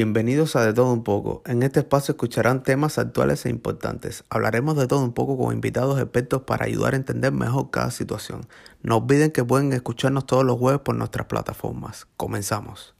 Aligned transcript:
Bienvenidos 0.00 0.54
a 0.54 0.64
De 0.64 0.72
Todo 0.72 0.92
Un 0.92 1.02
poco. 1.02 1.42
En 1.44 1.60
este 1.64 1.80
espacio 1.80 2.12
escucharán 2.12 2.62
temas 2.62 2.98
actuales 2.98 3.44
e 3.44 3.50
importantes. 3.50 4.24
Hablaremos 4.30 4.76
de 4.76 4.86
todo 4.86 5.02
un 5.02 5.12
poco 5.12 5.36
con 5.36 5.52
invitados 5.52 6.00
expertos 6.00 6.42
para 6.42 6.66
ayudar 6.66 6.94
a 6.94 6.98
entender 6.98 7.32
mejor 7.32 7.72
cada 7.72 7.90
situación. 7.90 8.42
No 8.80 8.98
olviden 8.98 9.32
que 9.32 9.42
pueden 9.42 9.72
escucharnos 9.72 10.24
todos 10.24 10.44
los 10.44 10.56
jueves 10.56 10.82
por 10.82 10.94
nuestras 10.94 11.26
plataformas. 11.26 12.06
Comenzamos. 12.16 12.94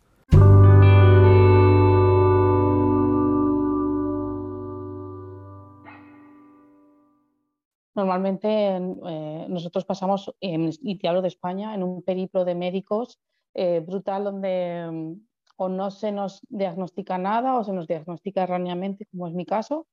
Normalmente 7.95 8.49
eh, 8.49 9.47
nosotros 9.49 9.85
pasamos, 9.85 10.35
y 10.41 10.99
te 10.99 11.07
hablo 11.07 11.23
de 11.23 11.29
España, 11.29 11.77
en 11.77 11.85
un 11.85 12.03
periplo 12.03 12.45
de 12.45 12.57
médicos 12.57 13.21
eh, 13.55 13.85
brutal 13.87 14.25
donde 14.25 15.17
o 15.59 15.69
no 15.69 15.91
se 15.91 16.13
nos 16.13 16.41
diagnostica 16.49 17.19
nada 17.19 17.57
o 17.59 17.65
se 17.65 17.73
nos 17.73 17.89
diagnostica 17.89 18.45
erróneamente, 18.45 19.07
como 19.07 19.27
es 19.27 19.35
mi 19.35 19.45
caso, 19.45 19.87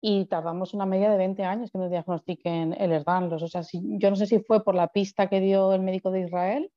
y 0.00 0.26
tardamos 0.26 0.74
una 0.74 0.86
media 0.86 1.10
de 1.10 1.16
20 1.18 1.42
años 1.44 1.70
que 1.72 1.78
nos 1.78 1.90
diagnostiquen 1.90 2.72
el 2.78 2.92
Erdanlos. 2.92 3.42
O 3.42 3.48
sea, 3.48 3.64
si, 3.64 3.82
yo 3.98 4.10
no 4.10 4.16
sé 4.16 4.26
si 4.26 4.38
fue 4.38 4.62
por 4.62 4.76
la 4.76 4.88
pista 4.88 5.28
que 5.28 5.40
dio 5.40 5.72
el 5.72 5.82
médico 5.82 6.12
de 6.12 6.20
Israel, 6.20 6.70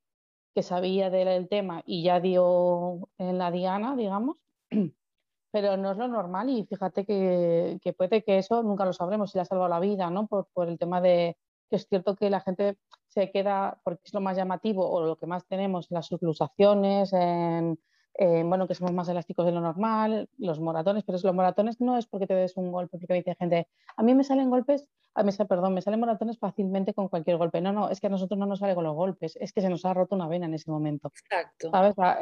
que 0.55 0.63
sabía 0.63 1.11
del 1.11 1.47
tema 1.49 1.83
y 1.85 2.03
ya 2.03 2.19
dio 2.19 3.09
en 3.19 3.37
la 3.37 3.51
diana, 3.51 3.95
digamos, 3.95 4.37
pero 5.51 5.77
no 5.77 5.91
es 5.91 5.97
lo 5.97 6.07
normal 6.07 6.49
y 6.49 6.65
fíjate 6.65 7.05
que, 7.05 7.93
puede 7.95 8.23
que 8.23 8.39
eso 8.39 8.63
nunca 8.63 8.85
lo 8.85 8.93
sabremos 8.93 9.31
si 9.31 9.37
le 9.37 9.43
ha 9.43 9.45
salvado 9.45 9.69
la 9.69 9.79
vida, 9.79 10.09
¿no? 10.09 10.27
Por, 10.27 10.47
el 10.67 10.79
tema 10.79 10.99
de 10.99 11.37
que 11.69 11.75
es 11.75 11.87
cierto 11.87 12.15
que 12.15 12.31
la 12.31 12.41
gente 12.41 12.77
se 13.07 13.31
queda, 13.31 13.79
porque 13.83 14.01
es 14.05 14.13
lo 14.13 14.19
más 14.19 14.35
llamativo 14.35 14.89
o 14.89 15.05
lo 15.05 15.15
que 15.17 15.27
más 15.27 15.45
tenemos 15.45 15.91
en 15.91 15.95
las 15.95 16.07
sublusaciones, 16.07 17.13
en 17.13 17.79
eh, 18.21 18.43
bueno, 18.45 18.67
que 18.67 18.75
somos 18.75 18.93
más 18.93 19.09
elásticos 19.09 19.47
de 19.47 19.51
lo 19.51 19.61
normal, 19.61 20.29
los 20.37 20.59
moratones, 20.59 21.03
pero 21.03 21.17
los 21.17 21.33
moratones 21.33 21.81
no 21.81 21.97
es 21.97 22.05
porque 22.05 22.27
te 22.27 22.35
des 22.35 22.55
un 22.55 22.71
golpe, 22.71 22.99
porque 22.99 23.13
me 23.13 23.17
dice 23.17 23.33
gente, 23.33 23.67
a 23.97 24.03
mí 24.03 24.13
me 24.13 24.23
salen 24.23 24.51
golpes, 24.51 24.87
a 25.15 25.23
mí, 25.23 25.31
perdón, 25.49 25.73
me 25.73 25.81
salen 25.81 25.99
moratones 25.99 26.37
fácilmente 26.37 26.93
con 26.93 27.07
cualquier 27.09 27.37
golpe. 27.37 27.61
No, 27.61 27.73
no, 27.73 27.89
es 27.89 27.99
que 27.99 28.05
a 28.05 28.09
nosotros 28.11 28.37
no 28.37 28.45
nos 28.45 28.59
sale 28.59 28.75
con 28.75 28.83
los 28.83 28.93
golpes, 28.93 29.35
es 29.41 29.51
que 29.51 29.61
se 29.61 29.69
nos 29.69 29.85
ha 29.85 29.95
roto 29.95 30.13
una 30.13 30.27
vena 30.27 30.45
en 30.45 30.53
ese 30.53 30.69
momento. 30.69 31.07
Exacto. 31.07 31.71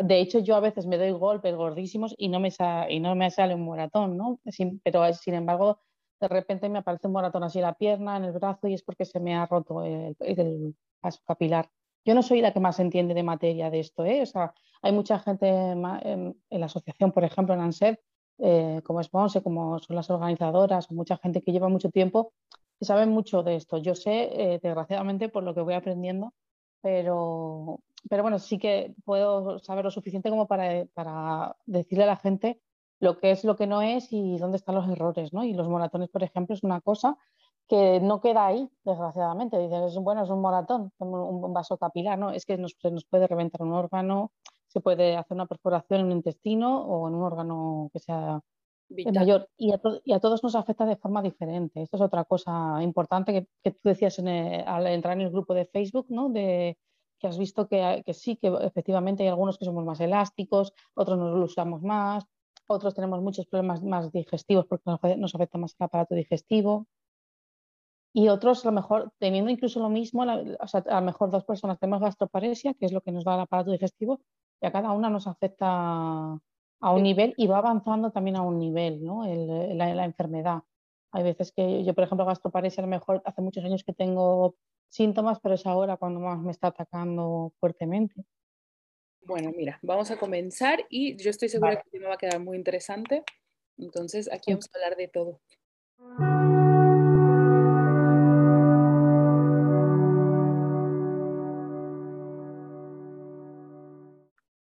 De 0.02 0.22
hecho, 0.22 0.40
yo 0.40 0.56
a 0.56 0.62
veces 0.62 0.88
me 0.88 0.98
doy 0.98 1.12
golpes 1.12 1.54
gordísimos 1.54 2.16
y 2.18 2.30
no 2.30 2.40
me, 2.40 2.50
y 2.88 3.00
no 3.02 3.14
me 3.16 3.30
sale 3.30 3.56
un 3.56 3.66
moratón, 3.66 4.16
¿no? 4.16 4.40
pero 4.82 5.14
sin 5.14 5.34
embargo, 5.34 5.82
de 6.22 6.30
repente 6.30 6.70
me 6.70 6.80
aparece 6.80 7.08
un 7.08 7.14
moratón 7.14 7.44
así 7.44 7.60
en 7.60 7.66
la 7.66 7.74
pierna, 7.74 8.16
en 8.16 8.24
el 8.24 8.32
brazo 8.32 8.70
y 8.70 8.74
es 8.74 8.84
porque 8.84 9.04
se 9.04 9.20
me 9.20 9.36
ha 9.36 9.46
roto 9.46 9.84
el, 9.84 10.16
el 10.22 10.76
paso 11.02 11.20
capilar. 11.28 11.70
Yo 12.06 12.16
no 12.16 12.24
soy 12.24 12.42
la 12.42 12.54
que 12.54 12.60
más 12.60 12.80
entiende 12.80 13.14
de 13.14 13.24
materia 13.24 13.70
de 13.70 13.80
esto, 13.80 14.06
¿eh? 14.06 14.22
O 14.22 14.26
sea, 14.26 14.54
hay 14.82 14.92
mucha 14.92 15.20
gente 15.20 15.48
en, 15.48 15.82
la 15.82 16.66
asociación, 16.66 17.12
por 17.12 17.24
ejemplo, 17.24 17.54
en 17.54 17.62
ANSEP, 17.62 18.00
eh, 18.40 18.82
como 18.84 19.04
Sponse, 19.04 19.44
como 19.44 19.80
son 19.80 19.96
las 19.96 20.10
organizadoras, 20.10 20.92
mucha 20.92 21.18
gente 21.18 21.42
que 21.42 21.52
lleva 21.52 21.68
mucho 21.68 21.90
tiempo, 21.90 22.34
que 22.80 22.86
saben 22.86 23.10
mucho 23.10 23.44
de 23.44 23.56
esto. 23.56 23.78
Yo 23.78 23.96
sé, 23.96 24.30
eh, 24.54 24.60
desgraciadamente, 24.64 25.30
por 25.30 25.44
lo 25.44 25.54
que 25.54 25.62
voy 25.62 25.74
aprendiendo, 25.74 26.34
pero, 26.82 27.82
pero 28.10 28.24
bueno, 28.24 28.40
sí 28.40 28.58
que 28.58 28.96
puedo 29.04 29.60
saber 29.60 29.84
lo 29.84 29.92
suficiente 29.92 30.30
como 30.30 30.48
para, 30.48 30.86
para 30.94 31.58
decirle 31.66 32.06
a 32.06 32.08
la 32.08 32.18
gente 32.18 32.62
lo 33.00 33.18
que 33.18 33.32
es, 33.32 33.44
lo 33.44 33.56
que 33.56 33.68
no 33.68 33.82
es 33.82 34.12
y 34.12 34.38
dónde 34.38 34.58
están 34.58 34.76
los 34.76 34.90
errores, 34.90 35.34
¿no? 35.34 35.44
Y 35.44 35.54
los 35.54 35.68
moratones, 35.70 36.10
por 36.10 36.24
ejemplo, 36.24 36.54
es 36.56 36.64
una 36.64 36.82
cosa 36.82 37.18
que 37.70 38.00
no 38.02 38.20
queda 38.20 38.48
ahí, 38.48 38.68
desgraciadamente. 38.84 39.60
Dicen, 39.60 39.84
es, 39.84 39.96
bueno, 39.98 40.24
es 40.24 40.30
un 40.30 40.42
moratón, 40.42 40.92
un, 40.98 41.54
vaso 41.54 41.78
capilar, 41.78 42.18
¿no? 42.18 42.32
Es 42.32 42.46
que 42.46 42.58
nos, 42.58 42.76
nos, 42.84 43.06
puede 43.06 43.28
reventar 43.28 43.62
un 43.62 43.74
órgano, 43.74 44.32
se 44.68 44.82
puede 44.82 45.16
hacer 45.16 45.36
una 45.36 45.46
perforación 45.46 46.02
en 46.02 46.06
un 46.08 46.12
intestino 46.14 46.82
o 46.82 47.08
en 47.08 47.14
un 47.14 47.24
órgano 47.24 47.90
que 47.94 48.00
sea 48.00 48.42
mayor. 49.14 49.48
Y 49.56 49.72
a, 49.72 49.80
y 50.04 50.14
a, 50.14 50.20
todos 50.20 50.44
nos 50.44 50.56
afecta 50.56 50.86
de 50.88 50.96
forma 50.96 51.22
diferente. 51.22 51.84
Esto 51.84 51.98
es 51.98 52.02
otra 52.02 52.26
cosa 52.26 52.80
importante 52.82 53.32
que, 53.34 53.48
que 53.64 53.72
tú 53.72 53.88
decías 53.88 54.18
al 54.18 54.88
entrar 54.88 55.14
en 55.14 55.22
el 55.22 55.32
grupo 55.32 55.54
de 55.54 55.66
Facebook, 55.66 56.08
¿no? 56.10 56.30
De, 56.30 56.76
que 57.20 57.28
has 57.28 57.38
visto 57.38 57.68
que, 57.68 58.02
que, 58.04 58.14
sí, 58.16 58.36
que 58.38 58.48
efectivamente 58.62 59.24
hay 59.24 59.30
algunos 59.30 59.60
que 59.60 59.66
somos 59.66 59.86
más 59.86 60.00
elásticos, 60.00 60.74
otros 60.96 61.20
nos 61.20 61.38
lo 61.38 61.46
usamos 61.46 61.84
más, 61.84 62.26
otros 62.68 62.96
tenemos 62.96 63.22
muchos 63.22 63.46
problemas 63.46 63.84
más 63.84 64.12
digestivos 64.12 64.66
porque 64.66 64.84
nos 65.18 65.36
afecta 65.36 65.58
más 65.58 65.76
el 65.78 65.86
aparato 65.86 66.16
digestivo 66.16 66.88
y 68.14 68.28
otros 68.30 68.66
a 68.66 68.70
lo 68.70 68.76
mejor 68.76 69.12
teniendo 69.20 69.52
incluso 69.52 69.80
lo 69.80 69.90
mismo, 69.90 70.24
o 70.24 70.68
sea, 70.68 70.84
a 70.88 71.00
lo 71.00 71.06
mejor 71.06 71.30
dos 71.30 71.46
personas 71.46 71.80
tenemos 71.80 72.02
gastroparesia, 72.02 72.74
que 72.74 72.86
es 72.86 72.92
lo 72.92 73.02
que 73.02 73.12
nos 73.12 73.24
da 73.24 73.36
el 73.36 73.42
aparato 73.42 73.72
digestivo, 73.72 74.22
y 74.62 74.66
a 74.66 74.72
cada 74.72 74.92
una 74.92 75.10
nos 75.10 75.28
afecta 75.28 75.68
a 76.82 76.92
un 76.94 77.04
nivel 77.04 77.34
y 77.38 77.48
va 77.48 77.60
avanzando 77.60 78.12
también 78.12 78.38
a 78.38 78.42
un 78.42 78.58
nivel, 78.58 79.04
¿no? 79.04 79.26
El, 79.26 79.78
la, 79.78 80.06
enfermedad. 80.06 80.60
Hay 81.12 81.24
veces 81.24 81.52
que 81.52 81.84
yo, 81.84 81.94
por 81.94 82.04
ejemplo, 82.04 82.26
gastroparesia, 82.26 82.82
a 82.82 82.86
lo 82.86 82.90
mejor 82.90 83.22
hace 83.26 83.42
muchos 83.42 83.64
años 83.64 83.84
que 83.84 83.94
tengo 83.94 84.56
síntomas, 84.90 85.40
pero 85.40 85.56
es 85.56 85.66
ahora 85.66 85.98
cuando 85.98 86.20
más 86.20 86.40
me 86.40 86.52
está 86.52 86.68
atacando 86.68 87.54
fuertemente. 87.60 88.24
Bueno, 89.22 89.52
mira, 89.56 89.80
vamos 89.82 90.10
a 90.12 90.18
comenzar 90.18 90.86
y 90.90 91.16
yo 91.22 91.30
estoy 91.30 91.50
segura 91.50 91.82
que 91.82 92.00
me 92.00 92.08
va 92.08 92.16
a 92.16 92.18
quedar 92.18 92.40
muy 92.40 92.58
interesante. 92.58 93.24
Entonces, 93.78 94.32
aquí 94.32 94.52
vamos 94.52 94.70
a 94.74 94.78
hablar 94.78 94.98
de 94.98 95.08
todo. 95.08 95.42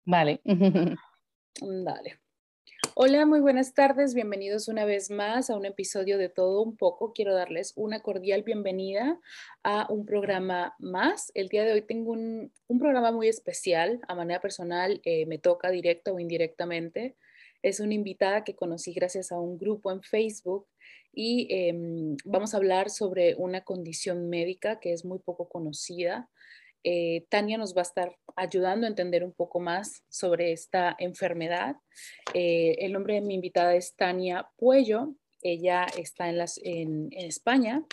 Vale. 0.07 0.41
Dale. 1.61 2.19
Hola, 2.95 3.27
muy 3.27 3.41
buenas 3.41 3.75
tardes. 3.75 4.15
Bienvenidos 4.15 4.69
una 4.69 4.85
vez 4.85 5.11
más 5.11 5.51
a 5.51 5.57
un 5.57 5.65
episodio 5.65 6.19
de 6.19 6.29
Todo 6.29 6.63
un 6.63 6.77
poco. 6.77 7.13
Quiero 7.13 7.35
darles 7.35 7.73
una 7.75 8.01
cordial 8.01 8.43
bienvenida 8.43 9.19
a 9.63 9.91
un 9.91 10.05
programa 10.05 10.75
más. 10.79 11.33
El 11.35 11.49
día 11.49 11.65
de 11.65 11.73
hoy 11.73 11.83
tengo 11.83 12.13
un, 12.13 12.53
programa 12.79 13.13
muy 13.13 13.29
especial. 13.29 14.01
A 14.07 14.15
manera 14.15 14.41
personal, 14.41 15.01
eh, 15.05 15.27
me 15.27 15.39
toca 15.39 15.71
directa 15.71 16.13
o 16.13 16.21
indirectamente. 16.21 17.17
Es 17.63 17.81
una 17.81 17.95
invitada 17.95 18.45
que 18.45 18.55
conocí 18.55 18.93
gracias 18.93 19.33
a 19.33 19.41
un 19.41 19.59
grupo 19.59 19.91
en 19.91 20.03
Facebook 20.03 20.67
y 21.13 21.47
em, 21.51 22.17
vamos 22.25 22.53
a 22.53 22.59
hablar 22.59 22.91
sobre 22.91 23.35
una 23.37 23.63
condición 23.63 24.29
médica 24.29 24.81
que 24.81 24.93
es 24.93 25.05
muy 25.05 25.19
poco 25.19 25.49
conocida. 25.49 26.29
Eh, 26.85 27.25
Tania 27.31 27.57
nos 27.57 27.75
va 27.75 27.81
a 27.81 27.83
estar 27.83 28.15
ayudando 28.37 28.87
a 28.87 28.91
entender 28.91 29.25
un 29.25 29.33
poco 29.33 29.59
más 29.59 30.05
sobre 30.11 30.53
esta 30.53 30.95
enfermedad. 30.99 31.77
Eh, 32.35 32.77
el 32.81 32.93
nombre 32.93 33.15
de 33.15 33.23
mi 33.23 33.35
invitada 33.35 33.75
es 33.75 33.97
Tania 33.97 34.47
Puello. 34.57 35.15
Ella 35.41 35.87
está 35.97 36.29
en, 36.29 37.09
España 37.13 37.85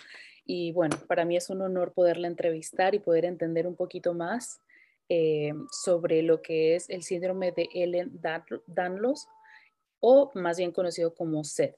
y 0.44 0.72
bueno, 0.72 0.96
para 1.08 1.24
mí 1.24 1.36
es 1.36 1.48
un 1.48 1.62
honor 1.62 1.94
poderla 1.94 2.28
entrevistar 2.28 2.94
y 2.94 2.98
poder 2.98 3.24
entender 3.24 3.66
un 3.66 3.76
poquito 3.76 4.12
más 4.12 4.60
eh, 5.08 5.52
sobre 5.70 6.22
lo 6.22 6.42
que 6.42 6.74
es 6.74 6.88
el 6.90 7.02
síndrome 7.02 7.52
de 7.52 7.68
Ellen 7.74 8.20
Danlos 8.66 9.26
o 10.00 10.30
más 10.34 10.58
bien 10.58 10.72
conocido 10.72 11.14
como 11.14 11.44
SED. 11.44 11.74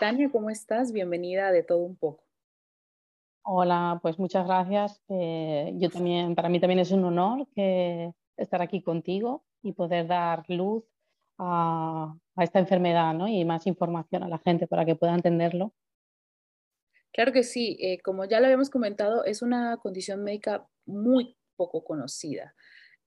Tania, 0.00 0.28
¿cómo 0.28 0.50
estás? 0.50 0.92
Bienvenida 0.92 1.52
de 1.52 1.62
todo 1.62 1.78
un 1.78 1.94
poco. 1.94 2.24
Hola, 3.44 3.98
pues 4.02 4.18
muchas 4.18 4.46
gracias. 4.46 5.02
Eh, 5.08 5.72
yo 5.76 5.90
también, 5.90 6.34
para 6.34 6.48
mí 6.48 6.60
también 6.60 6.78
es 6.78 6.92
un 6.92 7.04
honor 7.04 7.46
estar 8.36 8.62
aquí 8.62 8.82
contigo 8.82 9.44
y 9.62 9.72
poder 9.72 10.06
dar 10.06 10.44
luz 10.48 10.84
a, 11.38 12.14
esta 12.36 12.60
enfermedad 12.60 13.14
¿no? 13.14 13.26
y 13.26 13.44
más 13.44 13.66
información 13.66 14.22
a 14.22 14.28
la 14.28 14.38
gente 14.38 14.66
para 14.66 14.84
que 14.84 14.94
pueda 14.94 15.14
entenderlo. 15.14 15.74
Claro 17.12 17.32
que 17.32 17.42
sí, 17.42 17.76
eh, 17.80 18.00
como 18.00 18.24
ya 18.24 18.38
lo 18.40 18.46
habíamos 18.46 18.70
comentado, 18.70 19.24
es 19.24 19.42
una 19.42 19.76
condición 19.76 20.22
médica 20.22 20.66
muy 20.86 21.36
poco 21.56 21.84
conocida. 21.84 22.54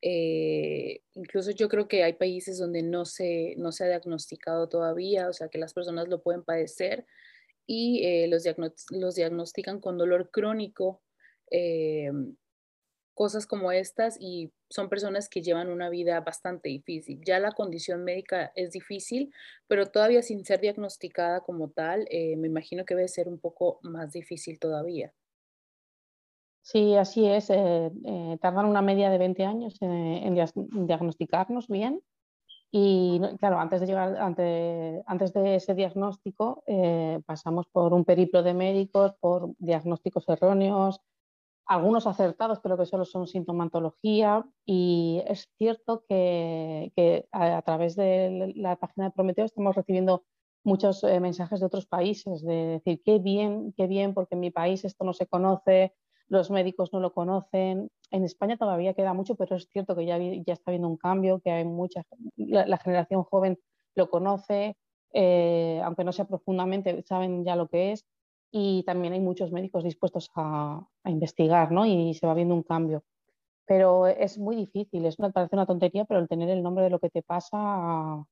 Eh, 0.01 1.01
incluso 1.13 1.51
yo 1.51 1.67
creo 1.69 1.87
que 1.87 2.03
hay 2.03 2.13
países 2.13 2.59
donde 2.59 2.83
no 2.83 3.05
se, 3.05 3.55
no 3.57 3.71
se 3.71 3.85
ha 3.85 3.87
diagnosticado 3.87 4.69
todavía, 4.69 5.29
o 5.29 5.33
sea 5.33 5.47
que 5.47 5.57
las 5.57 5.73
personas 5.73 6.07
lo 6.09 6.21
pueden 6.21 6.43
padecer 6.43 7.07
y 7.67 8.03
eh, 8.05 8.27
los, 8.27 8.43
los, 8.91 9.15
diagnostican 9.15 9.79
con 9.79 9.97
dolor 9.97 10.29
crónico, 10.31 11.01
eh, 11.51 12.11
cosas 13.13 13.47
como 13.47 13.71
estas, 13.71 14.17
y 14.19 14.51
son 14.69 14.89
personas 14.89 15.29
que 15.29 15.41
llevan 15.41 15.69
una 15.69 15.89
vida 15.89 16.19
bastante 16.21 16.69
difícil. 16.69 17.21
Ya 17.25 17.39
la 17.39 17.53
condición 17.53 18.03
médica 18.03 18.51
es 18.55 18.71
difícil, 18.71 19.33
pero 19.67 19.85
todavía 19.87 20.21
sin 20.21 20.43
ser 20.45 20.59
diagnosticada 20.59 21.41
como 21.41 21.69
tal, 21.69 22.07
eh, 22.09 22.35
me 22.35 22.47
imagino 22.47 22.85
que 22.85 22.95
debe 22.95 23.07
ser 23.07 23.27
un 23.27 23.39
poco 23.39 23.79
más 23.83 24.11
difícil 24.11 24.59
todavía. 24.59 25.13
Sí, 26.61 26.95
así 26.95 27.27
es. 27.27 27.47
tardan 27.47 28.65
una 28.65 28.81
media 28.81 29.11
de 29.11 29.19
20 29.19 29.43
años 29.45 29.77
en 29.81 30.33
diagnosticarnos 30.87 31.67
bien 31.67 32.01
y 32.71 33.21
claro, 33.39 33.59
antes 33.59 33.81
de 33.81 33.87
llegar, 33.87 34.17
antes, 34.17 35.03
antes 35.07 35.33
de 35.33 35.55
ese 35.55 35.75
diagnóstico, 35.75 36.63
eh, 36.67 37.21
pasamos 37.25 37.67
por 37.67 37.93
un 37.93 38.03
periplo 38.03 38.43
de 38.43 38.53
médicos, 38.53 39.13
por 39.19 39.53
diagnósticos 39.59 40.27
erróneos, 40.27 40.99
algunos 41.65 42.05
acertados, 42.07 42.59
pero 42.59 42.77
que 42.77 42.85
solo 42.85 43.05
son 43.05 43.27
sintomatología. 43.27 44.45
Y 44.65 45.21
es 45.27 45.49
cierto 45.57 46.03
que, 46.07 47.27
a, 47.31 47.61
través 47.61 47.95
de 47.95 48.53
la 48.55 48.75
página 48.75 49.05
de 49.05 49.11
Prometeo 49.11 49.45
estamos 49.45 49.75
recibiendo 49.75 50.23
muchos 50.63 51.03
eh, 51.03 51.19
mensajes 51.19 51.59
de 51.59 51.65
otros 51.67 51.85
países, 51.85 52.43
de 52.43 52.81
decir, 52.83 53.01
qué 53.03 53.19
bien, 53.19 53.73
qué 53.77 53.87
bien, 53.87 54.13
porque 54.13 54.35
en 54.35 54.41
mi 54.41 54.51
país 54.51 54.83
esto 54.83 55.05
no 55.05 55.13
se 55.13 55.27
conoce, 55.27 55.93
los 56.27 56.51
médicos 56.51 56.91
no 56.93 56.99
lo 56.99 57.13
conocen. 57.13 57.89
En 58.11 58.23
España 58.23 58.57
todavía 58.57 58.93
queda 58.93 59.13
mucho, 59.13 59.35
pero 59.35 59.55
es 59.55 59.67
cierto 59.71 59.95
que 59.95 60.05
ya, 60.05 60.17
está 60.17 60.71
habiendo 60.71 60.87
un 60.87 60.97
cambio, 60.97 61.39
que 61.39 61.51
hay 61.51 61.65
mucha, 61.65 62.03
la, 62.37 62.77
generación 62.77 63.23
joven 63.23 63.59
lo 63.95 64.09
conoce, 64.09 64.77
eh, 65.13 65.81
aunque 65.83 66.03
no 66.03 66.11
sea 66.11 66.25
profundamente, 66.25 67.03
saben 67.03 67.45
ya 67.45 67.55
lo 67.55 67.67
que 67.67 67.93
es 67.93 68.05
y 68.57 68.83
también 68.83 69.13
hay 69.13 69.19
muchos 69.19 69.51
médicos 69.51 69.83
dispuestos 69.83 70.31
a, 70.35 70.87
investigar, 71.03 71.73
¿no? 71.73 71.85
Y 71.85 72.13
se 72.13 72.25
va 72.25 72.33
viendo 72.33 72.55
un 72.55 72.63
cambio. 72.63 73.03
Pero 73.65 74.07
es 74.07 74.37
muy 74.37 74.55
difícil, 74.55 75.05
es 75.05 75.19
una, 75.19 75.31
parece 75.31 75.55
una 75.55 75.65
tontería, 75.65 76.05
pero 76.05 76.21
el 76.21 76.29
tener 76.29 76.49
el 76.49 76.63
nombre 76.63 76.85
de 76.85 76.89
lo 76.89 76.99
que 76.99 77.09
te 77.09 77.21
pasa 77.21 78.25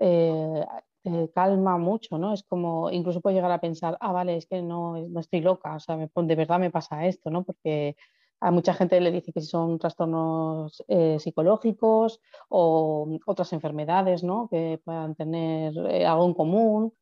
eh, 0.00 1.30
calma 1.34 1.78
mucho, 1.78 2.18
¿no? 2.18 2.34
Es 2.34 2.42
como, 2.42 2.90
incluso 2.90 3.20
puedes 3.20 3.36
llegar 3.36 3.52
a 3.52 3.60
pensar, 3.60 3.96
ah, 4.00 4.12
vale, 4.12 4.36
es 4.36 4.46
que 4.46 4.62
no, 4.62 4.98
no 4.98 5.20
estoy 5.20 5.40
loca, 5.40 5.76
o 5.76 5.80
sea, 5.80 5.96
de 5.96 6.34
verdad 6.34 6.58
me 6.58 6.70
pasa 6.70 7.06
esto, 7.06 7.30
¿no? 7.30 7.44
Porque 7.44 7.96
a 8.40 8.50
mucha 8.50 8.74
gente 8.74 9.00
le 9.00 9.10
dice 9.10 9.32
que 9.32 9.40
son 9.40 9.78
trastornos 9.78 10.82
eh, 10.88 11.18
psicológicos 11.18 12.20
o 12.48 13.08
otras 13.26 13.52
enfermedades, 13.52 14.22
¿no? 14.24 14.48
Que 14.50 14.80
puedan 14.84 15.14
tener 15.14 15.74
eh, 15.90 16.06
algo 16.06 16.26
en 16.26 16.34
común 16.34 16.94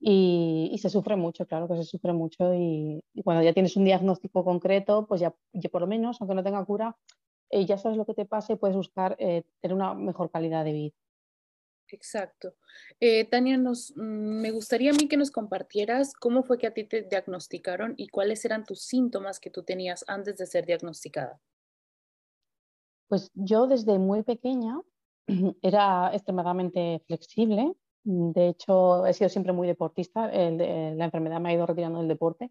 y, 0.00 0.76
se 0.80 0.90
sufre 0.90 1.16
mucho, 1.16 1.46
claro 1.46 1.68
que 1.68 1.76
se 1.76 1.84
sufre 1.84 2.12
mucho 2.12 2.54
y, 2.54 3.02
cuando 3.24 3.42
ya 3.42 3.54
tienes 3.54 3.76
un 3.76 3.84
diagnóstico 3.84 4.44
concreto, 4.44 5.06
pues 5.06 5.20
ya, 5.22 5.34
por 5.72 5.80
lo 5.80 5.86
menos, 5.86 6.20
aunque 6.20 6.34
no 6.34 6.44
tenga 6.44 6.64
cura, 6.64 6.96
ya 7.50 7.78
sabes 7.78 7.96
lo 7.96 8.04
que 8.04 8.14
te 8.14 8.26
pasa 8.26 8.52
y 8.52 8.56
puedes 8.56 8.76
buscar 8.76 9.16
tener 9.16 9.74
una 9.74 9.94
mejor 9.94 10.30
calidad 10.30 10.64
de 10.64 10.72
vida. 10.72 11.05
Exacto. 11.88 12.54
Eh, 13.00 13.24
Tania, 13.24 13.56
nos, 13.56 13.92
mm, 13.96 14.40
me 14.40 14.50
gustaría 14.50 14.90
a 14.90 14.94
mí 14.94 15.08
que 15.08 15.16
nos 15.16 15.30
compartieras 15.30 16.12
cómo 16.14 16.42
fue 16.42 16.58
que 16.58 16.66
a 16.66 16.74
ti 16.74 16.84
te 16.84 17.02
diagnosticaron 17.02 17.94
y 17.96 18.08
cuáles 18.08 18.44
eran 18.44 18.64
tus 18.64 18.82
síntomas 18.82 19.40
que 19.40 19.50
tú 19.50 19.62
tenías 19.62 20.04
antes 20.08 20.36
de 20.36 20.46
ser 20.46 20.66
diagnosticada. 20.66 21.40
Pues 23.08 23.30
yo 23.34 23.66
desde 23.66 23.98
muy 23.98 24.22
pequeña 24.22 24.80
era 25.62 26.10
extremadamente 26.12 27.02
flexible, 27.06 27.76
Mm, 28.06 28.30
de 28.32 28.48
hecho, 28.48 29.04
he 29.06 29.12
sido 29.12 29.28
siempre 29.28 29.52
muy 29.52 29.66
deportista. 29.66 30.28
la 30.28 31.04
enfermedad 31.04 31.40
me 31.40 31.50
ha 31.50 31.54
ido 31.54 31.66
retirando 31.66 31.98
del 31.98 32.08
deporte. 32.08 32.50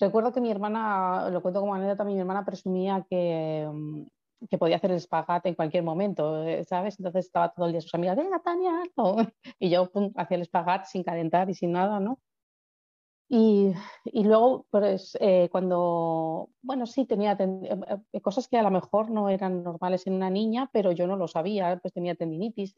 Recuerdo 0.00 0.32
que 0.32 0.40
mi 0.40 0.50
hermana, 0.50 1.30
lo 1.30 1.42
cuento 1.42 1.60
como 1.60 1.74
anécdota, 1.74 2.04
mi 2.04 2.18
hermana 2.18 2.44
presumía 2.44 3.06
que, 3.08 3.68
mm, 3.70 4.02
que 4.48 4.58
podía 4.58 4.76
hacer 4.76 4.90
el 4.90 4.96
espagate 4.98 5.48
en 5.48 5.54
cualquier 5.54 5.82
momento, 5.82 6.42
eh, 6.44 6.64
¿sabes? 6.64 6.98
Entonces 6.98 7.26
estaba 7.26 7.52
todo 7.52 7.66
el 7.66 7.72
día 7.72 7.80
sus 7.80 7.94
amigas, 7.94 8.16
venga, 8.16 8.40
Tania, 8.40 8.82
Y 9.58 9.70
yo 9.70 9.90
hacía 10.16 10.36
el 10.36 10.42
espagate 10.42 10.86
sin 10.86 11.02
calentar 11.02 11.50
y 11.50 11.54
sin 11.54 11.72
nada, 11.72 12.00
¿no? 12.00 12.20
Y, 13.28 13.72
y 14.04 14.22
luego, 14.22 14.66
pues, 14.70 15.16
eh, 15.20 15.48
cuando, 15.50 16.50
bueno, 16.62 16.86
sí, 16.86 17.06
tenía 17.06 17.36
eh, 17.40 18.20
cosas 18.20 18.46
que 18.46 18.56
a 18.56 18.62
lo 18.62 18.70
mejor 18.70 19.10
no 19.10 19.28
eran 19.28 19.64
normales 19.64 20.06
en 20.06 20.14
una 20.14 20.30
niña, 20.30 20.70
pero 20.72 20.92
yo 20.92 21.08
no 21.08 21.16
lo 21.16 21.26
sabía, 21.26 21.76
pues 21.82 21.92
tenía 21.92 22.14
tendinitis, 22.14 22.74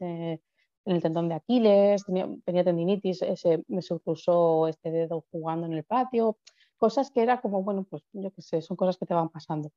en 0.89 0.95
el 0.95 1.01
tendón 1.01 1.29
de 1.29 1.35
Aquiles, 1.35 2.03
tenía, 2.05 2.63
tendinitis, 2.63 3.21
ese, 3.21 3.63
me 3.67 3.81
cruzó 4.03 4.67
este 4.67 4.91
dedo 4.91 5.25
jugando 5.31 5.67
en 5.67 5.73
el 5.73 5.83
patio, 5.83 6.37
cosas 6.77 7.11
que 7.11 7.21
era 7.21 7.41
como, 7.41 7.61
bueno, 7.61 7.85
pues 7.89 8.03
yo 8.13 8.31
qué 8.31 8.41
sé, 8.41 8.61
son 8.61 8.77
cosas 8.77 8.97
que 8.97 9.05
te 9.05 9.13
van 9.13 9.29
pasando. 9.29 9.69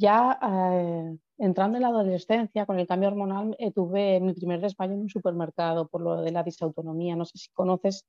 Ya 0.00 0.38
eh, 0.42 1.16
entrando 1.38 1.76
en 1.76 1.82
la 1.82 1.88
adolescencia, 1.88 2.64
con 2.64 2.78
el 2.78 2.86
cambio 2.86 3.08
hormonal, 3.08 3.54
eh, 3.58 3.70
tuve 3.70 4.20
mi 4.20 4.32
primer 4.32 4.60
desmayo 4.60 4.94
en 4.94 5.02
un 5.02 5.08
supermercado 5.10 5.88
por 5.88 6.00
lo 6.00 6.22
de 6.22 6.32
la 6.32 6.42
disautonomía. 6.42 7.16
No 7.16 7.24
sé 7.26 7.36
si 7.36 7.50
conoces 7.52 8.06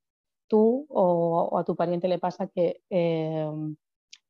tú 0.48 0.86
o, 0.90 1.58
a 1.60 1.64
tu 1.66 1.76
pariente 1.76 2.08
le 2.08 2.20
pasa 2.20 2.48
que 2.48 2.82
eh, 2.90 3.50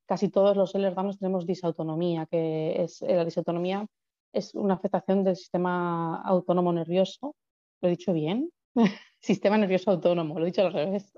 casi 0.07 0.29
todos 0.29 0.57
los 0.57 0.71
seres 0.71 0.95
tenemos 1.19 1.45
disautonomía, 1.45 2.25
que 2.25 2.81
es 2.81 3.01
la 3.01 3.25
disautonomía 3.25 3.85
es 4.33 4.55
una 4.55 4.75
afectación 4.75 5.23
del 5.23 5.35
sistema 5.35 6.21
autónomo 6.23 6.71
nervioso 6.71 7.35
¿Lo 7.81 7.87
he 7.87 7.91
dicho 7.91 8.13
bien? 8.13 8.51
Sistema 9.19 9.57
nervioso 9.57 9.91
autónomo, 9.91 10.39
lo 10.39 10.45
he 10.45 10.47
dicho 10.47 10.61
al 10.61 10.73
revés. 10.73 11.11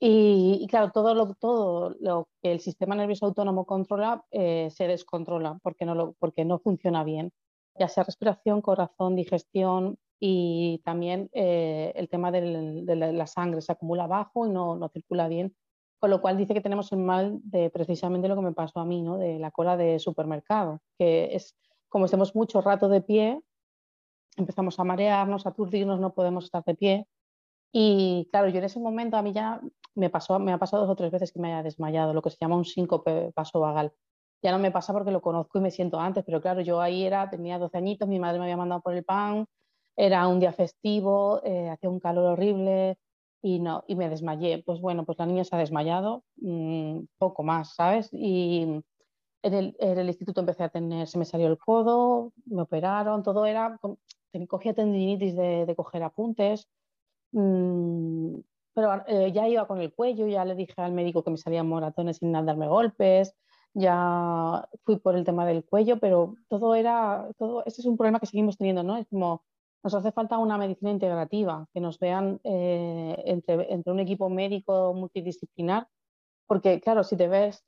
Y, 0.00 0.66
claro, 0.70 0.90
todo 0.92 1.14
lo, 1.14 1.34
todo 1.34 1.96
lo 2.00 2.28
que 2.40 2.52
el 2.52 2.60
sistema 2.60 2.94
nervioso 2.94 3.26
autónomo 3.26 3.64
controla 3.64 4.24
eh, 4.30 4.68
se 4.70 4.86
descontrola 4.86 5.58
porque 5.62 5.84
no, 5.84 5.94
lo, 5.96 6.12
porque 6.20 6.44
no 6.44 6.60
funciona 6.60 7.02
bien, 7.02 7.32
ya 7.76 7.88
sea 7.88 8.04
respiración, 8.04 8.62
corazón, 8.62 9.16
digestión 9.16 9.98
y 10.20 10.80
también 10.84 11.28
eh, 11.32 11.92
el 11.96 12.08
tema 12.08 12.30
de 12.30 13.12
la 13.12 13.26
sangre 13.26 13.60
se 13.60 13.72
acumula 13.72 14.04
abajo 14.04 14.46
y 14.46 14.50
no, 14.50 14.76
no, 14.76 14.88
circula 14.88 15.26
bien, 15.26 15.54
con 15.98 16.10
lo 16.10 16.20
cual 16.20 16.36
dice 16.36 16.54
que 16.54 16.60
tenemos 16.60 16.92
el 16.92 16.98
mal 16.98 17.40
de 17.42 17.70
precisamente 17.70 18.28
lo 18.28 18.36
que 18.36 18.42
me 18.42 18.52
pasó 18.52 18.80
a 18.80 18.84
mí, 18.84 19.02
¿no? 19.02 19.18
de 19.18 19.38
la 19.40 19.50
cola 19.50 19.76
de 19.76 19.98
supermercado, 19.98 20.80
que 20.96 21.34
es 21.34 21.56
como 21.88 22.04
estemos 22.04 22.36
mucho 22.36 22.60
rato 22.60 22.88
de 22.88 23.00
pie, 23.00 23.40
empezamos 24.36 24.78
a 24.78 24.84
marearnos, 24.84 25.46
a 25.46 25.50
aturdirnos, 25.50 25.98
no 25.98 26.14
podemos 26.14 26.44
estar 26.44 26.62
de 26.64 26.74
pie. 26.74 27.06
Y 27.72 28.28
claro, 28.30 28.48
yo 28.48 28.58
en 28.58 28.64
ese 28.64 28.80
momento 28.80 29.16
a 29.16 29.22
mí 29.22 29.32
ya 29.32 29.60
me, 29.98 30.06
ha 30.06 30.58
pasado 30.58 30.82
dos 30.82 30.90
o 30.90 30.96
tres 30.96 31.10
veces 31.10 31.32
que 31.32 31.40
me 31.40 31.48
haya 31.52 31.62
desmayado, 31.62 32.14
lo 32.14 32.22
que 32.22 32.30
se 32.30 32.38
llama 32.40 32.56
un 32.56 32.64
síncope 32.64 33.32
paso 33.34 33.60
vagal. 33.60 33.92
Ya 34.42 34.52
no 34.52 34.58
me 34.58 34.70
pasa 34.70 34.92
porque 34.92 35.10
lo 35.10 35.20
conozco 35.20 35.58
y 35.58 35.62
me 35.62 35.70
siento 35.70 35.98
antes, 36.00 36.24
pero 36.24 36.40
claro, 36.40 36.60
yo 36.60 36.80
ahí 36.80 37.04
era, 37.04 37.28
tenía 37.30 37.58
12 37.58 37.78
añitos, 37.78 38.08
mi 38.08 38.20
madre 38.20 38.38
me 38.38 38.44
había 38.44 38.56
mandado 38.56 38.82
por 38.82 38.94
el 38.94 39.04
pan, 39.04 39.46
era 39.96 40.28
un 40.28 40.40
día 40.40 40.52
festivo, 40.52 41.40
eh, 41.44 41.68
hacía 41.70 41.90
un 41.90 42.00
calor 42.00 42.32
horrible 42.32 42.98
y 43.42 43.60
no, 43.60 43.84
y 43.88 43.96
me 43.96 44.08
desmayé. 44.08 44.62
Pues 44.64 44.80
bueno, 44.80 45.04
pues 45.04 45.18
la 45.18 45.26
niña 45.26 45.44
se 45.44 45.56
ha 45.56 45.58
desmayado, 45.58 46.24
mm, 46.36 47.00
poco 47.18 47.42
más, 47.42 47.74
¿sabes? 47.74 48.08
Y 48.12 48.82
en 49.42 49.54
el, 49.54 50.08
instituto 50.08 50.40
empecé 50.40 50.64
a 50.64 50.68
tener, 50.68 51.06
se 51.08 51.18
me 51.18 51.24
salió 51.24 51.48
el 51.48 51.58
codo, 51.58 52.32
me 52.46 52.62
operaron, 52.62 53.22
todo 53.22 53.46
era 53.46 53.78
cogía 54.48 54.74
tendinitis 54.74 55.34
de, 55.34 55.74
coger 55.76 56.02
apuntes, 56.02 56.68
mm, 57.32 58.38
pero 58.78 59.02
eh, 59.08 59.32
ya 59.32 59.48
iba 59.48 59.66
con 59.66 59.80
el 59.80 59.92
cuello, 59.92 60.28
ya 60.28 60.44
le 60.44 60.54
dije 60.54 60.72
al 60.76 60.92
médico 60.92 61.24
que 61.24 61.32
me 61.32 61.36
salían 61.36 61.66
moratones 61.66 62.18
sin 62.18 62.30
darme 62.30 62.68
golpes, 62.68 63.34
ya 63.74 64.68
fui 64.84 65.00
por 65.00 65.16
el 65.16 65.24
tema 65.24 65.44
del 65.44 65.64
cuello, 65.64 65.98
pero 65.98 66.36
todo 66.46 66.76
era, 66.76 67.28
todo, 67.38 67.64
ese 67.66 67.80
es 67.80 67.88
un 67.88 67.96
problema 67.96 68.20
que 68.20 68.26
seguimos 68.26 68.56
teniendo, 68.56 68.84
¿no? 68.84 68.96
Es 68.96 69.08
como, 69.08 69.42
nos 69.82 69.94
hace 69.94 70.12
falta 70.12 70.38
una 70.38 70.56
medicina 70.56 70.92
integrativa, 70.92 71.66
que 71.74 71.80
nos 71.80 71.98
vean 71.98 72.40
eh, 72.44 73.20
entre, 73.26 73.72
entre, 73.74 73.92
un 73.92 73.98
equipo 73.98 74.28
médico 74.28 74.94
multidisciplinar, 74.94 75.88
porque 76.46 76.80
claro, 76.80 77.02
si 77.02 77.16
te 77.16 77.26
ves, 77.26 77.64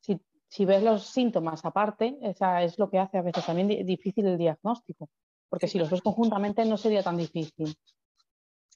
si, 0.00 0.18
si 0.48 0.64
ves 0.64 0.82
los 0.82 1.08
síntomas 1.08 1.62
aparte, 1.66 2.16
esa 2.22 2.62
es 2.62 2.78
lo 2.78 2.88
que 2.88 3.00
hace 3.00 3.18
a 3.18 3.22
veces 3.22 3.44
también 3.44 3.68
difícil 3.84 4.26
el 4.26 4.38
diagnóstico 4.38 5.10
porque 5.50 5.68
si 5.68 5.78
los 5.78 5.90
ves 5.90 6.02
conjuntamente 6.02 6.64
no 6.66 6.76
sería 6.76 7.02
tan 7.02 7.16
difícil. 7.16 7.74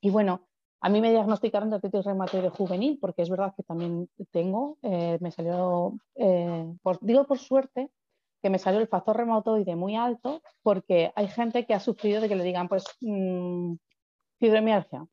Y 0.01 0.11
bueno, 0.11 0.49
a 0.83 0.89
mí 0.89 1.01
me 1.01 1.13
diagnosticaron 1.13 1.71
de 1.71 1.77
artritis 1.77 2.05
reumatoide 2.05 2.51
juvenil, 2.51 2.99
porque 3.01 3.23
es 3.23 3.31
verdad 3.31 3.55
que 3.57 3.63
también 3.63 4.09
tengo, 4.33 4.79
eh, 4.83 5.17
me 5.21 5.31
salió, 5.31 5.95
eh, 6.17 6.67
digo 7.01 7.25
por 7.25 7.39
suerte, 7.39 7.91
que 8.43 8.51
me 8.51 8.59
salió 8.59 8.81
el 8.81 8.89
factor 8.89 9.17
reumatoide 9.17 9.77
muy 9.77 9.95
alto, 9.95 10.43
porque 10.63 11.13
hay 11.15 11.29
gente 11.29 11.65
que 11.67 11.75
ha 11.75 11.81
sufrido 11.81 12.21
de 12.21 12.29
que 12.29 12.35
le 12.35 12.43
digan, 12.43 12.69
pues, 12.69 12.85
mmm, 13.01 13.75
fibromialgia. 14.41 15.07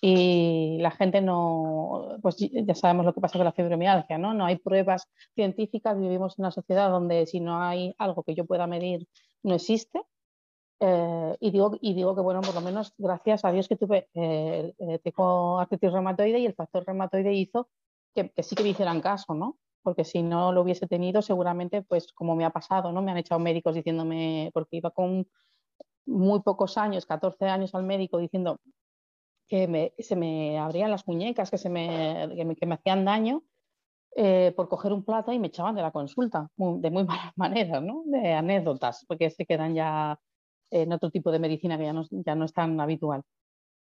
Y 0.00 0.78
la 0.80 0.90
gente 0.90 1.20
no, 1.20 2.16
pues 2.22 2.36
ya 2.38 2.74
sabemos 2.74 3.04
lo 3.04 3.12
que 3.14 3.20
pasa 3.20 3.38
con 3.38 3.44
la 3.44 3.52
fibromialgia, 3.52 4.16
¿no? 4.18 4.32
No 4.34 4.46
hay 4.46 4.56
pruebas 4.56 5.08
científicas, 5.34 5.98
vivimos 5.98 6.38
en 6.38 6.44
una 6.44 6.50
sociedad 6.52 6.90
donde 6.90 7.26
si 7.26 7.40
no 7.40 7.62
hay 7.62 7.94
algo 7.98 8.22
que 8.24 8.34
yo 8.34 8.46
pueda 8.46 8.66
medir, 8.66 9.06
no 9.42 9.54
existe. 9.54 10.00
Eh, 10.84 11.36
y, 11.38 11.52
digo, 11.52 11.78
y 11.80 11.94
digo 11.94 12.12
que, 12.16 12.20
bueno, 12.22 12.40
por 12.40 12.56
lo 12.56 12.60
menos 12.60 12.92
gracias 12.98 13.44
a 13.44 13.52
Dios 13.52 13.68
que 13.68 13.76
tuve, 13.76 14.08
eh, 14.14 14.74
eh, 14.78 14.98
tengo 14.98 15.60
artritis 15.60 15.92
reumatoide 15.92 16.40
y 16.40 16.46
el 16.46 16.54
factor 16.54 16.84
reumatoide 16.84 17.32
hizo 17.32 17.68
que, 18.12 18.32
sí 18.42 18.56
que 18.56 18.64
me 18.64 18.70
hicieran 18.70 19.00
caso, 19.00 19.32
¿no? 19.32 19.58
Porque 19.82 20.04
si 20.04 20.24
no 20.24 20.50
lo 20.50 20.62
hubiese 20.62 20.88
tenido, 20.88 21.22
seguramente, 21.22 21.82
pues 21.82 22.12
como 22.12 22.34
me 22.34 22.44
ha 22.44 22.50
pasado, 22.50 22.90
¿no? 22.90 23.00
Me 23.00 23.12
han 23.12 23.18
echado 23.18 23.38
médicos 23.38 23.76
diciéndome, 23.76 24.50
porque 24.52 24.78
iba 24.78 24.90
con 24.90 25.28
muy 26.04 26.40
pocos 26.40 26.76
años, 26.76 27.06
14 27.06 27.44
años 27.46 27.76
al 27.76 27.84
médico 27.84 28.18
diciendo 28.18 28.58
que 29.48 29.94
se 30.00 30.16
me 30.16 30.58
abrían 30.58 30.90
las 30.90 31.06
muñecas, 31.06 31.50
que, 31.50 31.58
se 31.58 31.70
me, 31.70 32.28
que 32.58 32.66
me, 32.66 32.74
hacían 32.74 33.04
daño 33.04 33.44
por 34.56 34.68
coger 34.68 34.92
un 34.92 35.04
plato 35.04 35.32
y 35.32 35.38
me 35.38 35.46
echaban 35.48 35.76
de 35.76 35.82
la 35.82 35.92
consulta, 35.92 36.48
de 36.56 36.90
muy 36.90 37.04
malas 37.06 37.32
maneras, 37.36 37.82
¿no? 37.82 38.02
De 38.06 38.32
anécdotas, 38.32 39.04
porque 39.06 39.30
se 39.30 39.46
quedan 39.46 39.74
ya 39.74 40.18
en 40.72 40.92
otro 40.92 41.10
tipo 41.10 41.30
de 41.32 41.38
medicina 41.38 41.78
que 41.78 41.84
ya 41.84 41.92
no, 41.92 42.04
ya 42.10 42.34
no 42.34 42.44
es 42.46 42.52
tan 42.52 42.80
habitual. 42.80 43.22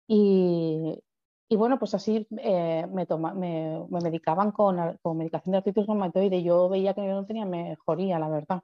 Y, 0.08 0.94
Y 1.48 1.56
bueno, 1.56 1.78
pues 1.78 1.94
así 1.94 2.26
eh, 2.38 2.86
me, 2.92 3.06
toma, 3.06 3.32
me, 3.34 3.84
me, 3.90 4.00
medicaban 4.00 4.50
con, 4.52 4.98
con, 5.02 5.16
medicación 5.18 5.52
de 5.52 5.58
artritis 5.58 5.86
reumatoide. 5.86 6.42
Yo 6.42 6.68
veía 6.68 6.94
que 6.94 7.06
yo 7.06 7.14
no 7.14 7.26
tenía 7.26 7.46
mejoría, 7.46 8.18
la 8.18 8.28
verdad. 8.28 8.62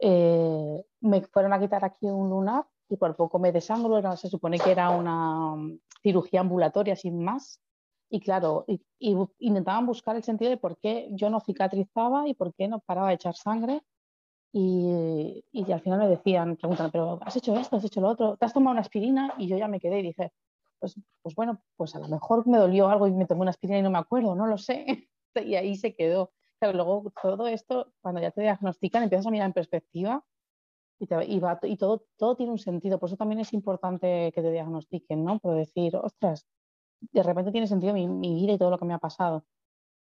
Eh, 0.00 0.84
me 1.00 1.22
fueron 1.22 1.52
a 1.52 1.60
quitar 1.60 1.84
aquí 1.84 2.06
un 2.06 2.28
lunar 2.30 2.66
y 2.88 2.96
por 2.96 3.14
poco 3.16 3.38
me 3.38 3.52
desangro. 3.52 3.98
Era, 3.98 4.16
se 4.16 4.28
supone 4.28 4.58
que 4.58 4.72
era 4.72 4.90
una 4.90 5.54
mm, 5.56 5.78
cirugía 6.02 6.40
ambulatoria 6.40 6.96
sin 6.96 7.22
más. 7.22 7.60
Y 8.10 8.20
claro, 8.20 8.64
y, 8.68 8.82
y 8.98 9.16
intentaban 9.38 9.86
buscar 9.86 10.16
el 10.16 10.24
sentido 10.24 10.50
de 10.50 10.58
por 10.58 10.76
qué 10.78 11.08
yo 11.12 11.30
no 11.30 11.40
cicatrizaba 11.40 12.28
y 12.28 12.34
por 12.34 12.54
qué 12.54 12.68
no 12.68 12.80
paraba 12.80 13.08
de 13.08 13.14
echar 13.14 13.34
sangre. 13.36 13.82
Y, 14.52 15.44
y, 15.50 15.72
al 15.72 15.80
final 15.80 15.98
me 15.98 16.08
decían, 16.08 16.56
preguntan, 16.56 16.90
pero 16.90 17.18
¿has 17.22 17.36
hecho 17.36 17.56
esto? 17.56 17.76
¿Has 17.76 17.84
hecho 17.84 18.00
lo 18.02 18.08
otro? 18.08 18.36
¿Te 18.36 18.44
has 18.44 18.52
tomado 18.52 18.72
una 18.72 18.82
aspirina? 18.82 19.34
Y 19.38 19.48
yo 19.48 19.56
ya 19.56 19.66
me 19.66 19.80
quedé 19.80 20.00
y 20.00 20.02
dije, 20.02 20.32
pues, 20.78 20.94
pues 21.22 21.34
bueno, 21.34 21.62
pues 21.76 21.94
a 21.94 22.00
lo 22.00 22.08
mejor 22.08 22.46
me 22.46 22.58
dolió 22.58 22.88
algo 22.88 23.06
y 23.06 23.12
me 23.12 23.26
tomé 23.26 23.42
una 23.42 23.50
aspirina 23.50 23.78
y 23.78 23.82
no 23.82 23.90
me 23.90 23.98
acuerdo, 23.98 24.34
no 24.34 24.46
lo 24.46 24.58
sé. 24.58 25.08
y 25.34 25.54
ahí 25.54 25.76
se 25.76 25.94
quedó. 25.94 26.32
Pero 26.58 26.74
luego 26.74 27.12
todo 27.22 27.48
esto, 27.48 27.92
cuando 28.02 28.20
ya 28.20 28.30
te 28.30 28.42
diagnostican, 28.42 29.02
empiezas 29.02 29.26
a 29.26 29.30
mirar 29.30 29.46
en 29.46 29.52
perspectiva 29.54 30.24
y 31.26 31.76
todo, 31.76 32.04
todo 32.16 32.36
tiene 32.36 32.52
un 32.52 32.58
sentido. 32.58 32.98
Por 32.98 33.08
eso 33.08 33.16
también 33.16 33.40
es 33.40 33.52
importante 33.52 34.30
que 34.34 34.42
te 34.42 34.52
diagnostiquen, 34.52 35.24
¿no? 35.24 35.38
Por 35.40 35.56
decir, 35.56 35.96
ostras, 35.96 36.46
de 37.00 37.22
repente 37.22 37.50
tiene 37.50 37.66
sentido 37.66 37.92
mi, 37.92 38.06
mi 38.06 38.34
vida 38.34 38.52
y 38.52 38.58
todo 38.58 38.70
lo 38.70 38.78
que 38.78 38.84
me 38.84 38.94
ha 38.94 38.98
pasado. 38.98 39.44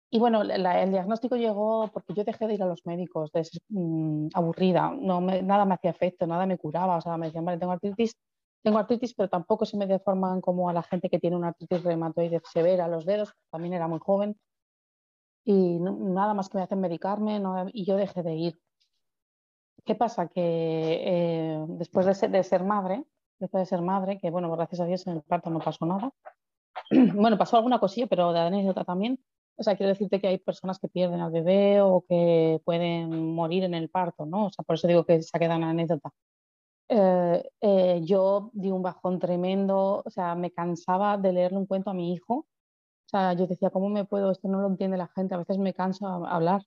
Y 0.09 0.19
bueno, 0.19 0.43
la, 0.43 0.81
el 0.83 0.91
diagnóstico 0.91 1.35
llegó 1.35 1.89
porque 1.91 2.13
yo 2.13 2.23
dejé 2.23 2.47
de 2.47 2.53
ir 2.53 2.63
a 2.63 2.67
los 2.67 2.85
médicos, 2.85 3.31
de, 3.31 3.47
mmm, 3.69 4.27
aburrida, 4.33 4.91
no 4.97 5.19
me, 5.19 5.41
nada 5.41 5.65
me 5.65 5.73
hacía 5.73 5.91
efecto, 5.91 6.27
nada 6.27 6.45
me 6.45 6.57
curaba, 6.57 6.97
o 6.97 7.01
sea, 7.01 7.17
me 7.17 7.27
decían, 7.27 7.43
vale, 7.43 7.57
tengo 7.57 7.73
artritis, 7.73 8.15
tengo 8.63 8.77
artritis, 8.77 9.13
pero 9.15 9.29
tampoco 9.29 9.65
se 9.65 9.77
me 9.77 9.87
deforman 9.87 10.41
como 10.41 10.69
a 10.69 10.73
la 10.73 10.83
gente 10.83 11.09
que 11.09 11.19
tiene 11.19 11.35
una 11.35 11.49
artritis 11.49 11.83
reumatoide 11.83 12.41
severa, 12.51 12.87
los 12.87 13.05
dedos, 13.05 13.33
también 13.51 13.73
era 13.73 13.87
muy 13.87 13.99
joven, 13.99 14.37
y 15.43 15.79
no, 15.79 15.91
nada 15.91 16.33
más 16.33 16.49
que 16.49 16.57
me 16.57 16.63
hacen 16.63 16.79
medicarme, 16.79 17.39
no, 17.39 17.67
y 17.73 17.85
yo 17.85 17.95
dejé 17.95 18.23
de 18.23 18.35
ir. 18.35 18.59
¿Qué 19.85 19.95
pasa? 19.95 20.27
Que 20.27 20.41
eh, 20.41 21.65
después 21.69 22.05
de 22.07 22.15
ser, 22.15 22.31
de 22.31 22.43
ser 22.43 22.63
madre, 22.63 23.05
después 23.39 23.61
de 23.61 23.65
ser 23.67 23.81
madre, 23.81 24.17
que 24.17 24.31
bueno, 24.31 24.49
gracias 24.51 24.81
a 24.81 24.85
Dios 24.85 25.05
en 25.07 25.13
el 25.13 25.21
parto 25.21 25.49
no 25.49 25.59
pasó 25.59 25.85
nada, 25.85 26.11
bueno, 27.15 27.37
pasó 27.37 27.57
alguna 27.57 27.79
cosilla, 27.79 28.07
pero 28.07 28.33
de 28.33 28.39
anécdota 28.39 28.83
también, 28.83 29.19
o 29.57 29.63
sea, 29.63 29.75
quiero 29.75 29.89
decirte 29.89 30.19
que 30.19 30.27
hay 30.27 30.37
personas 30.37 30.79
que 30.79 30.87
pierden 30.87 31.21
al 31.21 31.31
bebé 31.31 31.81
o 31.81 32.03
que 32.07 32.61
pueden 32.65 33.33
morir 33.33 33.63
en 33.63 33.73
el 33.73 33.89
parto, 33.89 34.25
¿no? 34.25 34.47
O 34.47 34.49
sea, 34.51 34.63
por 34.63 34.75
eso 34.75 34.87
digo 34.87 35.05
que 35.05 35.21
se 35.21 35.39
queda 35.39 35.57
una 35.57 35.69
anécdota. 35.69 36.11
Eh, 36.89 37.49
eh, 37.61 38.01
yo 38.03 38.51
di 38.53 38.69
un 38.71 38.83
bajón 38.83 39.19
tremendo, 39.19 40.03
o 40.05 40.09
sea, 40.09 40.35
me 40.35 40.51
cansaba 40.51 41.17
de 41.17 41.33
leerle 41.33 41.57
un 41.57 41.65
cuento 41.65 41.89
a 41.89 41.93
mi 41.93 42.13
hijo. 42.13 42.33
O 42.35 43.09
sea, 43.09 43.33
yo 43.33 43.47
decía, 43.47 43.69
¿cómo 43.69 43.89
me 43.89 44.05
puedo? 44.05 44.31
Esto 44.31 44.47
no 44.47 44.61
lo 44.61 44.67
entiende 44.67 44.97
la 44.97 45.07
gente, 45.07 45.35
a 45.35 45.39
veces 45.39 45.57
me 45.57 45.73
canso 45.73 46.07
hablar. 46.07 46.63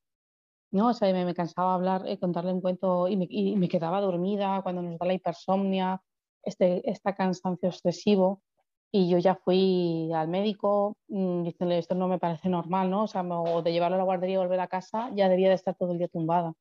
¿no? 0.71 0.89
O 0.89 0.95
sea, 0.95 1.13
me, 1.13 1.25
me 1.25 1.35
cansaba 1.35 1.75
hablar, 1.75 2.07
eh, 2.07 2.19
contarle 2.19 2.53
un 2.53 2.61
cuento 2.61 3.09
y 3.09 3.17
me, 3.17 3.27
y 3.31 3.57
me, 3.57 3.69
quedaba 3.69 4.01
dormida 4.01 4.61
cuando 4.63 4.83
nos 4.83 4.99
da 4.99 5.07
la 5.07 5.15
hipersomnia, 5.15 6.03
este, 6.43 6.89
este 6.91 7.15
cansancio 7.15 7.69
excesivo. 7.69 8.43
Y 8.91 9.11
yo 9.11 9.19
ya 9.19 9.35
fui 9.35 10.11
al 10.15 10.29
médico 10.29 10.97
mmm, 11.09 11.43
diciéndole, 11.43 11.79
esto 11.79 11.95
no 11.95 12.09
me 12.09 12.19
parece 12.19 12.49
normal, 12.49 12.89
¿no? 12.89 13.03
O 13.03 13.07
sea, 13.07 13.23
o 13.23 13.63
de 13.63 13.73
llevarlo 13.73 13.97
a 13.97 13.99
la 13.99 14.05
guardería 14.05 14.37
y 14.37 14.39
volver 14.39 14.61
a 14.61 14.67
casa, 14.67 15.11
ya 15.15 15.29
debía 15.29 15.51
de 15.51 15.57
estar 15.57 15.75
todo 15.75 15.93
el 15.93 15.99
día 15.99 16.09
tumbada. 16.09 16.55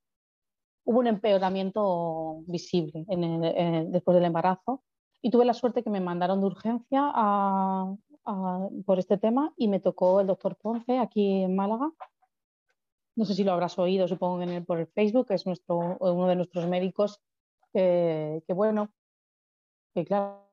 Hubo 0.83 0.99
un 0.99 1.07
empeoramiento 1.07 2.41
visible 2.47 3.05
en 3.07 3.23
el, 3.23 3.43
en 3.45 3.75
el, 3.75 3.91
después 3.91 4.15
del 4.15 4.25
embarazo 4.25 4.83
y 5.21 5.31
tuve 5.31 5.45
la 5.45 5.53
suerte 5.53 5.83
que 5.83 5.89
me 5.89 6.01
mandaron 6.01 6.39
de 6.39 6.47
urgencia 6.47 7.11
a, 7.13 7.95
a, 8.25 8.69
por 8.85 8.99
este 8.99 9.17
tema 9.17 9.53
y 9.57 9.67
me 9.67 9.79
tocó 9.79 10.19
el 10.19 10.27
doctor 10.27 10.57
Ponce 10.57 10.97
aquí 10.99 11.43
en 11.43 11.55
Málaga. 11.55 11.91
No 13.15 13.25
sé 13.25 13.33
si 13.33 13.43
lo 13.43 13.51
habrás 13.53 13.79
oído, 13.79 14.07
supongo 14.07 14.41
en 14.43 14.49
el, 14.49 14.65
por 14.65 14.79
el 14.79 14.87
Facebook, 14.87 15.27
que 15.27 15.33
es 15.33 15.45
nuestro, 15.45 15.97
uno 15.99 16.27
de 16.27 16.35
nuestros 16.35 16.67
médicos 16.67 17.19
que, 17.73 18.43
que 18.45 18.53
bueno, 18.53 18.89
que 19.93 20.05
claro, 20.05 20.46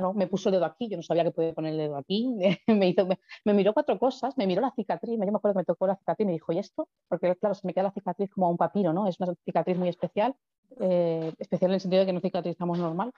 no, 0.00 0.12
me 0.14 0.26
puso 0.26 0.48
el 0.48 0.54
dedo 0.54 0.64
aquí, 0.64 0.88
yo 0.88 0.96
no 0.96 1.02
sabía 1.02 1.24
que 1.24 1.30
podía 1.30 1.52
poner 1.52 1.72
el 1.72 1.78
dedo 1.78 1.96
aquí, 1.96 2.34
me, 2.66 2.88
hizo, 2.88 3.06
me, 3.06 3.18
me, 3.44 3.54
miró 3.54 3.72
cuatro 3.72 3.98
cosas, 3.98 4.36
me 4.36 4.46
miró 4.46 4.60
la 4.60 4.72
cicatriz, 4.74 5.18
yo 5.18 5.18
me 5.18 5.36
acuerdo 5.36 5.54
que 5.54 5.60
me 5.60 5.64
tocó 5.64 5.86
la 5.86 5.96
cicatriz 5.96 6.24
y 6.24 6.26
me 6.26 6.32
dijo, 6.32 6.52
¿y 6.52 6.58
esto? 6.58 6.88
Porque 7.08 7.36
claro, 7.36 7.54
se 7.54 7.66
me 7.66 7.74
queda 7.74 7.84
la 7.84 7.92
cicatriz 7.92 8.30
como 8.30 8.50
un 8.50 8.56
papiro, 8.56 8.92
¿no? 8.92 9.06
Es 9.06 9.20
una 9.20 9.34
cicatriz 9.44 9.76
muy 9.78 9.88
especial, 9.88 10.34
eh, 10.80 11.32
especial 11.38 11.70
en 11.70 11.74
el 11.74 11.80
sentido 11.80 12.00
de 12.00 12.06
que 12.06 12.12
no 12.12 12.20
cicatrizamos 12.20 12.78
normal. 12.78 13.12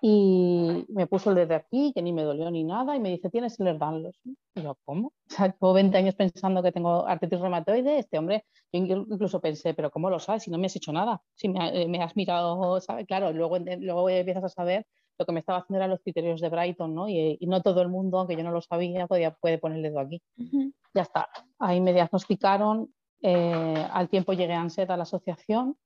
Y 0.00 0.84
me 0.88 1.06
puso 1.06 1.30
el 1.30 1.36
dedo 1.36 1.54
aquí, 1.54 1.92
que 1.94 2.02
ni 2.02 2.12
me 2.12 2.24
dolió 2.24 2.50
ni 2.50 2.64
nada, 2.64 2.96
y 2.96 3.00
me 3.00 3.10
dice, 3.10 3.30
tienes 3.30 3.58
el 3.58 3.68
Ehlers-Danlos. 3.68 4.20
Y 4.54 4.62
yo, 4.62 4.76
¿cómo? 4.84 5.08
O 5.08 5.12
sea, 5.28 5.46
llevo 5.46 5.72
20 5.72 5.96
años 5.96 6.14
pensando 6.14 6.62
que 6.62 6.72
tengo 6.72 7.06
artritis 7.06 7.40
reumatoide, 7.40 7.98
este 7.98 8.18
hombre, 8.18 8.44
yo 8.72 8.80
incluso 8.80 9.40
pensé, 9.40 9.72
pero 9.72 9.90
¿cómo 9.90 10.10
lo 10.10 10.18
sabes 10.18 10.42
si 10.42 10.50
no 10.50 10.58
me 10.58 10.66
has 10.66 10.76
hecho 10.76 10.92
nada? 10.92 11.22
Si 11.34 11.48
me, 11.48 11.86
me 11.88 12.02
has 12.02 12.16
mirado, 12.16 12.80
¿sabes? 12.80 13.06
Claro, 13.06 13.32
luego, 13.32 13.58
luego 13.58 14.08
empiezas 14.10 14.44
a 14.44 14.48
saber 14.48 14.86
lo 15.18 15.26
que 15.26 15.32
me 15.32 15.40
estaba 15.40 15.58
haciendo 15.58 15.78
eran 15.78 15.90
los 15.90 16.00
criterios 16.00 16.40
de 16.40 16.48
Brighton, 16.48 16.94
¿no? 16.94 17.08
Y, 17.08 17.36
y, 17.40 17.46
no 17.46 17.62
todo 17.62 17.82
el 17.82 17.88
mundo, 17.88 18.18
aunque 18.18 18.36
yo 18.36 18.42
no 18.42 18.50
lo 18.50 18.60
sabía, 18.60 19.06
podía, 19.06 19.32
puede 19.32 19.58
poner 19.58 19.78
el 19.78 19.84
dedo 19.84 20.00
aquí. 20.00 20.22
Uh 20.38 20.42
-huh. 20.42 20.72
Ya 20.94 21.02
está. 21.02 21.28
Ahí 21.58 21.80
me 21.80 21.92
diagnosticaron, 21.92 22.92
eh, 23.22 23.86
al 23.90 24.08
tiempo 24.08 24.32
llegué 24.32 24.52
a 24.52 24.60
ANSET 24.60 24.90
a 24.90 24.96
la 24.96 25.04
asociación 25.04 25.76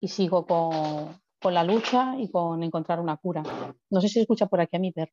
y 0.00 0.08
sigo 0.08 0.46
con, 0.46 1.20
con, 1.40 1.54
la 1.54 1.62
lucha 1.62 2.14
y 2.18 2.30
con 2.30 2.62
encontrar 2.62 3.00
una 3.00 3.16
cura. 3.16 3.42
No 3.90 4.00
sé 4.00 4.08
si 4.08 4.14
se 4.14 4.20
escucha 4.22 4.46
por 4.46 4.60
aquí 4.60 4.76
a 4.76 4.80
mi 4.80 4.92
perro. 4.92 5.12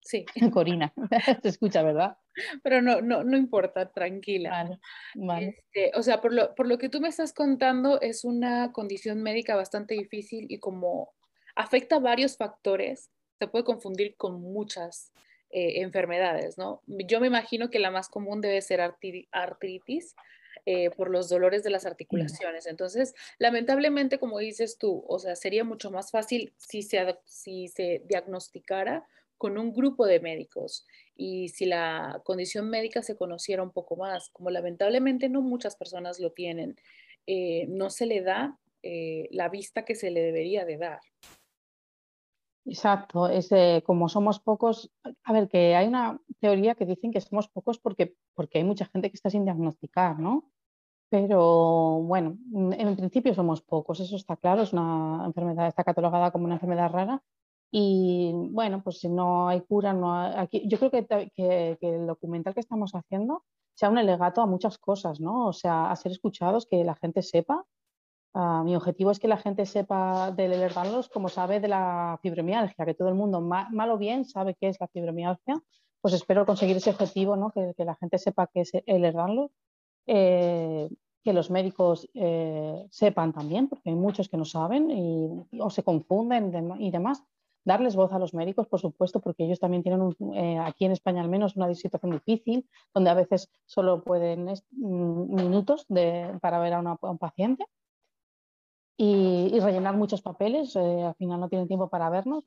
Sí. 0.00 0.24
Corina, 0.52 0.92
se 1.42 1.48
escucha, 1.48 1.82
¿verdad? 1.82 2.16
Pero 2.62 2.82
no, 2.82 3.00
no, 3.00 3.22
no 3.22 3.36
importa, 3.36 3.92
tranquila. 3.92 4.50
Vale, 4.50 4.80
vale. 5.14 5.48
Este, 5.48 5.96
o 5.96 6.02
sea, 6.02 6.20
por 6.20 6.32
lo, 6.32 6.54
por 6.54 6.66
lo 6.66 6.78
que 6.78 6.88
tú 6.88 7.00
me 7.00 7.08
estás 7.08 7.32
contando, 7.32 8.00
es 8.00 8.24
una 8.24 8.72
condición 8.72 9.22
médica 9.22 9.54
bastante 9.54 9.94
difícil 9.94 10.46
y 10.48 10.58
como 10.58 11.12
afecta 11.54 11.98
varios 11.98 12.36
factores, 12.36 13.10
se 13.38 13.48
puede 13.48 13.64
confundir 13.64 14.16
con 14.16 14.40
muchas 14.40 15.12
eh, 15.54 15.82
enfermedades, 15.82 16.56
¿no? 16.56 16.80
Yo 16.86 17.20
me 17.20 17.26
imagino 17.26 17.68
que 17.68 17.78
la 17.78 17.90
más 17.90 18.08
común 18.08 18.40
debe 18.40 18.62
ser 18.62 18.80
artritis 18.80 20.16
eh, 20.64 20.88
por 20.90 21.10
los 21.10 21.28
dolores 21.28 21.62
de 21.62 21.68
las 21.68 21.84
articulaciones. 21.84 22.66
Entonces, 22.66 23.14
lamentablemente, 23.38 24.18
como 24.18 24.38
dices 24.38 24.78
tú, 24.78 25.04
o 25.06 25.18
sea, 25.18 25.36
sería 25.36 25.62
mucho 25.62 25.90
más 25.90 26.10
fácil 26.10 26.54
si 26.56 26.82
se, 26.82 28.02
diagnosticara 28.06 29.06
con 29.36 29.58
un 29.58 29.74
grupo 29.74 30.06
de 30.06 30.20
médicos 30.20 30.86
y 31.16 31.50
si 31.50 31.66
la 31.66 32.22
condición 32.24 32.70
médica 32.70 33.02
se 33.02 33.16
conociera 33.16 33.62
un 33.62 33.72
poco 33.72 33.96
más, 33.96 34.30
como 34.30 34.48
lamentablemente 34.48 35.28
no 35.28 35.42
muchas 35.42 35.76
personas 35.76 36.18
lo 36.18 36.32
tienen, 36.32 36.76
eh, 37.26 37.66
no 37.68 37.90
se 37.90 38.06
le 38.06 38.22
da 38.22 38.56
la 38.82 39.48
vista 39.48 39.84
que 39.84 39.94
se 39.94 40.10
le 40.10 40.22
debería 40.22 40.64
de 40.64 40.76
dar. 40.76 41.00
Exacto, 42.64 43.28
es 43.28 43.50
como 43.84 44.08
somos 44.08 44.38
pocos, 44.38 44.90
a 45.24 45.32
ver, 45.32 45.48
que 45.48 45.74
hay 45.74 45.88
una 45.88 46.20
teoría 46.38 46.76
que 46.76 46.86
dicen 46.86 47.10
que 47.10 47.20
somos 47.20 47.48
pocos 47.48 47.78
porque, 47.78 48.14
porque 48.34 48.58
hay 48.58 48.64
mucha 48.64 48.86
gente 48.86 49.10
que 49.10 49.16
está 49.16 49.30
sin 49.30 49.44
diagnosticar, 49.44 50.18
¿no? 50.20 50.50
Pero 51.10 52.00
bueno, 52.02 52.38
en 52.54 52.96
principio 52.96 53.34
somos 53.34 53.62
pocos, 53.62 54.00
eso 54.00 54.16
está 54.16 54.36
claro, 54.36 54.62
es 54.62 54.72
una 54.72 55.24
enfermedad, 55.26 55.66
está 55.66 55.84
catalogada 55.84 56.30
como 56.30 56.44
una 56.44 56.54
enfermedad 56.54 56.90
rara 56.90 57.22
y 57.70 58.32
bueno, 58.50 58.82
pues 58.82 59.00
si 59.00 59.08
no 59.08 59.48
hay 59.48 59.62
cura, 59.62 59.92
no 59.92 60.14
hay, 60.14 60.34
aquí, 60.36 60.68
yo 60.68 60.78
creo 60.78 60.90
que, 60.90 61.06
que, 61.06 61.78
que, 61.80 61.94
el 61.96 62.06
documental 62.06 62.54
que 62.54 62.60
estamos 62.60 62.94
haciendo 62.94 63.44
sea 63.74 63.90
un 63.90 63.98
alegato 63.98 64.40
a 64.40 64.46
muchas 64.46 64.78
cosas, 64.78 65.20
¿no? 65.20 65.48
O 65.48 65.52
sea, 65.52 65.90
a 65.90 65.96
ser 65.96 66.12
escuchados, 66.12 66.66
que 66.66 66.84
la 66.84 66.94
gente 66.94 67.22
sepa 67.22 67.64
Uh, 68.34 68.64
mi 68.64 68.74
objetivo 68.74 69.10
es 69.10 69.18
que 69.18 69.28
la 69.28 69.36
gente 69.36 69.66
sepa 69.66 70.30
del 70.30 70.54
Ehlers-Danlos 70.54 71.10
como 71.10 71.28
sabe 71.28 71.60
de 71.60 71.68
la 71.68 72.18
fibromialgia, 72.22 72.86
que 72.86 72.94
todo 72.94 73.08
el 73.08 73.14
mundo, 73.14 73.42
mal, 73.42 73.70
mal, 73.72 73.90
o 73.90 73.98
bien, 73.98 74.24
sabe 74.24 74.54
qué 74.54 74.68
es 74.68 74.80
la 74.80 74.88
fibromialgia. 74.88 75.62
Pues 76.00 76.14
espero 76.14 76.46
conseguir 76.46 76.76
ese 76.76 76.90
objetivo, 76.90 77.36
¿no? 77.36 77.50
que, 77.50 77.74
que 77.76 77.84
la 77.84 77.94
gente 77.94 78.18
sepa 78.18 78.46
qué 78.46 78.62
es 78.62 78.72
el 78.74 78.82
Ehlers-Danlos, 78.86 79.50
eh, 80.06 80.88
que 81.22 81.32
los 81.32 81.50
médicos 81.50 82.08
eh, 82.14 82.86
sepan 82.90 83.32
también, 83.32 83.68
porque 83.68 83.90
hay 83.90 83.96
muchos 83.96 84.28
que 84.28 84.36
no 84.36 84.44
saben 84.44 84.90
y, 84.90 85.60
o 85.60 85.70
se 85.70 85.84
confunden 85.84 86.50
de, 86.50 86.74
y 86.78 86.90
demás. 86.90 87.22
Darles 87.64 87.94
voz 87.94 88.12
a 88.12 88.18
los 88.18 88.34
médicos, 88.34 88.66
por 88.66 88.80
supuesto, 88.80 89.20
porque 89.20 89.44
ellos 89.44 89.60
también 89.60 89.84
tienen, 89.84 90.16
eh, 90.34 90.58
aquí 90.58 90.84
en 90.84 90.92
España 90.92 91.22
al 91.22 91.28
menos, 91.28 91.54
una 91.54 91.72
situación 91.74 92.10
difícil, 92.10 92.66
donde 92.92 93.10
a 93.10 93.14
veces 93.14 93.52
solo 93.66 94.02
pueden 94.02 94.46
mm, 94.46 95.34
minutos 95.34 95.86
para 96.40 96.58
ver 96.58 96.72
a 96.72 96.80
un 96.80 97.18
paciente 97.18 97.66
y, 98.96 99.58
rellenar 99.60 99.96
muchos 99.96 100.22
papeles, 100.22 100.76
eh, 100.76 101.04
al 101.04 101.14
final 101.14 101.40
no 101.40 101.48
tienen 101.48 101.68
tiempo 101.68 101.88
para 101.88 102.10
vernos, 102.10 102.44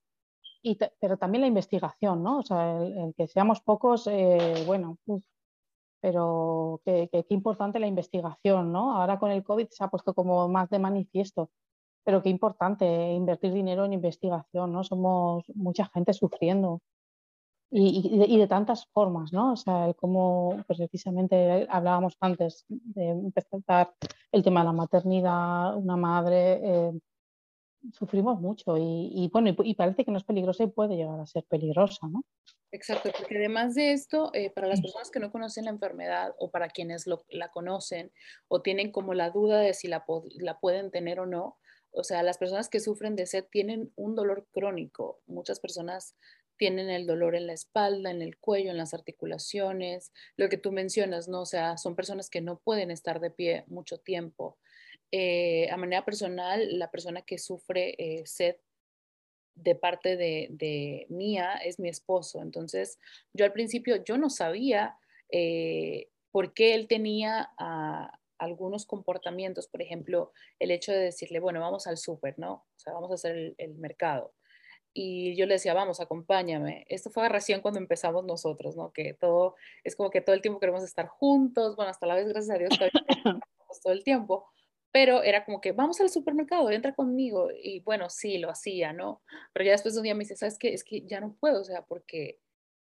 y 0.61 0.77
pero 0.99 1.17
también 1.17 1.41
la 1.41 1.47
investigación, 1.47 2.23
¿no? 2.23 2.39
O 2.39 2.43
sea, 2.43 2.81
el, 2.81 3.13
que 3.15 3.27
seamos 3.27 3.61
pocos, 3.61 4.07
eh, 4.07 4.63
bueno, 4.65 4.97
pero 6.01 6.81
qué, 6.85 7.09
importante 7.29 7.79
la 7.79 7.87
investigación, 7.87 8.71
¿no? 8.71 8.95
Ahora 8.95 9.19
con 9.19 9.31
el 9.31 9.43
COVID 9.43 9.67
se 9.69 9.83
ha 9.83 9.89
puesto 9.89 10.13
como 10.13 10.47
más 10.47 10.69
de 10.69 10.79
manifiesto, 10.79 11.49
pero 12.03 12.21
qué 12.21 12.29
importante 12.29 12.85
invertir 13.13 13.53
dinero 13.53 13.85
en 13.85 13.93
investigación, 13.93 14.71
¿no? 14.71 14.83
Somos 14.83 15.43
mucha 15.55 15.87
gente 15.93 16.13
sufriendo. 16.13 16.81
Y, 17.71 18.37
de, 18.37 18.47
tantas 18.47 18.85
formas, 18.87 19.33
¿no? 19.33 19.53
O 19.53 19.55
sea, 19.55 19.93
como 19.97 20.63
pues 20.67 20.79
precisamente 20.79 21.67
hablábamos 21.69 22.15
antes 22.19 22.65
de 22.69 23.09
empezar 23.09 23.93
el 24.31 24.43
tema 24.43 24.61
de 24.61 24.65
la 24.65 24.73
maternidad, 24.73 25.75
una 25.75 25.97
madre, 25.97 26.59
eh, 26.63 26.91
sufrimos 27.91 28.39
mucho 28.39 28.77
y, 28.77 29.29
bueno, 29.31 29.53
y, 29.63 29.75
parece 29.75 30.05
que 30.05 30.11
no 30.11 30.17
es 30.17 30.23
peligrosa 30.23 30.63
y 30.63 30.67
puede 30.67 30.95
llegar 30.95 31.19
a 31.19 31.25
ser 31.25 31.43
peligrosa, 31.43 32.07
¿no? 32.07 32.23
Exacto, 32.71 33.09
porque 33.17 33.37
además 33.37 33.75
de 33.75 33.93
esto, 33.93 34.31
eh, 34.33 34.49
para 34.49 34.67
las 34.67 34.81
personas 34.81 35.09
que 35.09 35.19
no 35.19 35.31
conocen 35.31 35.65
la 35.65 35.71
enfermedad 35.71 36.33
o 36.39 36.51
para 36.51 36.67
quienes 36.67 37.05
la 37.29 37.49
conocen 37.49 38.11
o 38.47 38.61
tienen 38.61 38.91
como 38.91 39.13
la 39.13 39.29
duda 39.29 39.59
de 39.59 39.73
si 39.73 39.87
la, 39.87 40.03
la 40.39 40.59
pueden 40.59 40.91
tener 40.91 41.19
o 41.19 41.25
no, 41.25 41.57
o 41.91 42.03
sea, 42.03 42.23
las 42.23 42.37
personas 42.37 42.67
que 42.67 42.81
sufren 42.81 43.15
de 43.15 43.25
sed 43.25 43.45
tienen 43.49 43.93
un 43.95 44.15
dolor 44.15 44.47
crónico. 44.51 45.21
Muchas 45.27 45.61
personas 45.61 46.15
tienen 46.57 46.89
el 46.89 47.05
dolor 47.05 47.35
en 47.35 47.47
la 47.47 47.53
espalda, 47.53 48.11
en 48.11 48.21
el 48.21 48.37
cuello, 48.37 48.71
en 48.71 48.77
las 48.77 48.93
articulaciones, 48.93 50.11
lo 50.37 50.49
que 50.49 50.57
tú 50.57 50.71
mencionas, 50.71 51.27
¿no? 51.27 51.41
O 51.41 51.45
sea, 51.45 51.77
son 51.77 51.95
personas 51.95 52.29
que 52.29 52.41
no 52.41 52.59
pueden 52.59 52.91
estar 52.91 53.19
de 53.19 53.31
pie 53.31 53.63
mucho 53.67 53.97
tiempo. 53.97 54.57
Eh, 55.11 55.69
a 55.69 55.77
manera 55.77 56.03
personal, 56.05 56.77
la 56.79 56.91
persona 56.91 57.21
que 57.21 57.37
sufre 57.37 57.95
eh, 57.97 58.25
sed 58.25 58.55
de 59.55 59.75
parte 59.75 60.17
de, 60.17 61.05
mía 61.09 61.53
es 61.63 61.79
mi 61.79 61.89
esposo. 61.89 62.41
Entonces, 62.41 62.99
yo 63.33 63.45
al 63.45 63.53
principio, 63.53 64.03
yo 64.03 64.17
no 64.17 64.29
sabía 64.29 64.97
eh, 65.31 66.09
por 66.31 66.53
qué 66.53 66.75
él 66.75 66.87
tenía 66.87 67.49
ah, 67.57 68.19
algunos 68.37 68.85
comportamientos, 68.85 69.67
por 69.67 69.81
ejemplo, 69.81 70.33
el 70.59 70.71
hecho 70.71 70.91
de 70.91 70.99
decirle, 70.99 71.39
bueno, 71.39 71.61
vamos 71.61 71.87
al 71.87 71.97
súper, 71.97 72.37
¿no? 72.37 72.53
O 72.53 72.79
sea, 72.79 72.93
vamos 72.93 73.11
a 73.11 73.15
hacer 73.15 73.55
el 73.57 73.75
mercado 73.75 74.33
y 74.97 75.35
yo 75.35 75.45
le 75.45 75.55
decía, 75.55 75.73
vamos, 75.73 75.99
acompáñame. 75.99 76.85
Esto 76.87 77.09
fue 77.09 77.27
recién 77.27 77.59
cuando 77.59 77.81
empezamos 77.81 78.23
nosotros, 78.23 78.77
¿no? 78.77 78.93
Que 78.93 79.13
todo, 79.13 79.55
es 79.83 79.93
como 79.93 80.09
que 80.09 80.21
todo 80.21 80.33
el 80.33 80.41
tiempo 80.41 80.61
queremos 80.61 80.83
estar 80.83 81.07
juntos, 81.07 81.75
bueno, 81.75 81.91
hasta 81.91 82.07
la 82.07 82.15
vez, 82.15 82.29
gracias 82.29 82.55
a 82.55 82.57
Dios, 82.57 82.69
todo 83.83 83.91
el 83.91 84.05
tiempo, 84.05 84.47
pero 84.93 85.21
era 85.21 85.43
como 85.43 85.59
que, 85.59 85.73
vamos 85.73 85.99
al 85.99 86.09
supermercado, 86.09 86.71
entra 86.71 86.95
conmigo, 86.95 87.49
y 87.51 87.81
bueno, 87.81 88.09
sí, 88.09 88.37
lo 88.37 88.49
hacía, 88.49 88.93
¿no? 88.93 89.21
Pero 89.51 89.65
ya 89.65 89.73
después 89.73 89.95
de 89.95 89.99
un 89.99 90.05
día 90.05 90.15
me 90.15 90.23
dice, 90.23 90.37
¿sabes 90.37 90.57
qué? 90.57 90.73
Es 90.73 90.85
que 90.85 91.01
ya 91.01 91.19
no 91.19 91.35
puedo, 91.41 91.59
o 91.59 91.65
sea, 91.65 91.81
porque 91.81 92.39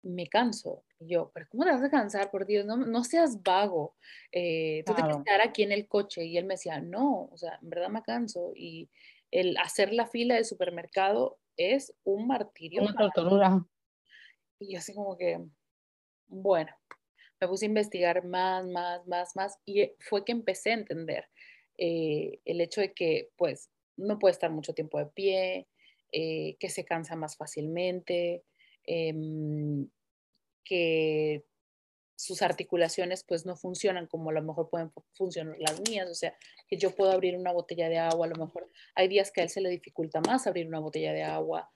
me 0.04 0.28
canso. 0.28 0.84
Y 1.00 1.08
yo, 1.08 1.32
pero 1.34 1.46
¿cómo 1.50 1.64
te 1.64 1.72
vas 1.72 1.82
a 1.82 1.90
cansar? 1.90 2.30
Por 2.30 2.46
Dios, 2.46 2.64
no, 2.64 2.76
no 2.76 3.02
seas 3.02 3.42
vago. 3.42 3.96
Eh, 4.30 4.84
tú 4.86 4.94
te 4.94 5.02
quieres 5.02 5.24
quedar 5.24 5.40
aquí 5.40 5.64
en 5.64 5.72
el 5.72 5.88
coche. 5.88 6.24
Y 6.24 6.38
él 6.38 6.44
me 6.44 6.54
decía, 6.54 6.80
no, 6.80 7.24
o 7.32 7.36
sea, 7.36 7.58
en 7.60 7.68
verdad 7.68 7.88
me 7.88 8.02
canso. 8.02 8.52
Y 8.54 8.88
el 9.32 9.56
hacer 9.56 9.92
la 9.92 10.06
fila 10.06 10.36
del 10.36 10.44
supermercado 10.44 11.38
es 11.58 11.94
un 12.04 12.26
martirio. 12.26 12.82
Una 12.82 13.10
tortura. 13.10 13.66
Y 14.58 14.76
así 14.76 14.94
como 14.94 15.18
que, 15.18 15.38
bueno, 16.28 16.72
me 17.40 17.48
puse 17.48 17.66
a 17.66 17.68
investigar 17.68 18.24
más, 18.24 18.66
más, 18.66 19.06
más, 19.06 19.36
más 19.36 19.58
y 19.66 19.92
fue 20.00 20.24
que 20.24 20.32
empecé 20.32 20.70
a 20.70 20.74
entender 20.74 21.28
eh, 21.76 22.40
el 22.44 22.60
hecho 22.60 22.80
de 22.80 22.92
que 22.92 23.30
pues 23.36 23.70
no 23.96 24.18
puede 24.18 24.32
estar 24.32 24.50
mucho 24.50 24.74
tiempo 24.74 24.98
de 24.98 25.06
pie, 25.06 25.68
eh, 26.12 26.56
que 26.58 26.70
se 26.70 26.84
cansa 26.84 27.16
más 27.16 27.36
fácilmente, 27.36 28.44
em, 28.84 29.88
que 30.64 31.44
sus 32.18 32.42
articulaciones 32.42 33.22
pues 33.22 33.46
no 33.46 33.54
funcionan 33.54 34.08
como 34.08 34.30
a 34.30 34.32
lo 34.32 34.42
mejor 34.42 34.68
pueden 34.68 34.90
funcionar 35.12 35.54
las 35.60 35.80
mías, 35.88 36.10
o 36.10 36.14
sea, 36.14 36.36
que 36.66 36.76
yo 36.76 36.90
puedo 36.90 37.12
abrir 37.12 37.36
una 37.36 37.52
botella 37.52 37.88
de 37.88 37.98
agua, 37.98 38.26
a 38.26 38.30
lo 38.30 38.44
mejor 38.44 38.68
hay 38.96 39.06
días 39.06 39.30
que 39.30 39.40
a 39.40 39.44
él 39.44 39.50
se 39.50 39.60
le 39.60 39.70
dificulta 39.70 40.20
más 40.20 40.48
abrir 40.48 40.66
una 40.66 40.80
botella 40.80 41.12
de 41.12 41.22
agua 41.22 41.70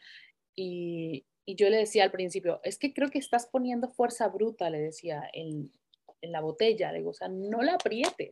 y, 0.55 1.27
yo 1.47 1.69
le 1.69 1.79
decía 1.79 2.05
al 2.05 2.13
principio, 2.13 2.61
es 2.63 2.79
que 2.79 2.95
creo 2.95 3.11
que 3.11 3.19
estás 3.19 3.47
poniendo 3.47 3.89
fuerza 3.89 4.29
bruta, 4.29 4.71
le 4.71 4.79
decía, 4.79 5.29
en, 5.33 5.73
la 6.23 6.41
botella, 6.41 6.93
le 6.93 6.99
digo, 6.99 7.11
o 7.11 7.15
sea, 7.15 7.29
no 7.29 7.63
la 7.63 7.75
aprietes. 7.75 8.31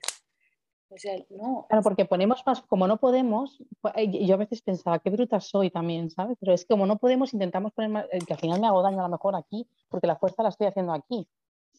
O 0.89 0.97
sea, 0.97 1.17
no. 1.29 1.67
Claro, 1.69 1.83
porque 1.83 2.05
ponemos 2.05 2.43
más, 2.47 2.63
como 2.63 2.87
no 2.87 2.99
podemos, 2.99 3.63
pues, 3.81 3.95
yo 4.13 4.35
a 4.35 4.39
veces 4.39 4.63
pensaba, 4.63 5.01
qué 5.01 5.11
bruta 5.11 5.41
soy 5.41 5.71
también, 5.71 6.09
¿sabes? 6.09 6.37
Pero 6.41 6.55
es 6.55 6.65
que 6.65 6.73
como 6.73 6.87
no 6.87 6.99
podemos, 6.99 7.35
intentamos 7.35 7.73
poner 7.73 7.91
más, 7.91 8.07
que 8.27 8.33
al 8.33 8.39
final 8.39 8.61
me 8.61 8.69
hago 8.69 8.81
daño 8.81 9.01
a 9.01 9.03
lo 9.03 9.09
mejor 9.09 9.35
aquí, 9.35 9.67
porque 9.89 10.07
la 10.07 10.17
fuerza 10.17 10.45
la 10.45 10.51
estoy 10.51 10.69
haciendo 10.69 10.93
aquí. 10.93 11.29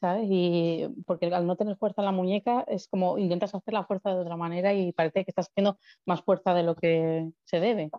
¿Sabes? 0.02 0.26
Y 0.30 0.88
porque 1.06 1.28
al 1.28 1.46
no 1.46 1.56
tener 1.56 1.78
fuerza 1.78 2.02
en 2.02 2.08
la 2.08 2.12
muñeca 2.12 2.66
es 2.68 2.88
como 2.88 3.18
intentas 3.20 3.54
hacer 3.56 3.74
la 3.74 3.86
fuerza 3.86 4.10
de 4.10 4.20
otra 4.20 4.36
manera 4.36 4.74
y 4.74 4.92
parece 4.92 5.24
que 5.24 5.32
estás 5.32 5.50
haciendo 5.50 5.78
más 6.06 6.24
fuerza 6.24 6.54
de 6.54 6.64
lo 6.64 6.76
que 6.76 7.30
se 7.46 7.60
debe. 7.60 7.92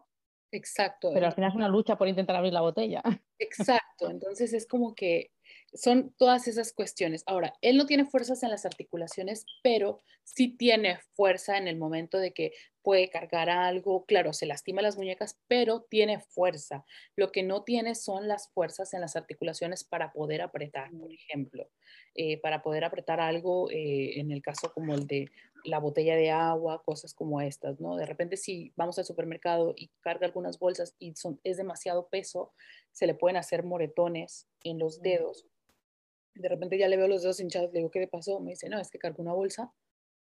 Exacto. 0.51 1.11
Pero 1.15 1.27
al 1.27 1.33
final 1.33 1.51
es 1.51 1.57
una 1.57 1.69
lucha 1.69 1.97
por 1.97 2.09
intentar 2.09 2.37
abrir 2.37 2.53
la 2.53 2.61
botella. 2.61 3.03
Exacto. 3.39 4.11
Entonces 4.11 4.53
es 4.53 4.67
como 4.67 4.95
que 4.95 5.31
son 5.75 6.15
todas 6.19 6.49
esas 6.49 6.73
cuestiones. 6.73 7.23
Ahora, 7.27 7.55
él 7.63 7.77
no 7.77 7.87
tiene 7.87 8.05
fuerzas 8.05 8.43
en 8.43 8.51
las 8.51 8.67
articulaciones, 8.67 9.47
pero 9.63 10.01
sí 10.25 10.49
tiene 10.49 10.99
fuerza 11.15 11.57
en 11.57 11.67
el 11.67 11.77
momento 11.77 12.19
de 12.19 12.33
que 12.33 12.53
puede 12.83 13.09
cargar 13.09 13.49
algo. 13.49 14.05
Claro, 14.05 14.33
se 14.33 14.47
lastima 14.47 14.83
las 14.83 14.97
muñecas, 14.97 15.41
pero 15.49 15.83
tiene 15.83 16.21
fuerza. 16.21 16.85
Lo 17.17 17.33
que 17.33 17.43
no 17.43 17.63
tiene 17.65 17.95
son 17.95 18.29
las 18.29 18.51
fuerzas 18.51 18.93
en 18.93 19.01
las 19.01 19.17
articulaciones 19.17 19.85
para 19.85 20.13
poder 20.13 20.43
apretar, 20.43 20.91
por 20.91 21.11
mm. 21.11 21.15
ejemplo. 21.15 21.71
Eh, 22.15 22.39
para 22.41 22.63
poder 22.63 22.85
apretar 22.85 23.21
algo, 23.21 23.71
eh, 23.71 24.21
en 24.21 24.31
el 24.31 24.43
caso 24.43 24.73
como 24.75 24.95
el 24.95 25.07
de 25.07 25.31
la 25.65 25.79
botella 25.79 26.17
de 26.17 26.31
agua, 26.31 26.83
cosas 26.85 27.15
como 27.15 27.41
estas, 27.41 27.81
¿no? 27.81 27.97
De 27.97 28.05
repente 28.05 28.37
si 28.37 28.73
vamos 28.77 28.99
al 28.99 29.05
supermercado 29.05 29.73
y 29.77 29.91
carga 30.01 30.27
algunas 30.27 30.59
bolsas 30.59 30.97
y 30.99 31.15
son, 31.15 31.41
es 31.45 31.57
demasiado 31.57 32.09
peso, 32.09 32.53
se 32.91 33.07
le 33.07 33.15
pueden 33.15 33.37
hacer 33.37 33.63
moretones 33.63 34.49
en 34.65 34.79
los 34.79 34.99
mm. 34.99 35.03
dedos 35.03 35.47
de 36.35 36.49
repente 36.49 36.79
ya 36.79 36.89
le 36.89 36.97
veo 36.97 37.09
los 37.09 37.23
dedos 37.23 37.41
hinchados, 37.41 37.73
le 37.73 37.81
digo, 37.81 37.91
¿qué 37.91 38.01
le 38.01 38.09
pasó? 38.09 38.41
Me 38.41 38.51
dice, 38.51 38.69
no, 38.69 38.81
es 38.81 38.91
que 38.91 38.99
cargo 38.99 39.23
una 39.23 39.33
bolsa 39.33 39.73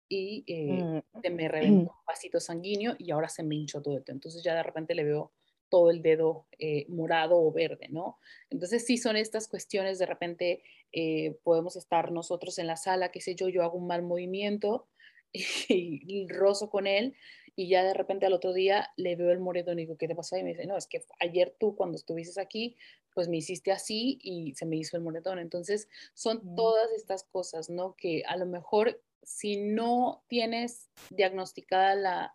y 0.08 0.44
eh, 0.46 0.82
mm. 0.82 1.20
se 1.22 1.30
me 1.30 1.48
reventó 1.48 1.92
un 1.92 2.04
vasito 2.06 2.40
sanguíneo 2.40 2.96
y 2.98 3.10
ahora 3.10 3.28
se 3.28 3.42
me 3.42 3.54
hinchó 3.54 3.80
todo 3.80 3.96
esto. 3.96 4.12
Entonces 4.12 4.42
ya 4.42 4.54
de 4.54 4.62
repente 4.62 4.94
le 4.94 5.04
veo 5.04 5.32
todo 5.70 5.90
el 5.90 6.02
dedo 6.02 6.46
eh, 6.58 6.84
morado 6.88 7.40
o 7.40 7.52
verde, 7.52 7.88
¿no? 7.90 8.18
Entonces 8.50 8.84
sí 8.84 8.98
son 8.98 9.16
estas 9.16 9.46
cuestiones, 9.46 9.98
de 9.98 10.06
repente 10.06 10.64
eh, 10.92 11.38
podemos 11.44 11.76
estar 11.76 12.10
nosotros 12.10 12.58
en 12.58 12.66
la 12.66 12.76
sala, 12.76 13.12
qué 13.12 13.20
sé 13.20 13.36
yo, 13.36 13.48
yo 13.48 13.62
hago 13.62 13.78
un 13.78 13.86
mal 13.86 14.02
movimiento 14.02 14.88
y, 15.32 15.44
y 15.68 16.28
rozo 16.28 16.70
con 16.70 16.88
él 16.88 17.14
y 17.60 17.68
ya 17.68 17.84
de 17.84 17.92
repente 17.92 18.24
al 18.24 18.32
otro 18.32 18.54
día 18.54 18.88
le 18.96 19.16
veo 19.16 19.30
el 19.32 19.38
moretón 19.38 19.78
y 19.78 19.82
digo, 19.82 19.98
¿qué 19.98 20.08
te 20.08 20.14
pasa? 20.14 20.38
Y 20.38 20.42
me 20.42 20.54
dice, 20.54 20.64
no, 20.64 20.78
es 20.78 20.86
que 20.86 21.04
ayer 21.18 21.54
tú 21.60 21.76
cuando 21.76 21.96
estuvieses 21.96 22.38
aquí, 22.38 22.74
pues 23.12 23.28
me 23.28 23.36
hiciste 23.36 23.70
así 23.70 24.18
y 24.22 24.54
se 24.54 24.64
me 24.64 24.76
hizo 24.76 24.96
el 24.96 25.02
moretón. 25.02 25.38
Entonces 25.38 25.86
son 26.14 26.40
mm. 26.42 26.54
todas 26.54 26.90
estas 26.92 27.24
cosas, 27.24 27.68
¿no? 27.68 27.96
Que 27.96 28.22
a 28.26 28.38
lo 28.38 28.46
mejor 28.46 29.02
si 29.22 29.58
no 29.58 30.24
tienes 30.26 30.88
diagnosticada 31.10 31.94
la 31.96 32.34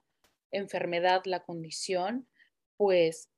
enfermedad, 0.52 1.24
la 1.26 1.42
condición, 1.42 2.28
pues 2.78 3.32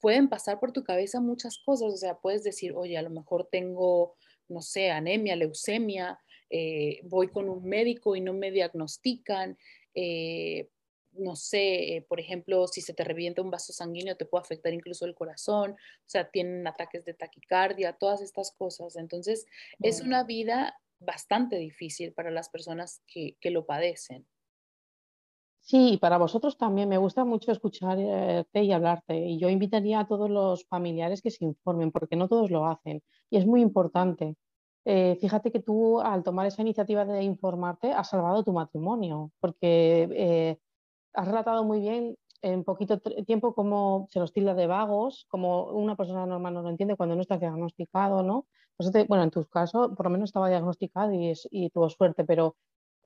pueden 0.00 0.28
pasar 0.28 0.60
por 0.60 0.72
tu 0.72 0.84
cabeza 0.84 1.22
muchas 1.22 1.56
cosas. 1.56 1.90
O 1.90 1.96
sea, 1.96 2.18
puedes 2.18 2.44
decir, 2.44 2.74
oye, 2.76 2.98
a 2.98 3.02
lo 3.02 3.08
mejor 3.08 3.48
tengo, 3.50 4.14
no 4.46 4.60
sé, 4.60 4.90
anemia, 4.90 5.36
leucemia, 5.36 6.20
eh, 6.50 7.00
voy 7.04 7.28
con 7.28 7.48
un 7.48 7.64
médico 7.64 8.14
y 8.14 8.20
no 8.20 8.34
me 8.34 8.50
diagnostican. 8.50 9.56
Eh, 9.94 10.68
no 11.16 11.36
sé, 11.36 11.96
eh, 11.96 12.06
por 12.08 12.20
ejemplo, 12.20 12.66
si 12.66 12.80
se 12.80 12.94
te 12.94 13.04
revienta 13.04 13.42
un 13.42 13.50
vaso 13.50 13.72
sanguíneo, 13.72 14.16
te 14.16 14.26
puede 14.26 14.42
afectar 14.42 14.72
incluso 14.72 15.04
el 15.06 15.14
corazón, 15.14 15.72
o 15.72 16.06
sea, 16.06 16.30
tienen 16.30 16.66
ataques 16.66 17.04
de 17.04 17.14
taquicardia, 17.14 17.94
todas 17.94 18.20
estas 18.20 18.52
cosas. 18.52 18.96
Entonces, 18.96 19.46
es 19.80 20.00
una 20.00 20.24
vida 20.24 20.76
bastante 20.98 21.56
difícil 21.56 22.12
para 22.12 22.30
las 22.30 22.48
personas 22.48 23.02
que, 23.06 23.36
lo 23.50 23.66
padecen. 23.66 24.26
Sí, 25.60 25.98
para 26.00 26.18
vosotros 26.18 26.58
también 26.58 26.88
me 26.88 26.98
gusta 26.98 27.24
mucho 27.24 27.52
escucharte 27.52 28.62
y 28.62 28.72
hablarte. 28.72 29.16
Y 29.16 29.38
yo 29.38 29.48
invitaría 29.48 30.00
a 30.00 30.06
todos 30.06 30.28
los 30.28 30.66
familiares 30.66 31.22
que 31.22 31.30
se 31.30 31.44
informen, 31.44 31.90
porque 31.90 32.16
no 32.16 32.28
todos 32.28 32.50
lo 32.50 32.66
hacen. 32.66 33.02
Y 33.30 33.38
es 33.38 33.46
muy 33.46 33.62
importante. 33.62 34.36
Eh, 34.84 35.16
fíjate 35.20 35.50
que 35.50 35.60
tú, 35.60 36.00
al 36.00 36.22
tomar 36.22 36.46
esa 36.46 36.60
iniciativa 36.60 37.06
de 37.06 37.22
informarte, 37.22 37.92
has 37.92 38.10
salvado 38.10 38.44
tu 38.44 38.52
matrimonio, 38.52 39.30
porque 39.40 40.08
eh, 40.12 40.58
has 41.14 41.26
relatado 41.26 41.64
muy 41.64 41.80
bien 41.80 42.16
en 42.42 42.64
poquito 42.64 43.00
tiempo 43.00 43.54
cómo 43.54 44.06
se 44.10 44.20
los 44.20 44.32
tilda 44.32 44.54
de 44.54 44.66
vagos, 44.66 45.26
como 45.28 45.64
una 45.66 45.96
persona 45.96 46.26
normal 46.26 46.54
no 46.54 46.62
lo 46.62 46.70
entiende 46.70 46.96
cuando 46.96 47.14
no 47.14 47.22
está 47.22 47.38
diagnosticado, 47.38 48.22
¿no? 48.22 48.46
Pues 48.76 48.90
bueno, 49.08 49.24
en 49.24 49.30
tu 49.30 49.46
caso, 49.46 49.94
por 49.94 50.06
lo 50.06 50.10
menos 50.10 50.28
estaba 50.28 50.50
diagnosticado 50.50 51.12
y, 51.12 51.32
y 51.50 51.70
tuvo 51.70 51.88
suerte, 51.88 52.24
pero 52.24 52.56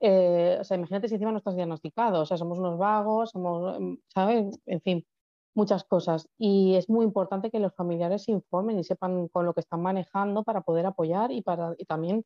eh, 0.00 0.58
o 0.60 0.64
sea, 0.64 0.76
imagínate 0.76 1.08
si 1.08 1.14
encima 1.14 1.32
no 1.32 1.38
estás 1.38 1.56
diagnosticado, 1.56 2.22
o 2.22 2.26
sea, 2.26 2.36
somos 2.36 2.58
unos 2.58 2.78
vagos, 2.78 3.30
somos, 3.30 3.78
mm, 3.80 3.94
¿sabes? 4.08 4.58
En 4.66 4.80
fin, 4.80 5.06
muchas 5.54 5.84
cosas. 5.84 6.28
Y 6.38 6.76
es 6.76 6.88
muy 6.88 7.04
importante 7.04 7.50
que 7.50 7.58
los 7.60 7.74
familiares 7.74 8.24
se 8.24 8.32
informen 8.32 8.78
y 8.78 8.84
sepan 8.84 9.28
con 9.28 9.46
lo 9.46 9.54
que 9.54 9.60
están 9.60 9.82
manejando 9.82 10.44
para 10.44 10.62
poder 10.62 10.86
apoyar 10.86 11.32
y 11.32 11.42
para 11.42 11.74
y 11.78 11.84
también 11.84 12.24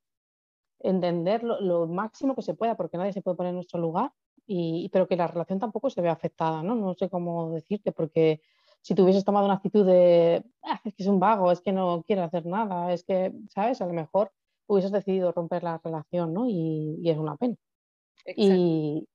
entender 0.80 1.42
lo, 1.44 1.60
lo, 1.60 1.86
máximo 1.86 2.34
que 2.34 2.42
se 2.42 2.54
pueda, 2.54 2.76
porque 2.76 2.98
nadie 2.98 3.12
se 3.12 3.22
puede 3.22 3.36
poner 3.36 3.50
en 3.50 3.56
nuestro 3.56 3.80
lugar 3.80 4.12
y, 4.46 4.88
pero 4.90 5.06
que 5.08 5.16
la 5.16 5.26
relación 5.26 5.58
tampoco 5.58 5.90
se 5.90 6.00
ve 6.00 6.08
afectada, 6.08 6.62
¿no? 6.62 6.74
No 6.74 6.94
sé 6.94 7.08
cómo 7.08 7.50
decirte, 7.50 7.92
porque 7.92 8.40
si 8.82 8.94
tú 8.94 9.04
hubieses 9.04 9.24
tomado 9.24 9.46
una 9.46 9.54
actitud 9.54 9.86
de, 9.86 10.44
ah, 10.62 10.80
es 10.84 10.94
que 10.94 11.02
es 11.02 11.08
un 11.08 11.20
vago, 11.20 11.52
es 11.52 11.60
que 11.60 11.72
no 11.72 12.02
quiere 12.06 12.22
hacer 12.22 12.46
nada, 12.46 12.92
es 12.92 13.04
que, 13.04 13.32
¿sabes? 13.48 13.80
A 13.80 13.86
lo 13.86 13.92
mejor 13.92 14.32
hubieses 14.66 14.92
decidido 14.92 15.32
romper 15.32 15.62
la 15.62 15.80
relación, 15.82 16.34
¿no? 16.34 16.46
Y, 16.48 17.08
es 17.08 17.16
una 17.16 17.36
pena. 17.36 17.56
Y 18.36 19.06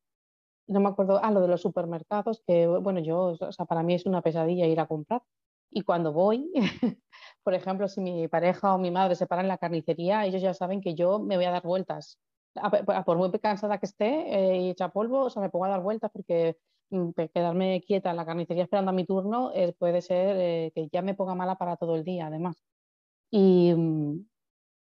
no 0.68 0.80
me 0.80 0.90
acuerdo, 0.90 1.20
ah, 1.22 1.32
lo 1.32 1.42
de 1.42 1.48
los 1.48 1.62
supermercados, 1.62 2.42
que 2.46 2.68
bueno, 2.68 3.00
yo, 3.00 3.38
o 3.40 3.52
sea, 3.52 3.66
para 3.66 3.84
mí 3.84 3.94
es 3.94 4.06
una 4.06 4.22
pesadilla 4.22 4.66
ir 4.66 4.80
a 4.80 4.88
comprar. 4.88 5.24
Y 5.70 5.82
cuando 5.82 6.14
voy, 6.14 6.52
por 7.44 7.54
ejemplo, 7.54 7.88
si 7.88 8.02
mi 8.02 8.28
pareja 8.28 8.74
o 8.74 8.78
mi 8.78 8.92
madre 8.92 9.16
se 9.16 9.28
paran 9.28 9.46
en 9.46 9.50
la 9.50 9.58
carnicería, 9.58 10.26
ellos 10.26 10.42
ya 10.42 10.54
saben 10.54 10.82
que 10.82 10.96
yo 10.96 11.20
me 11.20 11.36
voy 11.36 11.46
a 11.46 11.52
dar 11.52 11.64
vueltas. 11.64 12.20
Por 13.06 13.18
muy 13.18 13.32
cansada 13.40 13.78
que 13.80 13.86
esté 13.86 14.08
eh, 14.08 14.58
y 14.62 14.70
hecha 14.72 14.90
polvo, 14.90 15.26
o 15.26 15.30
sea, 15.30 15.42
me 15.42 15.50
pongo 15.50 15.66
a 15.66 15.70
dar 15.70 15.82
vueltas 15.82 16.12
porque 16.12 16.58
mm, 16.90 17.12
quedarme 17.34 17.82
quieta 17.86 18.12
en 18.12 18.18
la 18.18 18.26
carnicería 18.26 18.64
esperando 18.64 18.92
a 18.92 18.94
mi 18.94 19.06
turno 19.06 19.52
eh, 19.54 19.74
puede 19.78 20.02
ser 20.02 20.36
eh, 20.40 20.72
que 20.76 20.90
ya 20.92 21.02
me 21.02 21.16
ponga 21.16 21.36
mala 21.36 21.58
para 21.58 21.78
todo 21.78 21.96
el 21.96 22.04
día, 22.04 22.28
además. 22.28 22.64
Y 23.32 23.74
mm, 23.76 24.28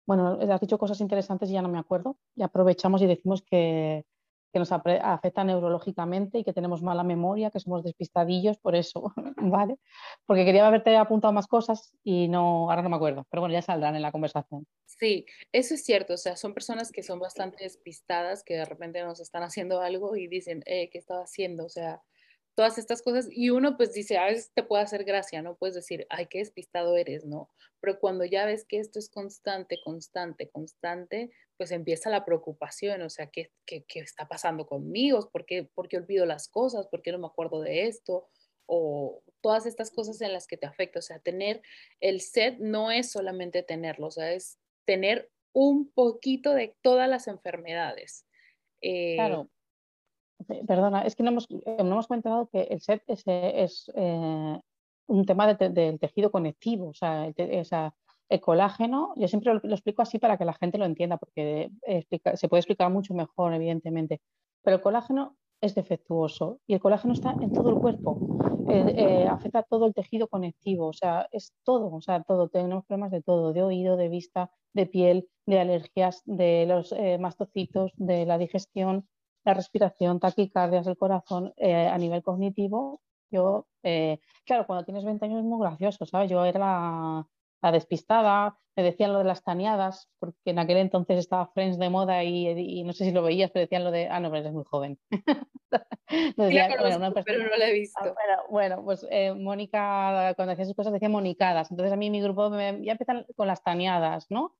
bueno, 0.07 0.39
has 0.51 0.61
dicho 0.61 0.77
cosas 0.77 1.01
interesantes 1.01 1.49
y 1.49 1.53
ya 1.53 1.61
no 1.61 1.69
me 1.69 1.79
acuerdo. 1.79 2.17
Y 2.35 2.43
aprovechamos 2.43 3.01
y 3.01 3.07
decimos 3.07 3.41
que, 3.43 4.05
que 4.51 4.59
nos 4.59 4.71
afecta 4.71 5.43
neurológicamente 5.43 6.39
y 6.39 6.43
que 6.43 6.53
tenemos 6.53 6.81
mala 6.81 7.03
memoria, 7.03 7.51
que 7.51 7.59
somos 7.59 7.83
despistadillos 7.83 8.57
por 8.57 8.75
eso, 8.75 9.13
¿vale? 9.37 9.77
Porque 10.25 10.45
quería 10.45 10.65
haberte 10.67 10.95
apuntado 10.97 11.33
más 11.33 11.47
cosas 11.47 11.93
y 12.03 12.27
no, 12.27 12.69
ahora 12.69 12.81
no 12.81 12.89
me 12.89 12.95
acuerdo, 12.95 13.25
pero 13.29 13.41
bueno, 13.41 13.53
ya 13.53 13.61
saldrán 13.61 13.95
en 13.95 14.01
la 14.01 14.11
conversación. 14.11 14.65
Sí, 14.85 15.25
eso 15.51 15.73
es 15.73 15.83
cierto, 15.83 16.13
o 16.13 16.17
sea, 16.17 16.35
son 16.35 16.53
personas 16.53 16.91
que 16.91 17.03
son 17.03 17.19
bastante 17.19 17.63
despistadas, 17.63 18.43
que 18.43 18.55
de 18.55 18.65
repente 18.65 19.03
nos 19.03 19.19
están 19.19 19.43
haciendo 19.43 19.81
algo 19.81 20.15
y 20.15 20.27
dicen, 20.27 20.63
eh, 20.65 20.89
¿qué 20.89 20.97
estaba 20.97 21.23
haciendo? 21.23 21.65
O 21.65 21.69
sea, 21.69 22.01
todas 22.57 22.79
estas 22.79 23.03
cosas 23.03 23.27
y 23.31 23.51
uno 23.51 23.77
pues 23.77 23.93
dice, 23.93 24.17
a 24.17 24.25
veces 24.25 24.51
te 24.51 24.63
puede 24.63 24.81
hacer 24.81 25.03
gracia, 25.03 25.43
¿no? 25.43 25.55
Puedes 25.57 25.75
decir, 25.75 26.07
ay, 26.09 26.25
qué 26.25 26.39
despistado 26.39 26.97
eres, 26.97 27.23
¿no? 27.23 27.51
Pero 27.79 27.99
cuando 27.99 28.25
ya 28.25 28.47
ves 28.47 28.65
que 28.65 28.79
esto 28.79 28.97
es 28.97 29.09
constante, 29.09 29.77
constante, 29.83 30.49
constante, 30.49 31.29
pues 31.55 31.71
empieza 31.71 32.09
la 32.09 32.25
preocupación, 32.25 33.03
o 33.03 33.11
sea, 33.11 33.27
¿qué, 33.27 33.51
qué, 33.67 33.85
qué 33.87 33.99
está 33.99 34.27
pasando 34.27 34.65
conmigo? 34.65 35.29
¿Por 35.31 35.45
qué, 35.45 35.65
¿Por 35.65 35.87
qué 35.87 35.97
olvido 35.97 36.25
las 36.25 36.49
cosas? 36.49 36.87
¿Por 36.87 37.03
qué 37.03 37.11
no 37.11 37.19
me 37.19 37.27
acuerdo 37.27 37.61
de 37.61 37.85
esto? 37.85 38.27
O 38.65 39.21
todas 39.41 39.67
estas 39.67 39.91
cosas 39.91 40.19
en 40.21 40.33
las 40.33 40.47
que 40.47 40.57
te 40.57 40.65
afecta, 40.65 40.97
o 40.97 41.03
sea, 41.03 41.19
tener 41.19 41.61
el 41.99 42.21
set 42.21 42.57
no 42.57 42.89
es 42.89 43.11
solamente 43.11 43.61
tenerlo, 43.61 44.07
o 44.07 44.11
sea, 44.11 44.33
es 44.33 44.57
tener 44.83 45.29
un 45.53 45.91
poquito 45.91 46.55
de 46.55 46.75
todas 46.81 47.07
las 47.07 47.27
enfermedades. 47.27 48.25
Eh, 48.81 49.13
claro 49.13 49.47
Perdona, 50.45 51.01
es 51.01 51.15
que 51.15 51.23
no 51.23 51.31
hemos, 51.31 51.47
eh, 51.49 51.77
no 51.83 51.93
hemos 51.93 52.07
comentado 52.07 52.47
que 52.47 52.61
el 52.63 52.79
SET 52.79 53.01
es, 53.07 53.23
es 53.25 53.91
eh, 53.95 54.59
un 55.07 55.25
tema 55.25 55.53
del 55.53 55.99
tejido 55.99 56.31
conectivo, 56.31 56.89
o 56.89 56.93
sea, 56.93 57.25
el, 58.29 58.41
colágeno, 58.41 59.13
yo 59.15 59.27
siempre 59.27 59.53
lo, 59.53 59.73
explico 59.73 60.01
así 60.01 60.19
para 60.19 60.37
que 60.37 60.45
la 60.45 60.53
gente 60.53 60.77
lo 60.77 60.85
entienda, 60.85 61.17
porque 61.17 61.71
se 62.35 62.49
puede 62.49 62.59
explicar 62.59 62.91
mucho 62.91 63.13
mejor, 63.13 63.53
evidentemente, 63.53 64.21
pero 64.61 64.75
el 64.75 64.81
colágeno 64.81 65.37
es 65.59 65.73
defectuoso 65.73 66.59
y 66.67 66.75
el 66.75 66.81
colágeno 66.81 67.13
está 67.13 67.31
en 67.31 67.51
todo 67.51 67.69
el 67.69 67.77
cuerpo, 67.77 68.19
eh, 68.69 69.25
afecta 69.27 69.59
a 69.59 69.63
todo 69.63 69.87
el 69.87 69.93
tejido 69.93 70.27
conectivo, 70.27 70.87
o 70.87 70.93
sea, 70.93 71.27
es 71.31 71.53
todo, 71.63 71.91
o 71.91 72.01
sea, 72.01 72.21
todo, 72.23 72.49
tenemos 72.49 72.85
problemas 72.85 73.11
de 73.11 73.23
todo, 73.23 73.53
de 73.53 73.63
oído, 73.63 73.97
de 73.97 74.09
vista, 74.09 74.51
de 74.73 74.85
piel, 74.85 75.29
de 75.47 75.59
alergias, 75.61 76.21
de 76.25 76.65
los 76.67 76.93
mastocitos, 77.19 77.91
de 77.95 78.25
la 78.25 78.37
digestión, 78.37 79.07
la 79.47 79.53
respiración, 79.53 80.19
taquicardias 80.19 80.85
del 80.85 80.97
corazón 80.97 81.53
eh, 81.55 81.87
a 81.87 81.97
nivel 81.97 82.21
cognitivo. 82.21 83.01
Yo, 83.31 83.65
eh, 83.81 84.19
claro, 84.45 84.67
cuando 84.67 84.83
tienes 84.83 85.05
20 85.05 85.23
años 85.23 85.39
es 85.39 85.45
muy 85.45 85.61
gracioso, 85.61 86.05
¿sabes? 86.05 86.29
Yo 86.29 86.43
era 86.43 86.59
la, 86.59 87.71
despistada, 87.71 88.57
me 88.75 88.83
decían 88.83 89.13
lo 89.13 89.19
de 89.19 89.23
las 89.23 89.45
taneadas, 89.45 90.09
porque 90.19 90.37
en 90.51 90.59
aquel 90.59 90.77
entonces 90.77 91.19
estaba 91.19 91.47
Friends 91.47 91.79
de 91.79 91.89
moda 91.89 92.25
y, 92.25 92.83
no 92.83 92.91
sé 92.91 93.05
si 93.05 93.11
lo 93.11 93.23
veías, 93.23 93.49
pero 93.51 93.63
decían 93.63 93.85
lo 93.85 93.91
de, 93.91 94.09
ah, 94.09 94.19
no, 94.19 94.29
pero 94.29 94.41
eres 94.41 94.53
muy 94.53 94.65
joven. 94.65 94.99
pero 97.25 97.43
no 97.43 97.57
lo 97.57 97.63
he 97.63 97.73
visto. 97.73 97.99
Ah, 98.03 98.43
bueno, 98.49 98.83
pues 98.83 99.07
eh, 99.09 99.33
Mónica, 99.33 100.33
cuando 100.35 100.53
hacía 100.53 100.65
sus 100.65 100.75
cosas, 100.75 100.91
decía 100.91 101.07
monicadas. 101.07 101.71
Entonces 101.71 101.93
a 101.93 101.97
mí 101.97 102.09
mi 102.09 102.21
grupo 102.21 102.49
ya 102.57 102.91
empiezan 102.91 103.25
con 103.37 103.47
las 103.47 103.63
taneadas, 103.63 104.25
¿no? 104.29 104.57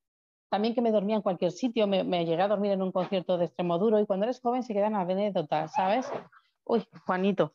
También 0.50 0.74
que 0.74 0.82
me 0.82 0.92
dormía 0.92 1.16
en 1.16 1.22
cualquier 1.22 1.52
sitio, 1.52 1.88
me, 1.88 2.04
llegué 2.26 2.42
a 2.42 2.48
dormir 2.48 2.72
en 2.72 2.82
un 2.82 2.92
concierto 2.92 3.38
de 3.38 3.46
extremo 3.46 3.78
duro 3.78 4.00
y 4.00 4.06
cuando 4.06 4.26
eres 4.26 4.40
joven 4.40 4.64
se 4.64 4.74
quedan 4.74 4.96
anécdotas, 4.96 5.74
¿sabes? 5.74 6.10
Uy, 6.66 6.86
Juanito, 7.06 7.54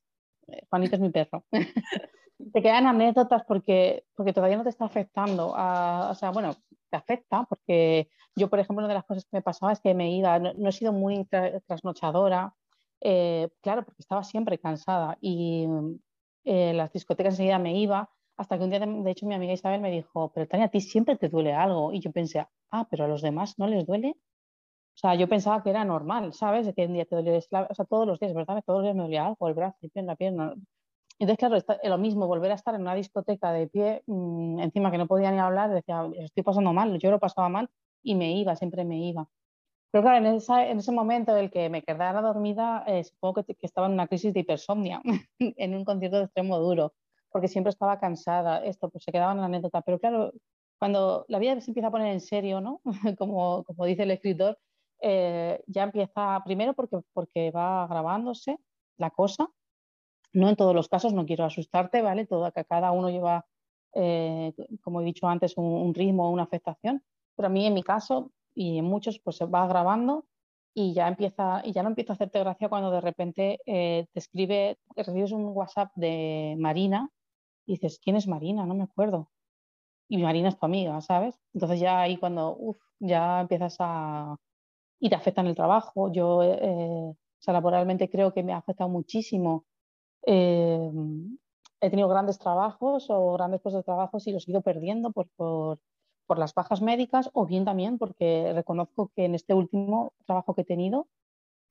eh, 0.48 0.66
Juanito 0.68 0.96
es 0.96 1.00
mi 1.00 1.10
perro. 1.10 1.44
te 2.52 2.62
quedan 2.62 2.86
anécdotas 2.86 3.44
porque, 3.46 4.04
porque 4.14 4.32
todavía 4.32 4.56
no 4.56 4.64
te 4.64 4.70
está 4.70 4.84
afectando. 4.84 5.48
o 5.48 6.14
sea, 6.14 6.30
bueno, 6.30 6.54
te 6.90 6.96
afecta 6.96 7.44
porque 7.48 8.10
yo, 8.36 8.48
por 8.48 8.58
ejemplo, 8.58 8.84
una 8.84 8.88
de 8.88 8.94
las 8.94 9.04
cosas 9.04 9.24
que 9.24 9.36
me 9.36 9.42
pasaba 9.42 9.72
es 9.72 9.80
que 9.80 9.94
me 9.94 10.10
iba, 10.14 10.38
no, 10.38 10.68
he 10.68 10.72
sido 10.72 10.92
muy 10.92 11.26
trasnochadora, 11.66 12.54
eh, 13.00 13.48
claro, 13.60 13.84
porque 13.84 14.02
estaba 14.02 14.24
siempre 14.24 14.58
cansada 14.58 15.18
y 15.20 15.66
eh, 16.44 16.72
las 16.74 16.92
discotecas 16.92 17.34
enseguida 17.34 17.58
me 17.58 17.76
iba 17.76 18.10
hasta 18.42 18.58
que 18.58 18.64
un 18.64 18.70
día, 18.70 18.80
de 18.80 19.10
hecho, 19.10 19.26
mi 19.26 19.34
amiga 19.34 19.52
Isabel 19.52 19.80
me 19.80 19.90
dijo, 19.90 20.32
pero 20.34 20.46
Tania, 20.48 20.66
a 20.66 20.68
ti 20.68 20.80
siempre 20.80 21.16
te 21.16 21.28
duele 21.28 21.54
algo. 21.54 21.92
Y 21.92 22.00
yo 22.00 22.12
pensé, 22.12 22.46
ah, 22.70 22.86
pero 22.90 23.04
a 23.04 23.08
los 23.08 23.22
demás 23.22 23.58
no 23.58 23.66
les 23.68 23.86
duele. 23.86 24.16
O 24.94 24.98
sea, 24.98 25.14
yo 25.14 25.28
pensaba 25.28 25.62
que 25.62 25.70
era 25.70 25.84
normal, 25.84 26.34
¿sabes? 26.34 26.72
Que 26.74 26.86
un 26.86 26.94
día 26.94 27.06
te 27.06 27.16
dolía, 27.16 27.38
o 27.38 27.74
sea, 27.74 27.84
todos 27.86 28.06
los 28.06 28.20
días, 28.20 28.34
¿verdad? 28.34 28.62
Todos 28.66 28.80
los 28.80 28.84
días 28.84 28.96
me 28.96 29.02
dolía 29.04 29.26
algo, 29.26 29.48
el 29.48 29.54
brazo, 29.54 29.78
la 29.94 30.16
pierna. 30.16 30.54
Entonces, 31.18 31.38
claro, 31.38 31.56
es 31.56 31.90
lo 31.90 31.98
mismo, 31.98 32.26
volver 32.26 32.50
a 32.52 32.54
estar 32.54 32.74
en 32.74 32.82
una 32.82 32.94
discoteca 32.94 33.52
de 33.52 33.68
pie, 33.68 34.02
mm, 34.06 34.60
encima 34.60 34.90
que 34.90 34.98
no 34.98 35.06
podía 35.06 35.30
ni 35.30 35.38
hablar, 35.38 35.70
decía, 35.70 36.08
estoy 36.18 36.42
pasando 36.42 36.72
mal, 36.72 36.98
yo 36.98 37.10
lo 37.10 37.20
pasaba 37.20 37.48
mal 37.48 37.70
y 38.02 38.14
me 38.16 38.32
iba, 38.32 38.56
siempre 38.56 38.84
me 38.84 38.98
iba. 38.98 39.28
Pero 39.92 40.02
claro, 40.02 40.26
en, 40.26 40.78
ese 40.78 40.92
momento 40.92 41.32
en 41.32 41.44
el 41.44 41.50
que 41.50 41.68
me 41.70 41.82
quedara 41.82 42.20
dormida, 42.22 42.84
eh, 42.86 43.04
supongo 43.04 43.44
que, 43.44 43.54
que, 43.54 43.66
estaba 43.66 43.86
en 43.86 43.94
una 43.94 44.08
crisis 44.08 44.34
de 44.34 44.40
hipersomnia, 44.40 45.02
en 45.38 45.74
un 45.74 45.84
concierto 45.84 46.18
de 46.18 46.24
extremo 46.24 46.58
duro 46.58 46.92
porque 47.32 47.48
siempre 47.48 47.70
estaba 47.70 47.98
cansada, 47.98 48.64
esto, 48.64 48.90
pues 48.90 49.04
se 49.04 49.12
quedaba 49.12 49.32
en 49.32 49.38
la 49.38 49.46
anécdota. 49.46 49.82
Pero 49.82 49.98
claro, 49.98 50.32
cuando 50.78 51.24
la 51.28 51.38
vida 51.38 51.60
se 51.60 51.70
empieza 51.70 51.88
a 51.88 51.90
poner 51.90 52.12
en 52.12 52.20
serio, 52.20 52.60
¿no? 52.60 52.80
como, 53.18 53.64
como 53.64 53.84
dice 53.86 54.02
el 54.04 54.10
escritor, 54.10 54.58
eh, 55.00 55.62
ya 55.66 55.84
empieza, 55.84 56.40
primero 56.44 56.74
porque, 56.74 56.98
porque 57.12 57.50
va 57.50 57.86
grabándose 57.88 58.58
la 58.98 59.10
cosa, 59.10 59.48
no 60.32 60.48
en 60.48 60.56
todos 60.56 60.74
los 60.74 60.88
casos, 60.88 61.12
no 61.12 61.26
quiero 61.26 61.44
asustarte, 61.44 62.02
¿vale? 62.02 62.26
Todo, 62.26 62.50
cada 62.68 62.92
uno 62.92 63.10
lleva, 63.10 63.46
eh, 63.94 64.52
como 64.82 65.00
he 65.00 65.04
dicho 65.04 65.26
antes, 65.26 65.56
un, 65.56 65.66
un 65.66 65.94
ritmo, 65.94 66.30
una 66.30 66.44
afectación, 66.44 67.02
pero 67.36 67.48
a 67.48 67.50
mí 67.50 67.66
en 67.66 67.74
mi 67.74 67.82
caso 67.82 68.30
y 68.54 68.78
en 68.78 68.84
muchos, 68.84 69.18
pues 69.18 69.36
se 69.36 69.46
va 69.46 69.66
grabando 69.66 70.26
y 70.74 70.94
ya 70.94 71.08
empieza 71.08 71.62
y 71.64 71.72
ya 71.72 71.82
no 71.82 71.90
empieza 71.90 72.12
a 72.12 72.14
hacerte 72.14 72.38
gracia 72.38 72.68
cuando 72.68 72.90
de 72.90 73.00
repente 73.00 73.60
eh, 73.66 74.06
te 74.12 74.18
escribe, 74.18 74.78
recibes 74.96 75.32
un 75.32 75.46
WhatsApp 75.48 75.92
de 75.96 76.56
Marina 76.58 77.08
dices, 77.66 78.00
¿quién 78.02 78.16
es 78.16 78.26
Marina? 78.28 78.66
No 78.66 78.74
me 78.74 78.84
acuerdo. 78.84 79.30
Y 80.08 80.18
Marina 80.18 80.48
es 80.48 80.58
tu 80.58 80.66
amiga, 80.66 81.00
¿sabes? 81.00 81.38
Entonces 81.54 81.80
ya 81.80 82.00
ahí 82.00 82.16
cuando, 82.18 82.56
uff, 82.56 82.78
ya 83.00 83.40
empiezas 83.40 83.76
a... 83.80 84.36
y 85.00 85.08
te 85.08 85.16
afecta 85.16 85.40
en 85.40 85.48
el 85.48 85.56
trabajo. 85.56 86.12
Yo, 86.12 86.42
eh, 86.42 86.56
o 87.10 87.16
sea, 87.38 87.54
laboralmente 87.54 88.10
creo 88.10 88.32
que 88.32 88.42
me 88.42 88.52
ha 88.52 88.58
afectado 88.58 88.90
muchísimo. 88.90 89.64
Eh, 90.26 90.90
he 91.80 91.90
tenido 91.90 92.08
grandes 92.08 92.38
trabajos 92.38 93.06
o 93.10 93.32
grandes 93.34 93.60
puestos 93.60 93.80
de 93.80 93.84
trabajo 93.84 94.18
y 94.24 94.32
los 94.32 94.46
he 94.46 94.50
ido 94.52 94.62
perdiendo 94.62 95.12
por, 95.12 95.28
por, 95.30 95.80
por 96.26 96.38
las 96.38 96.54
bajas 96.54 96.80
médicas 96.82 97.30
o 97.32 97.46
bien 97.46 97.64
también 97.64 97.98
porque 97.98 98.52
reconozco 98.54 99.10
que 99.16 99.24
en 99.24 99.34
este 99.34 99.54
último 99.54 100.12
trabajo 100.26 100.54
que 100.54 100.62
he 100.62 100.64
tenido 100.64 101.08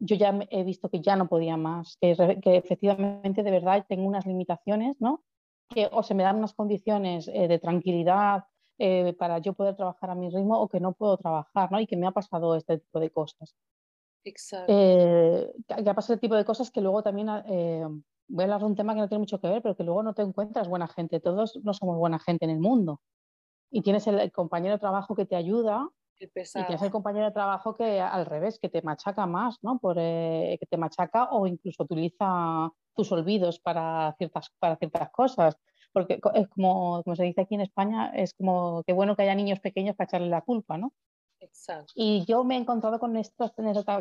yo 0.01 0.15
ya 0.15 0.37
he 0.49 0.63
visto 0.63 0.89
que 0.89 0.99
ya 0.99 1.15
no 1.15 1.27
podía 1.27 1.57
más, 1.57 1.97
que, 2.01 2.39
que 2.41 2.57
efectivamente 2.57 3.43
de 3.43 3.51
verdad 3.51 3.85
tengo 3.87 4.07
unas 4.07 4.25
limitaciones, 4.25 4.99
¿no? 4.99 5.23
Que 5.73 5.89
o 5.91 6.03
se 6.03 6.13
me 6.13 6.23
dan 6.23 6.37
unas 6.37 6.53
condiciones 6.53 7.27
eh, 7.27 7.47
de 7.47 7.59
tranquilidad 7.59 8.45
eh, 8.77 9.13
para 9.17 9.39
yo 9.39 9.53
poder 9.53 9.75
trabajar 9.75 10.09
a 10.09 10.15
mi 10.15 10.29
ritmo 10.29 10.59
o 10.59 10.67
que 10.67 10.79
no 10.79 10.93
puedo 10.93 11.17
trabajar, 11.17 11.71
¿no? 11.71 11.79
Y 11.79 11.87
que 11.87 11.97
me 11.97 12.07
ha 12.07 12.11
pasado 12.11 12.55
este 12.55 12.79
tipo 12.79 12.99
de 12.99 13.09
cosas. 13.09 13.55
Exacto. 14.23 14.71
Eh, 14.75 15.51
que 15.67 15.89
ha 15.89 15.93
pasado 15.93 16.15
este 16.15 16.25
tipo 16.27 16.35
de 16.35 16.45
cosas 16.45 16.71
que 16.71 16.81
luego 16.81 17.01
también, 17.01 17.27
voy 17.27 18.41
a 18.41 18.43
hablar 18.43 18.59
de 18.59 18.65
un 18.65 18.75
tema 18.75 18.93
que 18.93 19.01
no 19.01 19.07
tiene 19.07 19.19
mucho 19.19 19.39
que 19.39 19.47
ver, 19.47 19.61
pero 19.61 19.75
que 19.75 19.83
luego 19.83 20.03
no 20.03 20.13
te 20.13 20.21
encuentras 20.21 20.67
buena 20.67 20.87
gente. 20.87 21.19
Todos 21.19 21.59
no 21.63 21.73
somos 21.73 21.97
buena 21.97 22.19
gente 22.19 22.45
en 22.45 22.51
el 22.51 22.59
mundo. 22.59 23.01
Y 23.71 23.81
tienes 23.81 24.05
el, 24.07 24.31
compañero 24.31 24.75
de 24.75 24.79
trabajo 24.79 25.15
que 25.15 25.25
te 25.25 25.35
ayuda 25.35 25.89
y 26.21 26.63
tienes 26.65 26.81
el 26.81 26.91
compañero 26.91 27.25
de 27.25 27.31
trabajo 27.31 27.75
que 27.75 27.99
al 27.99 28.25
revés, 28.25 28.59
que 28.59 28.69
te 28.69 28.81
machaca 28.81 29.25
más, 29.25 29.57
¿no? 29.61 29.79
Por, 29.79 29.95
que 29.95 30.67
te 30.69 30.77
machaca 30.77 31.29
o 31.31 31.47
incluso 31.47 31.83
utiliza 31.83 32.69
tus 32.95 33.11
olvidos 33.11 33.59
para 33.59 34.13
ciertas, 34.17 34.51
para 34.59 34.75
ciertas 34.77 35.09
cosas. 35.11 35.57
Porque 35.93 36.19
es 36.35 36.47
como, 36.49 37.03
como 37.03 37.15
se 37.15 37.23
dice 37.23 37.41
aquí 37.41 37.55
en 37.55 37.61
España, 37.61 38.11
es 38.15 38.33
como 38.33 38.83
que 38.83 38.93
bueno 38.93 39.15
que 39.15 39.23
haya 39.23 39.35
niños 39.35 39.59
pequeños 39.59 39.95
para 39.95 40.07
echarle 40.07 40.29
la 40.29 40.41
culpa, 40.41 40.77
¿no? 40.77 40.93
Exacto. 41.39 41.91
Y 41.95 42.23
yo 42.25 42.43
me 42.43 42.55
he 42.55 42.59
encontrado 42.59 42.99
con 42.99 43.17
esto 43.17 43.51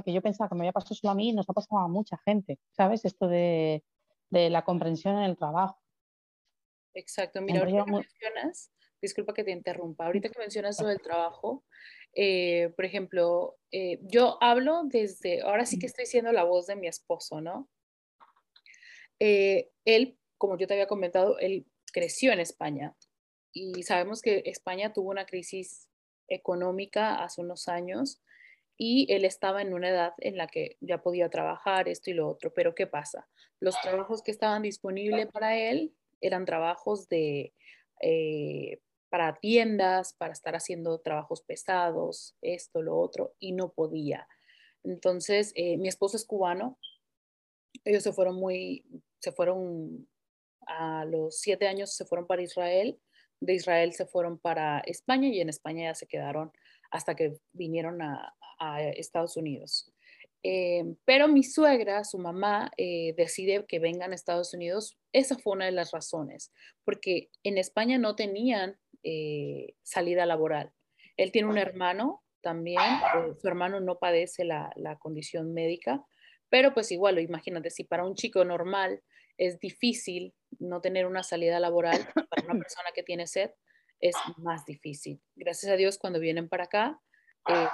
que 0.04 0.12
yo 0.12 0.22
pensaba 0.22 0.48
que 0.48 0.54
me 0.54 0.60
había 0.60 0.72
pasado 0.72 0.94
solo 0.94 1.12
a 1.12 1.14
mí 1.14 1.30
y 1.30 1.32
nos 1.32 1.48
ha 1.48 1.52
pasado 1.52 1.80
a 1.80 1.88
mucha 1.88 2.18
gente, 2.24 2.60
¿sabes? 2.76 3.04
Esto 3.04 3.26
de, 3.26 3.82
de 4.30 4.50
la 4.50 4.62
comprensión 4.62 5.16
en 5.16 5.24
el 5.24 5.36
trabajo. 5.36 5.78
Exacto, 6.94 7.40
mira, 7.40 7.60
ahorita 7.60 7.84
que 7.84 7.92
mencionas, 7.92 8.72
disculpa 9.00 9.32
que 9.32 9.44
te 9.44 9.52
interrumpa, 9.52 10.06
ahorita 10.06 10.28
que 10.28 10.38
mencionas 10.38 10.76
sobre 10.76 10.94
el 10.94 11.00
trabajo, 11.00 11.64
eh, 12.14 12.72
por 12.74 12.84
ejemplo, 12.84 13.56
eh, 13.70 13.98
yo 14.02 14.38
hablo 14.42 14.82
desde, 14.84 15.42
ahora 15.42 15.64
sí 15.64 15.78
que 15.78 15.86
estoy 15.86 16.06
siendo 16.06 16.32
la 16.32 16.44
voz 16.44 16.66
de 16.66 16.76
mi 16.76 16.88
esposo, 16.88 17.40
¿no? 17.40 17.68
Eh, 19.20 19.70
él, 19.84 20.18
como 20.38 20.58
yo 20.58 20.66
te 20.66 20.74
había 20.74 20.86
comentado, 20.86 21.38
él 21.38 21.66
creció 21.92 22.32
en 22.32 22.40
España 22.40 22.96
y 23.52 23.82
sabemos 23.82 24.22
que 24.22 24.42
España 24.46 24.92
tuvo 24.92 25.10
una 25.10 25.26
crisis 25.26 25.88
económica 26.28 27.22
hace 27.22 27.40
unos 27.42 27.68
años 27.68 28.20
y 28.76 29.12
él 29.12 29.24
estaba 29.24 29.60
en 29.60 29.74
una 29.74 29.90
edad 29.90 30.14
en 30.18 30.36
la 30.36 30.46
que 30.46 30.76
ya 30.80 31.02
podía 31.02 31.28
trabajar 31.28 31.88
esto 31.88 32.10
y 32.10 32.14
lo 32.14 32.28
otro, 32.28 32.52
pero 32.54 32.74
¿qué 32.74 32.86
pasa? 32.86 33.28
Los 33.60 33.78
trabajos 33.80 34.22
que 34.22 34.30
estaban 34.30 34.62
disponibles 34.62 35.26
para 35.26 35.58
él 35.58 35.94
eran 36.20 36.44
trabajos 36.46 37.08
de 37.08 37.52
para 39.10 39.34
tiendas, 39.34 40.14
para 40.14 40.32
estar 40.32 40.54
haciendo 40.54 41.00
trabajos 41.00 41.42
pesados, 41.42 42.36
esto, 42.40 42.80
lo 42.80 42.98
otro, 42.98 43.34
y 43.38 43.52
no 43.52 43.72
podía. 43.72 44.26
Entonces, 44.84 45.52
eh, 45.56 45.76
mi 45.76 45.88
esposo 45.88 46.16
es 46.16 46.24
cubano, 46.24 46.78
ellos 47.84 48.02
se 48.02 48.12
fueron 48.12 48.36
muy, 48.36 48.84
se 49.18 49.32
fueron 49.32 50.08
a 50.66 51.04
los 51.04 51.40
siete 51.40 51.66
años, 51.66 51.94
se 51.94 52.04
fueron 52.04 52.26
para 52.26 52.42
Israel, 52.42 52.98
de 53.40 53.54
Israel 53.54 53.92
se 53.92 54.06
fueron 54.06 54.38
para 54.38 54.80
España 54.80 55.28
y 55.28 55.40
en 55.40 55.48
España 55.48 55.90
ya 55.90 55.94
se 55.94 56.06
quedaron 56.06 56.52
hasta 56.90 57.14
que 57.14 57.38
vinieron 57.52 58.00
a, 58.02 58.34
Estados 58.96 59.38
Unidos. 59.38 59.90
Eh, 60.42 60.84
pero 61.06 61.28
mi 61.28 61.42
suegra, 61.42 62.04
su 62.04 62.18
mamá, 62.18 62.70
eh, 62.76 63.14
decide 63.16 63.64
que 63.66 63.78
vengan 63.78 64.12
a 64.12 64.14
Estados 64.14 64.52
Unidos. 64.52 64.98
Esa 65.14 65.38
fue 65.38 65.54
una 65.54 65.64
de 65.64 65.72
las 65.72 65.92
razones, 65.92 66.52
porque 66.84 67.30
en 67.42 67.56
España 67.56 67.96
no 67.96 68.16
tenían 68.16 68.76
eh, 69.02 69.74
salida 69.82 70.26
laboral. 70.26 70.72
Él 71.16 71.32
tiene 71.32 71.48
un 71.48 71.58
hermano 71.58 72.22
también, 72.40 72.80
eh, 72.80 73.34
su 73.40 73.48
hermano 73.48 73.80
no 73.80 73.98
padece 73.98 74.44
la, 74.44 74.72
condición 74.98 75.52
médica, 75.52 76.04
pero 76.48 76.74
pues 76.74 76.90
igual, 76.90 77.18
imagínate, 77.18 77.70
si 77.70 77.84
para 77.84 78.04
un 78.04 78.14
chico 78.14 78.44
normal 78.44 79.02
es 79.38 79.58
difícil 79.60 80.34
no 80.58 80.80
tener 80.80 81.06
una 81.06 81.22
salida 81.22 81.60
laboral, 81.60 81.98
para 82.30 82.44
una 82.46 82.58
persona 82.58 82.90
que 82.94 83.02
tiene 83.02 83.26
sed 83.26 83.50
es 84.00 84.16
más 84.38 84.64
difícil. 84.64 85.20
Gracias 85.36 85.70
a 85.70 85.76
Dios, 85.76 85.98
cuando 85.98 86.18
vienen 86.20 86.48
para 86.48 86.64
acá, 86.64 86.98
eh, 87.48 87.68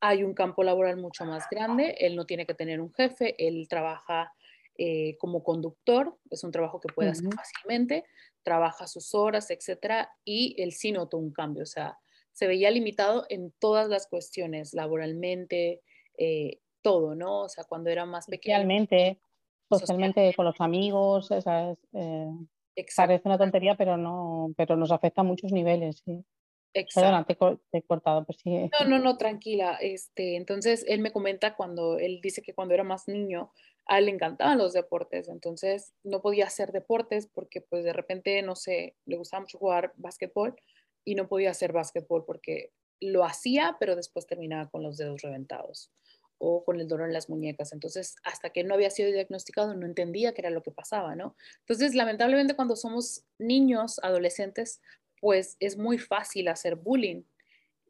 hay 0.00 0.24
un 0.24 0.34
campo 0.34 0.62
laboral 0.62 0.96
mucho 0.96 1.24
más 1.24 1.46
grande, 1.50 1.96
él 1.98 2.16
no 2.16 2.26
tiene 2.26 2.44
que 2.44 2.54
tener 2.54 2.80
un 2.80 2.92
jefe, 2.92 3.34
él 3.38 3.66
trabaja 3.68 4.32
como 5.18 5.42
conductor, 5.42 6.18
es 6.30 6.44
un 6.44 6.50
trabajo 6.50 6.80
que 6.80 6.92
puede 6.92 7.10
hacer 7.10 7.28
fácilmente, 7.34 8.04
trabaja 8.42 8.86
sus 8.86 9.14
horas, 9.14 9.50
etcétera, 9.50 10.10
y 10.24 10.60
él 10.60 10.72
sí 10.72 10.92
notó 10.92 11.18
un 11.18 11.32
cambio, 11.32 11.62
o 11.62 11.66
sea, 11.66 11.98
se 12.32 12.46
veía 12.46 12.70
limitado 12.70 13.26
en 13.28 13.52
todas 13.58 13.88
las 13.88 14.06
cuestiones, 14.06 14.74
laboralmente, 14.74 15.82
eh, 16.18 16.60
todo, 16.80 17.14
¿no? 17.14 17.42
O 17.42 17.48
sea, 17.48 17.64
cuando 17.64 17.90
era 17.90 18.06
más 18.06 18.26
pequeño. 18.26 18.56
Socialmente, 18.56 19.20
socialmente 19.70 20.34
con 20.34 20.46
los 20.46 20.60
amigos, 20.60 21.30
esa 21.30 21.76
eh, 21.92 22.30
parece 22.96 23.28
una 23.28 23.38
tontería, 23.38 23.76
pero 23.76 23.96
no, 23.96 24.52
pero 24.56 24.76
nos 24.76 24.90
afecta 24.90 25.20
a 25.20 25.24
muchos 25.24 25.52
niveles, 25.52 26.02
sí. 26.04 26.24
Perdona, 26.94 27.24
te, 27.24 27.36
he 27.72 27.82
cortado, 27.82 28.24
pues 28.24 28.38
sí. 28.42 28.70
No, 28.80 28.88
no, 28.88 28.98
no, 28.98 29.18
tranquila. 29.18 29.76
Este, 29.78 30.36
entonces, 30.36 30.86
él 30.88 31.00
me 31.00 31.12
comenta 31.12 31.54
cuando, 31.54 31.98
él 31.98 32.20
dice 32.22 32.40
que 32.40 32.54
cuando 32.54 32.72
era 32.72 32.82
más 32.82 33.08
niño, 33.08 33.52
a 33.86 33.98
él 33.98 34.06
le 34.06 34.12
encantaban 34.12 34.58
los 34.58 34.72
deportes, 34.72 35.28
entonces 35.28 35.92
no 36.04 36.22
podía 36.22 36.46
hacer 36.46 36.72
deportes 36.72 37.26
porque 37.26 37.60
pues 37.60 37.84
de 37.84 37.92
repente, 37.92 38.40
no 38.42 38.56
sé, 38.56 38.96
le 39.06 39.16
gustaba 39.16 39.42
mucho 39.42 39.58
jugar 39.58 39.92
básquetbol 39.96 40.56
y 41.04 41.14
no 41.14 41.28
podía 41.28 41.50
hacer 41.50 41.72
básquetbol 41.72 42.24
porque 42.24 42.72
lo 43.00 43.24
hacía, 43.24 43.76
pero 43.80 43.96
después 43.96 44.26
terminaba 44.26 44.70
con 44.70 44.82
los 44.82 44.96
dedos 44.96 45.22
reventados 45.22 45.90
o 46.38 46.64
con 46.64 46.80
el 46.80 46.88
dolor 46.88 47.06
en 47.06 47.12
las 47.12 47.28
muñecas. 47.28 47.72
Entonces, 47.72 48.16
hasta 48.24 48.50
que 48.50 48.64
no 48.64 48.74
había 48.74 48.90
sido 48.90 49.12
diagnosticado, 49.12 49.74
no 49.74 49.86
entendía 49.86 50.32
qué 50.32 50.40
era 50.40 50.50
lo 50.50 50.62
que 50.62 50.72
pasaba, 50.72 51.14
¿no? 51.14 51.36
Entonces, 51.60 51.94
lamentablemente, 51.94 52.56
cuando 52.56 52.74
somos 52.76 53.24
niños, 53.38 54.00
adolescentes, 54.02 54.80
pues 55.20 55.56
es 55.60 55.76
muy 55.76 55.98
fácil 55.98 56.48
hacer 56.48 56.74
bullying 56.74 57.22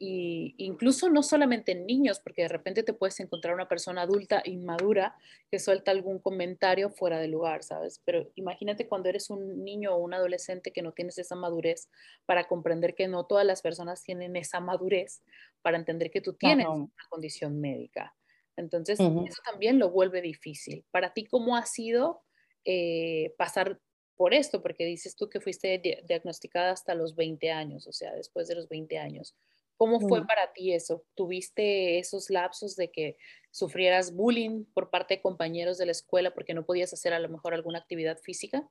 y 0.04 0.56
incluso 0.58 1.08
no 1.10 1.22
solamente 1.22 1.70
en 1.70 1.86
niños, 1.86 2.18
porque 2.18 2.42
de 2.42 2.48
repente 2.48 2.82
te 2.82 2.92
puedes 2.92 3.20
encontrar 3.20 3.54
una 3.54 3.68
persona 3.68 4.02
adulta 4.02 4.42
inmadura 4.44 5.14
que 5.48 5.60
suelta 5.60 5.92
algún 5.92 6.18
comentario 6.18 6.90
fuera 6.90 7.20
de 7.20 7.28
lugar, 7.28 7.62
¿sabes? 7.62 8.02
Pero 8.04 8.28
imagínate 8.34 8.88
cuando 8.88 9.08
eres 9.08 9.30
un 9.30 9.62
niño 9.62 9.94
o 9.94 9.98
un 9.98 10.12
adolescente 10.12 10.72
que 10.72 10.82
no 10.82 10.90
tienes 10.90 11.18
esa 11.18 11.36
madurez 11.36 11.88
para 12.26 12.48
comprender 12.48 12.96
que 12.96 13.06
no 13.06 13.26
todas 13.26 13.46
las 13.46 13.62
personas 13.62 14.02
tienen 14.02 14.34
esa 14.34 14.58
madurez 14.58 15.22
para 15.62 15.78
entender 15.78 16.10
que 16.10 16.20
tú 16.20 16.32
tienes 16.32 16.66
una 16.66 16.90
condición 17.08 17.60
médica. 17.60 18.12
Entonces, 18.56 18.98
eso 18.98 19.42
también 19.44 19.78
lo 19.78 19.90
vuelve 19.90 20.20
difícil. 20.20 20.84
Para 20.90 21.12
ti, 21.12 21.26
¿cómo 21.26 21.56
ha 21.56 21.64
sido 21.64 22.24
eh, 22.64 23.36
pasar 23.38 23.78
por 24.16 24.34
esto? 24.34 24.62
Porque 24.62 24.84
dices 24.84 25.14
tú 25.14 25.28
que 25.28 25.40
fuiste 25.40 25.80
diagnosticada 26.08 26.72
hasta 26.72 26.96
los 26.96 27.14
20 27.14 27.52
años, 27.52 27.86
o 27.86 27.92
sea, 27.92 28.12
después 28.16 28.48
de 28.48 28.56
los 28.56 28.68
20 28.68 28.98
años. 28.98 29.36
¿Cómo 29.83 29.99
fue 29.99 30.25
para 30.25 30.53
ti 30.53 30.73
eso? 30.73 31.03
¿Tuviste 31.16 31.99
esos 31.99 32.31
lapsos 32.31 32.77
de 32.77 32.92
que 32.92 33.16
sufrieras 33.51 34.14
bullying 34.14 34.64
por 34.75 34.90
parte 34.90 35.14
de 35.14 35.23
compañeros 35.23 35.77
de 35.77 35.87
la 35.87 35.90
escuela 35.90 36.33
porque 36.33 36.55
no 36.55 36.64
podías 36.64 36.92
hacer 36.92 37.12
a 37.12 37.18
lo 37.18 37.29
mejor 37.29 37.53
alguna 37.53 37.81
actividad 37.81 38.16
física? 38.18 38.71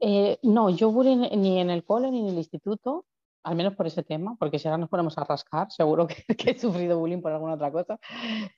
Eh, 0.00 0.38
no, 0.42 0.70
yo 0.70 0.90
bullying 0.90 1.28
ni 1.36 1.60
en 1.60 1.68
el 1.68 1.84
cole 1.84 2.10
ni 2.10 2.20
en 2.20 2.28
el 2.28 2.38
instituto, 2.38 3.04
al 3.42 3.56
menos 3.56 3.76
por 3.76 3.86
ese 3.86 4.02
tema, 4.02 4.36
porque 4.38 4.58
si 4.58 4.68
ahora 4.68 4.78
nos 4.78 4.88
ponemos 4.88 5.18
a 5.18 5.24
rascar, 5.24 5.70
seguro 5.70 6.06
que, 6.38 6.50
he 6.50 6.58
sufrido 6.58 6.98
bullying 6.98 7.20
por 7.20 7.32
alguna 7.32 7.52
otra 7.52 7.70
cosa. 7.70 8.00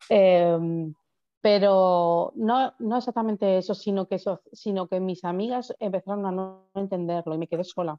Em, 0.09 0.95
pero 1.41 2.33
no, 2.37 2.73
no 2.79 2.97
exactamente 2.99 3.59
eso 3.59 3.75
sino, 3.75 4.07
que 4.07 4.15
eso, 4.15 4.43
sino 4.53 4.87
que 4.87 5.01
mis 5.01 5.25
amigas 5.25 5.75
empezaron 5.81 6.25
a 6.25 6.31
no 6.31 6.71
entenderlo 6.77 7.35
y 7.35 7.39
me 7.39 7.49
quedé 7.49 7.65
sola. 7.65 7.99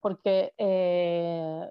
Porque 0.00 0.52
eh, 0.58 1.68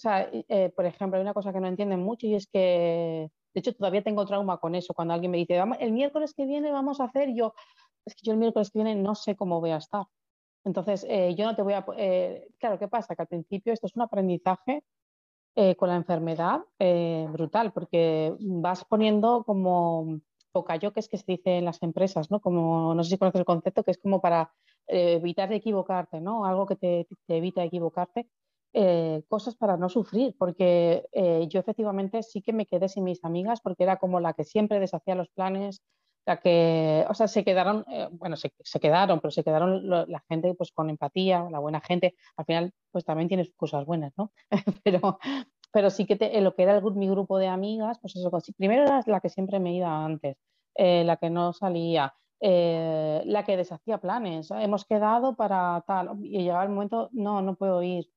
sea, 0.00 0.28
eh, 0.32 0.72
por 0.74 0.86
ejemplo, 0.86 1.16
hay 1.16 1.22
una 1.22 1.34
cosa 1.34 1.52
que 1.52 1.60
no 1.60 1.68
entienden 1.68 2.00
mucho 2.00 2.26
y 2.26 2.34
es 2.34 2.46
que, 2.46 3.30
de 3.54 3.60
hecho, 3.60 3.74
todavía 3.74 4.02
tengo 4.02 4.24
trauma 4.26 4.58
con 4.58 4.74
eso. 4.74 4.94
Cuando 4.94 5.14
alguien 5.14 5.30
me 5.30 5.38
dice, 5.38 5.58
vamos, 5.58 5.76
el 5.80 5.92
miércoles 5.92 6.34
que 6.34 6.46
viene 6.46 6.72
vamos 6.72 7.00
a 7.00 7.04
hacer, 7.04 7.34
yo, 7.34 7.54
es 8.04 8.14
que 8.14 8.22
yo 8.24 8.32
el 8.32 8.38
miércoles 8.38 8.70
que 8.70 8.78
viene 8.78 8.94
no 8.94 9.14
sé 9.14 9.36
cómo 9.36 9.60
voy 9.60 9.70
a 9.70 9.76
estar. 9.76 10.04
Entonces, 10.64 11.06
eh, 11.08 11.34
yo 11.36 11.44
no 11.44 11.54
te 11.54 11.62
voy 11.62 11.74
a... 11.74 11.84
Eh, 11.96 12.48
claro, 12.58 12.78
¿qué 12.78 12.88
pasa? 12.88 13.14
Que 13.14 13.22
al 13.22 13.28
principio 13.28 13.72
esto 13.72 13.86
es 13.86 13.96
un 13.96 14.02
aprendizaje 14.02 14.82
con 15.76 15.88
la 15.90 15.96
enfermedad 15.96 16.60
brutal, 17.32 17.72
porque 17.72 18.34
vas 18.38 18.84
poniendo 18.86 19.44
como 19.44 20.20
yo 20.80 20.92
que 20.92 21.00
es 21.00 21.08
que 21.08 21.18
se 21.18 21.24
dice 21.26 21.58
en 21.58 21.66
las 21.66 21.82
empresas, 21.82 22.30
¿no? 22.30 22.40
Como, 22.40 22.94
no 22.94 23.04
sé 23.04 23.10
si 23.10 23.18
conoces 23.18 23.40
el 23.40 23.44
concepto, 23.44 23.84
que 23.84 23.90
es 23.90 23.98
como 23.98 24.22
para 24.22 24.54
evitar 24.86 25.52
equivocarte, 25.52 26.20
¿no? 26.20 26.46
Algo 26.46 26.66
que 26.66 26.76
te, 26.76 27.06
te 27.26 27.36
evita 27.36 27.62
equivocarte. 27.62 28.28
Eh, 28.72 29.24
cosas 29.28 29.56
para 29.56 29.76
no 29.76 29.88
sufrir, 29.88 30.36
porque 30.38 31.04
eh, 31.10 31.46
yo 31.48 31.58
efectivamente 31.58 32.22
sí 32.22 32.40
que 32.40 32.52
me 32.52 32.66
quedé 32.66 32.88
sin 32.88 33.02
mis 33.02 33.24
amigas 33.24 33.60
porque 33.60 33.82
era 33.82 33.96
como 33.96 34.20
la 34.20 34.32
que 34.34 34.44
siempre 34.44 34.78
deshacía 34.78 35.16
los 35.16 35.28
planes, 35.30 35.82
la 36.24 36.36
que, 36.38 37.04
o 37.08 37.14
sea, 37.14 37.26
se 37.26 37.42
quedaron, 37.44 37.84
eh, 37.88 38.06
bueno, 38.12 38.36
se, 38.36 38.52
quedaron, 38.80 39.18
pero 39.18 39.32
se 39.32 39.42
quedaron 39.42 39.88
la 39.88 40.22
gente 40.28 40.54
pues 40.54 40.70
con 40.70 40.88
empatía, 40.88 41.48
la 41.50 41.58
buena 41.58 41.80
gente, 41.80 42.14
al 42.36 42.44
final 42.44 42.72
pues 42.92 43.04
también 43.04 43.26
tienes 43.26 43.50
cosas 43.56 43.84
buenas, 43.86 44.12
¿no? 44.16 44.32
pero, 44.84 45.18
pero 45.72 45.90
sí 45.90 46.06
que 46.06 46.14
te, 46.14 46.40
lo 46.40 46.54
que 46.54 46.62
era 46.62 46.76
el, 46.76 46.84
mi 46.94 47.08
grupo 47.08 47.38
de 47.38 47.48
amigas, 47.48 47.98
pues 48.00 48.14
eso, 48.14 48.30
primero 48.56 48.84
era 48.84 49.02
la 49.06 49.20
que 49.20 49.30
siempre 49.30 49.58
me 49.58 49.74
iba 49.74 50.04
antes, 50.04 50.36
la 50.76 51.16
que 51.16 51.28
no 51.28 51.52
salía, 51.52 52.14
la 52.40 53.44
que 53.44 53.56
deshacía 53.56 53.98
planes. 53.98 54.50
Hemos 54.52 54.84
quedado 54.84 55.34
para 55.34 55.82
tal, 55.88 56.24
y 56.24 56.38
llegaba 56.38 56.62
el 56.62 56.70
momento, 56.70 57.08
no, 57.12 57.42
no 57.42 57.56
puedo 57.56 57.82
ir. 57.82 58.08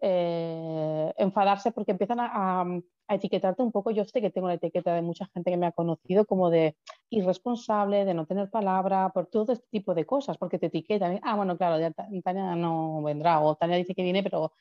Eh, 0.00 1.14
enfadarse 1.16 1.72
porque 1.72 1.92
empiezan 1.92 2.18
a, 2.20 2.64
etiquetarte 3.08 3.62
un 3.62 3.72
poco. 3.72 3.90
Yo 3.90 4.04
sé 4.04 4.20
que 4.20 4.30
tengo 4.30 4.48
la 4.48 4.54
etiqueta 4.54 4.94
de 4.94 5.00
mucha 5.00 5.26
gente 5.32 5.50
que 5.50 5.56
me 5.56 5.66
ha 5.66 5.72
conocido 5.72 6.26
como 6.26 6.50
de 6.50 6.76
irresponsable, 7.08 8.04
de 8.04 8.14
no 8.14 8.26
tener 8.26 8.50
palabra, 8.50 9.10
por 9.10 9.26
todo 9.26 9.52
este 9.52 9.66
tipo 9.70 9.94
de 9.94 10.04
cosas, 10.04 10.36
porque 10.38 10.58
te 10.58 10.66
etiquetan. 10.66 11.20
Ah, 11.22 11.36
bueno, 11.36 11.56
claro, 11.56 11.76
Tania 12.24 12.56
no 12.56 13.02
vendrá, 13.02 13.40
o 13.40 13.54
Tania 13.54 13.76
dice 13.76 13.94
que 13.94 14.02
viene, 14.02 14.22
pero. 14.22 14.52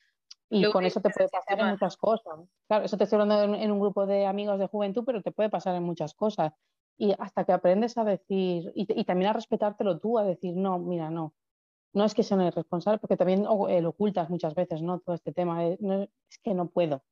Y 0.48 0.70
con 0.70 0.86
eso 0.86 1.02
te 1.02 1.10
puede 1.10 1.28
pasar 1.28 1.60
en 1.60 1.72
muchas 1.72 1.98
cosas. 1.98 2.40
Claro, 2.68 2.86
eso 2.86 2.98
te 2.98 3.06
estoy 3.06 3.20
hablando 3.20 3.56
en, 3.56 3.72
un 3.72 3.80
grupo 3.80 4.06
de 4.06 4.28
amigos 4.28 4.60
de 4.60 4.68
juventud, 4.68 5.04
pero 5.04 5.22
te 5.24 5.32
puede 5.32 5.50
pasar 5.50 5.76
en 5.76 5.84
muchas 5.84 6.14
cosas. 6.14 6.54
Y 6.98 7.14
hasta 7.18 7.44
que 7.44 7.52
aprendes 7.52 7.98
a 7.98 8.04
decir, 8.04 8.72
y, 8.76 8.86
y 8.88 9.04
también 9.06 9.32
a 9.32 9.34
respetártelo 9.34 10.00
tú, 10.00 10.20
a 10.20 10.24
decir, 10.24 10.56
no, 10.56 10.78
mira, 10.78 11.10
no, 11.10 11.34
no 11.96 12.04
es 12.06 12.14
que 12.14 12.24
sean 12.24 12.42
irresponsables, 12.42 13.02
porque 13.02 13.18
también 13.18 13.46
eh, 13.70 13.82
lo 13.82 13.90
ocultas 13.90 14.30
muchas 14.30 14.54
veces, 14.56 14.82
¿no? 14.82 15.00
Todo 15.00 15.16
este 15.16 15.34
tema, 15.34 15.66
eh, 15.66 15.78
es 16.30 16.40
que 16.40 16.54
no 16.54 16.70
puedo, 16.70 17.04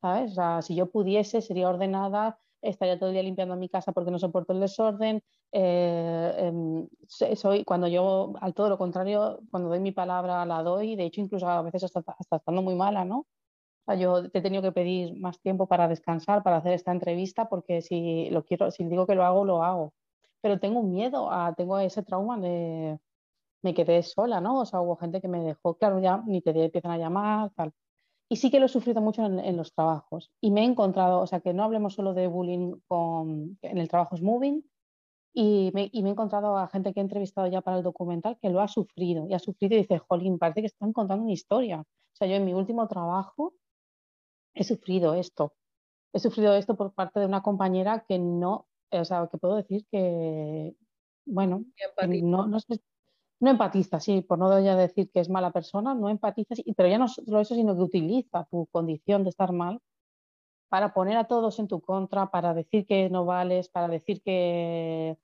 ¿sabes? 0.00 0.32
O 0.32 0.34
sea, 0.34 0.62
si 0.62 0.74
yo 0.74 0.90
pudiese, 0.90 1.42
sería 1.42 1.68
ordenada, 1.68 2.38
estaría 2.62 2.98
todo 2.98 3.10
el 3.10 3.14
día 3.14 3.22
limpiando 3.22 3.56
mi 3.56 3.68
casa 3.68 3.92
porque 3.92 4.10
no 4.10 4.18
soporto 4.18 4.52
el 4.52 4.60
desorden. 4.60 5.22
Eh, 5.52 6.34
em, 6.38 6.88
soy, 7.08 7.64
cuando 7.64 7.88
yo, 7.88 8.34
al 8.40 8.54
todo 8.54 8.68
lo 8.68 8.78
contrario, 8.78 9.40
cuando 9.50 9.68
doy 9.68 9.80
mi 9.80 9.92
palabra 9.92 10.44
la 10.46 10.62
doy, 10.62 10.96
de 10.96 11.04
hecho 11.04 11.20
incluso 11.20 11.48
a 11.48 11.62
veces 11.62 11.84
hasta, 11.84 12.00
hasta 12.18 12.36
estando 12.36 12.62
muy 12.62 12.74
mala, 12.74 13.04
¿no? 13.04 13.26
yo 13.98 14.30
te 14.30 14.38
he 14.38 14.42
tenido 14.42 14.62
que 14.62 14.72
pedir 14.72 15.18
más 15.18 15.40
tiempo 15.40 15.66
para 15.66 15.88
descansar, 15.88 16.42
para 16.44 16.58
hacer 16.58 16.74
esta 16.74 16.92
entrevista, 16.92 17.48
porque 17.48 17.82
si 17.82 18.30
lo 18.30 18.44
quiero, 18.44 18.70
si 18.70 18.84
digo 18.84 19.06
que 19.06 19.16
lo 19.16 19.24
hago, 19.24 19.44
lo 19.44 19.64
hago. 19.64 19.94
Pero 20.40 20.60
tengo 20.60 20.82
miedo, 20.82 21.30
a, 21.32 21.54
tengo 21.54 21.78
ese 21.78 22.02
trauma 22.02 22.38
de 22.38 22.98
me 23.62 23.74
quedé 23.74 24.02
sola, 24.02 24.40
¿no? 24.40 24.60
O 24.60 24.66
sea, 24.66 24.80
hubo 24.80 24.96
gente 24.96 25.20
que 25.20 25.28
me 25.28 25.42
dejó, 25.42 25.76
claro, 25.76 26.00
ya 26.00 26.22
ni 26.26 26.40
te 26.42 26.50
empiezan 26.50 26.92
a 26.92 26.98
llamar, 26.98 27.50
tal. 27.54 27.72
Y 28.28 28.36
sí 28.36 28.50
que 28.50 28.60
lo 28.60 28.66
he 28.66 28.68
sufrido 28.68 29.00
mucho 29.00 29.24
en, 29.24 29.56
los 29.56 29.72
trabajos. 29.74 30.30
Y 30.40 30.50
me 30.52 30.62
he 30.62 30.64
encontrado, 30.64 31.20
o 31.20 31.26
sea, 31.26 31.40
que 31.40 31.52
no 31.52 31.64
hablemos 31.64 31.94
solo 31.94 32.14
de 32.14 32.28
bullying 32.28 32.74
con, 32.86 33.58
en 33.62 33.78
el 33.78 33.88
trabajo 33.88 34.14
es 34.14 34.22
moving, 34.22 34.62
y 35.32 35.70
me, 35.74 35.90
y 35.92 36.02
me, 36.02 36.10
he 36.10 36.12
encontrado 36.12 36.56
a 36.58 36.68
gente 36.68 36.92
que 36.92 37.00
he 37.00 37.02
entrevistado 37.02 37.46
ya 37.48 37.60
para 37.60 37.78
el 37.78 37.82
documental 37.84 38.38
que 38.40 38.50
lo 38.50 38.60
ha 38.60 38.68
sufrido 38.68 39.26
y 39.28 39.34
ha 39.34 39.38
sufrido 39.38 39.76
y 39.76 39.78
dice, 39.78 39.98
jolín, 39.98 40.38
parece 40.38 40.60
que 40.60 40.66
están 40.66 40.92
contando 40.92 41.24
una 41.24 41.32
historia. 41.32 41.80
O 41.80 42.16
sea, 42.16 42.28
yo 42.28 42.34
en 42.36 42.44
mi 42.44 42.54
último 42.54 42.86
trabajo 42.88 43.54
he 44.54 44.64
sufrido 44.64 45.14
esto. 45.14 45.54
He 46.12 46.20
sufrido 46.20 46.54
esto 46.54 46.76
por 46.76 46.92
parte 46.92 47.20
de 47.20 47.26
una 47.26 47.42
compañera 47.42 48.04
que 48.08 48.18
no, 48.18 48.66
o 48.90 49.04
sea, 49.04 49.28
que 49.30 49.38
puedo 49.38 49.56
decir 49.56 49.86
que, 49.90 50.74
bueno, 51.26 51.64
no, 52.22 52.46
no, 52.46 52.58
no, 53.40 53.50
empatiza, 53.50 54.00
sí, 54.00 54.22
por 54.22 54.38
no 54.38 54.60
ya 54.60 54.76
decir 54.76 55.10
que 55.10 55.20
es 55.20 55.28
mala 55.30 55.50
persona, 55.50 55.94
no 55.94 56.08
empatiza, 56.08 56.54
pero 56.76 56.88
ya 56.88 56.98
no 56.98 57.08
solo 57.08 57.40
eso, 57.40 57.54
sino 57.54 57.74
que 57.74 57.82
utiliza 57.82 58.46
tu 58.50 58.66
condición 58.66 59.24
de 59.24 59.30
estar 59.30 59.52
mal 59.52 59.80
para 60.68 60.94
poner 60.94 61.16
a 61.16 61.24
todos 61.24 61.58
en 61.58 61.68
tu 61.68 61.80
contra, 61.80 62.30
para 62.30 62.54
decir 62.54 62.86
que 62.86 63.10
no 63.10 63.24
vales, 63.24 63.68
para 63.68 63.88
decir 63.88 64.22
que, 64.22 65.18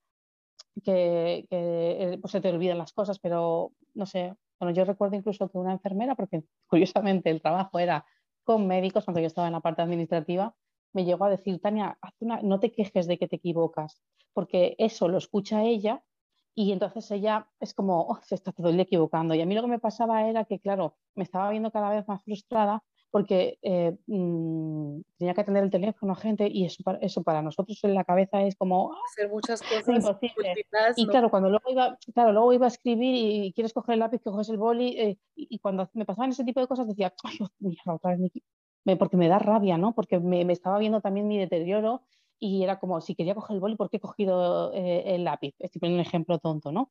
que 0.85 2.19
pues 2.21 2.33
se 2.33 2.41
te 2.41 2.51
olvidan 2.51 2.79
las 2.79 2.93
cosas, 2.93 3.19
pero 3.19 3.73
no 3.95 4.07
sé, 4.07 4.35
bueno, 4.59 4.75
yo 4.75 4.85
recuerdo 4.85 5.17
incluso 5.17 5.49
que 5.49 5.59
una 5.59 5.73
enfermera, 5.73 6.15
porque 6.15 6.45
curiosamente 6.69 7.31
el 7.31 7.43
trabajo 7.43 7.79
era 7.79 8.05
con 8.45 8.67
médicos, 8.67 9.05
cuando 9.05 9.21
yo 9.21 9.27
estaba 9.27 9.49
en 9.49 9.55
la 9.55 9.61
parte 9.61 9.83
administrativa, 9.83 10.55
me 10.93 11.05
llegó 11.05 11.25
a 11.25 11.31
decir, 11.31 11.61
Tania, 11.61 11.99
no 12.21 12.61
te 12.61 12.73
quejes 12.73 13.07
de 13.07 13.19
que 13.19 13.29
te 13.29 13.37
equivocas, 13.37 14.01
porque 14.33 14.77
eso 14.79 15.09
lo 15.09 15.19
escucha 15.19 15.63
ella 15.65 16.03
y 16.59 16.73
entonces 16.73 17.11
ella 17.11 17.47
es 17.61 17.75
como, 17.75 18.01
oh, 18.01 18.19
se 18.23 18.35
está 18.35 18.51
todo 18.51 18.71
el 18.71 18.77
día 18.77 18.85
equivocando. 18.85 19.35
Y 19.35 19.43
a 19.43 19.47
mí 19.47 19.55
lo 19.55 19.61
que 19.61 19.69
me 19.69 19.79
pasaba 19.79 20.27
era 20.27 20.47
que, 20.47 20.59
claro, 20.59 20.97
me 21.15 21.23
estaba 21.23 21.51
viendo 21.51 21.71
cada 21.71 21.91
vez 21.91 22.09
más 22.09 22.25
frustrada 22.25 22.83
porque 23.11 23.59
eh, 23.63 23.95
mm, 24.07 25.01
tenía 25.19 25.35
que 25.35 25.41
atender 25.43 25.65
el 25.65 25.71
teléfono 25.71 26.15
a 26.15 26.17
gente 26.17 26.49
y 26.51 26.65
eso, 26.65 26.83
eso 27.03 27.23
para 27.23 27.43
nosotros 27.43 27.79
en 27.85 27.95
la 27.95 28.05
cabeza 28.05 28.43
es 28.43 28.57
como 28.57 28.93
ah, 28.93 28.97
hacer 29.11 29.31
muchas 29.31 29.61
cosas 30.15 30.17
y 30.97 31.07
claro 31.07 31.31
cuando 31.31 31.49
luego 31.49 31.71
iba 31.71 31.97
claro 32.13 32.33
luego 32.33 32.53
iba 32.53 32.67
a 32.67 32.69
escribir 32.69 33.15
y, 33.15 33.53
quieres 33.53 33.73
coger 33.73 33.95
el 33.95 34.01
lápiz 34.01 34.19
que 34.19 34.31
coges 34.31 34.49
el 34.49 34.59
boli 34.59 34.99
eh, 34.99 35.19
y, 35.35 35.59
cuando 35.61 35.89
me 35.95 36.05
pasaban 36.05 36.31
ese 36.31 36.45
tipo 36.45 36.61
de 36.61 36.67
cosas 36.67 36.89
decía 36.89 37.15
ay 37.23 37.39
mierda, 37.61 37.95
otra 37.95 38.17
vez 38.17 38.33
me, 38.85 38.97
porque 38.97 39.17
me 39.17 39.29
da 39.29 39.39
rabia 39.39 39.79
no 39.79 39.95
porque 39.95 40.19
me, 40.19 40.45
me, 40.45 40.53
estaba 40.53 40.79
viendo 40.79 41.01
también 41.01 41.29
mi 41.29 41.39
deterioro 41.39 42.03
y 42.39 42.63
era 42.63 42.79
como 42.79 43.01
si 43.01 43.15
quería 43.15 43.35
coger 43.35 43.55
el 43.55 43.61
boli 43.61 43.77
¿por 43.77 43.91
qué 43.91 43.99
he 43.99 44.01
cogido 44.01 44.73
eh, 44.73 45.15
el 45.15 45.25
lápiz 45.25 45.55
estoy 45.59 45.81
poniendo 45.81 46.01
un 46.01 46.07
ejemplo 46.07 46.39
tonto 46.39 46.73
no 46.73 46.91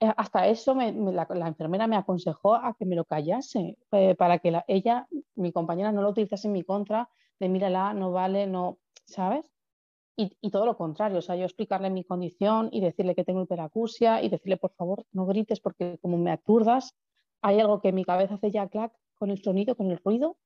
eh, 0.00 0.12
hasta 0.16 0.46
eso 0.46 0.74
la, 0.74 1.26
enfermera 1.46 1.86
me 1.86 1.96
aconsejó 1.96 2.54
a 2.54 2.74
que 2.78 2.84
me 2.84 2.96
lo 2.96 3.04
callase, 3.06 3.78
eh, 3.92 4.14
para 4.14 4.38
que 4.38 4.52
ella, 4.68 5.08
mi 5.36 5.52
compañera, 5.52 5.90
no 5.90 6.02
lo 6.02 6.10
utilizase 6.10 6.48
en 6.48 6.52
mi 6.52 6.64
contra, 6.64 7.08
de 7.40 7.48
mírala, 7.48 7.94
no 7.94 8.12
vale, 8.12 8.46
no, 8.46 8.78
¿sabes? 9.06 9.50
Y, 10.16 10.36
y, 10.42 10.50
todo 10.50 10.66
lo 10.66 10.76
contrario, 10.76 11.18
o 11.18 11.22
sea, 11.22 11.36
yo 11.36 11.44
explicarle 11.44 11.90
mi 11.90 12.04
condición 12.04 12.68
y 12.72 12.80
decirle 12.80 13.14
que 13.14 13.24
tengo 13.24 13.42
hiperacusia 13.42 14.22
y 14.22 14.28
decirle, 14.28 14.56
por 14.58 14.72
favor, 14.74 15.04
no 15.12 15.26
grites 15.26 15.60
porque 15.60 15.98
como 16.02 16.18
me 16.18 16.30
aturdas, 16.30 16.94
hay 17.42 17.60
algo 17.60 17.80
que 17.80 17.92
mi 17.92 18.04
cabeza 18.04 18.34
hace 18.34 18.50
ya 18.50 18.68
clac 18.68 18.92
con 19.14 19.30
el 19.30 19.42
sonido, 19.42 19.76
con 19.76 19.90
el 19.90 19.98
ruido, 20.04 20.36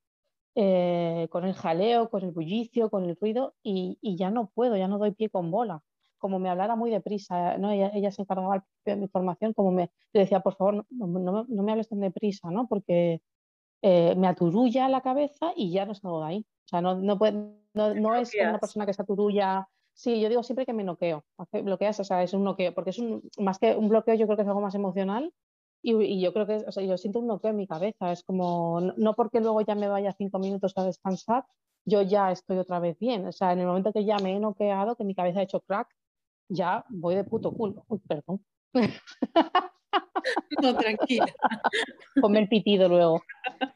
eh, 0.55 1.29
con 1.31 1.45
el 1.45 1.55
jaleo, 1.55 2.11
con 2.11 2.23
el 2.23 2.33
bullicio, 2.33 2.91
con 2.91 3.05
el 3.05 3.17
ruido 3.17 3.55
y, 3.63 3.99
y 4.01 4.17
ya 4.17 4.31
no 4.31 4.51
puedo, 4.55 4.77
ya 4.77 4.89
no 4.89 4.99
doy 4.99 5.13
pie 5.13 5.31
con 5.31 5.51
bola 5.51 5.83
como 6.21 6.39
me 6.39 6.51
hablara 6.51 6.77
muy 6.77 6.91
deprisa, 6.91 7.59
¿no? 7.59 7.73
ella, 7.73 8.13
se 8.13 8.23
encargaba 8.23 8.65
de 8.85 8.97
mi 8.97 9.09
formación, 9.09 9.55
como 9.55 9.73
me 9.73 9.91
decía, 10.13 10.41
por 10.41 10.55
favor, 10.55 10.87
no, 10.91 11.47
me 11.49 11.73
hables 11.73 11.89
tan 11.89 11.99
deprisa, 11.99 12.51
¿no? 12.51 12.69
porque 12.69 13.23
eh, 13.83 14.15
me 14.17 14.29
aturulla 14.29 14.89
la 14.89 15.01
cabeza 15.01 15.53
y 15.57 15.73
ya 15.73 15.87
no 15.87 15.95
salgo 15.95 16.21
de 16.21 16.27
ahí. 16.27 16.47
O 16.67 16.69
sea, 16.69 16.83
no, 16.83 16.95
no, 16.97 17.19
no, 17.73 18.15
es 18.15 18.33
una 18.39 18.59
persona 18.59 18.87
que 18.87 18.93
se 18.93 19.03
aturulla. 19.03 19.67
Sí, 19.95 20.21
yo 20.21 20.29
digo 20.29 20.43
siempre 20.43 20.67
que 20.67 20.73
me 20.73 20.85
noqueo. 20.85 21.25
Bloqueas, 21.53 21.99
o 21.99 22.05
sea, 22.05 22.23
es 22.23 22.33
un 22.35 22.45
noqueo, 22.45 22.75
porque 22.75 22.91
es 22.91 22.99
un, 22.99 23.23
más 23.39 23.59
que 23.59 23.75
un 23.75 23.89
bloqueo, 23.89 24.15
yo 24.15 24.27
creo 24.27 24.37
que 24.37 24.43
es 24.43 24.49
algo 24.49 24.61
más 24.61 24.75
emocional. 24.75 25.33
Y, 25.83 26.21
yo 26.21 26.33
creo 26.33 26.47
que, 26.47 26.57
o 26.57 26.73
sea, 26.73 26.85
yo 26.85 26.97
siento 26.99 27.21
un 27.21 27.27
noqueo 27.27 27.51
en 27.51 27.57
mi 27.57 27.67
cabeza. 27.67 28.13
Es 28.13 28.23
como, 28.25 28.81
no 28.97 29.15
porque 29.15 29.41
luego 29.41 29.61
ya 29.63 29.75
me 29.75 29.89
vaya 29.89 30.13
cinco 30.13 30.39
minutos 30.39 30.73
a 30.77 30.85
descansar, 30.85 31.45
yo 31.85 32.03
ya 32.03 32.31
estoy 32.33 32.59
otra 32.59 32.81
vez 32.81 32.99
bien. 32.99 33.27
O 33.27 33.33
sea, 33.33 33.53
en 33.53 33.61
el 33.61 33.67
momento 33.67 33.93
que 33.93 34.05
ya 34.05 34.19
me 34.19 34.37
he 34.37 34.41
noqueado, 34.41 34.97
que 34.97 35.05
mi 35.05 35.15
cabeza 35.15 35.41
ha 35.41 35.45
hecho 35.45 35.61
crack, 35.61 35.89
ya 36.49 36.85
voy 36.89 37.15
de 37.15 37.25
puto 37.25 37.53
culo. 37.53 37.85
Uy, 37.89 38.01
perdón. 38.01 38.45
No, 40.63 40.77
tranquila. 40.77 41.27
Ponme 42.21 42.41
el 42.41 42.49
pitido 42.49 42.89
luego. 42.89 43.23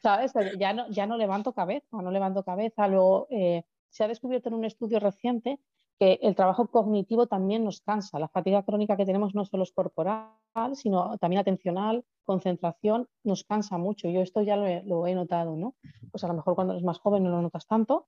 ¿Sabes? 0.03 0.33
Ya 0.59 0.73
no, 0.73 0.89
ya 0.91 1.07
no 1.07 1.17
levanto 1.17 1.53
cabeza, 1.53 2.03
no 2.03 2.11
levanto 2.11 2.45
cabeza. 2.45 2.89
Luego 2.89 3.27
eh, 3.31 3.65
se 3.89 4.05
ha 4.05 4.09
descubierto 4.09 4.49
en 4.49 4.57
un 4.57 4.65
estudio 4.65 5.01
reciente 5.01 5.59
que 5.99 6.19
el 6.23 6.35
trabajo 6.35 6.67
cognitivo 6.69 7.27
también 7.27 7.65
nos 7.65 7.81
cansa. 7.81 8.19
La 8.19 8.29
fatiga 8.29 8.63
crónica 8.63 8.97
que 8.97 9.07
tenemos 9.07 9.35
no 9.35 9.45
solo 9.45 9.63
es 9.63 9.73
corporal, 9.73 10.31
sino 10.75 11.17
también 11.19 11.41
atencional, 11.41 12.05
concentración, 12.25 13.09
nos 13.23 13.45
cansa 13.45 13.79
mucho. 13.79 14.09
Yo 14.09 14.21
esto 14.21 14.43
ya 14.43 14.57
lo 14.57 15.07
he, 15.07 15.15
notado, 15.15 15.57
¿no? 15.57 15.75
Pues 16.11 16.25
a 16.25 16.29
lo 16.29 16.35
mejor 16.35 16.55
cuando 16.55 16.73
eres 16.73 16.85
más 16.85 16.99
joven 16.99 17.23
no 17.23 17.31
lo 17.31 17.43
notas 17.43 17.67
tanto 17.67 18.07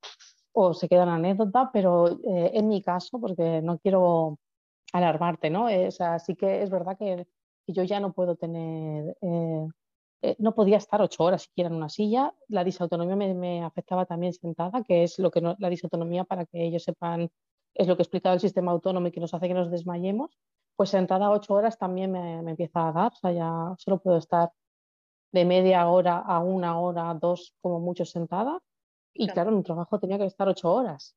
o 0.51 0.73
se 0.73 0.89
queda 0.89 1.03
en 1.03 1.09
anécdota, 1.09 1.69
pero 1.71 2.09
eh, 2.09 2.51
en 2.53 2.67
mi 2.67 2.81
caso, 2.81 3.19
porque 3.19 3.61
no 3.61 3.77
quiero 3.77 4.39
alarmarte, 4.93 5.49
¿no? 5.49 5.69
Eh, 5.69 5.89
o 5.89 6.35
que 6.35 6.63
es 6.63 6.69
verdad 6.69 6.97
que, 6.97 7.27
yo 7.69 7.83
ya 7.83 7.99
no 7.99 8.13
puedo 8.13 8.35
tener, 8.35 9.17
eh, 9.21 9.67
eh, 10.21 10.35
no 10.39 10.55
podía 10.55 10.77
estar 10.77 11.01
ocho 11.01 11.23
horas 11.23 11.43
siquiera 11.43 11.69
en 11.69 11.75
una 11.75 11.89
silla. 11.89 12.33
La 12.47 12.63
disautonomía 12.63 13.15
me, 13.15 13.63
afectaba 13.63 14.05
también 14.05 14.33
sentada, 14.33 14.83
que 14.83 15.03
es 15.03 15.19
lo 15.19 15.31
que 15.31 15.41
no, 15.41 15.55
la 15.59 15.69
disautonomía, 15.69 16.23
para 16.23 16.45
que 16.45 16.65
ellos 16.65 16.83
sepan, 16.83 17.29
es 17.77 17.87
lo 17.87 17.95
que 17.95 18.01
he 18.01 18.05
explicado 18.05 18.35
el 18.35 18.41
sistema 18.41 18.71
autónomo 18.71 19.07
y 19.07 19.11
que 19.11 19.19
nos 19.19 19.33
hace 19.33 19.47
que 19.47 19.53
nos 19.53 19.71
desmayemos. 19.71 20.37
Pues 20.75 20.89
sentada 20.89 21.31
ocho 21.31 21.53
horas 21.53 21.77
también 21.77 22.11
me, 22.11 22.41
me 22.41 22.51
empieza 22.51 22.87
a 22.87 22.91
dar, 22.91 23.11
o 23.11 23.15
sea, 23.15 23.31
ya 23.31 23.75
solo 23.77 23.99
puedo 23.99 24.17
estar 24.17 24.51
de 25.31 25.45
media 25.45 25.87
hora 25.87 26.17
a 26.19 26.39
una 26.39 26.79
hora, 26.79 27.13
dos 27.13 27.53
como 27.61 27.79
mucho 27.79 28.05
sentada. 28.05 28.59
Y 29.13 29.27
claro, 29.27 29.49
en 29.49 29.57
un 29.57 29.63
trabajo 29.63 29.99
tenía 29.99 30.17
que 30.17 30.25
estar 30.25 30.47
ocho 30.47 30.71
horas. 30.71 31.15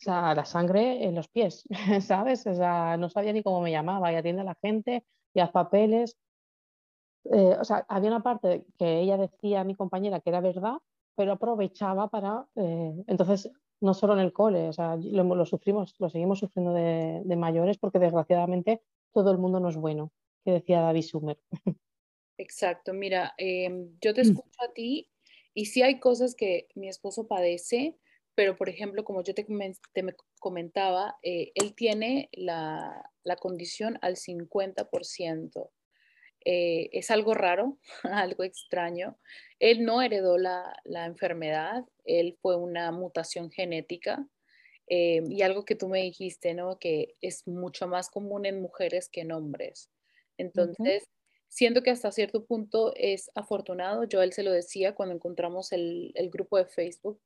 O 0.00 0.04
sea, 0.04 0.34
la 0.34 0.44
sangre 0.44 1.04
en 1.04 1.14
los 1.14 1.28
pies, 1.28 1.64
¿sabes? 2.00 2.46
O 2.46 2.54
sea, 2.54 2.96
no 2.96 3.08
sabía 3.08 3.32
ni 3.32 3.42
cómo 3.42 3.60
me 3.60 3.70
llamaba 3.70 4.12
y 4.12 4.16
atiende 4.16 4.42
a 4.42 4.44
la 4.44 4.56
gente 4.60 5.04
y 5.34 5.40
haz 5.40 5.50
papeles. 5.50 6.16
Eh, 7.24 7.56
o 7.60 7.64
sea, 7.64 7.84
había 7.88 8.10
una 8.10 8.22
parte 8.22 8.66
que 8.78 9.00
ella 9.00 9.16
decía 9.16 9.60
a 9.60 9.64
mi 9.64 9.74
compañera 9.74 10.20
que 10.20 10.30
era 10.30 10.40
verdad, 10.40 10.78
pero 11.14 11.32
aprovechaba 11.32 12.08
para, 12.08 12.46
eh, 12.56 13.04
entonces, 13.06 13.50
no 13.82 13.94
solo 13.94 14.14
en 14.14 14.20
el 14.20 14.32
cole, 14.32 14.68
o 14.68 14.72
sea, 14.72 14.96
lo, 14.96 15.46
sufrimos, 15.46 15.94
lo 15.98 16.08
seguimos 16.08 16.38
sufriendo 16.38 16.72
de, 16.72 17.36
mayores 17.36 17.78
porque 17.78 17.98
desgraciadamente 17.98 18.80
todo 19.12 19.30
el 19.30 19.38
mundo 19.38 19.60
no 19.60 19.68
es 19.68 19.76
bueno, 19.76 20.12
que 20.44 20.52
decía 20.52 20.80
David 20.80 21.02
Sumer. 21.02 21.38
Exacto, 22.38 22.94
mira, 22.94 23.34
em, 23.36 23.90
yo 24.00 24.14
te 24.14 24.22
mm. 24.22 24.28
escucho 24.28 24.62
a 24.62 24.72
ti 24.72 25.08
y 25.54 25.66
sí 25.66 25.82
hay 25.82 26.00
cosas 26.00 26.34
que 26.34 26.68
mi 26.74 26.88
esposo 26.88 27.26
padece, 27.26 27.98
pero 28.34 28.56
por 28.56 28.68
ejemplo, 28.68 29.04
como 29.04 29.22
yo 29.22 29.34
te, 29.34 29.46
comentaba, 30.38 31.18
eh, 31.22 31.52
él 31.54 31.74
tiene 31.74 32.30
la, 32.32 33.04
condición 33.40 33.98
al 34.00 34.16
50%. 34.16 35.70
Eh, 36.44 36.88
es 36.92 37.10
algo 37.10 37.34
raro, 37.34 37.78
algo 38.04 38.44
extraño. 38.44 39.18
Él 39.58 39.84
no 39.84 40.02
heredó 40.02 40.38
la, 40.38 40.74
enfermedad, 40.84 41.84
él 42.04 42.38
fue 42.40 42.56
una 42.56 42.90
mutación 42.92 43.50
genética. 43.50 44.26
Eh, 44.88 45.22
y 45.28 45.42
algo 45.42 45.64
que 45.64 45.76
tú 45.76 45.88
me 45.88 46.02
dijiste, 46.02 46.54
¿no? 46.54 46.78
Que 46.78 47.14
es 47.20 47.46
mucho 47.46 47.86
más 47.86 48.10
común 48.10 48.46
en 48.46 48.60
mujeres 48.60 49.08
que 49.08 49.22
en 49.22 49.32
hombres. 49.32 49.90
Entonces, 50.36 51.04
siento 51.48 51.82
que 51.82 51.90
hasta 51.90 52.12
cierto 52.12 52.44
punto 52.44 52.92
es 52.96 53.30
afortunado. 53.34 54.04
Yo 54.04 54.20
a 54.20 54.24
él 54.24 54.32
se 54.32 54.42
lo 54.42 54.52
decía 54.52 54.94
cuando 54.94 55.14
encontramos 55.14 55.72
el, 55.72 56.12
el 56.14 56.30
grupo 56.30 56.58
de 56.58 56.66
Facebook 56.66 57.20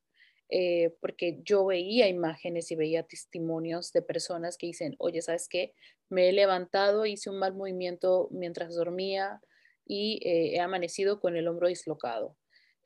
eh, 0.49 0.95
porque 1.01 1.39
yo 1.43 1.65
veía 1.65 2.07
imágenes 2.07 2.71
y 2.71 2.75
veía 2.75 3.03
testimonios 3.03 3.91
de 3.91 4.01
personas 4.01 4.57
que 4.57 4.67
dicen, 4.67 4.95
oye, 4.97 5.21
¿sabes 5.21 5.49
qué? 5.49 5.73
Me 6.09 6.29
he 6.29 6.31
levantado, 6.31 7.05
hice 7.05 7.29
un 7.29 7.39
mal 7.39 7.53
movimiento 7.53 8.29
mientras 8.31 8.75
dormía 8.75 9.41
y 9.85 10.21
eh, 10.23 10.55
he 10.55 10.59
amanecido 10.61 11.19
con 11.19 11.35
el 11.35 11.47
hombro 11.47 11.67
dislocado. 11.67 12.37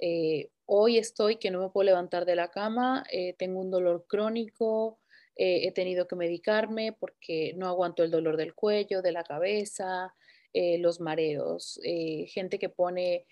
Eh, 0.02 0.50
hoy 0.66 0.98
estoy 0.98 1.38
que 1.38 1.52
no 1.52 1.62
me 1.62 1.70
puedo 1.70 1.86
levantar 1.86 2.26
de 2.26 2.36
la 2.36 2.52
cama, 2.52 3.06
tengo 3.38 3.62
un 3.62 3.72
dolor 3.72 4.06
crónico, 4.08 5.00
eh, 5.36 5.68
he 5.68 5.72
tenido 5.72 6.08
que 6.08 6.16
medicarme 6.16 6.94
porque 6.94 7.54
no 7.56 7.68
aguanto 7.68 8.04
el 8.04 8.12
dolor 8.12 8.38
del 8.38 8.54
cuello, 8.54 9.02
de 9.02 9.12
la 9.12 9.24
cabeza, 9.24 10.14
eh, 10.54 10.78
los 10.78 11.00
mareos, 11.00 11.80
eh, 11.84 12.26
gente 12.28 12.60
que 12.60 12.70
pone, 12.70 13.26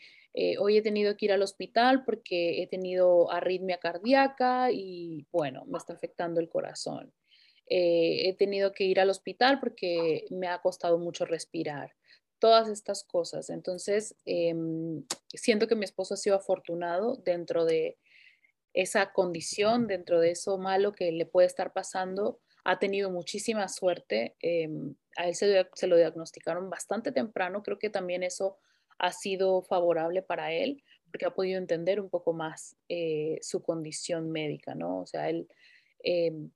hoy 0.60 0.78
he 0.78 0.82
tenido 0.82 1.18
que 1.18 1.26
ir 1.26 1.34
al 1.34 1.42
hospital 1.42 2.06
porque 2.06 2.62
he 2.62 2.68
tenido 2.68 3.30
arritmia 3.32 3.78
cardíaca 3.78 4.72
y 4.72 5.28
bueno, 5.32 5.66
me 5.66 5.78
está 5.78 5.94
afectando 5.94 6.40
el 6.40 6.50
corazón. 6.50 7.14
he 7.68 8.34
tenido 8.38 8.72
que 8.72 8.86
ir 8.86 9.00
al 9.00 9.10
hospital 9.10 9.60
porque 9.60 10.26
me 10.32 10.48
ha 10.48 10.60
costado 10.62 10.98
mucho 10.98 11.26
respirar. 11.26 11.92
Todas 12.40 12.70
estas 12.70 13.04
cosas. 13.04 13.50
Entonces, 13.50 14.16
em, 14.26 15.04
siento 15.34 15.68
que 15.68 15.76
mi 15.76 15.86
esposo 15.86 16.14
ha 16.14 16.18
sido 16.18 16.38
afortunado 16.38 17.18
dentro 17.18 17.66
de, 17.66 17.98
esa 18.74 19.12
condición, 19.12 19.88
dentro 19.88 20.20
de 20.20 20.32
eso 20.32 20.58
malo 20.58 20.94
que 20.94 21.12
le 21.12 21.26
puede 21.26 21.48
estar 21.48 21.74
pasando, 21.74 22.40
ha 22.64 22.80
tenido 22.80 23.10
muchísima 23.10 23.68
suerte. 23.68 24.36
Em, 24.42 24.96
a 25.18 25.28
él 25.28 25.36
se, 25.36 25.88
lo 25.88 25.98
diagnosticaron 25.98 26.70
bastante 26.70 27.12
temprano. 27.12 27.64
Creo 27.64 27.80
que 27.80 27.90
también 27.90 28.24
eso 28.24 28.58
ha 29.00 29.12
sido 29.12 29.62
favorable 29.64 30.22
para 30.22 30.52
él 30.54 30.84
porque 31.12 31.26
ha 31.26 31.34
podido 31.34 31.58
entender 31.58 32.00
un 32.00 32.10
poco 32.10 32.34
más 32.34 32.76
eh, 32.88 33.40
su 33.42 33.64
condición 33.64 34.32
médica, 34.32 34.76
¿no? 34.76 35.00
O 35.02 35.06
sea, 35.08 35.30
él, 35.30 35.48
em, 36.04 36.52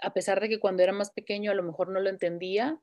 a 0.00 0.14
pesar 0.14 0.40
de 0.40 0.48
que 0.48 0.60
cuando 0.60 0.82
era 0.82 0.92
más 0.92 1.10
pequeño 1.10 1.50
a 1.50 1.54
lo 1.54 1.62
mejor 1.62 1.90
no 1.90 2.00
lo 2.00 2.08
entendía 2.08 2.80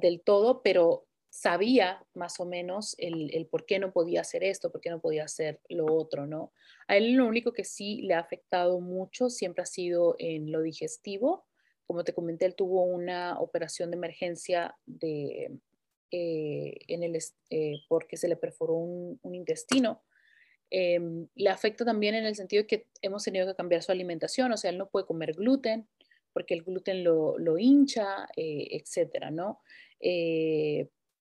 del 0.00 0.20
todo, 0.20 0.62
pero 0.62 1.06
sabía 1.30 2.04
más 2.14 2.40
o 2.40 2.46
menos 2.46 2.94
el, 2.98 3.46
por 3.50 3.66
qué 3.66 3.78
no 3.78 3.92
podía 3.92 4.22
hacer 4.22 4.42
esto, 4.44 4.72
por 4.72 4.80
qué 4.80 4.90
no 4.90 5.00
podía 5.00 5.24
hacer 5.24 5.60
lo 5.68 5.86
otro, 5.86 6.26
¿no? 6.26 6.52
A 6.86 6.96
él 6.96 7.12
lo 7.12 7.26
único 7.26 7.52
que 7.52 7.64
sí 7.64 8.02
le 8.02 8.14
ha 8.14 8.20
afectado 8.20 8.80
mucho 8.80 9.28
siempre 9.28 9.62
ha 9.62 9.66
sido 9.66 10.16
en 10.18 10.50
lo 10.50 10.62
digestivo. 10.62 11.46
Como 11.86 12.04
te 12.04 12.14
comenté, 12.14 12.46
él 12.46 12.54
tuvo 12.54 12.82
una 12.84 13.38
operación 13.40 13.90
de 13.90 13.96
emergencia 13.96 14.76
de, 14.86 15.58
eh, 16.10 16.78
en 16.88 17.02
el, 17.02 17.18
eh, 17.50 17.80
porque 17.88 18.16
se 18.16 18.28
le 18.28 18.36
perforó 18.36 18.74
un, 18.74 19.34
intestino. 19.34 20.02
Em, 20.70 21.28
le 21.34 21.50
afecta 21.50 21.84
también 21.84 22.14
en 22.14 22.26
el 22.26 22.36
sentido 22.36 22.62
de 22.62 22.66
que 22.66 22.86
hemos 23.00 23.24
tenido 23.24 23.46
que 23.46 23.54
cambiar 23.54 23.82
su 23.82 23.92
alimentación, 23.92 24.52
o 24.52 24.56
sea, 24.56 24.70
él 24.70 24.76
no 24.78 24.90
puede 24.90 25.06
comer 25.06 25.32
gluten 25.34 25.88
porque 26.34 26.52
el 26.54 26.62
gluten 26.62 27.02
lo, 27.04 27.38
lo 27.38 27.58
hincha, 27.58 28.28
eh, 28.36 28.68
etcétera, 28.72 29.30
¿no? 29.30 29.60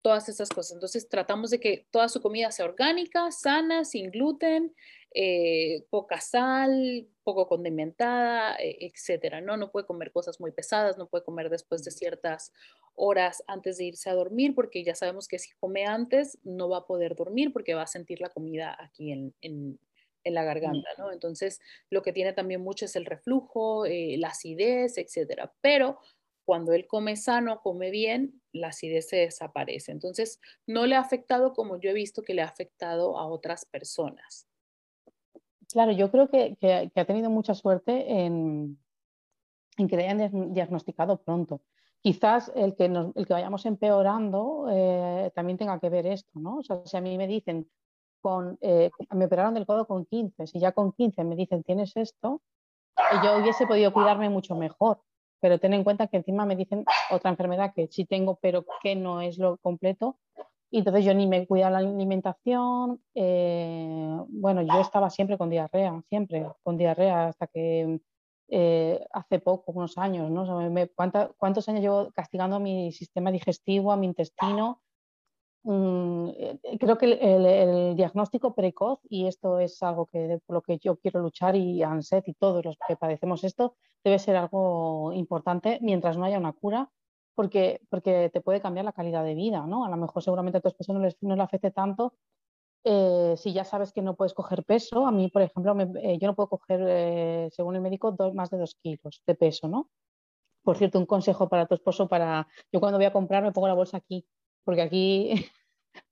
Todas 0.02 0.28
esas 0.28 0.48
cosas. 0.48 0.72
Entonces 0.72 1.08
tratamos 1.08 1.50
de 1.50 1.60
que 1.60 1.86
toda 1.90 2.08
su 2.08 2.20
comida 2.20 2.50
sea 2.50 2.66
orgánica, 2.66 3.30
sana, 3.30 3.84
sin 3.84 4.10
gluten, 4.10 4.74
eh, 5.14 5.84
poca 5.90 6.20
sal, 6.20 7.06
poco 7.22 7.46
condimentada, 7.46 8.56
e, 8.56 8.78
etcétera. 8.86 9.40
¿no? 9.40 9.56
no 9.56 9.70
puede 9.70 9.86
comer 9.86 10.10
cosas 10.12 10.40
muy 10.40 10.50
pesadas, 10.50 10.98
no 10.98 11.08
puede 11.08 11.24
comer 11.24 11.48
después 11.50 11.84
de 11.84 11.92
ciertas 11.92 12.52
horas 12.94 13.42
antes 13.46 13.78
de 13.78 13.84
irse 13.84 14.10
a 14.10 14.14
dormir, 14.14 14.54
porque 14.54 14.84
ya 14.84 14.94
sabemos 14.94 15.28
que 15.28 15.38
si 15.38 15.52
come 15.60 15.86
antes 15.86 16.38
no 16.42 16.68
va 16.68 16.78
a 16.78 16.86
poder 16.86 17.14
dormir 17.14 17.52
porque 17.52 17.74
va 17.74 17.82
a 17.82 17.86
sentir 17.86 18.20
la 18.20 18.28
comida 18.28 18.76
aquí 18.78 19.12
en, 19.12 19.34
en, 19.40 19.78
la 20.24 20.44
garganta, 20.44 20.88
¿no? 20.98 21.10
Entonces, 21.10 21.60
lo 21.90 22.02
que 22.02 22.12
tiene 22.12 22.32
también 22.32 22.60
mucho 22.60 22.84
es 22.84 22.94
el 22.94 23.06
reflujo, 23.06 23.86
eh, 23.86 24.14
la 24.18 24.28
acidez, 24.28 24.96
etcétera. 24.96 25.52
Pero 25.60 25.98
cuando 26.44 26.72
él 26.72 26.86
come 26.86 27.16
sano, 27.16 27.60
come 27.60 27.90
bien, 27.90 28.40
la 28.52 28.68
acidez 28.68 29.08
se 29.08 29.16
desaparece. 29.16 29.92
Entonces, 29.92 30.40
no 30.66 30.86
le 30.86 30.96
ha 30.96 31.00
afectado 31.00 31.52
como 31.52 31.78
yo 31.78 31.90
he 31.90 31.94
visto 31.94 32.22
que 32.22 32.34
le 32.34 32.42
ha 32.42 32.46
afectado 32.46 33.18
a 33.18 33.26
otras 33.26 33.64
personas. 33.64 34.48
Claro, 35.70 35.92
yo 35.92 36.10
creo 36.10 36.28
que, 36.28 36.56
ha 36.94 37.04
tenido 37.04 37.30
mucha 37.30 37.54
suerte 37.54 38.24
en, 38.24 38.78
que 39.76 39.96
le 39.96 40.08
hayan 40.08 40.52
diagnosticado 40.52 41.22
pronto. 41.22 41.62
Quizás 42.02 42.50
el 42.56 42.74
que, 42.74 42.86
el 42.86 43.26
que 43.26 43.32
vayamos 43.32 43.64
empeorando 43.64 44.66
eh, 44.70 45.30
también 45.34 45.56
tenga 45.56 45.78
que 45.78 45.88
ver 45.88 46.06
esto, 46.06 46.40
¿no? 46.40 46.58
O 46.58 46.62
sea, 46.62 46.82
si 46.84 46.96
a 46.96 47.00
mí 47.00 47.16
me 47.16 47.28
dicen, 47.28 47.70
con, 48.20 48.58
eh, 48.60 48.90
me 49.14 49.26
operaron 49.26 49.54
del 49.54 49.66
codo 49.66 49.86
con 49.86 50.04
15, 50.04 50.46
si 50.46 50.58
ya 50.58 50.72
con 50.72 50.92
15 50.92 51.24
me 51.24 51.36
dicen 51.36 51.62
tienes 51.62 51.96
esto, 51.96 52.42
yo 53.22 53.38
hubiese 53.38 53.66
podido 53.66 53.92
cuidarme 53.92 54.28
mucho 54.28 54.54
mejor 54.56 55.00
pero 55.42 55.58
ten 55.58 55.74
en 55.74 55.82
cuenta 55.82 56.06
que 56.06 56.18
encima 56.18 56.46
me 56.46 56.54
dicen 56.54 56.84
otra 57.10 57.28
enfermedad 57.28 57.74
que 57.74 57.88
sí 57.88 58.04
tengo, 58.04 58.38
pero 58.40 58.64
que 58.80 58.94
no 58.94 59.20
es 59.20 59.38
lo 59.38 59.56
completo. 59.58 60.16
Y 60.70 60.78
entonces 60.78 61.04
yo 61.04 61.12
ni 61.14 61.26
me 61.26 61.48
cuidaba 61.48 61.82
la 61.82 61.88
alimentación. 61.88 63.02
Eh, 63.12 64.16
bueno, 64.28 64.62
yo 64.62 64.80
estaba 64.80 65.10
siempre 65.10 65.36
con 65.36 65.50
diarrea, 65.50 66.00
siempre 66.08 66.46
con 66.62 66.78
diarrea, 66.78 67.26
hasta 67.26 67.48
que 67.48 68.00
eh, 68.48 69.04
hace 69.10 69.40
poco, 69.40 69.72
unos 69.72 69.98
años, 69.98 70.30
¿no? 70.30 70.46
¿Cuántos 71.36 71.68
años 71.68 71.82
llevo 71.82 72.12
castigando 72.12 72.56
a 72.56 72.60
mi 72.60 72.92
sistema 72.92 73.32
digestivo, 73.32 73.90
a 73.90 73.96
mi 73.96 74.06
intestino? 74.06 74.80
Mm, 75.64 76.30
eh, 76.30 76.58
creo 76.80 76.98
que 76.98 77.06
el, 77.06 77.94
diagnóstico 77.96 78.54
precoz, 78.54 78.98
y 79.08 79.26
esto 79.26 79.60
es 79.60 79.80
algo 79.82 80.06
que 80.06 80.40
por 80.44 80.54
lo 80.54 80.62
que 80.62 80.78
yo 80.78 80.96
quiero 80.96 81.20
luchar, 81.20 81.54
y 81.56 81.82
ANSET 81.82 82.26
y 82.28 82.34
todos 82.34 82.64
los 82.64 82.76
que 82.86 82.96
padecemos 82.96 83.44
esto, 83.44 83.76
debe 84.02 84.18
ser 84.18 84.36
algo 84.36 85.12
importante 85.12 85.78
mientras 85.80 86.16
no 86.18 86.24
haya 86.24 86.38
una 86.38 86.52
cura, 86.52 86.90
porque, 87.34 87.80
porque 87.90 88.30
te 88.32 88.40
puede 88.40 88.60
cambiar 88.60 88.84
la 88.84 88.92
calidad 88.92 89.24
de 89.24 89.34
vida, 89.34 89.64
¿no? 89.66 89.84
A 89.84 89.88
lo 89.88 89.96
mejor 89.96 90.22
seguramente 90.22 90.58
a 90.58 90.60
tu 90.60 90.68
esposo 90.68 90.92
no, 90.94 91.08
no 91.20 91.36
le 91.36 91.42
afecte 91.42 91.70
tanto. 91.70 92.14
Eh, 92.84 93.34
si 93.36 93.52
ya 93.52 93.64
sabes 93.64 93.92
que 93.92 94.02
no 94.02 94.16
puedes 94.16 94.34
coger 94.34 94.64
peso, 94.64 95.06
a 95.06 95.12
mí, 95.12 95.28
por 95.28 95.42
ejemplo, 95.42 95.76
eh, 96.02 96.18
yo 96.20 96.26
no 96.26 96.34
puedo 96.34 96.48
coger, 96.48 97.50
según 97.52 97.76
el 97.76 97.82
médico, 97.82 98.16
más 98.34 98.50
de 98.50 98.58
dos 98.58 98.74
kilos 98.82 99.22
de 99.26 99.34
peso, 99.36 99.68
¿no? 99.68 99.90
Por 100.64 100.76
cierto, 100.76 100.98
un 100.98 101.06
consejo 101.06 101.48
para 101.48 101.66
tu 101.66 101.74
esposo, 101.74 102.08
para 102.08 102.48
yo 102.72 102.80
cuando 102.80 102.98
voy 102.98 103.06
a 103.06 103.12
comprar 103.12 103.42
me 103.42 103.52
pongo 103.52 103.68
la 103.68 103.74
bolsa 103.74 103.96
aquí, 103.98 104.26
porque 104.64 104.82
aquí 104.82 105.34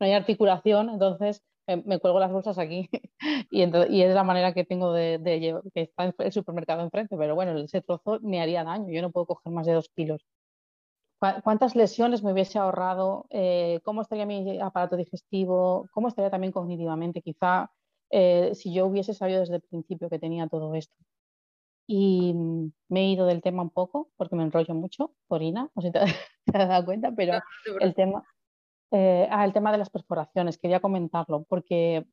no 0.01 0.07
hay 0.07 0.13
articulación, 0.13 0.91
entonces 0.91 1.43
me 1.85 2.01
cuelgo 2.01 2.19
las 2.19 2.33
bolsas 2.33 2.59
aquí 2.59 2.89
y, 3.51 3.63
y, 3.63 4.03
es 4.03 4.15
la 4.15 4.25
manera 4.25 4.53
que 4.53 4.65
tengo 4.65 4.93
de, 4.93 5.19
llevar, 5.41 5.63
que 5.73 5.83
está 5.83 6.13
el 6.19 6.33
supermercado 6.33 6.83
enfrente, 6.83 7.17
pero 7.17 7.35
bueno, 7.35 7.57
ese 7.59 7.81
trozo 7.81 8.19
me 8.23 8.41
haría 8.41 8.65
daño, 8.65 8.91
yo 8.91 9.03
no 9.03 9.11
puedo 9.11 9.27
coger 9.27 9.53
más 9.53 9.67
de 9.67 9.75
dos 9.75 9.89
kilos. 9.95 10.27
¿Cuántas 11.45 11.77
lesiones 11.77 12.23
me 12.23 12.33
hubiese 12.33 12.59
ahorrado? 12.59 13.27
Eh, 13.29 13.81
¿Cómo 13.85 14.01
estaría 14.01 14.25
mi 14.25 14.59
aparato 14.59 14.97
digestivo? 14.97 15.87
¿Cómo 15.93 16.09
estaría 16.09 16.31
también 16.31 16.51
cognitivamente? 16.51 17.21
Quizá 17.21 17.71
eh, 18.09 18.53
si 18.55 18.73
yo 18.73 18.87
hubiese 18.87 19.13
sabido 19.13 19.41
desde 19.41 19.57
el 19.57 19.61
principio 19.61 20.09
que 20.09 20.19
tenía 20.19 20.49
todo 20.49 20.75
esto. 20.75 20.95
Y 21.87 22.33
mm, 22.33 22.73
me 22.89 23.01
he 23.01 23.09
ido 23.11 23.27
del 23.27 23.43
tema 23.43 23.63
un 23.63 23.71
poco 23.71 24.11
porque 24.17 24.35
me 24.35 24.45
enrollo 24.45 24.75
mucho, 24.75 25.13
Corina, 25.29 25.71
no 25.75 25.83
sé 25.83 25.89
si 25.89 25.93
te, 25.93 26.01
te 26.47 26.59
has 26.59 26.69
dado 26.69 26.87
cuenta, 26.87 27.13
pero 27.15 27.39
el 27.81 27.95
tema, 27.95 28.25
eh, 28.91 29.29
ah, 29.31 29.45
el 29.45 29.53
tema 29.53 29.73
de 29.73 29.79
las 29.79 29.91
perforaciones, 29.91 30.59
quería 30.59 30.81
comentarlo, 30.81 31.45
porque 31.45 32.07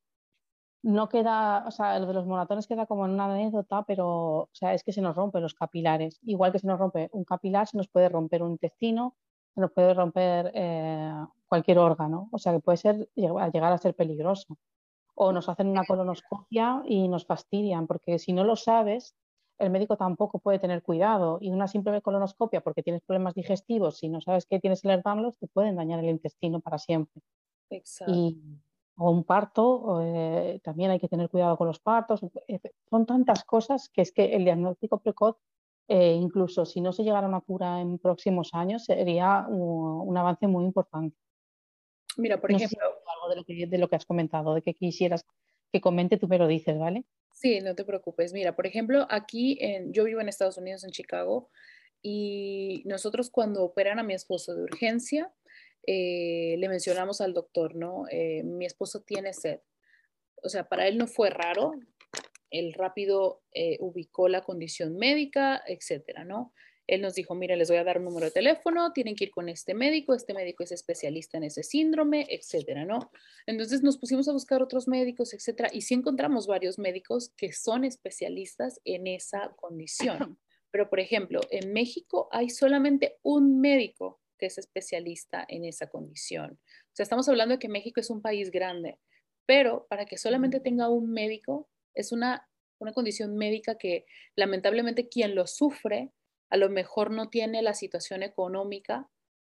no 0.83 1.09
queda, 1.09 1.65
o 1.67 1.71
sea, 1.71 1.99
lo 1.99 2.07
de 2.07 2.13
los 2.13 2.25
moratones 2.25 2.67
queda 2.67 2.85
como 2.85 3.05
en 3.05 3.11
una 3.11 3.25
anécdota, 3.25 3.83
pero 3.83 4.07
o 4.43 4.49
sea, 4.53 4.73
es 4.73 4.83
que 4.83 4.93
se 4.93 5.01
nos 5.01 5.15
rompen 5.15 5.41
los 5.41 5.53
capilares. 5.53 6.19
Igual 6.23 6.51
que 6.51 6.59
se 6.59 6.67
nos 6.67 6.79
rompe 6.79 7.09
un 7.11 7.23
capilar, 7.25 7.67
se 7.67 7.77
nos 7.77 7.89
puede 7.89 8.09
romper 8.09 8.43
un 8.43 8.51
intestino, 8.51 9.15
se 9.53 9.61
nos 9.61 9.71
puede 9.71 9.93
romper 9.93 10.51
eh, 10.53 11.13
cualquier 11.47 11.79
órgano, 11.79 12.29
o 12.31 12.37
sea, 12.37 12.53
que 12.53 12.59
puede 12.59 12.77
ser, 12.77 13.09
llegar 13.15 13.73
a 13.73 13.77
ser 13.77 13.95
peligroso. 13.95 14.57
O 15.15 15.31
nos 15.31 15.49
hacen 15.49 15.67
una 15.67 15.83
colonoscopia 15.85 16.83
y 16.85 17.07
nos 17.07 17.25
fastidian, 17.25 17.87
porque 17.87 18.19
si 18.19 18.33
no 18.33 18.43
lo 18.43 18.55
sabes, 18.55 19.15
el 19.59 19.69
médico 19.69 19.97
tampoco 19.97 20.39
puede 20.39 20.59
tener 20.59 20.83
cuidado 20.83 21.39
y 21.41 21.51
una 21.51 21.67
simple 21.67 22.01
colonoscopia 22.01 22.61
porque 22.61 22.83
tienes 22.83 23.01
problemas 23.01 23.33
digestivos, 23.33 23.97
si 23.97 24.09
no 24.09 24.21
sabes 24.21 24.45
que 24.45 24.59
tienes 24.59 24.83
el 24.85 24.91
hermanos, 24.91 25.37
te 25.39 25.47
pueden 25.47 25.75
dañar 25.75 25.99
el 25.99 26.09
intestino 26.09 26.59
para 26.59 26.77
siempre. 26.77 27.21
Exacto. 27.69 28.13
Y, 28.13 28.39
o 28.97 29.11
un 29.11 29.23
parto, 29.23 30.01
eh, 30.01 30.59
también 30.63 30.91
hay 30.91 30.99
que 30.99 31.07
tener 31.07 31.29
cuidado 31.29 31.55
con 31.55 31.67
los 31.67 31.79
partos. 31.79 32.21
Eh, 32.47 32.59
son 32.89 33.05
tantas 33.05 33.43
cosas 33.43 33.89
que 33.89 34.01
es 34.01 34.11
que 34.11 34.35
el 34.35 34.43
diagnóstico 34.43 34.99
precoz, 34.99 35.37
eh, 35.87 36.13
incluso 36.13 36.65
si 36.65 36.81
no 36.81 36.91
se 36.91 37.03
llegara 37.03 37.27
a 37.27 37.29
una 37.29 37.41
cura 37.41 37.79
en 37.79 37.99
próximos 37.99 38.49
años, 38.53 38.85
sería 38.85 39.45
un, 39.47 40.17
avance 40.17 40.47
muy 40.47 40.65
importante. 40.65 41.15
Mira, 42.17 42.41
por 42.41 42.51
ejemplo, 42.51 42.79
algo 42.83 43.29
de 43.29 43.35
lo, 43.35 43.43
que, 43.43 43.67
de 43.67 43.77
lo 43.77 43.87
que 43.87 43.95
has 43.95 44.05
comentado, 44.05 44.55
de 44.55 44.63
que 44.63 44.73
quisieras 44.73 45.23
que 45.71 45.79
comente, 45.79 46.17
tú 46.17 46.27
me 46.27 46.39
lo 46.39 46.47
dices, 46.47 46.79
¿vale? 46.79 47.05
Sí, 47.37 47.61
no 47.61 47.75
te 47.75 47.85
preocupes. 47.85 48.33
Mira, 48.33 48.55
por 48.55 48.65
ejemplo, 48.65 49.05
aquí 49.11 49.59
en, 49.61 49.93
yo 49.93 50.05
vivo 50.05 50.19
en 50.19 50.27
Estados 50.27 50.57
Unidos, 50.57 50.83
en 50.83 50.89
Chicago, 50.89 51.51
y 52.01 52.81
nosotros 52.85 53.29
cuando 53.29 53.63
operan 53.63 53.99
a 53.99 54.03
mi 54.03 54.15
esposo 54.15 54.55
de 54.55 54.63
urgencia, 54.63 55.31
eh, 55.85 56.55
le 56.57 56.67
mencionamos 56.67 57.21
al 57.21 57.35
doctor, 57.35 57.75
¿no? 57.75 58.05
Eh, 58.09 58.41
mi 58.41 58.65
esposo 58.65 59.01
tiene 59.01 59.33
sed. 59.33 59.59
O 60.41 60.49
sea, 60.49 60.67
para 60.67 60.87
él 60.87 60.97
no 60.97 61.05
fue 61.05 61.29
raro, 61.29 61.73
él 62.49 62.73
rápido 62.73 63.43
eh, 63.53 63.77
ubicó 63.81 64.29
la 64.29 64.41
condición 64.41 64.97
médica, 64.97 65.61
etcétera, 65.67 66.25
¿no? 66.25 66.55
Él 66.87 67.01
nos 67.01 67.15
dijo, 67.15 67.35
mire, 67.35 67.57
les 67.57 67.69
voy 67.69 67.77
a 67.77 67.83
dar 67.83 67.99
un 67.99 68.05
número 68.05 68.25
de 68.25 68.31
teléfono, 68.31 68.93
tienen 68.93 69.15
que 69.15 69.25
ir 69.25 69.31
con 69.31 69.49
este 69.49 69.73
médico, 69.73 70.13
este 70.13 70.33
médico 70.33 70.63
es 70.63 70.71
especialista 70.71 71.37
en 71.37 71.43
ese 71.43 71.61
síndrome, 71.63 72.25
etcétera, 72.29 72.85
¿no? 72.85 73.11
Entonces 73.45 73.83
nos 73.83 73.97
pusimos 73.97 74.27
a 74.29 74.31
buscar 74.31 74.63
otros 74.63 74.87
médicos, 74.87 75.33
etcétera, 75.33 75.69
y 75.71 75.81
sí 75.81 75.93
encontramos 75.93 76.47
varios 76.47 76.79
médicos 76.79 77.33
que 77.35 77.51
son 77.51 77.83
especialistas 77.83 78.79
en 78.85 79.07
esa 79.07 79.51
condición. 79.57 80.39
Pero, 80.71 80.89
por 80.89 80.99
ejemplo, 80.99 81.41
en 81.49 81.73
México 81.73 82.29
hay 82.31 82.49
solamente 82.49 83.17
un 83.21 83.59
médico 83.59 84.21
que 84.37 84.47
es 84.47 84.57
especialista 84.57 85.45
en 85.47 85.65
esa 85.65 85.87
condición. 85.89 86.59
O 86.61 86.93
sea, 86.93 87.03
estamos 87.03 87.27
hablando 87.27 87.55
de 87.55 87.59
que 87.59 87.69
México 87.69 87.99
es 87.99 88.09
un 88.09 88.21
país 88.21 88.51
grande, 88.51 88.99
pero 89.45 89.87
para 89.89 90.05
que 90.05 90.17
solamente 90.17 90.59
tenga 90.59 90.89
un 90.89 91.11
médico 91.11 91.69
es 91.95 92.11
una, 92.11 92.47
una 92.79 92.93
condición 92.93 93.35
médica 93.35 93.77
que 93.77 94.05
lamentablemente 94.35 95.07
quien 95.07 95.33
lo 95.33 95.47
sufre 95.47 96.11
a 96.49 96.57
lo 96.57 96.69
mejor 96.69 97.11
no 97.11 97.29
tiene 97.29 97.61
la 97.61 97.73
situación 97.73 98.23
económica 98.23 99.09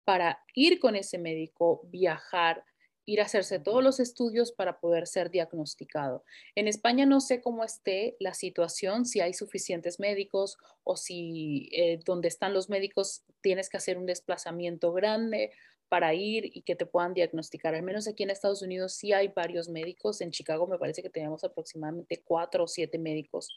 para 0.04 0.44
ir 0.56 0.80
con 0.80 0.96
ese 0.96 1.18
médico, 1.18 1.82
viajar, 1.86 2.66
ir 3.06 3.22
a 3.22 3.26
hacerse 3.26 3.60
todos 3.60 3.84
los 3.84 4.00
estudios 4.00 4.52
para 4.52 4.80
poder 4.80 5.08
ser 5.08 5.32
diagnosticado. 5.32 6.24
En 6.56 6.68
España 6.68 7.06
no 7.06 7.20
sé 7.20 7.42
cómo 7.42 7.64
esté 7.64 8.16
la 8.20 8.34
situación, 8.34 9.06
si 9.06 9.22
hay 9.22 9.34
suficientes 9.34 10.00
médicos 10.00 10.58
o 10.84 10.98
si 10.98 11.70
eh, 11.72 12.00
donde 12.06 12.28
están 12.28 12.54
los 12.54 12.70
médicos 12.70 13.24
tienes 13.42 13.70
que 13.70 13.78
hacer 13.78 13.98
un 13.98 14.06
desplazamiento 14.06 14.94
grande 14.94 15.52
para 15.90 16.14
ir 16.14 16.50
y 16.54 16.62
que 16.62 16.76
te 16.76 16.86
puedan 16.86 17.14
diagnosticar. 17.14 17.76
Al 17.76 17.84
menos 17.84 18.08
aquí 18.08 18.24
en 18.24 18.30
Estados 18.30 18.62
Unidos 18.62 18.94
sí 18.94 19.12
hay 19.12 19.28
varios 19.28 19.68
médicos. 19.68 20.22
En 20.22 20.32
Chicago 20.32 20.66
me 20.66 20.78
parece 20.78 21.02
que 21.02 21.10
tenemos 21.10 21.44
aproximadamente 21.44 22.24
cuatro 22.24 22.64
o 22.64 22.68
siete 22.68 22.98
médicos 22.98 23.50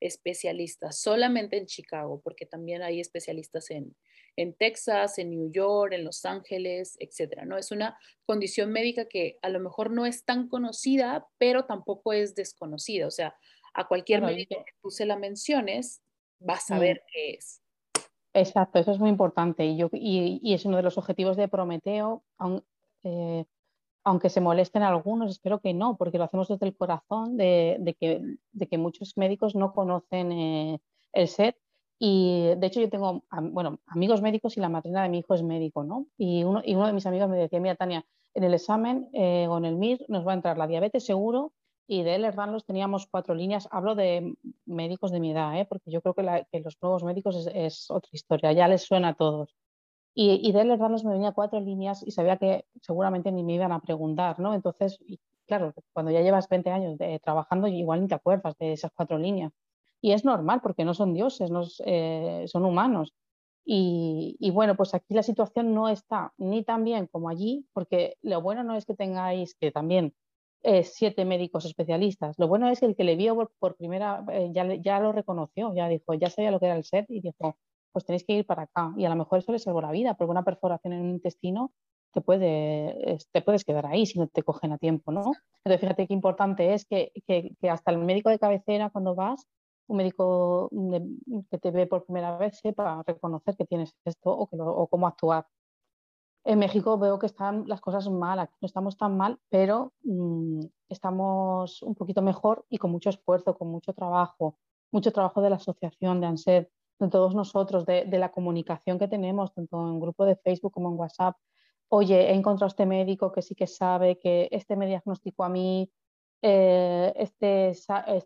especialistas, 0.00 1.00
solamente 1.00 1.56
en 1.56 1.66
Chicago, 1.66 2.20
porque 2.22 2.46
también 2.46 2.82
hay 2.82 3.00
especialistas 3.00 3.70
en, 3.70 3.96
en 4.36 4.54
Texas, 4.54 5.18
en 5.18 5.30
New 5.30 5.50
York, 5.50 5.92
en 5.92 6.04
Los 6.04 6.24
Ángeles, 6.24 6.96
etcétera, 7.00 7.44
¿no? 7.44 7.56
Es 7.56 7.70
una 7.70 7.98
condición 8.24 8.70
médica 8.72 9.06
que 9.06 9.38
a 9.42 9.48
lo 9.48 9.60
mejor 9.60 9.90
no 9.90 10.06
es 10.06 10.24
tan 10.24 10.48
conocida, 10.48 11.26
pero 11.38 11.64
tampoco 11.64 12.12
es 12.12 12.34
desconocida. 12.34 13.06
O 13.06 13.10
sea, 13.10 13.34
a 13.74 13.86
cualquier 13.88 14.22
médico 14.22 14.64
que 14.64 14.72
tú 14.82 14.90
se 14.90 15.06
la 15.06 15.16
menciones, 15.16 16.02
vas 16.38 16.70
a 16.70 16.78
ver 16.78 17.02
qué 17.12 17.30
es. 17.34 17.62
Exacto, 18.32 18.78
eso 18.78 18.92
es 18.92 18.98
muy 18.98 19.08
importante 19.08 19.64
y, 19.64 19.78
yo, 19.78 19.88
y, 19.92 20.52
es 20.52 20.66
uno 20.66 20.76
de 20.76 20.82
los 20.82 20.98
objetivos 20.98 21.38
de 21.38 21.48
Prometeo, 21.48 22.22
eh, 23.02 23.46
aunque 24.06 24.30
se 24.30 24.40
molesten 24.40 24.84
algunos, 24.84 25.32
espero 25.32 25.58
que 25.58 25.74
no, 25.74 25.96
porque 25.96 26.16
lo 26.16 26.22
hacemos 26.22 26.46
desde 26.46 26.64
el 26.64 26.76
corazón 26.76 27.36
de, 27.36 27.96
que, 27.98 28.78
muchos 28.78 29.16
médicos 29.16 29.56
no 29.56 29.74
conocen 29.74 30.30
eh, 30.30 30.80
el 31.12 31.26
SET 31.26 31.56
y 31.98 32.52
de 32.56 32.66
hecho 32.68 32.80
yo 32.80 32.88
tengo, 32.88 33.24
bueno, 33.50 33.80
amigos 33.88 34.22
médicos 34.22 34.56
y 34.56 34.60
la 34.60 34.68
madrina 34.68 35.02
de 35.02 35.08
mi 35.08 35.18
hijo 35.18 35.34
es 35.34 35.42
médico, 35.42 35.82
¿no? 35.82 36.06
Y 36.16 36.44
uno, 36.44 36.62
de 36.62 36.92
mis 36.92 37.04
amigos 37.04 37.28
me 37.28 37.36
decía, 37.36 37.58
mira 37.58 37.74
Tania, 37.74 38.06
en 38.34 38.44
el 38.44 38.54
examen 38.54 39.08
eh, 39.12 39.48
o 39.48 39.58
en 39.58 39.64
el 39.64 39.74
MIR 39.74 40.04
nos 40.06 40.24
va 40.24 40.30
a 40.30 40.36
entrar 40.36 40.56
la 40.56 40.68
diabetes 40.68 41.04
seguro 41.04 41.52
y 41.88 42.04
de 42.04 42.14
él 42.14 42.32
los 42.52 42.64
teníamos 42.64 43.08
cuatro 43.08 43.34
líneas. 43.34 43.68
Hablo 43.72 43.96
de 43.96 44.36
médicos 44.66 45.10
de 45.10 45.18
mi 45.18 45.32
edad, 45.32 45.58
¿eh? 45.58 45.66
porque 45.68 45.90
yo 45.90 46.00
creo 46.00 46.14
que, 46.14 46.60
los 46.60 46.76
nuevos 46.80 47.02
médicos 47.02 47.48
es, 47.52 47.90
otra 47.90 48.10
historia, 48.12 48.52
ya 48.52 48.68
les 48.68 48.82
suena 48.82 49.08
a 49.08 49.14
todos. 49.14 49.56
Y, 50.18 50.40
y 50.48 50.52
de 50.52 50.62
él 50.62 50.78
me 51.04 51.12
venía 51.12 51.32
cuatro 51.32 51.60
líneas 51.60 52.02
y 52.02 52.10
sabía 52.10 52.38
que 52.38 52.64
seguramente 52.80 53.30
ni 53.30 53.44
me 53.44 53.52
iban 53.52 53.70
a 53.70 53.80
preguntar, 53.80 54.40
¿no? 54.40 54.54
Entonces, 54.54 54.98
claro, 55.46 55.74
cuando 55.92 56.10
ya 56.10 56.22
llevas 56.22 56.48
20 56.48 56.70
años 56.70 56.96
de, 56.96 57.20
trabajando, 57.20 57.66
igual 57.68 58.00
ni 58.00 58.08
te 58.08 58.14
acuerdas 58.14 58.56
de 58.58 58.72
esas 58.72 58.90
cuatro 58.94 59.18
líneas. 59.18 59.52
Y 60.00 60.12
es 60.12 60.24
normal 60.24 60.60
porque 60.62 60.86
no 60.86 60.94
son 60.94 61.12
dioses, 61.12 61.50
no 61.50 61.64
eh, 61.84 62.44
son 62.48 62.64
humanos. 62.64 63.12
Y, 63.68 64.50
bueno, 64.52 64.76
pues 64.76 64.94
aquí 64.94 65.12
la 65.12 65.22
situación 65.24 65.74
no 65.74 65.88
está 65.88 66.32
ni 66.38 66.62
tan 66.64 66.84
bien 66.84 67.08
como 67.08 67.28
allí, 67.28 67.66
porque 67.72 68.16
lo 68.22 68.40
bueno 68.40 68.62
no 68.62 68.76
es 68.76 68.86
que 68.86 68.94
tengáis 68.94 69.54
que 69.56 69.72
también 69.72 70.14
eh, 70.62 70.84
siete 70.84 71.24
médicos 71.26 71.66
especialistas. 71.66 72.38
Lo 72.38 72.48
bueno 72.48 72.68
es 72.70 72.80
que 72.80 72.86
el 72.86 72.96
que 72.96 73.04
le 73.04 73.16
vio 73.16 73.50
por, 73.58 73.76
primera 73.76 74.24
eh, 74.32 74.50
ya, 74.52 74.72
ya 74.76 75.00
lo 75.00 75.12
reconoció, 75.12 75.74
ya 75.74 75.88
dijo, 75.88 76.14
ya 76.14 76.30
sabía 76.30 76.52
lo 76.52 76.60
que 76.60 76.66
era 76.66 76.76
el 76.76 76.84
SET 76.84 77.06
y 77.10 77.20
dijo, 77.20 77.58
pues 77.96 78.04
tenéis 78.04 78.24
que 78.24 78.34
ir 78.34 78.44
para 78.44 78.64
acá. 78.64 78.92
Y 78.98 79.06
a 79.06 79.08
lo 79.08 79.16
mejor 79.16 79.38
eso 79.38 79.52
le 79.52 79.58
salvó 79.58 79.80
la 79.80 79.90
vida, 79.90 80.12
porque 80.12 80.30
una 80.30 80.44
perforación 80.44 80.92
en 80.92 81.00
un 81.00 81.10
intestino 81.12 81.72
te, 82.12 82.20
puede, 82.20 83.16
te 83.32 83.40
puedes 83.40 83.64
quedar 83.64 83.86
ahí 83.86 84.04
si 84.04 84.18
no 84.18 84.26
te 84.26 84.42
cogen 84.42 84.72
a 84.72 84.76
tiempo, 84.76 85.12
¿no? 85.12 85.32
Entonces, 85.64 85.80
fíjate 85.80 86.06
qué 86.06 86.12
importante 86.12 86.74
es 86.74 86.84
que, 86.84 87.10
que, 87.26 87.70
hasta 87.70 87.92
el 87.92 87.96
médico 87.96 88.28
de 88.28 88.38
cabecera, 88.38 88.90
cuando 88.90 89.14
vas, 89.14 89.46
un 89.86 89.96
médico 89.96 90.68
que 91.50 91.56
te 91.56 91.70
ve 91.70 91.86
por 91.86 92.04
primera 92.04 92.36
vez 92.36 92.58
sepa 92.58 93.02
reconocer 93.06 93.56
que 93.56 93.64
tienes 93.64 93.96
esto 94.04 94.30
o, 94.30 94.86
cómo 94.88 95.06
actuar. 95.06 95.46
En 96.44 96.58
México 96.58 96.98
veo 96.98 97.18
que 97.18 97.24
están 97.24 97.64
las 97.66 97.80
cosas 97.80 98.10
mal, 98.10 98.46
no 98.60 98.66
estamos 98.66 98.98
tan 98.98 99.16
mal, 99.16 99.40
pero 99.48 99.94
mm, 100.02 100.60
estamos 100.90 101.82
un 101.82 101.94
poquito 101.94 102.20
mejor 102.20 102.66
y 102.68 102.76
con 102.76 102.90
mucho 102.90 103.08
esfuerzo, 103.08 103.56
con 103.56 103.68
mucho 103.68 103.94
trabajo, 103.94 104.58
mucho 104.92 105.12
trabajo 105.12 105.40
de 105.40 105.48
la 105.48 105.56
asociación 105.56 106.20
de 106.20 106.26
ANSED, 106.26 106.68
de 106.98 107.08
todos 107.08 107.34
nosotros, 107.34 107.86
de, 107.86 108.04
de 108.06 108.18
la 108.18 108.30
comunicación 108.30 108.98
que 108.98 109.08
tenemos, 109.08 109.52
tanto 109.54 109.88
en 109.88 110.00
grupo 110.00 110.24
de 110.24 110.36
Facebook 110.36 110.72
como 110.72 110.90
en 110.90 110.98
WhatsApp. 110.98 111.36
Oye, 111.88 112.30
he 112.30 112.34
encontrado 112.34 112.66
a 112.66 112.68
este 112.68 112.86
médico 112.86 113.32
que 113.32 113.42
sí 113.42 113.54
que 113.54 113.66
sabe 113.66 114.18
que 114.18 114.48
este 114.50 114.76
me 114.76 114.86
diagnosticó 114.86 115.44
a 115.44 115.48
mí, 115.48 115.90
eh, 116.42 117.12
esté, 117.16 117.72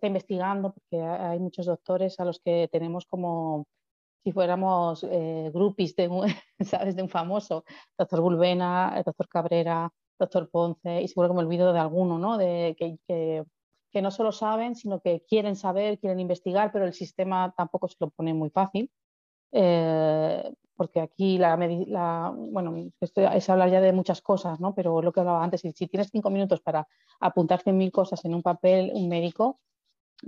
investigando, 0.06 0.72
porque 0.72 1.00
hay 1.00 1.38
muchos 1.38 1.66
doctores 1.66 2.18
a 2.20 2.24
los 2.24 2.40
que 2.40 2.68
tenemos 2.70 3.06
como 3.06 3.66
si 4.24 4.32
fuéramos 4.32 5.04
eh, 5.04 5.50
groupies 5.54 5.96
de 5.96 6.08
un, 6.08 6.26
¿sabes? 6.60 6.96
de 6.96 7.02
un 7.02 7.08
famoso, 7.08 7.64
doctor 7.98 8.20
Bulbena, 8.20 9.02
doctor 9.04 9.28
Cabrera, 9.28 9.90
doctor 10.18 10.50
Ponce, 10.50 11.02
y 11.02 11.08
seguro 11.08 11.28
que 11.28 11.34
me 11.34 11.40
olvido 11.40 11.72
de 11.72 11.78
alguno, 11.80 12.18
¿no? 12.18 12.36
De, 12.36 12.76
que, 12.78 13.44
que, 13.92 14.02
no 14.02 14.10
solo 14.10 14.32
saben, 14.32 14.74
sino 14.74 15.00
que 15.00 15.24
quieren 15.28 15.56
saber, 15.56 15.98
quieren 15.98 16.20
investigar, 16.20 16.72
pero 16.72 16.84
el 16.84 16.94
sistema 16.94 17.52
tampoco 17.56 17.88
se 17.88 17.96
lo 18.00 18.10
pone 18.10 18.34
muy 18.34 18.50
fácil. 18.50 18.90
Eh, 19.52 20.52
porque 20.80 21.00
aquí 21.00 21.36
la, 21.36 22.32
bueno, 22.34 22.90
esto 23.00 23.20
es 23.20 23.50
hablar 23.50 23.70
ya 23.70 23.82
de 23.82 23.92
muchas 23.92 24.22
cosas, 24.22 24.60
¿no? 24.60 24.74
Pero 24.74 25.02
lo 25.02 25.12
que 25.12 25.20
hablaba 25.20 25.44
antes, 25.44 25.60
si, 25.60 25.72
tienes 25.88 26.08
cinco 26.10 26.30
minutos 26.30 26.62
para 26.62 26.88
apuntar 27.20 27.60
mil 27.70 27.92
cosas 27.92 28.24
en 28.24 28.34
un 28.34 28.42
papel, 28.42 28.90
un 28.94 29.06
médico, 29.06 29.60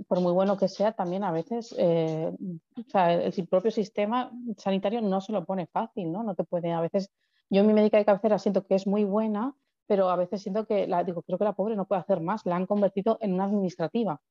por 0.07 0.19
muy 0.19 0.31
bueno 0.31 0.55
que 0.55 0.67
sea, 0.67 0.91
también 0.91 1.23
a 1.23 1.31
veces 1.31 1.73
eh, 1.75 2.31
o 2.77 2.83
sea, 2.87 3.13
el, 3.13 3.47
propio 3.47 3.71
sistema 3.71 4.31
sanitario 4.57 5.01
no 5.01 5.21
se 5.21 5.31
lo 5.31 5.43
pone 5.43 5.65
fácil, 5.65 6.11
¿no? 6.11 6.21
No 6.21 6.35
te 6.35 6.43
puede, 6.43 6.71
a 6.71 6.81
veces, 6.81 7.11
yo 7.49 7.63
mi 7.63 7.73
médica 7.73 7.97
de 7.97 8.05
cabecera 8.05 8.37
siento 8.37 8.63
que 8.63 8.75
es 8.75 8.85
muy 8.85 9.05
buena, 9.05 9.55
pero 9.87 10.09
a 10.09 10.15
veces 10.15 10.41
siento 10.41 10.65
que, 10.65 10.87
la, 10.87 11.03
digo, 11.03 11.21
creo 11.23 11.37
que 11.37 11.43
la 11.43 11.53
pobre 11.53 11.75
no 11.75 11.85
puede 11.85 12.01
hacer 12.01 12.21
más, 12.21 12.45
la 12.45 12.55
han 12.55 12.65
convertido 12.65 13.17
en 13.21 13.33
una 13.33 13.45
administrativa. 13.45 14.21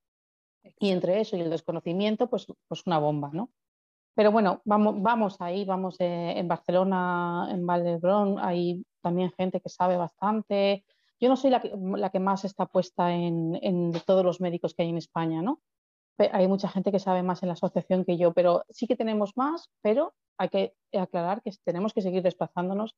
Y 0.79 0.91
entre 0.91 1.21
eso 1.21 1.37
y 1.37 1.41
el 1.41 1.51
desconocimiento, 1.51 2.29
pues, 2.29 2.47
pues 2.69 2.83
una 2.87 2.99
bomba, 2.99 3.31
¿no? 3.33 3.51
Pero 4.15 4.31
bueno, 4.31 4.61
vamos, 4.65 5.01
vamos 5.01 5.41
ahí, 5.41 5.65
vamos 5.65 5.97
eh, 6.01 6.35
en 6.37 6.47
Barcelona, 6.47 7.49
en 7.51 7.67
Valdebrón, 7.67 8.39
hay 8.39 8.85
también 9.01 9.33
gente 9.33 9.61
que 9.61 9.71
sabe 9.71 9.97
bastante. 9.97 10.85
Yo 11.19 11.29
no 11.29 11.37
soy 11.37 11.51
la 11.51 11.61
que, 11.61 11.73
la 11.97 12.11
que 12.11 12.21
más 12.21 12.45
está 12.45 12.67
puesta 12.67 13.13
en, 13.13 13.59
en, 13.63 13.93
todos 14.07 14.25
los 14.25 14.41
médicos 14.41 14.75
que 14.75 14.83
hay 14.83 14.91
en 14.91 14.99
España, 14.99 15.41
¿no? 15.41 15.61
Hay 16.19 16.47
mucha 16.47 16.69
gente 16.69 16.93
que 16.93 16.99
sabe 16.99 17.23
más 17.23 17.43
en 17.43 17.49
la 17.49 17.55
asociación 17.55 18.05
que 18.05 18.19
yo, 18.19 18.33
pero 18.33 18.65
sí 18.69 18.87
que 18.87 18.97
tenemos 18.97 19.37
más, 19.37 19.71
pero 19.81 20.15
hay 20.37 20.51
que 20.51 20.75
aclarar 20.93 21.43
que 21.43 21.51
tenemos 21.65 21.95
que 21.95 22.03
seguir 22.03 22.23
desplazándonos, 22.23 22.97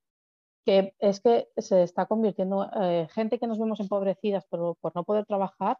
que 0.64 0.94
es 0.98 1.20
que 1.20 1.48
se 1.56 1.82
está 1.82 2.06
convirtiendo 2.06 2.68
eh, 2.80 3.06
gente 3.10 3.38
que 3.38 3.46
nos 3.46 3.58
vemos 3.58 3.80
empobrecidas 3.80 4.44
por, 4.46 4.76
por 4.76 4.94
no 4.94 5.04
poder 5.04 5.26
trabajar, 5.26 5.78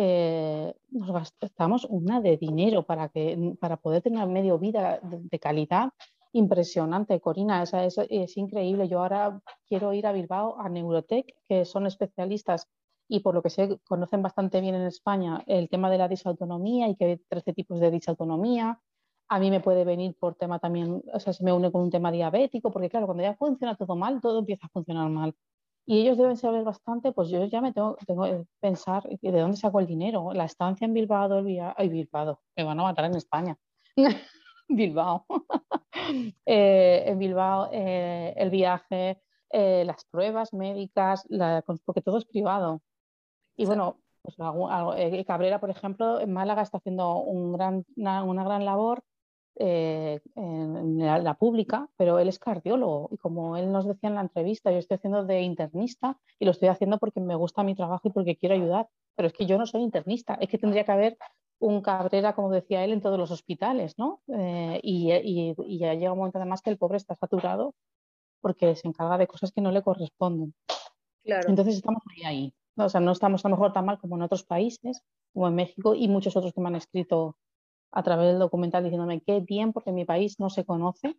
eh, 0.00 0.74
nos 0.90 1.32
gastamos 1.40 1.84
una 1.86 2.20
de 2.20 2.36
dinero 2.36 2.84
para, 2.84 3.08
que, 3.08 3.56
para 3.60 3.76
poder 3.78 4.00
tener 4.00 4.28
medio 4.28 4.56
vida 4.56 5.00
de, 5.02 5.38
calidad 5.40 5.90
impresionante, 6.32 7.20
Corina, 7.20 7.64
es, 7.64 7.98
es, 7.98 8.36
increíble. 8.36 8.86
Yo 8.86 9.00
ahora 9.00 9.40
quiero 9.66 9.92
ir 9.92 10.06
a 10.06 10.12
Bilbao, 10.12 10.56
a 10.60 10.68
Neurotech, 10.68 11.34
que 11.48 11.64
son 11.64 11.86
especialistas 11.88 12.68
y 13.08 13.20
por 13.20 13.34
lo 13.34 13.42
que 13.42 13.50
sé 13.50 13.80
conocen 13.88 14.22
bastante 14.22 14.60
bien 14.60 14.76
en 14.76 14.86
España 14.86 15.42
el 15.48 15.68
tema 15.68 15.90
de 15.90 15.98
la 15.98 16.06
disautonomía 16.06 16.88
y 16.88 16.94
que 16.94 17.04
hay 17.04 17.16
13 17.16 17.54
tipos 17.54 17.80
de 17.80 17.90
disautonomía. 17.90 18.80
A 19.28 19.38
mí 19.38 19.50
me 19.50 19.60
puede 19.60 19.84
venir 19.84 20.16
por 20.18 20.34
tema 20.34 20.58
también, 20.58 21.02
o 21.12 21.20
sea, 21.20 21.32
se 21.32 21.44
me 21.44 21.52
une 21.52 21.70
con 21.70 21.82
un 21.82 21.90
tema 21.90 22.10
diabético, 22.10 22.70
porque 22.70 22.88
claro, 22.88 23.06
cuando 23.06 23.22
ya 23.22 23.34
funciona 23.34 23.76
todo 23.76 23.94
mal, 23.96 24.20
todo 24.20 24.38
empieza 24.38 24.66
a 24.66 24.70
funcionar 24.70 25.08
mal 25.10 25.34
y 25.88 26.00
ellos 26.00 26.18
deben 26.18 26.36
saber 26.36 26.64
bastante, 26.64 27.12
pues 27.12 27.30
yo 27.30 27.42
ya 27.46 27.62
me 27.62 27.72
tengo, 27.72 27.96
tengo 28.06 28.24
que 28.24 28.44
pensar 28.60 29.04
de 29.04 29.40
dónde 29.40 29.56
saco 29.56 29.80
el 29.80 29.86
dinero. 29.86 30.34
La 30.34 30.44
estancia 30.44 30.84
en 30.84 30.92
Bilbao, 30.92 31.38
el 31.38 31.44
via... 31.46 31.74
Ay, 31.78 31.88
Bilbao, 31.88 32.42
me 32.54 32.64
van 32.64 32.78
a 32.78 32.82
matar 32.82 33.06
en 33.06 33.14
España. 33.14 33.56
Bilbao. 34.68 35.24
eh, 36.44 37.04
en 37.06 37.18
Bilbao, 37.18 37.70
eh, 37.72 38.34
el 38.36 38.50
viaje, 38.50 39.22
eh, 39.48 39.84
las 39.86 40.04
pruebas 40.04 40.52
médicas, 40.52 41.24
la... 41.30 41.64
porque 41.86 42.02
todo 42.02 42.18
es 42.18 42.26
privado. 42.26 42.82
Y 43.56 43.64
bueno, 43.64 44.02
pues 44.20 44.36
eh, 44.98 45.24
Cabrera, 45.24 45.58
por 45.58 45.70
ejemplo, 45.70 46.20
en 46.20 46.34
Málaga 46.34 46.60
está 46.60 46.76
haciendo 46.76 47.16
un 47.20 47.54
gran, 47.54 47.86
una, 47.96 48.24
una 48.24 48.44
gran 48.44 48.66
labor 48.66 49.02
eh, 49.60 50.20
en 50.36 50.98
la, 50.98 51.34
pública, 51.34 51.88
pero 51.96 52.18
él 52.18 52.28
es 52.28 52.38
cardiólogo 52.38 53.08
y 53.12 53.16
como 53.16 53.56
él 53.56 53.72
nos 53.72 53.86
decía 53.86 54.08
en 54.08 54.14
la 54.14 54.20
entrevista, 54.20 54.70
yo 54.70 54.78
estoy 54.78 54.96
haciendo 54.96 55.24
de 55.24 55.42
internista 55.42 56.16
y 56.38 56.44
lo 56.44 56.52
estoy 56.52 56.68
haciendo 56.68 56.98
porque 56.98 57.20
me 57.20 57.34
gusta 57.34 57.64
mi 57.64 57.74
trabajo 57.74 58.06
y 58.08 58.12
porque 58.12 58.36
quiero 58.36 58.54
ayudar, 58.54 58.88
pero 59.16 59.26
es 59.26 59.34
que 59.34 59.46
yo 59.46 59.58
no 59.58 59.66
soy 59.66 59.82
internista, 59.82 60.34
es 60.40 60.48
que 60.48 60.58
tendría 60.58 60.84
que 60.84 60.92
haber 60.92 61.18
un 61.58 61.82
cabrera, 61.82 62.34
como 62.34 62.50
decía 62.50 62.84
él, 62.84 62.92
en 62.92 63.00
todos 63.00 63.18
los 63.18 63.32
hospitales, 63.32 63.98
¿no? 63.98 64.20
Eh, 64.28 64.78
y, 64.82 65.12
y, 65.12 65.78
ya 65.78 65.94
llega 65.94 66.12
un 66.12 66.18
momento 66.18 66.38
además 66.38 66.62
que 66.62 66.70
el 66.70 66.78
pobre 66.78 66.96
está 66.96 67.16
saturado 67.16 67.74
porque 68.40 68.76
se 68.76 68.86
encarga 68.86 69.18
de 69.18 69.26
cosas 69.26 69.50
que 69.50 69.60
no 69.60 69.72
le 69.72 69.82
corresponden. 69.82 70.54
Claro. 71.24 71.48
Entonces 71.48 71.74
estamos 71.74 72.02
ahí, 72.10 72.22
ahí. 72.24 72.54
O 72.76 72.88
sea, 72.88 73.00
no 73.00 73.10
estamos 73.10 73.44
a 73.44 73.48
lo 73.48 73.56
mejor 73.56 73.72
tan 73.72 73.86
mal 73.86 73.98
como 73.98 74.14
en 74.14 74.22
otros 74.22 74.44
países, 74.44 75.02
como 75.32 75.48
en 75.48 75.56
México 75.56 75.96
y 75.96 76.06
muchos 76.06 76.36
otros 76.36 76.52
que 76.52 76.60
me 76.60 76.68
han 76.68 76.76
escrito 76.76 77.36
a 77.90 78.02
través 78.02 78.28
del 78.28 78.38
documental 78.38 78.84
diciéndome 78.84 79.20
qué 79.20 79.40
bien 79.40 79.72
porque 79.72 79.92
mi 79.92 80.04
país 80.04 80.38
no 80.38 80.50
se 80.50 80.64
conoce, 80.64 81.16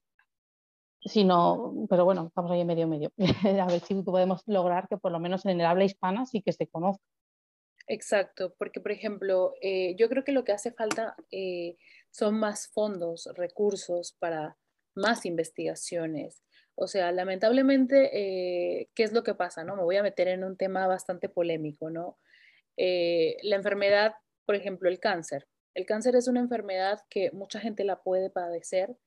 sino, 1.01 1.73
pero 1.89 2.05
bueno, 2.05 2.27
estamos 2.27 2.51
ahí 2.51 2.61
en 2.61 2.67
medio 2.67 2.87
medio. 2.87 3.11
a 3.61 3.67
ver 3.67 3.79
si 3.81 3.95
podemos 3.95 4.43
lograr 4.45 4.87
que 4.87 4.97
por 4.97 5.11
lo 5.11 5.19
menos 5.19 5.45
en 5.45 5.59
el 5.59 5.65
habla 5.65 5.85
hispana 5.85 6.25
sí 6.25 6.41
que 6.41 6.51
se 6.51 6.67
conozca. 6.67 7.03
Exacto, 7.87 8.53
porque 8.59 8.79
por 8.79 8.91
ejemplo, 8.91 9.55
eh, 9.61 9.95
yo 9.95 10.09
creo 10.09 10.23
que 10.23 10.31
lo 10.31 10.43
que 10.43 10.51
hace 10.51 10.71
falta 10.71 11.15
eh, 11.31 11.75
son 12.11 12.39
más 12.39 12.67
fondos, 12.67 13.27
recursos 13.35 14.15
para 14.19 14.57
más 14.93 15.25
investigaciones. 15.25 16.43
O 16.75 16.87
sea, 16.87 17.11
lamentablemente, 17.11 18.11
eh, 18.13 18.89
¿qué 18.93 19.03
es 19.03 19.11
lo 19.11 19.23
que 19.23 19.33
pasa? 19.33 19.63
No? 19.63 19.75
Me 19.75 19.83
voy 19.83 19.97
a 19.97 20.03
meter 20.03 20.27
en 20.27 20.43
un 20.43 20.55
tema 20.55 20.85
bastante 20.87 21.29
polémico, 21.29 21.89
¿no? 21.89 22.17
la 22.77 23.57
enfermedad, 23.57 24.13
por 24.45 24.55
ejemplo, 24.55 24.87
el 24.87 25.01
cáncer. 25.01 25.45
El 25.73 25.85
cáncer 25.85 26.15
es 26.15 26.27
una 26.27 26.39
enfermedad 26.39 27.01
que 27.09 27.31
mucha 27.31 27.59
gente 27.59 27.83
la 27.83 28.01
puede 28.01 28.29
padecer 28.29 28.97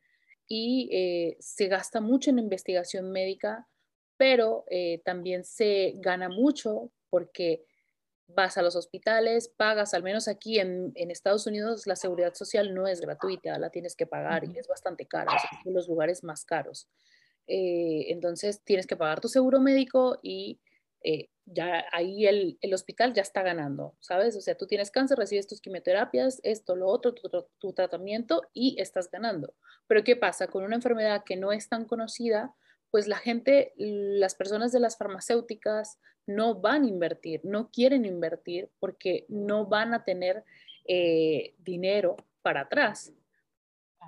y 0.49 1.37
se 1.41 1.69
gasta 1.69 2.01
mucho 2.01 2.31
en 2.31 2.39
investigación 2.39 3.11
médica, 3.11 3.69
pero 4.17 4.65
también 5.05 5.45
se 5.45 5.95
gana 5.97 6.29
mucho 6.29 6.93
porque 7.11 7.65
vas 8.35 8.57
a 8.57 8.63
los 8.63 8.77
hospitales, 8.77 9.49
pagas, 9.57 9.95
al 9.95 10.03
menos 10.03 10.29
aquí 10.29 10.59
en, 10.59 10.93
Estados 10.95 11.47
Unidos 11.47 11.87
la 11.87 11.97
seguridad 11.97 12.35
social 12.35 12.75
no 12.75 12.87
es 12.87 13.01
gratuita, 13.01 13.59
la 13.59 13.71
tienes 13.71 13.95
que 13.95 14.07
pagar 14.07 14.45
y 14.45 14.59
es 14.59 14.67
bastante 14.67 15.07
cara, 15.07 15.35
es 15.37 15.43
uno 15.53 15.61
de 15.65 15.73
los 15.73 15.89
lugares 15.89 16.25
más 16.25 16.45
caros. 16.45 16.89
Eh, 17.47 18.07
entonces 18.13 18.63
tienes 18.63 18.87
que 18.87 18.97
pagar 18.97 19.21
tu 19.21 19.29
seguro 19.29 19.61
médico 19.61 20.19
y 20.23 20.61
eh, 21.03 21.29
ya 21.47 21.85
ahí 21.93 22.27
el, 22.27 22.59
hospital 22.73 23.13
ya 23.15 23.23
está 23.23 23.43
ganando, 23.43 23.95
¿sabes? 24.01 24.37
O 24.37 24.41
sea, 24.41 24.57
tú 24.57 24.67
tienes 24.67 24.91
cáncer, 24.91 25.19
recibes 25.19 25.47
tus 25.47 25.61
quimioterapias, 25.61 26.41
esto, 26.43 26.77
lo 26.77 26.87
otro, 26.87 27.15
tu, 27.15 27.29
tu 27.59 27.73
tratamiento 27.73 28.43
y 28.53 28.81
estás 28.81 29.11
ganando. 29.11 29.55
Pero 29.87 30.05
¿qué 30.05 30.17
pasa? 30.17 30.47
Con 30.47 30.65
una 30.65 30.77
enfermedad 30.77 31.25
que 31.25 31.37
no 31.37 31.53
es 31.53 31.69
tan 31.69 31.85
conocida, 31.85 32.55
pues 32.91 33.09
la 33.09 33.17
gente, 33.17 33.73
las 33.77 34.35
personas 34.35 34.71
de 34.71 34.81
las 34.81 34.99
farmacéuticas 34.99 35.99
no 36.27 36.55
van 36.61 36.85
a 36.85 36.89
invertir, 36.89 37.41
no 37.43 37.71
quieren 37.71 38.05
invertir 38.05 38.71
porque 38.79 39.25
no 39.29 39.67
van 39.67 39.95
a 39.95 40.05
tener 40.05 40.45
eh, 40.85 41.55
dinero 41.59 42.17
para 42.43 42.63
atrás. 42.63 43.13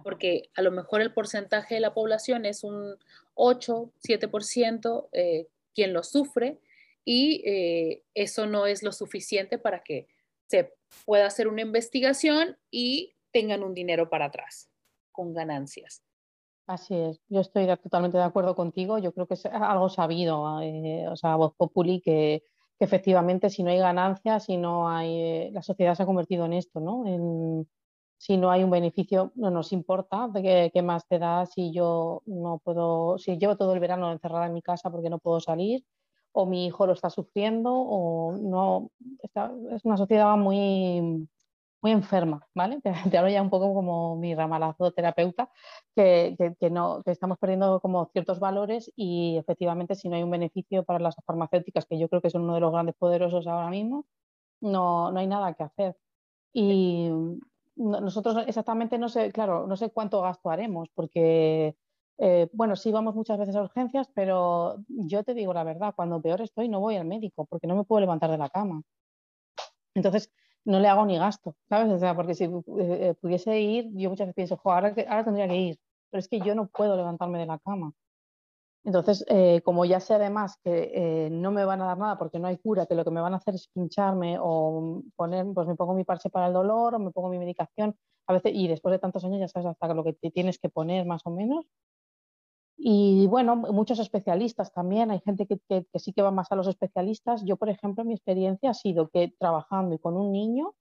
Porque 0.02 0.50
a 0.54 0.62
lo 0.62 0.70
mejor 0.70 1.00
el 1.00 1.14
porcentaje 1.14 1.76
de 1.76 1.80
la 1.80 1.94
población 1.94 2.46
es 2.46 2.64
un 2.64 2.96
8, 3.34 3.90
7% 4.02 5.08
eh, 5.12 5.46
quien 5.72 5.92
lo 5.92 6.02
sufre 6.02 6.58
y 7.04 7.42
eh, 7.44 8.02
eso 8.14 8.46
no 8.46 8.66
es 8.66 8.82
lo 8.82 8.92
suficiente 8.92 9.58
para 9.58 9.82
que 9.82 10.06
se 10.46 10.74
pueda 11.04 11.26
hacer 11.26 11.48
una 11.48 11.62
investigación 11.62 12.56
y 12.70 13.14
tengan 13.32 13.62
un 13.62 13.74
dinero 13.74 14.08
para 14.08 14.26
atrás 14.26 14.70
con 15.12 15.34
ganancias. 15.34 16.02
Así 16.66 16.94
es, 16.94 17.20
yo 17.28 17.40
estoy 17.40 17.66
totalmente 17.66 18.16
de 18.16 18.24
acuerdo 18.24 18.54
contigo. 18.54 18.98
Yo 18.98 19.12
creo 19.12 19.26
que 19.26 19.34
es 19.34 19.44
algo 19.46 19.90
sabido, 19.90 20.62
eh, 20.62 21.06
o 21.08 21.16
sea, 21.16 21.36
voz 21.36 21.54
populi, 21.56 22.00
que, 22.00 22.42
efectivamente 22.78 23.50
si 23.50 23.62
no 23.62 23.70
hay 23.70 23.78
ganancias, 23.78 24.44
si 24.44 24.56
no 24.56 24.88
hay, 24.88 25.20
eh, 25.20 25.50
la 25.52 25.62
sociedad 25.62 25.94
se 25.94 26.02
ha 26.02 26.06
convertido 26.06 26.44
en 26.44 26.54
esto, 26.54 26.80
¿no? 26.80 27.04
si 28.18 28.36
no 28.38 28.50
hay 28.50 28.64
un 28.64 28.70
beneficio, 28.70 29.32
no 29.34 29.50
nos 29.50 29.72
importa 29.72 30.28
de 30.28 30.70
qué, 30.72 30.82
más 30.82 31.06
te 31.06 31.18
da 31.18 31.44
si 31.46 31.72
yo 31.72 32.22
no 32.26 32.58
puedo, 32.58 33.18
si 33.18 33.36
llevo 33.36 33.56
todo 33.56 33.74
el 33.74 33.80
verano 33.80 34.10
encerrada 34.10 34.46
en 34.46 34.54
mi 34.54 34.62
casa 34.62 34.90
porque 34.90 35.10
no 35.10 35.18
puedo 35.18 35.40
salir, 35.40 35.84
o 36.34 36.46
mi 36.46 36.66
hijo 36.66 36.86
lo 36.86 36.92
está 36.92 37.10
sufriendo, 37.10 37.72
o 37.72 38.32
no. 38.32 38.90
es 39.70 39.84
una 39.84 39.96
sociedad 39.96 40.36
muy 40.36 41.28
muy 41.84 41.92
enferma, 41.92 42.48
¿vale? 42.54 42.80
Te, 42.80 43.18
hablo 43.18 43.30
ya 43.30 43.42
un 43.42 43.50
poco 43.50 43.74
como 43.74 44.16
mi 44.16 44.34
ramalazo 44.34 44.92
terapeuta, 44.92 45.50
que, 45.94 46.34
que, 46.58 46.70
no, 46.70 47.02
que 47.04 47.10
estamos 47.10 47.36
perdiendo 47.38 47.78
como 47.80 48.06
ciertos 48.06 48.40
valores 48.40 48.90
y 48.96 49.36
efectivamente 49.36 49.94
si 49.94 50.08
no 50.08 50.16
hay 50.16 50.22
un 50.22 50.30
beneficio 50.30 50.82
para 50.84 50.98
las 50.98 51.14
farmacéuticas, 51.26 51.84
que 51.84 51.98
yo 51.98 52.08
creo 52.08 52.22
que 52.22 52.30
son 52.30 52.44
uno 52.44 52.54
de 52.54 52.60
los 52.60 52.72
grandes 52.72 52.94
poderosos 52.96 53.46
ahora 53.46 53.68
mismo, 53.68 54.06
no, 54.62 55.12
no 55.12 55.20
hay 55.20 55.26
nada 55.26 55.52
que 55.52 55.64
hacer. 55.64 55.96
Y 56.54 57.10
nosotros 57.76 58.44
exactamente 58.46 58.96
no 58.96 59.10
sé, 59.10 59.30
claro, 59.30 59.66
no 59.66 59.76
sé 59.76 59.90
cuánto 59.90 60.22
gasto 60.22 60.48
haremos, 60.48 60.88
porque, 60.94 61.76
eh, 62.18 62.48
bueno, 62.52 62.76
sí 62.76 62.92
vamos 62.92 63.14
muchas 63.14 63.38
veces 63.38 63.56
a 63.56 63.62
urgencias, 63.62 64.08
pero 64.14 64.76
yo 64.88 65.24
te 65.24 65.34
digo 65.34 65.52
la 65.52 65.64
verdad, 65.64 65.94
cuando 65.96 66.22
peor 66.22 66.40
estoy 66.40 66.68
no 66.68 66.80
voy 66.80 66.96
al 66.96 67.06
médico, 67.06 67.44
porque 67.46 67.66
no 67.66 67.74
me 67.76 67.84
puedo 67.84 68.00
levantar 68.00 68.30
de 68.30 68.38
la 68.38 68.48
cama. 68.48 68.82
Entonces, 69.94 70.30
no 70.64 70.80
le 70.80 70.88
hago 70.88 71.04
ni 71.06 71.18
gasto, 71.18 71.56
¿sabes? 71.68 71.92
O 71.92 71.98
sea, 71.98 72.14
porque 72.16 72.34
si 72.34 72.44
eh, 72.44 72.50
eh, 72.78 73.14
pudiese 73.20 73.60
ir, 73.60 73.90
yo 73.94 74.10
muchas 74.10 74.26
veces 74.28 74.34
pienso, 74.34 74.60
ahora, 74.64 74.94
tendría 75.24 75.48
que 75.48 75.56
ir, 75.56 75.78
pero 76.10 76.20
es 76.20 76.28
que 76.28 76.40
yo 76.40 76.54
no 76.54 76.68
puedo 76.68 76.96
levantarme 76.96 77.38
de 77.38 77.46
la 77.46 77.58
cama. 77.58 77.92
Entonces, 78.84 79.24
como 79.64 79.86
ya 79.86 79.98
sé 79.98 80.12
además 80.12 80.58
que 80.62 81.30
no 81.32 81.50
me 81.52 81.64
van 81.64 81.80
a 81.80 81.86
dar 81.86 81.96
nada 81.96 82.18
porque 82.18 82.38
no 82.38 82.48
hay 82.48 82.58
cura, 82.58 82.84
que 82.84 82.94
lo 82.94 83.02
que 83.02 83.10
me 83.10 83.22
van 83.22 83.32
a 83.32 83.38
hacer 83.38 83.54
es 83.54 83.68
pincharme 83.68 84.36
o 84.38 85.02
poner, 85.16 85.46
pues 85.54 85.66
me 85.66 85.74
pongo 85.74 85.94
mi 85.94 86.04
parche 86.04 86.28
para 86.28 86.48
el 86.48 86.52
dolor 86.52 86.94
o 86.94 86.98
me 86.98 87.10
pongo 87.10 87.30
mi 87.30 87.38
medicación, 87.38 87.96
a 88.26 88.34
veces, 88.34 88.52
y 88.54 88.68
después 88.68 88.92
de 88.92 88.98
tantos 88.98 89.24
años 89.24 89.40
ya 89.40 89.48
sabes 89.48 89.68
hasta 89.68 89.94
lo 89.94 90.04
que 90.04 90.12
tienes 90.30 90.58
que 90.58 90.68
poner 90.68 91.06
más 91.06 91.22
o 91.24 91.30
menos, 91.30 91.66
y 92.76 93.26
bueno, 93.28 93.56
muchos 93.56 93.98
especialistas 93.98 94.72
también, 94.72 95.10
hay 95.10 95.20
gente 95.20 95.46
que, 95.46 95.86
sí 95.98 96.12
que 96.12 96.22
va 96.22 96.30
más 96.30 96.50
a 96.50 96.56
los 96.56 96.66
especialistas. 96.66 97.44
Yo, 97.44 97.56
por 97.56 97.68
ejemplo, 97.68 98.04
mi 98.04 98.14
experiencia 98.14 98.70
ha 98.70 98.74
sido 98.74 99.08
que 99.08 99.34
trabajando 99.38 99.94
y 99.94 99.98
con 99.98 100.16
un 100.16 100.32
niño, 100.32 100.74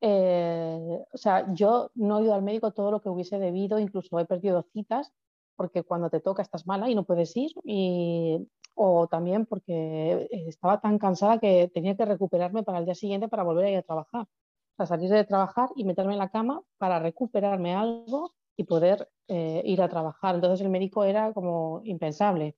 eh, 0.00 1.04
o 1.12 1.18
sea, 1.18 1.52
yo 1.52 1.90
no 1.94 2.18
he 2.18 2.22
ido 2.24 2.34
al 2.34 2.42
médico 2.42 2.72
todo 2.72 2.90
lo 2.90 3.00
que 3.00 3.08
hubiese 3.08 3.38
debido, 3.38 3.78
incluso 3.78 4.18
he 4.18 4.24
perdido 4.24 4.62
citas 4.72 5.12
porque 5.56 5.82
cuando 5.82 6.08
te 6.08 6.20
toca 6.20 6.40
estás 6.40 6.66
mala 6.66 6.88
y 6.88 6.94
no 6.94 7.04
puedes 7.04 7.36
ir, 7.36 7.50
y, 7.64 8.48
o 8.74 9.08
también 9.08 9.44
porque 9.44 10.26
estaba 10.30 10.80
tan 10.80 10.98
cansada 10.98 11.38
que 11.38 11.70
tenía 11.74 11.96
que 11.96 12.06
recuperarme 12.06 12.62
para 12.62 12.78
el 12.78 12.86
día 12.86 12.94
siguiente 12.94 13.28
para 13.28 13.42
volver 13.42 13.66
a 13.66 13.70
ir 13.70 13.76
a 13.78 13.82
trabajar. 13.82 14.22
O 14.22 14.76
sea, 14.78 14.86
salir 14.86 15.10
de 15.10 15.24
trabajar 15.24 15.68
y 15.76 15.84
meterme 15.84 16.14
en 16.14 16.18
la 16.18 16.30
cama 16.30 16.62
para 16.78 16.98
recuperarme 16.98 17.74
algo 17.74 18.32
y 18.60 18.64
poder 18.64 19.08
eh, 19.26 19.62
ir 19.64 19.80
a 19.80 19.88
trabajar. 19.88 20.34
Entonces 20.34 20.60
el 20.60 20.68
médico 20.68 21.04
era 21.04 21.32
como 21.32 21.80
impensable. 21.84 22.56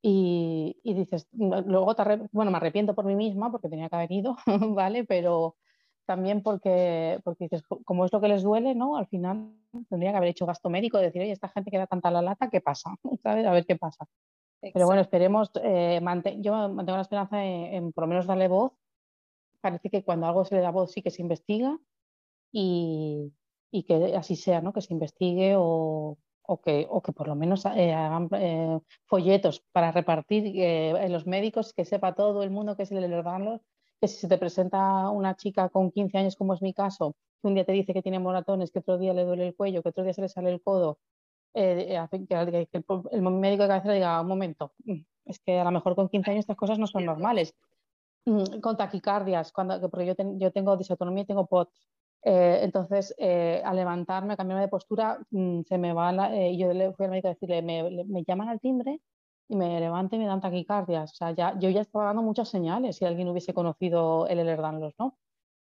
Y, 0.00 0.74
dices, 0.82 1.28
luego 1.32 1.94
bueno, 2.32 2.50
me 2.50 2.56
arrepiento 2.56 2.94
por 2.94 3.04
mí 3.04 3.14
misma 3.14 3.52
porque 3.52 3.68
tenía 3.68 3.90
que 3.90 3.96
haber 3.96 4.10
ido, 4.10 4.36
¿vale? 4.74 5.04
Pero 5.04 5.56
también 6.06 6.42
porque, 6.42 7.20
porque 7.24 7.44
dices, 7.44 7.62
como 7.84 8.06
es 8.06 8.12
lo 8.12 8.22
que 8.22 8.28
les 8.28 8.42
duele, 8.42 8.74
¿no? 8.74 8.96
Al 8.96 9.06
final 9.06 9.52
tendría 9.90 10.12
que 10.12 10.16
haber 10.16 10.30
hecho 10.30 10.46
gasto 10.46 10.70
médico, 10.70 10.96
decir, 10.96 11.20
oye, 11.20 11.32
esta 11.32 11.48
gente 11.48 11.70
que 11.70 11.76
da 11.76 11.86
tanta 11.86 12.10
la 12.10 12.22
lata, 12.22 12.48
¿qué 12.48 12.62
pasa? 12.62 12.96
¿Sabes? 13.22 13.44
A 13.44 13.52
ver 13.52 13.66
qué 13.66 13.76
pasa. 13.76 14.06
Pero 14.62 14.86
bueno, 14.86 15.02
esperemos, 15.02 15.50
eh, 15.62 16.00
yo 16.38 16.70
mantengo 16.70 16.96
la 16.96 17.02
esperanza 17.02 17.44
en, 17.44 17.74
en, 17.74 17.92
por 17.92 18.04
lo 18.04 18.08
menos 18.08 18.26
darle 18.26 18.48
voz. 18.48 18.72
Parece 19.60 19.90
que 19.90 20.04
cuando 20.04 20.26
algo 20.26 20.46
se 20.46 20.54
le 20.54 20.62
da 20.62 20.70
voz 20.70 20.90
sí 20.90 21.02
que 21.02 21.10
se 21.10 21.20
investiga 21.20 21.78
y, 22.50 23.30
y 23.72 23.82
que 23.84 24.14
así 24.14 24.36
sea, 24.36 24.60
¿no? 24.60 24.72
que 24.72 24.82
se 24.82 24.92
investigue 24.92 25.54
o, 25.56 26.18
o, 26.42 26.60
que, 26.60 26.86
o 26.88 27.02
que 27.02 27.12
por 27.12 27.26
lo 27.26 27.34
menos 27.34 27.64
eh, 27.64 27.92
hagan 27.92 28.28
eh, 28.32 28.78
folletos 29.06 29.64
para 29.72 29.90
repartir 29.90 30.52
eh, 30.54 31.08
los 31.08 31.26
médicos, 31.26 31.72
que 31.72 31.86
sepa 31.86 32.14
todo 32.14 32.42
el 32.42 32.50
mundo 32.50 32.76
que 32.76 32.82
es 32.84 32.92
el 32.92 33.00
Lerdanlos, 33.00 33.62
que 34.00 34.08
si 34.08 34.18
se 34.18 34.28
te 34.28 34.36
presenta 34.36 35.08
una 35.08 35.36
chica 35.36 35.70
con 35.70 35.90
15 35.90 36.18
años, 36.18 36.36
como 36.36 36.52
es 36.52 36.60
mi 36.60 36.74
caso, 36.74 37.16
que 37.40 37.48
un 37.48 37.54
día 37.54 37.64
te 37.64 37.72
dice 37.72 37.94
que 37.94 38.02
tiene 38.02 38.18
moratones, 38.18 38.70
que 38.70 38.80
otro 38.80 38.98
día 38.98 39.14
le 39.14 39.24
duele 39.24 39.48
el 39.48 39.56
cuello, 39.56 39.82
que 39.82 39.88
otro 39.88 40.04
día 40.04 40.12
se 40.12 40.20
le 40.20 40.28
sale 40.28 40.50
el 40.50 40.60
codo, 40.62 40.98
que, 41.54 41.98
el, 43.10 43.22
médico 43.22 43.62
de 43.62 43.68
cabecera 43.68 43.94
diga, 43.94 44.20
un 44.20 44.28
momento, 44.28 44.72
mm, 44.84 45.00
es 45.26 45.38
que 45.38 45.58
a 45.58 45.64
lo 45.64 45.70
mejor 45.70 45.94
con 45.94 46.08
15 46.10 46.30
años 46.30 46.40
estas 46.40 46.56
cosas 46.56 46.78
no 46.78 46.86
son 46.86 47.06
normales. 47.06 47.54
Mm, 48.26 48.60
con 48.60 48.76
taquicardias, 48.76 49.50
cuando, 49.50 49.80
porque 49.90 50.06
yo, 50.06 50.14
yo 50.36 50.52
tengo 50.52 50.76
disautonomía 50.76 51.24
y 51.24 51.26
tengo 51.26 51.46
POTS, 51.46 51.88
eh, 52.24 52.60
entonces, 52.62 53.14
eh, 53.18 53.60
al 53.64 53.76
levantarme, 53.76 54.36
cambiarme 54.36 54.62
de 54.62 54.68
postura, 54.68 55.18
mm, 55.30 55.62
se 55.62 55.78
me 55.78 55.92
va 55.92 56.12
la, 56.12 56.34
eh, 56.36 56.56
yo 56.56 56.72
le 56.72 56.92
fui 56.92 57.04
al 57.04 57.10
médico 57.10 57.28
a 57.28 57.32
decirle, 57.32 57.62
me, 57.62 58.24
llaman 58.26 58.48
al 58.48 58.60
timbre 58.60 59.00
y 59.48 59.56
me 59.56 59.80
levanto 59.80 60.16
y 60.16 60.18
me 60.20 60.26
dan 60.26 60.40
taquicardias. 60.40 61.12
O 61.12 61.14
sea, 61.16 61.32
ya, 61.32 61.58
yo 61.58 61.68
ya 61.70 61.80
estaba 61.80 62.06
dando 62.06 62.22
muchas 62.22 62.48
señales 62.48 62.96
si 62.96 63.04
alguien 63.04 63.28
hubiese 63.28 63.54
conocido 63.54 64.26
el 64.28 64.38
Ehlers-Danlos, 64.38 64.94
¿no? 64.98 65.18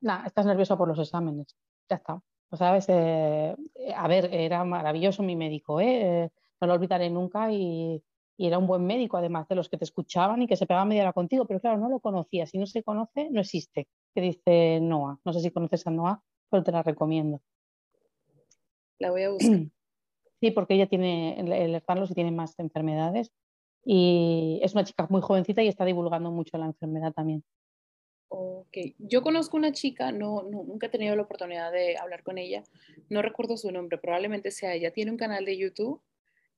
Nah, 0.03 0.27
estás 0.27 0.47
nervioso 0.47 0.77
por 0.79 0.89
los 0.89 0.99
exámenes. 0.99 1.57
Ya 1.89 1.97
está. 1.97 2.21
O 2.51 2.57
sabes, 2.57 2.89
a 2.91 4.09
ver, 4.09 4.29
era 4.35 4.65
maravilloso 4.65 5.23
mi 5.23 5.37
médico, 5.37 5.81
no 5.81 6.67
lo 6.69 6.75
olvidaré 6.75 7.11
nunca 7.11 7.51
y, 7.53 8.03
era 8.39 8.59
un 8.59 8.67
buen 8.67 8.85
médico, 8.85 9.17
además 9.17 9.47
de 9.49 9.55
los 9.55 9.69
que 9.69 9.79
te 9.79 9.85
escuchaban 9.85 10.43
y 10.43 10.47
que 10.49 10.57
se 10.57 10.67
pegaban 10.67 10.89
media 10.89 11.03
hora 11.03 11.13
contigo, 11.13 11.47
pero 11.47 11.61
claro, 11.61 11.79
no 11.79 11.89
lo 11.89 12.01
conocía. 12.01 12.47
Si 12.47 12.59
no 12.59 12.67
se 12.67 12.83
conoce, 12.83 13.31
no 13.31 13.41
existe. 13.41 13.89
Que 14.15 14.21
dice 14.21 14.81
Noah. 14.83 15.19
No 15.25 15.33
sé 15.33 15.41
si 15.41 15.51
conoces 15.53 15.87
a 15.87 15.91
Noah, 15.91 16.23
pero 16.53 16.63
te 16.63 16.71
la 16.71 16.83
recomiendo. 16.83 17.41
La 18.99 19.11
voy 19.11 19.23
a 19.23 19.31
buscar. 19.33 19.61
Sí, 20.41 20.51
porque 20.51 20.75
ella 20.75 20.87
tiene, 20.87 21.41
el 21.41 21.75
hermano 21.75 22.05
y 22.09 22.15
tiene 22.15 22.31
más 22.31 22.59
enfermedades 22.59 23.33
y 23.85 24.61
es 24.63 24.75
una 24.75 24.85
chica 24.85 25.07
muy 25.09 25.21
jovencita 25.21 25.63
y 25.63 25.69
está 25.69 25.85
divulgando 25.85 26.31
mucho 26.31 26.59
la 26.59 26.67
enfermedad 26.67 27.13
también. 27.13 27.45
Ok, 28.29 28.77
yo 28.99 29.23
conozco 29.23 29.57
una 29.57 29.73
chica, 29.73 30.11
no, 30.11 30.43
nunca 30.43 30.87
he 30.87 30.91
tenido 30.91 31.15
la 31.15 31.23
oportunidad 31.23 31.71
de 31.71 31.99
hablar 31.99 32.23
con 32.23 32.39
ella, 32.39 32.65
no 33.11 33.21
recuerdo 33.21 33.57
su 33.57 33.71
nombre, 33.71 33.99
probablemente 33.99 34.51
sea 34.51 34.75
ella, 34.75 34.91
tiene 34.91 35.11
un 35.11 35.19
canal 35.19 35.45
de 35.45 35.59
YouTube 35.59 36.01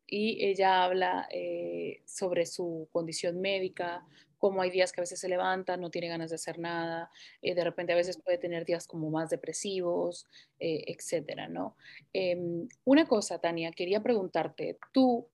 y 0.07 0.45
ella 0.45 0.85
habla 0.85 1.27
eh, 1.31 2.03
sobre 2.07 2.47
su 2.47 2.89
condición 2.93 3.41
médica, 3.41 4.07
cómo 4.45 4.61
hay 4.61 4.69
días 4.69 4.93
que 4.93 5.01
a 5.01 5.05
veces 5.05 5.19
se 5.19 5.29
levanta, 5.31 5.79
no 5.79 5.89
tiene 5.89 6.09
ganas 6.09 6.29
de 6.29 6.35
hacer 6.35 6.59
nada, 6.59 7.11
eh, 7.41 7.55
de 7.55 7.65
repente 7.65 7.95
a 7.95 7.97
veces 7.97 8.21
puede 8.23 8.37
tener 8.37 8.67
días 8.67 8.87
como 8.87 9.09
más 9.09 9.31
depresivos, 9.31 10.27
eh, 10.59 10.85
etcétera, 10.87 11.49
¿no? 11.49 11.79
Em, 12.13 12.69
una 12.85 13.07
cosa, 13.07 13.39
Tania, 13.39 13.71
quería 13.71 14.03
preguntarte, 14.03 14.77
¿tú 14.93 15.31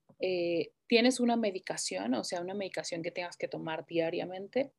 tienes 0.87 1.19
una 1.19 1.35
medicación, 1.35 2.13
o 2.13 2.23
sea, 2.23 2.39
una 2.39 2.53
medicación 2.53 3.01
que 3.01 3.11
tengas 3.11 3.35
que 3.35 3.49
tomar 3.49 3.85
diariamente? 3.85 4.71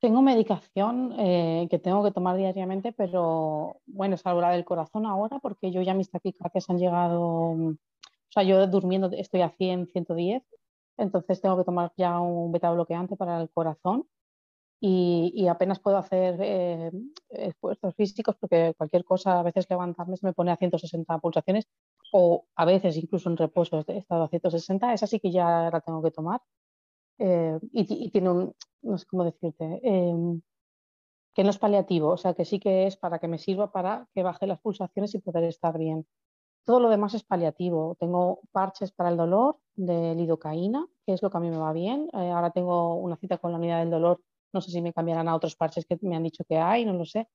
Tengo 0.00 0.20
medicación 0.20 1.16
que 1.70 1.80
tengo 1.82 2.04
que 2.04 2.10
tomar 2.10 2.36
diariamente, 2.36 2.92
pero 2.92 3.80
bueno, 3.86 4.18
salvo 4.18 4.42
la 4.42 4.50
del 4.50 4.66
corazón 4.66 5.06
ahora, 5.06 5.38
porque 5.38 5.70
yo 5.70 5.80
ya 5.80 5.94
mis 5.94 6.10
taquicardias 6.10 6.68
han 6.68 6.78
llegado 6.78 7.54
o 8.28 8.32
sea, 8.34 8.42
yo 8.42 8.66
durmiendo 8.66 9.08
estoy 9.12 9.42
a 9.42 9.50
100, 9.50 9.86
110, 9.86 10.42
entonces 10.96 11.40
tengo 11.40 11.56
que 11.56 11.64
tomar 11.64 11.92
ya 11.96 12.20
un 12.20 12.52
beta 12.52 12.70
bloqueante 12.70 13.16
para 13.16 13.40
el 13.40 13.50
corazón 13.50 14.06
y, 14.80 15.46
apenas 15.48 15.80
puedo 15.80 15.96
hacer 15.96 16.36
eh, 16.42 16.90
esfuerzos 17.30 17.94
físicos 17.94 18.36
porque 18.38 18.74
cualquier 18.76 19.04
cosa, 19.04 19.40
a 19.40 19.42
veces 19.42 19.66
levantarme 19.70 20.16
se 20.18 20.26
me 20.26 20.34
pone 20.34 20.52
a 20.52 20.56
160 20.56 21.18
pulsaciones 21.20 21.66
o 22.12 22.44
a 22.54 22.64
veces 22.66 22.96
incluso 22.98 23.30
en 23.30 23.38
reposo 23.38 23.82
he 23.88 23.98
estado 23.98 24.24
a 24.24 24.28
160, 24.28 24.92
esa 24.92 25.06
sí 25.06 25.20
que 25.20 25.32
ya 25.32 25.70
la 25.72 25.80
tengo 25.80 26.02
que 26.02 26.10
tomar. 26.10 26.42
Eh, 27.18 27.58
y, 27.72 28.10
tiene 28.10 28.30
un, 28.30 28.54
no 28.82 28.98
sé 28.98 29.06
cómo 29.06 29.24
decirte, 29.24 29.80
em, 29.82 30.42
que 31.34 31.44
no 31.44 31.50
es 31.50 31.58
paliativo, 31.58 32.10
o 32.10 32.16
sea, 32.18 32.34
que 32.34 32.44
sí 32.44 32.60
que 32.60 32.86
es 32.86 32.96
para 32.96 33.18
que 33.18 33.28
me 33.28 33.38
sirva 33.38 33.72
para 33.72 34.06
que 34.14 34.22
baje 34.22 34.46
las 34.46 34.60
pulsaciones 34.60 35.14
y 35.14 35.20
poder 35.20 35.44
estar 35.44 35.78
bien. 35.78 36.06
Todo 36.64 36.80
lo 36.80 36.90
demás 36.90 37.14
es 37.14 37.24
paliativo. 37.24 37.96
Tengo 38.00 38.40
parches 38.52 38.92
para 38.92 39.10
el 39.10 39.16
dolor 39.16 39.58
de 39.76 40.14
lidocaína, 40.14 40.86
que 41.06 41.12
es 41.12 41.22
lo 41.22 41.30
que 41.30 41.36
a 41.36 41.40
mí 41.40 41.50
me 41.50 41.58
va 41.58 41.72
bien. 41.72 42.08
Eh, 42.12 42.30
ahora 42.30 42.50
tengo 42.50 42.96
una 42.96 43.16
cita 43.16 43.38
con 43.38 43.52
la 43.52 43.58
unidad 43.58 43.80
del 43.80 43.90
dolor. 43.90 44.20
No 44.52 44.60
sé 44.60 44.70
si 44.70 44.80
me 44.80 44.92
cambiarán 44.92 45.28
a 45.28 45.34
otros 45.34 45.56
parches 45.56 45.84
que 45.86 45.98
me 46.02 46.16
han 46.16 46.22
dicho 46.22 46.44
que 46.44 46.58
hay, 46.58 46.84
no 46.84 46.92
lo 46.92 47.04
sé. 47.04 47.28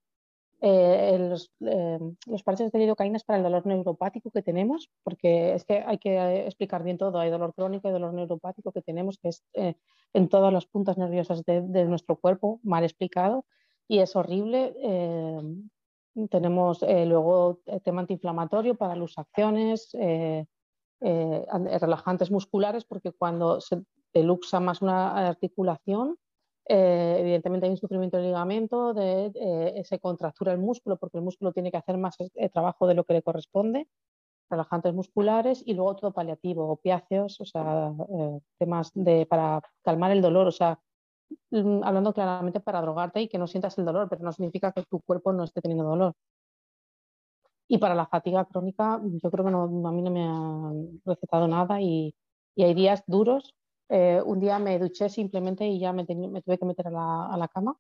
Eh, 0.61 1.17
los, 1.19 1.51
eh, 1.61 1.99
los, 2.27 2.43
parches 2.43 2.69
de 2.71 2.79
lidocaína 2.79 3.15
es 3.15 3.23
para 3.23 3.37
el 3.37 3.43
dolor 3.43 3.65
neuropático 3.65 4.29
que 4.29 4.41
tenemos, 4.41 4.89
porque 5.03 5.53
es 5.53 5.63
que 5.63 5.83
hay 5.85 5.97
que 5.97 6.45
explicar 6.45 6.83
bien 6.83 6.97
todo. 6.97 7.19
Hay 7.19 7.29
dolor 7.29 7.53
crónico 7.53 7.87
y 7.87 7.91
dolor 7.91 8.13
neuropático 8.13 8.71
que 8.71 8.81
tenemos, 8.81 9.17
que 9.17 9.29
es 9.29 9.43
en 10.13 10.27
todas 10.27 10.51
las 10.51 10.65
puntas 10.65 10.97
nerviosas 10.97 11.45
de, 11.45 11.61
de, 11.61 11.85
nuestro 11.85 12.17
cuerpo, 12.17 12.59
mal 12.63 12.83
explicado, 12.83 13.45
y 13.87 13.99
es 13.99 14.15
horrible. 14.15 14.75
Tenemos 16.29 16.81
luego 16.81 17.61
tema 17.83 18.01
antiinflamatorio 18.01 18.75
para 18.75 18.95
luxaciones, 18.95 19.95
eh, 21.01 21.45
relajantes 21.79 22.31
musculares, 22.31 22.85
porque 22.85 23.11
cuando 23.11 23.61
se 23.61 23.83
luxa 24.13 24.59
más 24.59 24.81
una 24.81 25.27
articulación, 25.27 26.17
evidentemente 26.65 27.65
hay 27.65 27.71
un 27.71 27.77
sufrimiento 27.77 28.17
del 28.17 28.27
ligamento, 28.27 28.93
de, 28.93 29.81
se 29.83 29.99
contractura 29.99 30.51
el 30.51 30.59
músculo, 30.59 30.97
porque 30.97 31.17
el 31.17 31.23
músculo 31.23 31.51
tiene 31.51 31.71
que 31.71 31.77
hacer 31.77 31.97
más 31.97 32.15
trabajo 32.53 32.85
de 32.85 32.93
lo 32.93 33.05
que 33.05 33.13
le 33.13 33.23
corresponde, 33.23 33.87
relajantes 34.49 34.93
musculares 34.93 35.63
y 35.65 35.73
luego 35.73 35.95
todo 35.95 36.11
paliativo, 36.11 36.69
opiáceos, 36.69 37.39
o 37.41 37.45
sea, 37.45 37.91
temas 38.59 38.91
de, 38.93 39.25
para 39.25 39.61
calmar 39.83 40.11
el 40.11 40.21
dolor, 40.21 40.47
o 40.47 40.51
sea, 40.51 40.79
Mm, 41.51 41.83
hablando 41.83 42.13
claramente 42.13 42.59
para 42.59 42.81
drogarte 42.81 43.21
y 43.21 43.27
que 43.27 43.37
no 43.37 43.47
sientas 43.47 43.77
el 43.77 43.85
dolor, 43.85 44.07
pero 44.09 44.23
no 44.23 44.31
significa 44.31 44.71
que 44.71 44.83
tu 44.83 44.99
cuerpo 45.01 45.33
no 45.33 45.43
esté 45.43 45.61
teniendo 45.61 45.85
dolor. 45.85 46.13
Y 47.70 47.78
para 47.78 47.95
la 47.95 48.07
fatiga 48.07 48.45
crónica, 48.45 48.99
yo 49.03 49.32
creo 49.32 49.45
que 49.45 49.51
no, 49.51 49.63
a 49.88 49.91
mí 49.91 50.01
no 50.01 50.11
me 50.11 50.24
ha 50.26 50.74
recetado 51.05 51.47
nada 51.47 51.80
y, 51.80 52.13
y 52.55 52.63
hay 52.63 52.74
días 52.74 53.03
duros. 53.07 53.55
Eh, 53.89 54.22
un 54.26 54.39
día 54.39 54.59
me 54.59 54.78
duché 54.80 55.07
simplemente 55.07 55.65
y 55.67 55.80
ya 55.80 55.93
me, 55.93 56.03
me 56.03 56.41
tuve 56.41 56.57
que 56.57 56.65
meter 56.65 56.88
a 56.88 56.91
la, 56.91 57.28
a 57.28 57.38
la, 57.38 57.47
cama. 57.47 57.78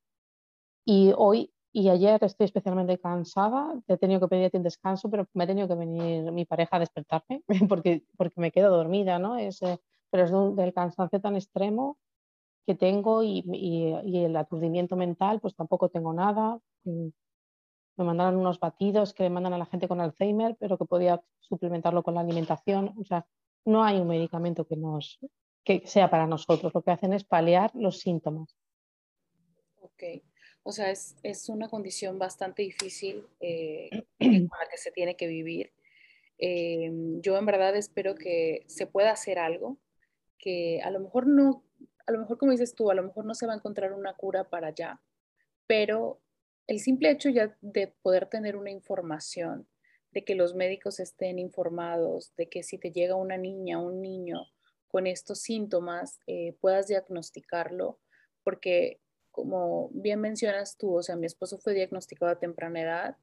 Y 0.85 1.11
hoy 1.17 1.51
y 1.71 1.89
ayer 1.89 2.23
estoy 2.23 2.45
especialmente 2.45 2.99
cansada. 2.99 3.73
He 3.87 3.97
tenido 3.97 4.21
que 4.21 4.27
pedirte 4.27 4.57
un 4.57 4.63
descanso, 4.63 5.09
pero 5.09 5.27
me 5.33 5.43
ha 5.43 5.47
tenido 5.47 5.67
que 5.67 5.75
venir 5.75 6.31
mi 6.31 6.45
pareja 6.45 6.77
a 6.77 6.79
despertarme 6.79 7.43
porque, 7.69 8.03
porque 8.17 8.41
me 8.41 8.51
quedo 8.51 8.75
dormida, 8.75 9.19
¿no? 9.19 9.37
Es, 9.37 9.61
eh, 9.61 9.79
pero 10.09 10.23
es 10.23 10.55
del 10.55 10.73
cansancio 10.73 11.21
tan 11.21 11.35
extremo 11.35 11.97
que 12.65 12.75
tengo 12.75 13.23
y, 13.23 13.43
el 14.05 14.35
aturdimiento 14.35 14.95
mental, 14.95 15.39
pues 15.39 15.55
tampoco 15.55 15.89
tengo 15.89 16.13
nada. 16.13 16.59
Me 17.99 18.05
mandaron 18.05 18.37
unos 18.37 18.59
batidos 18.59 19.13
que 19.13 19.23
le 19.23 19.29
mandan 19.29 19.53
a 19.53 19.57
la 19.57 19.65
gente 19.65 19.87
con 19.89 19.99
Alzheimer, 19.99 20.55
pero 20.57 20.77
que 20.77 20.85
podía 20.85 21.21
suplementarlo 21.41 22.01
con 22.01 22.15
la 22.15 22.21
alimentación. 22.21 22.95
O 22.97 23.03
sea, 23.03 23.27
no 23.65 23.83
hay 23.83 23.99
un 23.99 24.07
medicamento 24.07 24.65
que, 24.65 24.77
nos, 24.77 25.19
que 25.65 25.83
sea 25.85 26.09
para 26.09 26.25
nosotros. 26.25 26.73
Lo 26.73 26.81
que 26.81 26.91
hacen 26.91 27.11
es 27.11 27.25
paliar 27.25 27.71
los 27.73 27.99
síntomas. 27.99 28.55
Ok. 29.81 30.03
O 30.63 30.71
sea, 30.71 30.91
es, 30.91 31.17
es 31.23 31.49
una 31.49 31.67
condición 31.67 32.17
bastante 32.17 32.61
difícil 32.61 33.27
eh, 33.41 33.89
con 34.19 34.59
la 34.59 34.69
que 34.71 34.77
se 34.77 34.91
tiene 34.91 35.15
que 35.15 35.27
vivir. 35.27 35.73
Eh, 36.37 36.89
yo 37.21 37.37
en 37.37 37.45
verdad 37.45 37.75
espero 37.75 38.15
que 38.15 38.63
se 38.67 38.87
pueda 38.87 39.11
hacer 39.11 39.39
algo, 39.39 39.77
que 40.37 40.79
a 40.81 40.89
lo 40.89 41.01
mejor 41.01 41.27
no 41.27 41.65
a 42.09 42.11
lo 42.11 42.19
mejor 42.19 42.39
como 42.39 42.51
dices 42.51 42.73
tú, 42.73 42.89
a 42.89 42.95
lo 42.95 43.03
mejor 43.03 43.25
no 43.25 43.35
se 43.35 43.45
va 43.45 43.53
a 43.53 43.57
encontrar 43.57 43.93
una 43.93 44.15
cura 44.15 44.49
para 44.49 44.69
allá, 44.69 44.99
pero 45.67 46.19
el 46.69 46.79
simple 46.79 47.09
hecho 47.09 47.29
ya 47.29 47.57
de 47.61 47.87
poder 48.03 48.27
tener 48.27 48.55
una 48.55 48.69
información, 48.69 49.67
de 50.11 50.23
que 50.23 50.35
los 50.35 50.53
médicos 50.53 50.99
estén 50.99 51.39
informados, 51.39 52.33
de 52.35 52.47
que 52.47 52.61
si 52.61 52.77
te 52.77 52.91
llega 52.91 53.15
una 53.15 53.37
niña, 53.37 53.79
un 53.79 54.01
niño 54.01 54.45
con 54.87 55.07
estos 55.07 55.39
síntomas, 55.41 56.19
eh, 56.27 56.55
puedas 56.61 56.87
diagnosticarlo, 56.87 57.99
porque 58.43 58.99
como 59.31 59.89
bien 59.93 60.21
mencionas 60.21 60.77
tú, 60.77 60.95
o 60.95 61.03
sea, 61.03 61.15
mi 61.15 61.25
esposo 61.25 61.57
fue 61.57 61.73
diagnosticado 61.73 62.31
a 62.31 62.39
temprana 62.39 62.81
edad, 62.81 63.17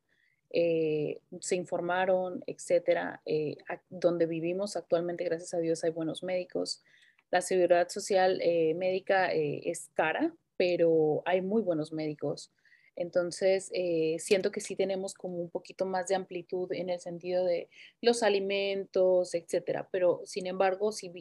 eh, 0.51 1.21
se 1.41 1.55
informaron, 1.55 2.43
etcétera. 2.47 3.23
Eh, 3.27 3.59
donde 3.89 4.27
vivimos 4.27 4.77
actualmente, 4.77 5.25
gracias 5.25 5.55
a 5.55 5.59
Dios, 5.59 5.85
hay 5.85 5.91
buenos 5.91 6.23
médicos, 6.23 6.83
la 7.31 7.43
seguridad 7.43 7.89
social 7.91 8.41
eh, 8.43 8.75
médica 8.75 9.31
es 9.33 9.91
cara, 9.95 10.35
pero 10.57 11.23
hay 11.27 11.43
muy 11.43 11.63
buenos 11.63 11.93
médicos. 11.93 12.53
Entonces, 12.97 13.71
eh, 13.75 14.17
siento 14.19 14.51
que 14.51 14.61
sí 14.61 14.75
tenemos 14.75 15.15
como 15.15 15.37
un 15.37 15.51
poquito 15.51 15.85
más 15.85 16.09
de 16.09 16.15
amplitud 16.15 16.73
en 16.73 16.89
el 16.89 16.99
sentido 16.99 17.45
de 17.45 17.69
los 18.01 18.23
alimentos, 18.23 19.35
etcétera. 19.35 19.89
Pero, 19.93 20.23
sin 20.25 20.47
embargo, 20.47 20.93
si 20.93 21.13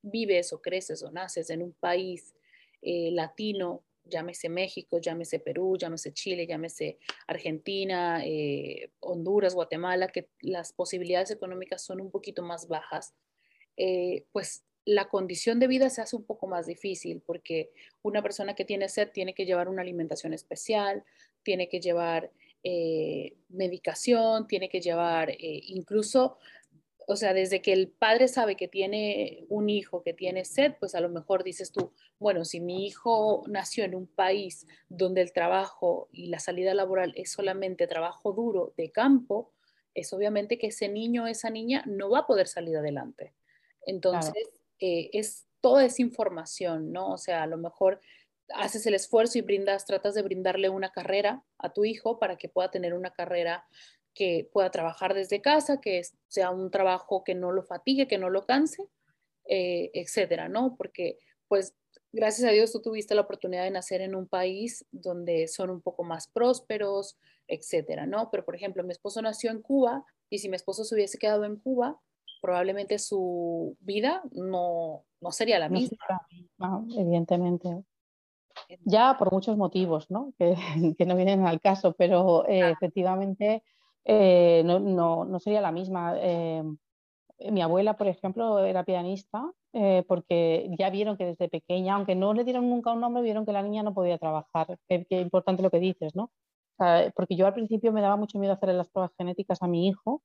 vives 0.00 0.52
o 0.52 0.62
creces 0.62 1.02
o 1.02 1.10
naces 1.10 1.50
en 1.50 1.62
un 1.62 1.72
país 1.72 2.34
latino, 2.80 3.84
llámese 4.04 4.48
México, 4.48 4.98
llámese 4.98 5.38
Perú, 5.38 5.76
llámese 5.76 6.12
Chile, 6.12 6.46
llámese 6.46 6.98
Argentina, 7.28 8.22
Honduras, 9.00 9.54
Guatemala, 9.54 10.08
que 10.08 10.28
las 10.40 10.72
posibilidades 10.72 11.30
económicas 11.30 11.82
son 11.82 12.00
un 12.00 12.10
poquito 12.10 12.42
más 12.42 12.66
bajas, 12.66 13.14
pues 14.32 14.64
la 14.84 15.08
condición 15.08 15.60
de 15.60 15.68
vida 15.68 15.90
se 15.90 16.00
hace 16.00 16.16
un 16.16 16.24
poco 16.24 16.46
más 16.46 16.66
difícil 16.66 17.22
porque 17.24 17.70
una 18.02 18.22
persona 18.22 18.54
que 18.54 18.64
tiene 18.64 18.88
sed 18.88 19.10
tiene 19.12 19.34
que 19.34 19.46
llevar 19.46 19.68
una 19.68 19.82
alimentación 19.82 20.32
especial, 20.32 21.04
tiene 21.42 21.68
que 21.68 21.80
llevar 21.80 22.32
eh, 22.64 23.36
medicación, 23.48 24.46
tiene 24.46 24.68
que 24.68 24.80
llevar 24.80 25.30
eh, 25.30 25.38
incluso, 25.40 26.38
o 27.06 27.16
sea, 27.16 27.34
desde 27.34 27.62
que 27.62 27.72
el 27.72 27.88
padre 27.88 28.28
sabe 28.28 28.56
que 28.56 28.68
tiene 28.68 29.44
un 29.48 29.68
hijo 29.68 30.02
que 30.02 30.14
tiene 30.14 30.44
sed, 30.44 30.74
pues 30.78 30.94
a 30.94 31.00
lo 31.00 31.08
mejor 31.08 31.44
dices 31.44 31.72
tú, 31.72 31.92
bueno, 32.18 32.44
si 32.44 32.60
mi 32.60 32.86
hijo 32.86 33.44
nació 33.48 33.84
en 33.84 33.94
un 33.94 34.06
país 34.06 34.66
donde 34.88 35.22
el 35.22 35.32
trabajo 35.32 36.08
y 36.12 36.26
la 36.26 36.38
salida 36.38 36.74
laboral 36.74 37.12
es 37.16 37.32
solamente 37.32 37.86
trabajo 37.86 38.32
duro 38.32 38.74
de 38.76 38.90
campo, 38.90 39.52
es 39.94 40.12
obviamente 40.12 40.58
que 40.58 40.68
ese 40.68 40.88
niño 40.88 41.24
o 41.24 41.26
esa 41.26 41.50
niña 41.50 41.84
no 41.86 42.10
va 42.10 42.20
a 42.20 42.26
poder 42.26 42.46
salir 42.46 42.76
adelante. 42.76 43.34
Entonces, 43.84 44.48
eh, 44.82 45.10
es 45.12 45.46
toda 45.60 45.84
esa 45.84 46.02
información, 46.02 46.90
¿no? 46.90 47.12
O 47.12 47.16
sea, 47.16 47.44
a 47.44 47.46
lo 47.46 47.56
mejor 47.56 48.00
haces 48.52 48.84
el 48.84 48.94
esfuerzo 48.94 49.38
y 49.38 49.42
brindas, 49.42 49.86
tratas 49.86 50.14
de 50.14 50.22
brindarle 50.22 50.70
una 50.70 50.90
carrera 50.90 51.44
a 51.58 51.72
tu 51.72 51.84
hijo 51.84 52.18
para 52.18 52.36
que 52.36 52.48
pueda 52.48 52.72
tener 52.72 52.92
una 52.92 53.12
carrera 53.12 53.64
que 54.12 54.50
pueda 54.52 54.72
trabajar 54.72 55.14
desde 55.14 55.40
casa, 55.40 55.80
que 55.80 56.02
sea 56.26 56.50
un 56.50 56.72
trabajo 56.72 57.22
que 57.22 57.36
no 57.36 57.52
lo 57.52 57.62
fatigue, 57.62 58.08
que 58.08 58.18
no 58.18 58.28
lo 58.28 58.44
canse, 58.44 58.88
eh, 59.44 59.92
etcétera, 59.94 60.48
¿no? 60.48 60.74
Porque, 60.76 61.16
pues, 61.46 61.76
gracias 62.10 62.48
a 62.48 62.52
Dios 62.52 62.72
tú 62.72 62.82
tuviste 62.82 63.14
la 63.14 63.20
oportunidad 63.20 63.62
de 63.62 63.70
nacer 63.70 64.00
en 64.00 64.16
un 64.16 64.26
país 64.26 64.84
donde 64.90 65.46
son 65.46 65.70
un 65.70 65.80
poco 65.80 66.02
más 66.02 66.26
prósperos, 66.26 67.16
etcétera, 67.46 68.06
¿no? 68.06 68.32
Pero, 68.32 68.44
por 68.44 68.56
ejemplo, 68.56 68.82
mi 68.82 68.90
esposo 68.90 69.22
nació 69.22 69.52
en 69.52 69.62
Cuba 69.62 70.04
y 70.28 70.38
si 70.38 70.48
mi 70.48 70.56
esposo 70.56 70.82
se 70.82 70.96
hubiese 70.96 71.18
quedado 71.18 71.44
en 71.44 71.54
Cuba, 71.54 72.00
probablemente 72.42 72.98
su 72.98 73.76
vida 73.80 74.20
no, 74.32 75.04
no 75.20 75.30
sería 75.30 75.58
la 75.58 75.70
misma. 75.70 75.96
evidentemente. 76.98 77.84
Ya 78.84 79.16
por 79.18 79.32
muchos 79.32 79.56
motivos, 79.56 80.10
¿no? 80.10 80.34
Que, 80.36 80.54
que 80.98 81.06
no 81.06 81.16
vienen 81.16 81.46
al 81.46 81.60
caso, 81.60 81.94
pero 81.96 82.46
eh, 82.48 82.70
efectivamente 82.70 83.62
eh, 84.04 84.62
no, 84.64 84.80
no, 84.80 85.24
no, 85.24 85.38
sería 85.38 85.60
la 85.60 85.72
misma. 85.72 86.16
Eh, 86.18 86.64
mi 87.50 87.62
abuela, 87.62 87.96
por 87.96 88.08
ejemplo, 88.08 88.58
era 88.58 88.84
pianista 88.84 89.50
porque 90.06 90.68
ya 90.78 90.90
vieron 90.90 91.16
que 91.16 91.24
desde 91.24 91.48
pequeña, 91.48 91.94
aunque 91.94 92.14
no 92.14 92.34
le 92.34 92.44
dieron 92.44 92.68
nunca 92.68 92.92
un 92.92 93.00
nombre, 93.00 93.22
vieron 93.22 93.46
que 93.46 93.52
la 93.52 93.62
niña 93.62 93.82
no 93.82 93.94
podía 93.94 94.18
trabajar. 94.18 94.78
Qué, 94.86 95.06
qué 95.08 95.18
importante 95.22 95.62
lo 95.62 95.70
que 95.70 95.80
dices, 95.80 96.14
¿no? 96.14 96.30
porque 97.14 97.36
yo 97.36 97.46
al 97.46 97.54
principio 97.54 97.92
me 97.92 98.00
daba 98.00 98.16
mucho 98.16 98.38
miedo 98.40 98.54
hacerle 98.54 98.74
las 98.74 98.88
pruebas 98.88 99.12
genéticas 99.16 99.62
a 99.62 99.68
mi 99.68 99.86
hijo, 99.86 100.20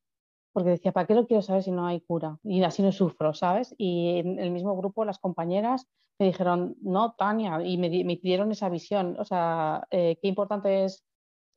porque 0.54 0.72
decía, 0.72 0.92
¿para 0.92 1.08
qué 1.08 1.16
lo 1.16 1.28
quiero 1.28 1.42
saber 1.42 1.64
si 1.64 1.72
no 1.72 1.86
hay 1.86 2.02
cura? 2.02 2.40
Y 2.44 2.64
así 2.64 2.82
no 2.82 2.92
sufro, 2.92 3.34
¿sabes? 3.34 3.76
Y 3.78 4.20
en 4.20 4.40
el 4.40 4.52
mismo 4.52 4.76
grupo 4.76 5.06
las 5.06 5.20
compañeras 5.20 5.88
me 6.20 6.28
dijeron, 6.28 6.76
no, 6.82 7.14
Tania, 7.14 7.62
y 7.64 7.78
me, 7.78 7.90
me 8.04 8.18
pidieron 8.18 8.52
esa 8.52 8.70
visión. 8.70 9.16
O 9.20 9.26
sea, 9.26 9.88
eh, 9.92 10.18
qué 10.22 10.28
importante 10.28 10.86
es 10.86 11.04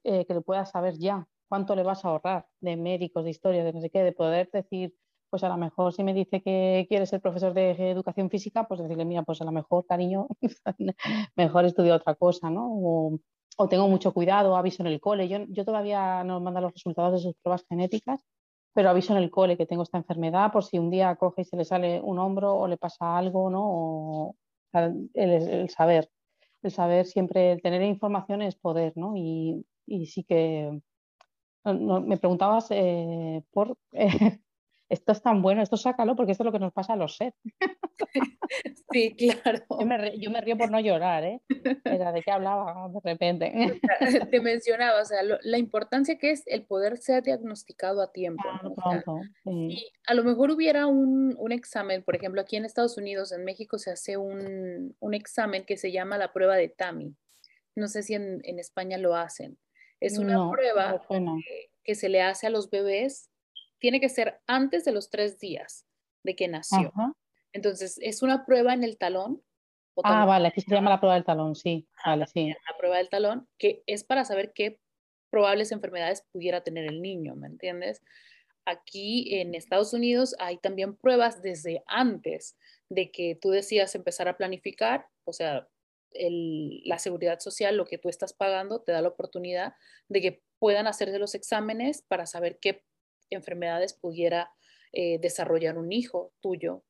eh, 0.04 0.26
que 0.26 0.34
lo 0.34 0.42
puedas 0.42 0.70
saber 0.70 0.98
ya, 0.98 1.26
cuánto 1.48 1.74
le 1.74 1.82
vas 1.82 2.04
a 2.04 2.08
ahorrar 2.08 2.46
de 2.60 2.76
médicos, 2.76 3.24
de 3.24 3.30
historia, 3.30 3.64
de 3.64 3.72
no 3.72 3.80
sé 3.80 3.90
qué, 3.90 4.02
de 4.02 4.12
poder 4.12 4.50
decir, 4.52 4.94
pues 5.30 5.44
a 5.44 5.48
lo 5.48 5.56
mejor 5.56 5.92
si 5.92 6.02
me 6.04 6.14
dice 6.14 6.42
que 6.42 6.86
quiere 6.88 7.06
ser 7.06 7.20
profesor 7.20 7.54
de 7.54 7.90
educación 7.90 8.30
física, 8.30 8.66
pues 8.68 8.80
decirle, 8.80 9.04
mira, 9.04 9.22
pues 9.22 9.40
a 9.40 9.44
lo 9.44 9.52
mejor, 9.52 9.86
cariño, 9.86 10.26
mejor 11.36 11.64
estudio 11.64 11.94
otra 11.94 12.14
cosa, 12.14 12.50
¿no? 12.50 12.68
O, 12.72 13.18
o, 13.56 13.68
tengo 13.68 13.88
mucho 13.88 14.12
cuidado, 14.12 14.56
aviso 14.56 14.82
en 14.82 14.88
el 14.88 15.00
cole. 15.00 15.28
Yo, 15.28 15.38
yo 15.48 15.64
todavía 15.64 16.24
no 16.24 16.40
mando 16.40 16.60
los 16.60 16.72
resultados 16.72 17.12
de 17.12 17.18
sus 17.20 17.34
pruebas 17.42 17.64
genéticas, 17.68 18.24
pero 18.72 18.90
aviso 18.90 19.12
en 19.12 19.22
el 19.22 19.30
cole 19.30 19.56
que 19.56 19.66
tengo 19.66 19.82
esta 19.82 19.98
enfermedad 19.98 20.52
por 20.52 20.64
si 20.64 20.78
un 20.78 20.90
día 20.90 21.16
coge 21.16 21.42
y 21.42 21.44
se 21.44 21.56
le 21.56 21.64
sale 21.64 22.00
un 22.00 22.18
hombro 22.18 22.54
o 22.54 22.68
le 22.68 22.76
pasa 22.76 23.16
algo, 23.16 23.50
¿no? 23.50 23.62
O, 23.64 24.36
el, 25.14 25.68
saber, 25.70 26.10
el 26.62 26.70
saber 26.70 27.06
siempre, 27.06 27.58
tener 27.58 27.82
información 27.82 28.42
es 28.42 28.56
poder, 28.56 28.92
¿no? 28.96 29.16
Y, 29.16 29.66
y 29.86 30.06
sí 30.06 30.24
que 30.24 30.80
me 31.64 32.16
preguntabas 32.16 32.68
eh, 32.70 33.42
por 33.50 33.76
esto 34.90 35.12
es 35.12 35.22
tan 35.22 35.40
bueno, 35.40 35.62
esto 35.62 35.76
sácalo 35.76 36.16
porque 36.16 36.32
esto 36.32 36.42
es 36.42 36.46
lo 36.46 36.52
que 36.52 36.58
nos 36.58 36.72
pasa 36.72 36.92
a 36.92 36.96
los 36.96 37.16
set. 37.16 37.34
Sí, 38.92 39.14
claro. 39.14 39.64
Yo 39.78 39.86
me, 39.86 40.18
yo 40.18 40.30
me 40.32 40.40
río 40.40 40.58
por 40.58 40.72
no 40.72 40.80
llorar, 40.80 41.22
¿eh? 41.22 41.40
Era 41.84 42.10
de 42.10 42.22
qué 42.22 42.32
hablaba 42.32 42.88
de 42.88 42.98
repente. 43.04 43.80
Te 44.32 44.40
mencionaba, 44.40 45.00
o 45.00 45.04
sea, 45.04 45.20
la 45.22 45.58
importancia 45.58 46.18
que 46.18 46.32
es 46.32 46.42
el 46.46 46.64
poder 46.64 46.98
ser 46.98 47.22
diagnosticado 47.22 48.02
a 48.02 48.10
tiempo. 48.10 48.42
Y 49.44 49.92
a 50.08 50.14
lo 50.14 50.24
mejor 50.24 50.50
hubiera 50.50 50.86
un, 50.86 51.36
un, 51.38 51.52
examen, 51.52 52.02
por 52.02 52.16
ejemplo, 52.16 52.40
aquí 52.40 52.56
en 52.56 52.64
Estados 52.64 52.98
Unidos, 52.98 53.30
en 53.30 53.44
México 53.44 53.78
se 53.78 53.92
hace 53.92 54.16
un, 54.16 54.96
un 54.98 55.14
examen 55.14 55.64
que 55.64 55.76
se 55.76 55.92
llama 55.92 56.18
la 56.18 56.32
prueba 56.32 56.56
de 56.56 56.68
TAMI. 56.68 57.14
No 57.76 57.86
sé 57.86 58.02
si 58.02 58.14
en, 58.14 58.40
en 58.42 58.58
España 58.58 58.98
lo 58.98 59.14
hacen. 59.14 59.56
Es 60.00 60.18
una 60.18 60.50
prueba 60.50 61.00
que, 61.08 61.70
que 61.84 61.94
se 61.94 62.08
le 62.08 62.22
hace 62.22 62.48
a 62.48 62.50
los 62.50 62.70
bebés 62.70 63.29
tiene 63.80 64.00
que 64.00 64.08
ser 64.08 64.40
antes 64.46 64.84
de 64.84 64.92
los 64.92 65.10
tres 65.10 65.38
días 65.38 65.86
de 66.22 66.36
que 66.36 66.48
nació. 66.48 66.92
Entonces, 67.52 67.98
es 68.00 68.22
una 68.22 68.46
prueba 68.46 68.74
en 68.74 68.84
el 68.84 68.96
talón. 68.98 69.42
ah, 70.04 70.24
vale, 70.24 70.48
aquí 70.48 70.60
se 70.60 70.72
llama 70.72 70.90
la 70.90 71.00
prueba 71.00 71.14
del 71.14 71.24
talón, 71.24 71.56
sí. 71.56 71.88
Vale, 72.04 72.26
sí. 72.26 72.48
La 72.48 72.76
prueba 72.78 72.98
del 72.98 73.08
talón, 73.08 73.48
que 73.58 73.82
es 73.86 74.04
para 74.04 74.24
saber 74.24 74.52
qué 74.54 74.78
probables 75.30 75.72
enfermedades 75.72 76.24
pudiera 76.32 76.62
tener 76.62 76.84
el 76.84 77.02
niño, 77.02 77.34
¿me 77.34 77.46
entiendes? 77.46 78.02
Aquí 78.66 79.34
en 79.40 79.54
Estados 79.54 79.94
Unidos 79.94 80.36
hay 80.38 80.58
también 80.58 80.96
pruebas 80.96 81.42
desde 81.42 81.82
antes 81.86 82.56
de 82.88 83.10
que 83.10 83.38
tú 83.40 83.50
decidas 83.50 83.94
empezar 83.94 84.28
a 84.28 84.36
planificar, 84.36 85.06
o 85.24 85.32
sea, 85.32 85.68
la 86.12 86.98
seguridad 86.98 87.38
social, 87.38 87.76
lo 87.76 87.86
que 87.86 87.98
tú 87.98 88.08
estás 88.08 88.32
pagando, 88.32 88.82
te 88.82 88.92
da 88.92 89.00
la 89.00 89.08
oportunidad 89.08 89.74
de 90.08 90.20
que 90.20 90.42
puedan 90.58 90.88
hacerse 90.88 91.18
los 91.18 91.34
exámenes 91.34 92.02
para 92.02 92.26
saber 92.26 92.58
qué 92.60 92.84
enfermedades 93.30 93.94
pudiera 93.94 94.50
eh, 94.92 95.18
desarrollar 95.20 95.78
un 95.78 95.92
hijo 95.92 96.32
tuyo, 96.40 96.82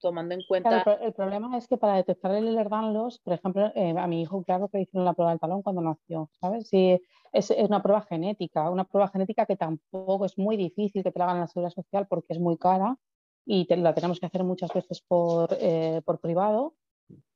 tomando 0.00 0.34
en 0.34 0.42
cuenta... 0.46 0.82
el, 1.00 1.12
problema 1.12 1.56
es 1.56 1.66
que 1.68 1.76
para 1.76 1.96
detectar 1.96 2.34
el 2.34 2.48
Ehlers-Danlos, 2.48 3.20
por 3.22 3.34
ejemplo, 3.34 3.72
eh, 3.74 3.94
a 3.96 4.06
mi 4.06 4.22
hijo, 4.22 4.42
claro 4.42 4.68
que 4.68 4.80
hicieron 4.80 5.04
la 5.04 5.14
prueba 5.14 5.30
del 5.30 5.40
talón 5.40 5.62
cuando 5.62 5.82
nació, 5.82 6.30
¿sabes? 6.40 6.68
Es, 6.72 7.50
una 7.50 7.82
prueba 7.82 8.02
genética, 8.02 8.70
una 8.70 8.84
prueba 8.84 9.08
genética 9.08 9.46
que 9.46 9.56
tampoco 9.56 10.24
es 10.24 10.36
muy 10.38 10.56
difícil 10.56 11.02
que 11.02 11.12
te 11.12 11.18
la 11.18 11.26
hagan 11.26 11.36
en 11.36 11.42
la 11.42 11.46
seguridad 11.48 11.74
social 11.74 12.06
porque 12.08 12.32
es 12.32 12.40
muy 12.40 12.56
cara 12.56 12.96
y 13.44 13.66
la 13.76 13.94
tenemos 13.94 14.20
que 14.20 14.26
hacer 14.26 14.44
muchas 14.44 14.72
veces 14.72 15.00
por, 15.00 15.56
eh, 15.60 16.02
por 16.04 16.20
privado. 16.20 16.74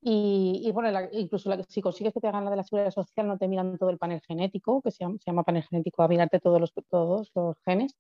Y, 0.03 0.71
bueno, 0.73 1.09
incluso 1.13 1.51
si 1.69 1.81
consigues 1.81 2.13
que 2.13 2.21
te 2.21 2.27
hagan 2.27 2.45
la 2.45 2.51
de 2.51 2.57
la 2.57 2.65
seguridad 2.65 2.91
social, 2.91 3.27
no 3.27 3.39
te 3.39 3.49
miran 3.49 3.79
todo 3.79 3.89
el 3.89 3.99
panel 3.99 4.21
genético, 4.21 4.83
que 4.83 4.91
se 4.91 5.05
llama, 5.05 5.17
se 5.19 5.31
llama 5.31 5.45
panel 5.45 5.63
genético, 5.63 6.03
a 6.03 6.09
mirarte 6.09 6.41
todos 6.41 6.61
los, 6.61 6.73
todos 6.91 7.31
los 7.35 7.57
genes, 7.65 7.97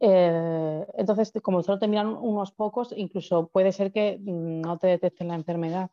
eh, 0.00 0.86
entonces, 0.94 1.32
como 1.42 1.62
solo 1.62 1.78
te 1.78 1.88
miran 1.88 2.08
unos 2.08 2.52
pocos, 2.52 2.92
incluso 2.96 3.48
puede 3.48 3.72
ser 3.72 3.92
que 3.92 4.18
no 4.20 4.78
te 4.78 4.88
detecten 4.88 5.28
la 5.28 5.34
enfermedad. 5.34 5.90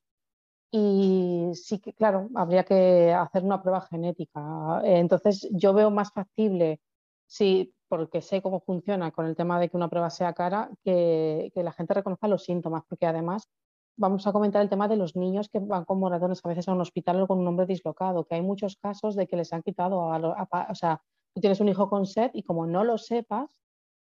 Y 0.72 1.51
sí 1.53 1.80
que, 1.80 1.93
claro, 1.93 2.30
habría 2.36 2.66
que 2.66 3.14
hacer 3.14 3.43
una 3.43 3.62
prueba 3.62 3.82
genética. 3.82 4.82
Eh, 4.84 4.99
entonces, 4.99 5.47
yo 5.51 5.74
veo 5.74 5.91
más 5.91 6.12
factible, 6.12 6.82
sí, 7.28 7.74
porque 7.88 8.22
sé 8.22 8.41
cómo 8.41 8.60
funciona 8.60 9.12
con 9.12 9.26
el 9.26 9.36
tema 9.36 9.60
de 9.60 9.70
que 9.70 9.78
una 9.78 9.89
prueba 9.89 10.10
sea 10.10 10.34
cara, 10.34 10.70
que, 10.84 11.51
que 11.53 11.64
la 11.64 11.72
gente 11.72 11.93
reconozca 11.93 12.28
los 12.28 12.43
síntomas, 12.43 12.84
porque 12.89 13.06
además 13.06 13.49
vamos 13.97 14.28
a 14.28 14.34
comentar 14.34 14.62
el 14.62 14.70
tema 14.70 14.88
de 14.88 14.97
los 14.97 15.16
niños 15.16 15.49
que 15.49 15.60
van 15.60 15.86
con 15.86 15.99
moratones 15.99 16.41
a 16.43 16.49
veces 16.49 16.68
a 16.68 16.74
un 16.74 16.82
hospital 16.82 17.22
o 17.22 17.28
con 17.28 17.39
un 17.39 17.47
hombre 17.47 17.66
dislocado, 17.66 18.26
que 18.26 18.36
hay 18.36 18.41
muchos 18.41 18.76
casos 18.76 19.16
de 19.16 19.28
que 19.28 19.38
les 19.38 19.53
han 19.53 19.64
quitado, 19.64 20.12
a, 20.12 20.18
a, 20.18 20.68
o 20.72 20.76
sea, 20.76 21.01
tú 21.34 21.41
tienes 21.41 21.62
un 21.62 21.70
hijo 21.70 21.89
con 21.89 22.06
sed 22.06 22.32
y 22.34 22.43
como 22.43 22.68
no 22.68 22.84
lo 22.84 22.97
sepas, 22.97 23.64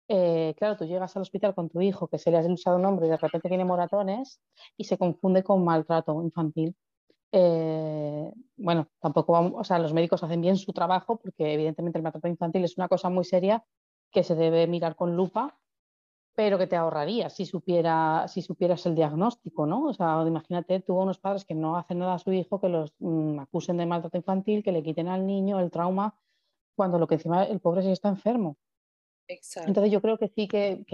eh, 0.08 0.54
claro, 0.56 0.76
tú 0.76 0.86
llegas 0.86 1.14
al 1.16 1.22
hospital 1.22 1.54
con 1.54 1.68
tu 1.68 1.80
hijo 1.82 2.08
que 2.08 2.18
se 2.18 2.30
le 2.30 2.38
ha 2.38 2.40
usado 2.40 2.76
un 2.76 2.82
nombre 2.82 3.06
y 3.06 3.10
de 3.10 3.18
repente 3.18 3.48
tiene 3.48 3.64
moratones 3.64 4.40
y 4.76 4.84
se 4.84 4.96
confunde 4.96 5.42
con 5.42 5.64
maltrato 5.64 6.22
infantil. 6.22 6.74
Eh, 7.30 8.32
bueno, 8.56 8.88
tampoco 9.00 9.32
vamos, 9.32 9.52
o 9.56 9.64
sea, 9.64 9.78
los 9.78 9.92
médicos 9.92 10.22
hacen 10.22 10.40
bien 10.40 10.56
su 10.56 10.72
trabajo 10.72 11.18
porque 11.18 11.52
evidentemente 11.52 11.98
el 11.98 12.02
maltrato 12.02 12.28
infantil 12.28 12.64
es 12.64 12.78
una 12.78 12.88
cosa 12.88 13.10
muy 13.10 13.24
seria 13.24 13.64
que 14.10 14.22
se 14.24 14.34
debe 14.34 14.66
mirar 14.66 14.96
con 14.96 15.14
lupa, 15.14 15.58
pero 16.34 16.56
que 16.56 16.66
te 16.66 16.76
ahorraría 16.76 17.28
si, 17.30 17.44
supiera, 17.44 18.26
si 18.28 18.42
supieras 18.42 18.86
el 18.86 18.94
diagnóstico, 18.94 19.66
¿no? 19.66 19.86
O 19.88 19.92
sea, 19.92 20.24
imagínate 20.26 20.80
tú 20.80 20.94
unos 20.96 21.18
padres 21.18 21.44
que 21.44 21.54
no 21.54 21.76
hacen 21.76 21.98
nada 21.98 22.14
a 22.14 22.18
su 22.18 22.32
hijo, 22.32 22.60
que 22.60 22.68
los 22.68 22.94
mm, 22.98 23.40
acusen 23.40 23.76
de 23.76 23.86
maltrato 23.86 24.16
infantil, 24.16 24.62
que 24.62 24.72
le 24.72 24.82
quiten 24.82 25.08
al 25.08 25.26
niño 25.26 25.60
el 25.60 25.70
trauma, 25.70 26.14
cuando 26.76 26.98
lo 26.98 27.06
que 27.08 27.16
encima 27.16 27.44
el 27.44 27.60
pobre 27.60 27.82
sí 27.82 27.90
está 27.90 28.08
enfermo. 28.08 28.56
Entonces 29.66 29.92
yo 29.92 30.00
creo 30.00 30.16
que 30.16 30.28
sí 30.28 30.48
que, 30.48 30.84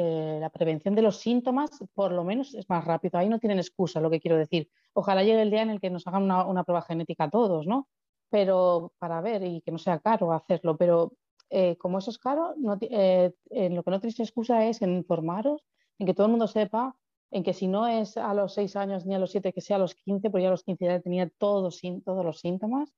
la 0.41 0.51
prevención 0.51 0.95
de 0.95 1.03
los 1.03 1.19
síntomas 1.19 1.71
por 1.95 2.13
lo 2.13 2.25
menos 2.25 2.55
es 2.55 2.69
más 2.69 2.85
rápido. 2.85 3.19
Ahí 3.19 3.29
no 3.29 3.39
tienen 3.39 3.59
excusa, 3.59 4.01
lo 4.01 4.11
que 4.11 4.21
quiero 4.21 4.37
decir. 4.37 4.69
Ojalá 4.93 5.23
llegue 5.23 5.43
el 5.43 5.51
día 5.51 5.63
en 5.63 5.71
el 5.71 5.81
que 5.81 5.91
nos 5.91 6.07
hagan 6.07 6.25
una, 6.25 6.65
prueba 6.65 6.83
genética 6.83 7.25
a 7.25 7.31
todos, 7.31 7.67
¿no? 7.67 7.89
Pero 8.31 8.93
para 8.99 9.21
ver 9.21 9.45
y 9.45 9.61
que 9.61 9.71
no 9.71 9.79
sea 9.79 10.01
caro 10.01 10.33
hacerlo. 10.33 10.77
Pero 10.77 11.13
eh, 11.51 11.77
como 11.77 11.99
eso 11.99 12.11
es 12.11 12.19
caro, 12.19 12.55
eh, 12.81 13.33
lo 13.71 13.83
que 13.85 13.91
no 13.91 14.01
tenéis 14.01 14.19
excusa 14.19 14.67
es 14.67 14.83
en 14.83 14.95
informaros, 14.95 15.63
en 15.99 16.07
que 16.07 16.15
todo 16.15 16.27
el 16.27 16.33
mundo 16.33 16.49
sepa, 16.49 16.97
en 17.31 17.45
que 17.45 17.53
si 17.53 17.69
no 17.69 17.87
es 17.87 18.17
a 18.17 18.35
los 18.35 18.55
6 18.55 18.75
años 18.77 19.07
ni 19.07 19.15
a 19.15 19.19
los 19.19 19.31
7, 19.31 19.53
que 19.53 19.61
sea 19.61 19.77
a 19.77 19.81
los 19.81 19.95
15, 19.95 20.31
porque 20.31 20.43
ya 20.43 20.49
a 20.49 20.53
los 20.53 20.65
15 20.65 20.85
ya 20.85 21.01
tenía 21.01 21.29
todos, 21.39 21.81
todos 22.05 22.25
los 22.25 22.41
síntomas 22.41 22.93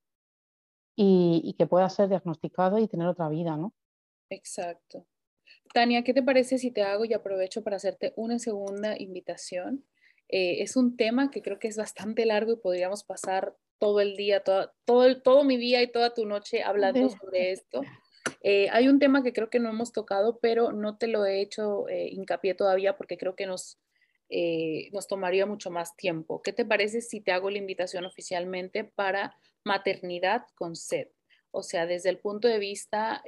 y, 0.95 1.43
y 1.45 1.55
que 1.55 1.67
pueda 1.67 1.89
ser 1.91 2.09
diagnosticado 2.09 2.79
y 2.79 2.89
tener 2.89 3.07
otra 3.07 3.29
vida, 3.29 3.57
¿no? 3.57 3.75
Exacto. 4.31 5.07
Tania, 5.73 6.05
¿qué 6.05 6.15
te 6.15 6.23
parece 6.23 6.59
si 6.59 6.71
te 6.71 6.83
hago 6.83 7.05
y 7.05 7.15
aprovecho 7.15 7.63
para 7.63 7.77
hacerte 7.77 8.13
una 8.17 8.39
segunda 8.39 8.97
invitación? 8.99 9.85
Eh, 10.29 10.63
es 10.63 10.77
un 10.77 10.97
tema 10.97 11.31
que 11.31 11.43
creo 11.43 11.59
que 11.59 11.69
es 11.69 11.77
bastante 11.77 12.27
largo 12.27 12.53
y 12.53 12.57
podríamos 12.57 13.05
pasar 13.05 13.55
todo 13.79 14.01
el 14.01 14.17
día, 14.17 14.43
todo, 14.43 14.73
todo, 14.85 15.21
todo 15.23 15.45
mi 15.45 15.57
día 15.57 15.83
y 15.83 15.93
toda 15.93 16.15
tu 16.15 16.27
noche 16.27 16.63
hablando 16.63 17.09
sobre 17.11 17.53
esto. 17.53 17.83
Eh, 18.43 18.69
hay 18.71 18.89
un 18.89 18.99
tema 18.99 19.23
que 19.23 19.33
creo 19.33 19.51
que 19.51 19.61
no 19.61 19.69
hemos 19.69 19.93
tocado, 19.93 20.39
pero 20.41 20.73
no 20.73 20.97
te 20.99 21.07
lo 21.07 21.25
he 21.27 21.41
hecho 21.41 21.89
eh, 21.89 22.09
hincapié 22.09 22.55
todavía 22.55 22.97
porque 22.97 23.19
creo 23.19 23.37
que 23.37 23.47
nos, 23.47 23.79
nos 24.93 25.07
tomaría 25.07 25.47
mucho 25.47 25.71
más 25.71 25.95
tiempo. 25.97 26.43
¿Qué 26.43 26.53
te 26.53 26.65
parece 26.65 27.01
si 27.01 27.21
te 27.21 27.33
hago 27.33 27.51
la 27.51 27.59
invitación 27.59 28.05
oficialmente 28.05 28.85
para 28.85 29.37
maternidad 29.65 30.47
con 30.57 30.75
sed? 30.75 31.09
O 31.51 31.63
sea, 31.63 31.87
desde 31.87 32.11
el 32.11 32.19
punto 32.19 32.49
de 32.49 32.59
vista 32.59 33.23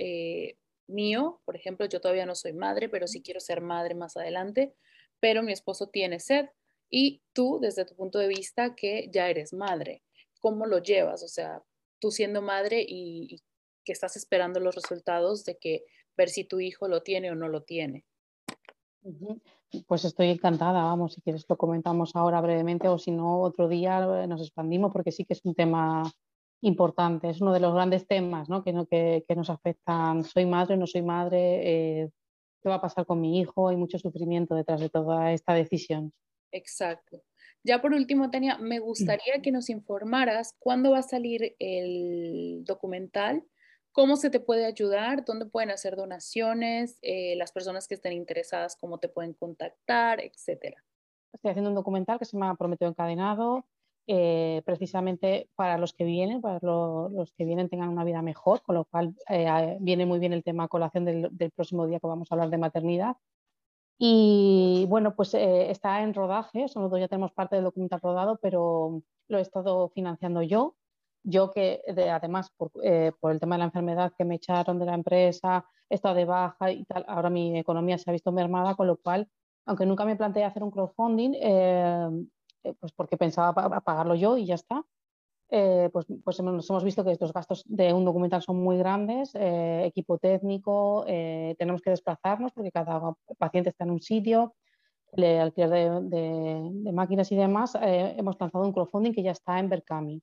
mío, 0.88 1.40
por 1.44 1.56
ejemplo, 1.56 1.86
yo 1.86 2.00
todavía 2.00 2.26
no 2.26 2.34
soy 2.34 2.52
madre, 2.52 2.88
pero 2.88 3.06
sí 3.06 3.22
quiero 3.22 3.40
ser 3.40 3.60
madre 3.60 3.94
más 3.94 4.16
adelante, 4.16 4.74
pero 5.20 5.42
mi 5.42 5.52
esposo 5.52 5.88
tiene 5.88 6.20
sed 6.20 6.46
y 6.90 7.22
tú 7.32 7.58
desde 7.60 7.84
tu 7.84 7.94
punto 7.94 8.18
de 8.18 8.28
vista 8.28 8.74
que 8.74 9.08
ya 9.12 9.28
eres 9.28 9.52
madre. 9.52 10.02
¿Cómo 10.40 10.66
lo 10.66 10.78
llevas? 10.78 11.22
O 11.22 11.28
sea, 11.28 11.62
tú 11.98 12.10
siendo 12.10 12.42
madre 12.42 12.84
y, 12.86 13.42
que 13.84 13.92
estás 13.92 14.16
esperando 14.16 14.60
los 14.60 14.74
resultados 14.74 15.44
de 15.44 15.56
que 15.56 15.84
ver 16.16 16.28
si 16.28 16.44
tu 16.44 16.60
hijo 16.60 16.88
lo 16.88 17.02
tiene 17.02 17.30
o 17.30 17.34
no 17.34 17.48
lo 17.48 17.62
tiene. 17.62 18.04
Pues 19.86 20.04
estoy 20.04 20.28
encantada, 20.28 20.82
vamos, 20.82 21.14
si 21.14 21.22
quieres 21.22 21.46
lo 21.48 21.56
comentamos 21.56 22.14
ahora 22.14 22.40
brevemente 22.40 22.88
o 22.88 22.98
si 22.98 23.12
no 23.12 23.40
otro 23.40 23.68
día 23.68 24.26
nos 24.26 24.42
expandimos 24.42 24.92
porque 24.92 25.12
sí 25.12 25.24
que 25.24 25.32
es 25.32 25.44
un 25.44 25.54
tema 25.54 26.02
importante, 26.60 27.30
es 27.30 27.40
uno 27.40 27.52
de 27.52 27.60
los 27.60 27.72
grandes 27.72 28.06
temas 28.06 28.48
¿no? 28.48 28.62
Que, 28.62 29.24
que, 29.26 29.36
nos 29.36 29.50
afectan. 29.50 30.24
Soy 30.24 30.46
madre, 30.46 30.76
no 30.76 30.86
soy 30.86 31.02
madre, 31.02 32.02
eh, 32.02 32.10
qué 32.60 32.68
va 32.68 32.76
a 32.76 32.80
pasar 32.80 33.06
con 33.06 33.20
mi 33.20 33.40
hijo, 33.40 33.68
hay 33.68 33.76
mucho 33.76 33.98
sufrimiento 33.98 34.54
detrás 34.54 34.80
de 34.80 34.88
toda 34.88 35.32
esta 35.32 35.54
decisión. 35.54 36.12
Exacto. 36.50 37.22
Ya 37.64 37.80
por 37.80 37.92
último, 37.92 38.30
Tania, 38.30 38.56
me 38.58 38.78
gustaría 38.78 39.42
que 39.42 39.52
nos 39.52 39.68
informaras 39.68 40.54
cuándo 40.58 40.92
va 40.92 40.98
a 40.98 41.02
salir 41.02 41.56
el 41.58 42.62
documental, 42.64 43.44
cómo 43.92 44.16
se 44.16 44.30
te 44.30 44.40
puede 44.40 44.64
ayudar, 44.64 45.24
dónde 45.24 45.46
pueden 45.46 45.70
hacer 45.70 45.96
donaciones, 45.96 46.98
eh, 47.02 47.34
las 47.36 47.52
personas 47.52 47.88
que 47.88 47.94
estén 47.94 48.12
interesadas, 48.12 48.76
cómo 48.76 48.98
te 48.98 49.08
pueden 49.08 49.34
contactar, 49.34 50.20
etcétera. 50.20 50.84
Estoy 51.32 51.50
haciendo 51.50 51.70
un 51.70 51.76
documental 51.76 52.18
que 52.18 52.24
se 52.24 52.36
llama 52.36 52.56
Prometeo 52.56 52.88
Encadenado, 52.88 53.66
eh, 54.10 54.62
precisamente 54.64 55.50
para 55.54 55.76
los 55.76 55.92
que 55.92 56.04
vienen, 56.04 56.40
para 56.40 56.58
los 56.62 57.30
que 57.36 57.44
vienen 57.44 57.68
tengan 57.68 57.90
una 57.90 58.04
vida 58.04 58.22
mejor, 58.22 58.62
con 58.62 58.76
lo 58.76 58.86
cual 58.86 59.14
eh, 59.28 59.76
viene 59.80 60.06
muy 60.06 60.18
bien 60.18 60.32
el 60.32 60.42
tema 60.42 60.66
colación 60.66 61.04
del, 61.04 61.52
próximo 61.54 61.86
día 61.86 62.00
que 62.00 62.06
vamos 62.06 62.32
a 62.32 62.34
hablar 62.34 62.48
de 62.48 62.56
maternidad. 62.56 63.16
Y 63.98 64.86
bueno, 64.88 65.14
pues 65.14 65.34
eh, 65.34 65.70
está 65.70 66.02
en 66.02 66.14
rodaje, 66.14 66.62
nosotros 66.62 66.98
ya 66.98 67.08
tenemos 67.08 67.32
parte 67.32 67.56
del 67.56 67.66
documental 67.66 68.00
rodado, 68.00 68.38
pero 68.40 69.02
lo 69.28 69.38
he 69.38 69.42
estado 69.42 69.90
financiando 69.90 70.40
yo. 70.40 70.74
Yo 71.22 71.50
que 71.50 71.82
además 72.10 72.50
por, 72.56 72.70
por, 73.20 73.32
el 73.32 73.40
tema 73.40 73.56
de 73.56 73.58
la 73.58 73.64
enfermedad 73.66 74.14
que 74.16 74.24
me 74.24 74.36
echaron 74.36 74.78
de 74.78 74.86
la 74.86 74.94
empresa, 74.94 75.66
he 75.90 75.96
estado 75.96 76.14
de 76.14 76.24
baja 76.24 76.72
y 76.72 76.86
tal, 76.86 77.04
ahora 77.08 77.28
mi 77.28 77.58
economía 77.58 77.98
se 77.98 78.08
ha 78.08 78.14
visto 78.14 78.32
mermada, 78.32 78.74
con 78.74 78.86
lo 78.86 78.96
cual, 78.96 79.28
aunque 79.66 79.84
nunca 79.84 80.06
me 80.06 80.16
planteé 80.16 80.44
hacer 80.44 80.62
un 80.62 80.70
crowdfunding, 80.70 81.34
eh, 82.64 82.74
pues 82.78 82.92
porque 82.92 83.16
pensaba 83.16 83.52
pagarlo 83.80 84.14
yo 84.14 84.36
y 84.36 84.46
ya 84.46 84.54
está. 84.54 84.84
Eh, 85.50 85.88
pues, 85.92 86.06
pues 86.24 86.40
nos 86.42 86.68
hemos 86.68 86.84
visto 86.84 87.02
que 87.04 87.12
estos 87.12 87.32
gastos 87.32 87.64
de 87.66 87.92
un 87.94 88.04
documental 88.04 88.42
son 88.42 88.62
muy 88.62 88.76
grandes, 88.76 89.34
eh, 89.34 89.84
equipo 89.86 90.18
técnico, 90.18 91.04
tenemos 91.06 91.80
que 91.80 91.90
desplazarnos 91.90 92.52
porque 92.52 92.70
cada 92.70 93.14
paciente 93.38 93.70
está 93.70 93.84
en 93.84 93.92
un 93.92 94.02
sitio, 94.02 94.54
el 95.12 95.40
alquiler 95.40 96.02
de, 96.02 96.92
máquinas 96.92 97.32
y 97.32 97.36
demás. 97.36 97.74
hemos 97.80 98.38
lanzado 98.38 98.64
un 98.64 98.72
crowdfunding 98.72 99.12
que 99.12 99.22
ya 99.22 99.30
está 99.30 99.58
en 99.58 99.70
Berkami. 99.70 100.22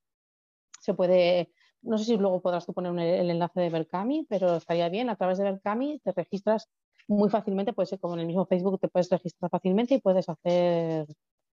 Se 0.80 0.94
puede, 0.94 1.52
no 1.82 1.98
sé 1.98 2.06
si 2.06 2.18
luego 2.18 2.42
podrás 2.42 2.68
tú 2.68 2.74
poner 2.74 2.96
el 3.00 3.32
enlace 3.32 3.62
de 3.62 3.70
Berkami, 3.72 4.28
pero 4.30 4.58
estaría 4.58 4.90
bien, 4.90 5.10
a 5.10 5.16
través 5.16 5.40
de 5.40 5.46
Berkami 5.46 6.00
te 6.04 6.12
registras 6.12 6.70
muy 7.08 7.30
fácilmente, 7.30 7.74
puede 7.74 7.88
ser 7.88 8.00
como 8.00 8.14
en 8.14 8.22
el 8.22 8.28
mismo 8.28 8.46
Facebook, 8.46 8.80
te 8.80 8.90
puedes 8.90 9.10
registrar 9.10 9.50
fácilmente 9.50 9.96
y 9.96 10.02
puedes 10.02 10.30
hacer 10.30 11.08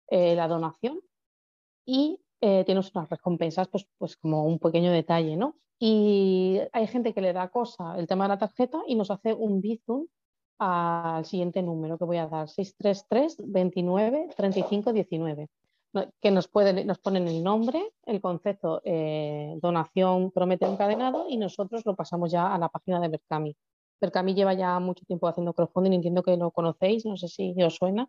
eh, 0.08 0.34
la 0.34 0.48
donación 0.48 1.00
y 1.84 2.20
eh, 2.40 2.64
tienes 2.64 2.94
unas 2.94 3.08
recompensas, 3.08 3.68
pues, 3.68 3.86
pues 3.98 4.16
como 4.16 4.44
un 4.44 4.58
pequeño 4.58 4.92
detalle, 4.92 5.36
¿no? 5.36 5.56
Y 5.78 6.58
hay 6.72 6.86
gente 6.86 7.12
que 7.12 7.20
le 7.20 7.32
da 7.32 7.48
cosa 7.48 7.98
el 7.98 8.06
tema 8.06 8.24
de 8.24 8.28
la 8.30 8.38
tarjeta 8.38 8.82
y 8.86 8.94
nos 8.94 9.10
hace 9.10 9.34
un 9.34 9.60
bizum 9.60 10.06
al 10.58 11.24
siguiente 11.26 11.62
número 11.62 11.98
que 11.98 12.04
voy 12.04 12.16
a 12.16 12.28
dar, 12.28 12.48
633 12.48 13.36
29 13.46 14.30
35 14.36 14.92
19 14.92 15.48
que 16.20 16.30
nos, 16.30 16.48
pueden, 16.48 16.86
nos 16.86 16.98
ponen 16.98 17.26
el 17.28 17.42
nombre, 17.42 17.92
el 18.04 18.20
concepto 18.20 18.82
eh, 18.84 19.58
donación 19.62 20.30
promete 20.30 20.66
encadenado 20.66 21.26
y 21.28 21.36
nosotros 21.36 21.84
lo 21.86 21.94
pasamos 21.94 22.30
ya 22.30 22.52
a 22.52 22.58
la 22.58 22.68
página 22.68 23.00
de 23.00 23.08
Berkami. 23.08 23.56
Berkami 24.00 24.34
lleva 24.34 24.52
ya 24.54 24.78
mucho 24.78 25.04
tiempo 25.06 25.26
haciendo 25.26 25.54
crowdfunding, 25.54 25.92
entiendo 25.92 26.22
que 26.22 26.36
lo 26.36 26.50
conocéis, 26.50 27.06
no 27.06 27.16
sé 27.16 27.28
si 27.28 27.54
os 27.62 27.76
suena. 27.76 28.08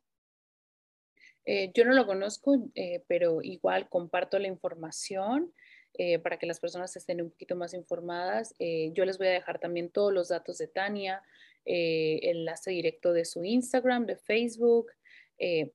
Eh, 1.48 1.72
yo 1.74 1.86
no 1.86 1.94
lo 1.94 2.06
conozco, 2.06 2.58
eh, 2.76 3.06
pero 3.08 3.42
igual 3.42 3.88
comparto 3.88 4.38
la 4.38 4.50
información 4.50 5.54
eh, 5.94 6.20
para 6.20 6.38
que 6.38 6.46
las 6.46 6.60
personas 6.60 6.94
estén 6.98 7.22
un 7.22 7.32
poquito 7.32 7.56
más 7.56 7.74
informadas. 7.74 8.54
yo 8.60 9.06
les 9.06 9.18
voy 9.18 9.28
a 9.28 9.32
dejar 9.32 9.58
también 9.58 9.90
todos 9.90 10.14
los 10.14 10.28
datos 10.28 10.58
de 10.58 10.68
Tania, 10.68 11.24
enlace 11.66 12.72
directo 12.72 13.14
de 13.14 13.24
su 13.24 13.44
Instagram, 13.46 14.06
de 14.06 14.18
Facebook, 14.18 14.92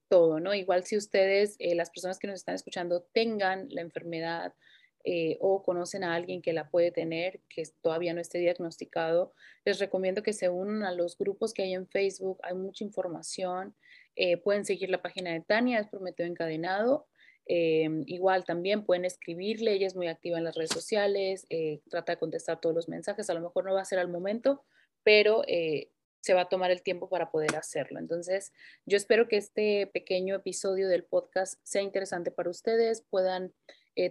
todo, 0.08 0.40
¿no? 0.40 0.54
Igual 0.54 0.84
si 0.84 0.96
ustedes, 0.96 1.56
las 1.58 1.90
personas 1.90 2.18
que 2.18 2.26
nos 2.28 2.36
están 2.36 2.54
escuchando, 2.54 3.02
tengan 3.12 3.68
la 3.70 3.80
enfermedad 3.80 4.54
o 5.40 5.62
conocen 5.64 6.04
a 6.04 6.14
alguien 6.14 6.42
que 6.42 6.52
la 6.52 6.70
puede 6.70 6.92
tener, 6.92 7.40
que 7.48 7.64
todavía 7.80 8.14
no 8.14 8.20
esté 8.20 8.38
diagnosticado, 8.38 9.32
les 9.64 9.78
recomiendo 9.78 10.22
que 10.22 10.34
se 10.34 10.48
unan 10.48 10.84
a 10.84 10.92
los 10.92 11.16
grupos 11.18 11.52
que 11.52 11.62
hay 11.62 11.74
en 11.74 11.88
Facebook. 11.88 12.38
Hay 12.42 12.54
mucha 12.54 12.84
información. 12.84 13.74
Eh, 14.16 14.36
pueden 14.36 14.64
seguir 14.64 14.90
la 14.90 15.02
página 15.02 15.32
de 15.32 15.40
Tania, 15.40 15.78
es 15.78 15.88
Prometeo 15.88 16.26
Encadenado. 16.26 17.06
Eh, 17.46 17.88
igual 18.06 18.44
también 18.44 18.84
pueden 18.84 19.04
escribirle, 19.04 19.72
ella 19.72 19.86
es 19.86 19.96
muy 19.96 20.06
activa 20.06 20.38
en 20.38 20.44
las 20.44 20.54
redes 20.54 20.70
sociales, 20.70 21.46
eh, 21.50 21.80
trata 21.90 22.12
de 22.12 22.18
contestar 22.18 22.60
todos 22.60 22.74
los 22.74 22.88
mensajes, 22.88 23.28
a 23.30 23.34
lo 23.34 23.40
mejor 23.40 23.64
no 23.64 23.74
va 23.74 23.80
a 23.80 23.84
ser 23.84 23.98
al 23.98 24.06
momento, 24.08 24.64
pero 25.02 25.42
se 26.20 26.34
va 26.34 26.42
a 26.42 26.48
tomar 26.48 26.70
el 26.70 26.82
tiempo 26.82 27.08
para 27.08 27.32
poder 27.32 27.56
hacerlo. 27.56 27.98
Entonces, 27.98 28.52
yo 28.86 28.96
espero 28.96 29.26
que 29.26 29.38
este 29.38 29.88
pequeño 29.88 30.36
episodio 30.36 30.86
del 30.86 31.02
podcast 31.02 31.58
sea 31.64 31.82
interesante 31.82 32.30
para 32.30 32.48
ustedes, 32.48 33.02
puedan 33.10 33.52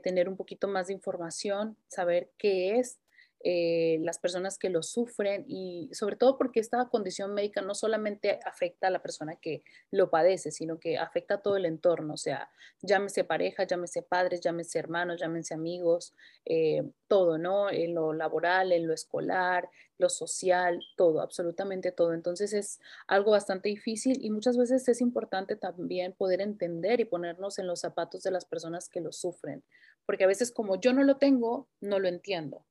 tener 0.03 0.27
un 0.27 0.35
poquito 0.35 0.67
más 0.67 0.87
de 0.87 0.93
información, 0.93 1.77
saber 1.87 2.31
qué 2.37 2.79
es 2.79 2.99
eh, 3.43 3.99
las 4.01 4.19
personas 4.19 4.57
que 4.57 4.69
lo 4.69 4.83
sufren 4.83 5.45
y 5.47 5.89
sobre 5.93 6.15
todo 6.15 6.37
porque 6.37 6.59
esta 6.59 6.87
condición 6.89 7.33
médica 7.33 7.61
no 7.61 7.73
solamente 7.73 8.39
afecta 8.45 8.87
a 8.87 8.91
la 8.91 9.01
persona 9.01 9.35
que 9.35 9.63
lo 9.89 10.09
padece, 10.09 10.51
sino 10.51 10.79
que 10.79 10.97
afecta 10.97 11.35
a 11.35 11.41
todo 11.41 11.57
el 11.57 11.65
entorno, 11.65 12.13
o 12.13 12.17
sea, 12.17 12.49
llámese 12.81 13.23
pareja, 13.23 13.65
llámese 13.65 14.03
padres, 14.03 14.41
llámese 14.41 14.79
hermanos, 14.79 15.19
llámese 15.19 15.53
amigos, 15.53 16.13
eh, 16.45 16.83
todo, 17.07 17.37
¿no? 17.37 17.69
En 17.69 17.95
lo 17.95 18.13
laboral, 18.13 18.71
en 18.71 18.87
lo 18.87 18.93
escolar, 18.93 19.69
lo 19.97 20.09
social, 20.09 20.81
todo, 20.97 21.21
absolutamente 21.21 21.91
todo. 21.91 22.13
Entonces 22.13 22.53
es 22.53 22.79
algo 23.07 23.31
bastante 23.31 23.69
difícil 23.69 24.17
y 24.21 24.29
muchas 24.29 24.57
veces 24.57 24.87
es 24.87 25.01
importante 25.01 25.55
también 25.55 26.13
poder 26.13 26.41
entender 26.41 26.99
y 26.99 27.05
ponernos 27.05 27.59
en 27.59 27.67
los 27.67 27.79
zapatos 27.79 28.23
de 28.23 28.31
las 28.31 28.45
personas 28.45 28.89
que 28.89 29.01
lo 29.01 29.11
sufren, 29.11 29.63
porque 30.05 30.25
a 30.25 30.27
veces 30.27 30.51
como 30.51 30.79
yo 30.79 30.93
no 30.93 31.03
lo 31.03 31.17
tengo, 31.17 31.67
no 31.79 31.99
lo 31.99 32.07
entiendo. 32.07 32.65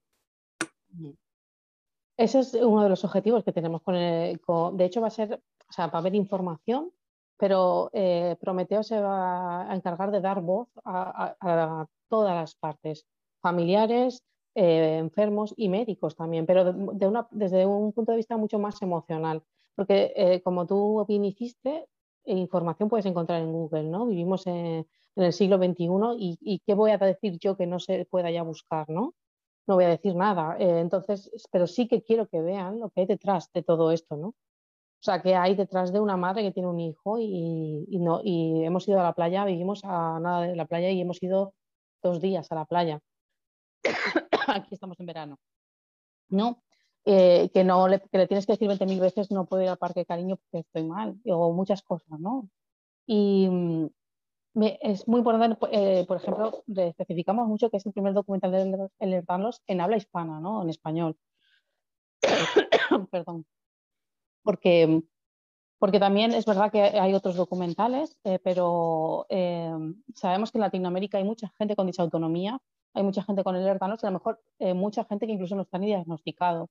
Ese 2.17 2.41
es 2.41 2.55
uno 2.55 2.83
de 2.83 2.91
los 2.91 3.05
objetivos 3.05 3.45
que 3.45 3.53
tenemos 3.53 3.83
con, 3.83 3.95
el, 3.95 4.41
de 4.75 4.85
hecho 4.85 5.01
va 5.01 5.07
a 5.07 5.11
ser, 5.11 5.43
o 5.69 5.73
sea, 5.73 5.87
va 5.87 5.99
a 5.99 6.03
haber 6.03 6.15
información, 6.15 6.93
pero 7.39 7.89
eh, 7.95 8.37
Prometeo 8.39 8.83
se 8.83 9.01
va 9.01 9.71
a 9.71 9.75
encargar 9.75 10.11
de 10.11 10.21
dar 10.21 10.43
voz 10.43 10.69
a, 10.85 11.87
todas 12.09 12.35
las 12.35 12.55
partes, 12.55 13.07
familiares, 13.41 14.23
eh, 14.55 14.99
enfermos 14.99 15.55
y 15.57 15.71
médicos 15.71 16.15
también, 16.17 16.45
pero 16.45 16.75
desde 17.31 17.65
un 17.65 17.93
punto 17.93 18.13
de 18.13 18.19
vista 18.19 18.37
mucho 18.37 18.59
más 18.59 18.83
emocional, 18.83 19.43
porque 19.75 20.13
eh, 20.15 20.43
como 20.43 20.67
tú 20.67 21.03
bien 21.09 21.25
hiciste, 21.25 21.87
información 22.25 22.91
puedes 22.91 23.07
encontrar 23.07 23.41
en 23.41 23.53
Google, 23.53 23.85
¿no? 23.85 24.07
Vivimos 24.07 24.47
en, 24.47 24.87
en 25.17 25.25
el 25.25 25.33
siglo 25.33 25.57
XXI 25.57 25.87
y, 26.19 26.39
y, 26.43 26.59
qué 26.67 26.75
voy 26.75 26.91
a 26.91 26.99
decir 26.99 27.39
yo 27.39 27.57
que 27.57 27.67
no 27.67 27.79
se 27.79 28.05
pueda 28.05 28.31
ya 28.31 28.43
buscar, 28.43 28.89
¿no? 28.91 29.15
No 29.71 29.77
voy 29.77 29.85
a 29.85 29.89
decir 29.89 30.17
nada. 30.17 30.57
Eh, 30.59 30.81
entonces, 30.81 31.31
pero 31.53 31.69
sí 31.69 31.87
que 31.87 32.03
quiero 32.03 32.27
que 32.27 32.41
vean 32.41 32.81
lo 32.81 32.91
que 32.91 33.03
hay 33.03 33.07
detrás 33.07 33.53
de 33.53 33.63
todo 33.63 33.93
esto, 33.93 34.17
¿no? 34.17 34.29
O 34.29 35.03
sea, 35.03 35.23
que 35.23 35.37
hay 35.37 35.55
detrás 35.55 35.93
de 35.93 36.01
una 36.01 36.17
madre 36.17 36.43
que 36.43 36.51
tiene 36.51 36.69
un 36.69 36.81
hijo 36.81 37.19
y, 37.21 37.87
no, 38.01 38.21
y 38.23 38.65
hemos 38.65 38.89
ido 38.89 38.99
a 38.99 39.05
la 39.05 39.15
playa, 39.15 39.45
vivimos 39.45 39.85
a 39.85 40.19
nada 40.19 40.41
de 40.43 40.57
la 40.57 40.67
playa 40.67 40.91
y 40.91 41.01
hemos 41.01 41.23
ido 41.23 41.55
dos 42.03 42.21
días 42.21 42.51
a 42.51 42.57
la 42.57 42.65
playa. 42.65 43.01
Aquí 44.49 44.75
estamos 44.75 44.99
en 44.99 45.07
verano. 45.07 45.39
¿No? 46.29 46.63
Eh, 47.05 47.49
que 47.55 47.63
no 47.63 47.87
le, 47.87 48.01
que 48.01 48.19
le 48.19 48.27
tienes 48.27 48.45
que 48.45 48.55
decir 48.55 48.69
20.000 48.69 49.01
veces 49.01 49.31
no 49.31 49.47
puedo 49.47 49.63
ir 49.63 49.69
al 49.69 49.79
parque 49.79 50.05
cariño 50.05 50.37
porque 50.37 50.67
estoy 50.67 50.83
mal, 50.83 51.17
o 51.27 51.53
muchas 51.53 51.83
cosas, 51.83 52.19
¿no? 52.19 52.49
Y, 53.07 53.49
es 54.67 55.07
muy 55.07 55.19
importante, 55.19 55.57
eh, 55.73 56.05
por 56.07 56.17
ejemplo, 56.17 56.65
especificamos 56.67 57.49
mucho 57.49 57.71
que 57.71 57.77
es 57.77 57.87
el 57.87 57.93
primer 57.93 58.13
documental 58.13 58.51
de 58.53 58.89
El 58.99 59.25
en 59.67 59.81
habla 59.81 59.97
hispana, 59.97 60.41
¿no? 60.41 60.63
En 60.63 60.71
español. 60.71 61.17
Perdón. 63.11 63.47
Porque, 64.43 65.03
porque 65.79 66.01
también 66.01 66.33
es 66.33 66.47
verdad 66.47 66.73
que 66.73 66.83
hay 66.83 67.15
otros 67.15 67.37
documentales, 67.37 68.17
eh, 68.25 68.39
pero 68.43 69.27
eh, 69.29 69.73
sabemos 70.15 70.51
que 70.51 70.59
en 70.59 70.63
Latinoamérica 70.63 71.19
hay 71.19 71.25
mucha 71.25 71.53
gente 71.59 71.77
con 71.77 71.87
disautonomía, 71.87 72.59
hay 72.95 73.03
mucha 73.03 73.23
gente 73.23 73.45
con 73.45 73.57
el 73.57 73.67
Erdanos 73.67 74.03
y 74.03 74.07
a 74.07 74.11
lo 74.11 74.19
mejor 74.19 74.41
mucha 74.75 75.05
gente 75.05 75.27
que 75.27 75.33
incluso 75.33 75.55
no 75.55 75.63
está 75.63 75.79
ni 75.79 75.87
diagnosticado. 75.87 76.69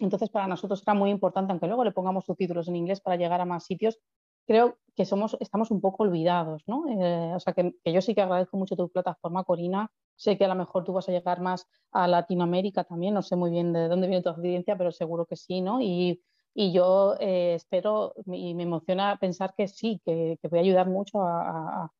Entonces, 0.00 0.30
para 0.30 0.46
nosotros 0.46 0.82
era 0.82 0.94
muy 0.94 1.10
importante, 1.10 1.52
aunque 1.52 1.66
luego 1.66 1.84
le 1.84 1.92
pongamos 1.92 2.24
subtítulos 2.24 2.66
en 2.68 2.76
inglés 2.76 3.00
para 3.00 3.16
llegar 3.16 3.40
a 3.40 3.44
más 3.44 3.64
sitios, 3.64 3.98
creo 4.46 4.78
que 4.96 5.06
somos, 5.06 5.36
estamos 5.40 5.70
un 5.70 5.80
poco 5.80 6.02
olvidados, 6.02 6.62
¿no? 6.66 6.84
Eh, 6.88 7.34
o 7.34 7.40
sea, 7.40 7.54
que, 7.54 7.74
yo 7.84 8.00
sí 8.02 8.14
que 8.14 8.20
agradezco 8.20 8.56
mucho 8.56 8.76
tu 8.76 8.90
plataforma, 8.90 9.44
Corina. 9.44 9.90
Sé 10.16 10.36
que 10.36 10.44
a 10.44 10.48
lo 10.48 10.54
mejor 10.54 10.84
tú 10.84 10.92
vas 10.92 11.08
a 11.08 11.12
llegar 11.12 11.40
más 11.40 11.66
a 11.92 12.06
Latinoamérica 12.06 12.84
también, 12.84 13.14
no 13.14 13.22
sé 13.22 13.36
muy 13.36 13.50
bien 13.50 13.72
de 13.72 13.88
dónde 13.88 14.08
viene 14.08 14.22
tu 14.22 14.28
audiencia, 14.28 14.76
pero 14.76 14.92
seguro 14.92 15.24
que 15.24 15.36
sí, 15.36 15.60
¿no? 15.60 15.80
Y, 15.80 16.20
yo 16.54 17.14
eh, 17.18 17.54
espero 17.54 18.12
y 18.26 18.54
me 18.54 18.64
emociona 18.64 19.16
pensar 19.18 19.54
que 19.56 19.66
sí, 19.68 20.02
que, 20.04 20.38
voy 20.50 20.58
a 20.58 20.62
ayudar 20.62 20.90
mucho 20.90 21.22
a, 21.22 21.90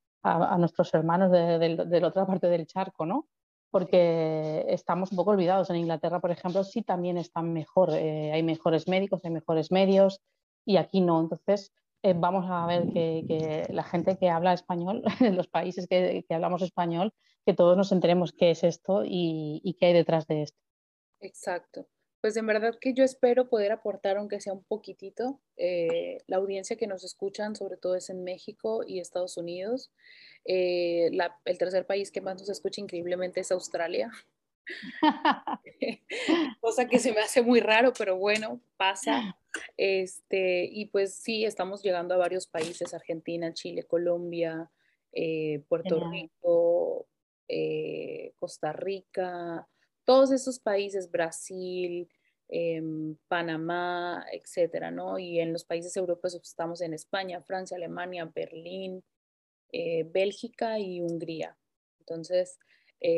nuestros 0.59 0.93
hermanos 0.93 1.31
de, 1.31 2.01
la 2.01 2.09
otra 2.09 2.27
parte 2.27 2.49
del 2.49 2.67
charco, 2.67 3.07
¿no? 3.07 3.27
Porque 3.71 4.67
estamos 4.69 5.13
un 5.13 5.17
poco 5.17 5.31
olvidados. 5.31 5.71
En 5.71 5.77
Inglaterra, 5.77 6.21
por 6.21 6.33
ejemplo, 6.33 6.65
sí 6.65 6.83
también 6.83 7.17
están 7.17 7.55
mejor, 7.55 7.95
eh, 7.95 8.33
hay 8.33 8.43
mejores 8.43 8.87
médicos, 8.87 9.25
hay 9.25 9.31
mejores 9.31 9.73
medios 9.73 10.21
y 10.67 10.77
aquí 10.77 11.01
no. 11.01 11.21
Entonces, 11.21 11.73
eh, 12.03 12.15
vamos 12.17 12.47
a 12.49 12.67
ver 12.67 12.89
que, 12.93 13.67
la 13.71 13.83
gente 13.83 14.17
que 14.17 14.29
habla 14.29 14.53
español, 14.53 15.03
en 15.21 15.37
los 15.37 15.49
países 15.49 15.87
que, 15.87 16.25
hablamos 16.31 16.63
español, 16.63 17.13
que 17.45 17.55
todos 17.55 17.77
nos 17.77 17.93
enteremos 17.93 18.33
qué 18.33 18.51
es 18.51 18.65
esto 18.65 19.03
y, 19.05 19.77
qué 19.79 19.87
hay 19.87 19.93
detrás 19.93 20.27
de 20.27 20.43
esto. 20.43 20.59
Exacto. 21.21 21.87
Pues 22.21 22.37
en 22.37 22.47
verdad 22.47 22.77
que 22.79 22.93
yo 22.93 23.03
espero 23.03 23.49
poder 23.49 23.73
aportar, 23.73 24.19
aunque 24.19 24.41
sea 24.41 24.53
un 24.53 24.63
poquitito, 24.65 25.41
eh, 25.57 26.19
la 26.27 26.37
audiencia 26.37 26.77
que 26.77 26.87
nos 26.87 27.03
escuchan, 27.03 27.57
sobre 27.57 27.79
todo 27.79 27.97
es 27.97 28.11
en 28.11 28.25
México 28.25 28.83
y 28.87 29.01
Estados 29.01 29.39
Unidos. 29.39 29.91
Eh, 30.45 31.11
el 31.45 31.59
tercer 31.59 31.87
país 31.87 32.11
que 32.11 32.21
más 32.21 32.39
nos 32.39 32.51
escucha 32.51 32.81
increíblemente 32.81 33.41
es 33.41 33.51
Australia. 33.53 34.11
Cosa 36.61 36.87
que 36.87 36.99
se 36.99 37.13
me 37.13 37.21
hace 37.21 37.43
muy 37.43 37.61
raro, 37.61 37.93
pero 37.97 38.17
bueno, 38.17 38.61
pasa. 38.77 39.37
Este, 39.77 40.65
y 40.65 40.87
pues 40.87 41.15
sí, 41.15 41.45
estamos 41.45 41.83
llegando 41.83 42.15
a 42.15 42.19
varios 42.19 42.47
países, 42.47 42.95
Argentina, 42.95 43.53
Chile, 43.53 43.85
Colombia, 43.85 44.71
eh, 45.13 45.63
Puerto 45.69 46.09
Rico, 46.11 47.09
eh, 47.49 48.33
Costa 48.39 48.73
Rica, 48.73 49.67
todos 50.05 50.31
esos 50.31 50.61
países, 50.61 51.11
Brasil, 51.11 52.09
em, 52.49 53.17
Panamá, 53.29 54.25
etcétera, 54.33 54.91
¿no? 54.91 55.19
Y 55.19 55.41
en 55.41 55.53
los 55.53 55.65
países 55.65 55.97
europeos 55.97 56.35
estamos 56.35 56.81
en 56.81 56.95
España, 56.95 57.43
Francia, 57.43 57.77
Alemania, 57.77 58.31
Berlín, 58.33 59.03
eh, 59.73 60.05
Bélgica 60.05 60.79
y 60.79 61.01
Hungría. 61.01 61.57
Entonces, 62.01 62.59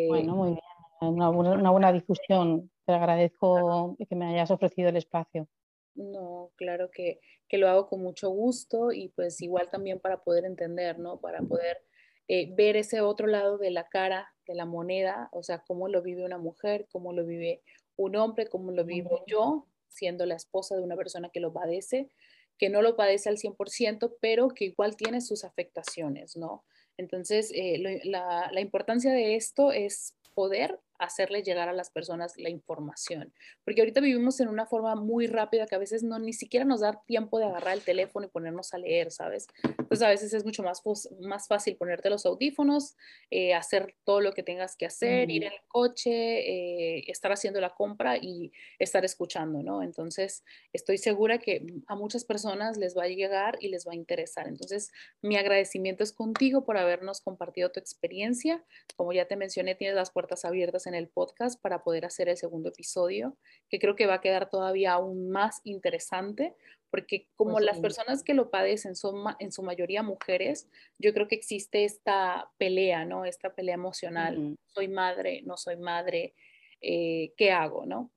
bueno, 0.09 0.37
muy 0.37 0.51
bien, 0.51 0.61
una 1.09 1.31
una 1.31 1.71
buena 1.71 1.93
difusión. 1.93 2.71
Te 2.87 2.93
agradezco 2.93 3.97
que 4.09 4.17
me 4.17 4.27
hayas 4.27 4.51
ofrecido 4.51 4.89
el 4.89 4.97
espacio. 4.97 5.49
No, 5.95 6.53
claro 6.57 6.91
que, 6.91 7.21
lo 7.51 7.69
hago 7.69 7.87
con 7.87 8.01
mucho 8.01 8.31
gusto 8.31 8.93
y 8.93 9.11
pues 9.11 9.43
igual 9.43 9.69
también 9.69 10.01
para 10.01 10.23
poder 10.23 10.47
entender, 10.47 10.99
¿no? 10.99 11.21
Para 11.21 11.43
poder 11.43 11.85
eh, 12.29 12.51
ver 12.55 12.77
ese 12.77 13.03
otro 13.03 13.27
lado 13.27 13.59
de 13.59 13.71
la 13.71 13.89
cara, 13.89 14.33
de 14.47 14.55
la 14.55 14.65
moneda, 14.65 15.29
o 15.33 15.43
sea, 15.43 15.59
cómo 15.59 15.89
lo 15.89 16.01
vive 16.01 16.25
una 16.25 16.39
mujer, 16.39 16.89
cómo 16.91 17.13
lo 17.13 17.27
vive 17.27 17.63
un 17.97 18.17
hombre, 18.17 18.47
cómo 18.47 18.73
lo 18.73 18.87
vivo 18.87 19.23
yo, 19.27 19.67
siendo 19.89 20.25
la 20.25 20.35
esposa 20.35 20.77
de 20.77 20.83
una 20.83 20.97
persona 20.97 21.29
que 21.29 21.41
lo 21.41 21.53
padece, 21.53 22.09
que 22.57 22.71
no 22.71 22.81
lo 22.81 22.97
padece 22.97 23.29
al 23.29 23.37
100%, 23.37 24.17
pero 24.19 24.49
que 24.49 24.65
igual 24.65 24.97
tiene 24.97 25.21
sus 25.21 25.45
afectaciones, 25.45 26.39
¿no? 26.39 26.65
Entonces, 26.97 27.53
eh, 27.55 28.01
la, 28.05 28.49
la 28.51 28.61
importancia 28.63 29.13
de 29.13 29.37
esto 29.37 29.73
es 29.73 30.17
poder 30.35 30.81
hacerle 30.99 31.43
llegar 31.43 31.69
a 31.69 31.73
las 31.73 31.91
personas 31.91 32.37
la 32.37 32.49
información. 32.51 33.33
Porque 33.65 33.81
ahorita 33.81 34.01
vivimos 34.01 34.41
en 34.41 34.49
una 34.49 34.67
forma 34.67 34.95
muy 34.95 35.27
rápida 35.27 35.67
que 35.67 35.75
a 35.75 35.79
veces 35.79 36.03
no 36.03 36.19
ni 36.19 36.33
siquiera 36.33 36.65
nos 36.65 36.81
da 36.81 37.03
tiempo 37.07 37.39
de 37.39 37.47
agarrar 37.47 37.75
el 37.75 37.83
teléfono 37.83 38.27
y 38.27 38.31
ponernos 38.31 38.73
a 38.75 38.79
leer, 38.79 39.11
¿sabes? 39.11 39.47
Pues 39.89 40.03
a 40.03 40.09
veces 40.09 40.33
es 40.33 40.45
mucho 40.45 40.63
más, 40.63 40.83
más 41.21 41.49
fácil 41.49 41.77
ponerte 41.77 42.11
los 42.11 42.27
audífonos, 42.27 42.97
eh, 43.31 43.55
hacer 43.55 43.95
todo 44.05 44.21
lo 44.21 44.33
que 44.33 44.43
tengas 44.43 44.77
que 44.77 44.87
hacer, 44.87 45.31
ir 45.31 45.45
en 45.45 45.53
el 45.53 45.59
coche, 45.69 46.11
eh, 46.11 47.05
estar 47.09 47.33
haciendo 47.33 47.61
la 47.61 47.71
compra 47.71 48.17
y 48.17 48.53
estar 48.79 49.05
escuchando, 49.05 49.63
¿no? 49.63 49.83
Entonces, 49.83 50.45
estoy 50.73 50.99
segura 50.99 51.39
que 51.39 51.67
a 51.87 51.97
muchas 51.97 52.25
personas 52.25 52.77
les 52.77 52.97
va 52.97 53.05
a 53.05 53.09
llegar 53.09 53.59
y 53.61 53.69
les 53.69 53.87
va 53.87 53.93
a 53.93 53.97
interesar. 53.97 54.49
Entonces, 54.49 54.91
mi 55.21 55.37
agradecimiento 55.37 56.05
es 56.05 56.13
contigo 56.13 56.65
por 56.65 56.77
habernos 56.77 57.21
compartido 57.21 57.71
tu 57.71 57.81
experiencia. 57.81 58.65
Como 58.97 59.13
ya 59.13 59.27
te 59.27 59.37
mencioné, 59.37 59.75
tienes 59.75 59.97
las 59.97 60.11
puertas 60.11 60.45
abiertas 60.45 60.87
en 60.87 60.92
el 60.95 61.09
podcast 61.09 61.61
para 61.61 61.83
poder 61.83 62.05
hacer 62.05 62.29
el 62.29 62.37
segundo 62.37 62.71
episodio, 62.71 63.37
que 63.69 63.79
creo 63.79 63.97
que 63.97 64.07
va 64.07 64.15
a 64.15 64.21
quedar 64.21 64.51
todavía 64.51 64.93
aún 64.93 65.31
más 65.31 65.61
interesante, 65.65 66.55
porque 66.91 67.29
como 67.37 67.53
pues 67.53 67.65
las 67.65 67.81
personas 67.81 68.23
que 68.23 68.35
lo 68.35 68.51
padecen 68.51 68.95
son 68.97 69.25
en 69.39 69.53
su 69.53 69.63
mayoría 69.63 70.03
mujeres, 70.03 70.69
yo 70.99 71.15
creo 71.15 71.27
que 71.29 71.35
existe 71.35 71.85
esta 71.85 72.51
pelea, 72.59 73.05
¿no? 73.05 73.25
Esta 73.25 73.55
pelea 73.55 73.75
emocional. 73.75 74.57
Soy 74.67 74.89
madre, 74.89 75.43
no 75.45 75.57
soy 75.57 75.77
madre, 75.77 76.35
eh, 76.81 77.33
¿qué 77.37 77.51
hago, 77.51 77.87
no? 77.87 78.11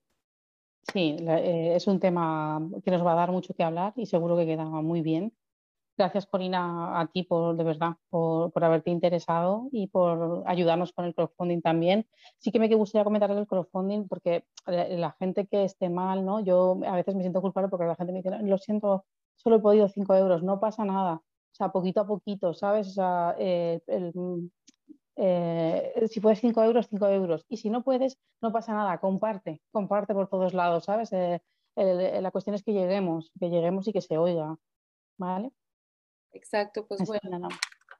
Sí, 0.92 1.16
eh, 1.20 1.74
es 1.76 1.88
un 1.88 2.00
tema 2.00 2.62
que 2.84 2.92
nos 2.92 3.06
va 3.06 3.14
a 3.14 3.16
dar 3.16 3.32
mucho 3.32 3.54
que 3.54 3.64
hablar 3.64 3.94
y 3.96 4.06
seguro 4.06 4.38
que 4.38 4.46
queda 4.46 4.66
muy 4.66 5.02
bien. 5.02 5.34
Gracias, 5.98 6.26
Corina, 6.26 7.00
a 7.00 7.08
ti 7.08 7.24
por 7.24 7.56
de 7.56 7.64
verdad, 7.64 7.96
por, 8.10 8.52
haberte 8.64 8.92
interesado 8.92 9.70
y 9.72 9.88
por 9.88 10.44
ayudarnos 10.46 10.92
con 10.92 11.06
el 11.06 11.16
crowdfunding 11.16 11.62
también. 11.62 12.06
Sí 12.38 12.52
que 12.52 12.60
me 12.60 12.68
gustaría 12.76 13.06
comentar 13.06 13.32
el 13.32 13.48
crowdfunding 13.48 14.08
porque 14.10 14.46
la, 14.66 15.16
gente 15.20 15.48
que 15.48 15.64
esté 15.64 15.90
mal, 15.90 16.26
¿no? 16.26 16.42
Yo 16.42 16.80
a 16.86 16.96
veces 16.98 17.16
me 17.16 17.22
siento 17.22 17.42
culpable 17.42 17.70
porque 17.70 17.86
la 17.86 17.96
gente 17.96 18.12
me 18.12 18.22
dice, 18.22 18.44
lo 18.44 18.58
siento, 18.58 19.06
solo 19.36 19.58
he 19.58 19.60
podido 19.60 19.88
5 19.88 20.16
euros, 20.16 20.44
no 20.44 20.60
pasa 20.60 20.84
nada. 20.84 21.16
O 21.16 21.56
sea, 21.56 21.70
poquito 21.72 22.02
a 22.02 22.08
poquito, 22.08 22.54
¿sabes? 22.54 22.90
O 22.90 22.92
sea, 22.92 23.36
eh, 23.40 23.80
eh, 25.16 26.08
si 26.10 26.20
puedes 26.20 26.42
5 26.42 26.62
euros, 26.62 26.88
5 26.90 27.08
euros. 27.08 27.46
Y 27.48 27.58
si 27.58 27.70
no 27.70 27.84
puedes, 27.84 28.18
no 28.42 28.52
pasa 28.52 28.74
nada, 28.74 29.00
comparte, 29.00 29.62
comparte 29.72 30.14
por 30.14 30.28
todos 30.28 30.54
lados, 30.54 30.84
¿sabes? 30.86 31.14
Eh, 31.14 31.40
la 31.76 32.32
cuestión 32.32 32.56
es 32.56 32.64
que 32.64 32.74
lleguemos, 32.74 33.32
que 33.40 33.50
lleguemos 33.50 33.88
y 33.88 33.94
que 33.94 34.02
se 34.02 34.18
oiga, 34.18 34.58
¿vale? 35.18 35.52
Exacto, 36.36 36.86
pues 36.86 37.02
bueno. 37.06 37.48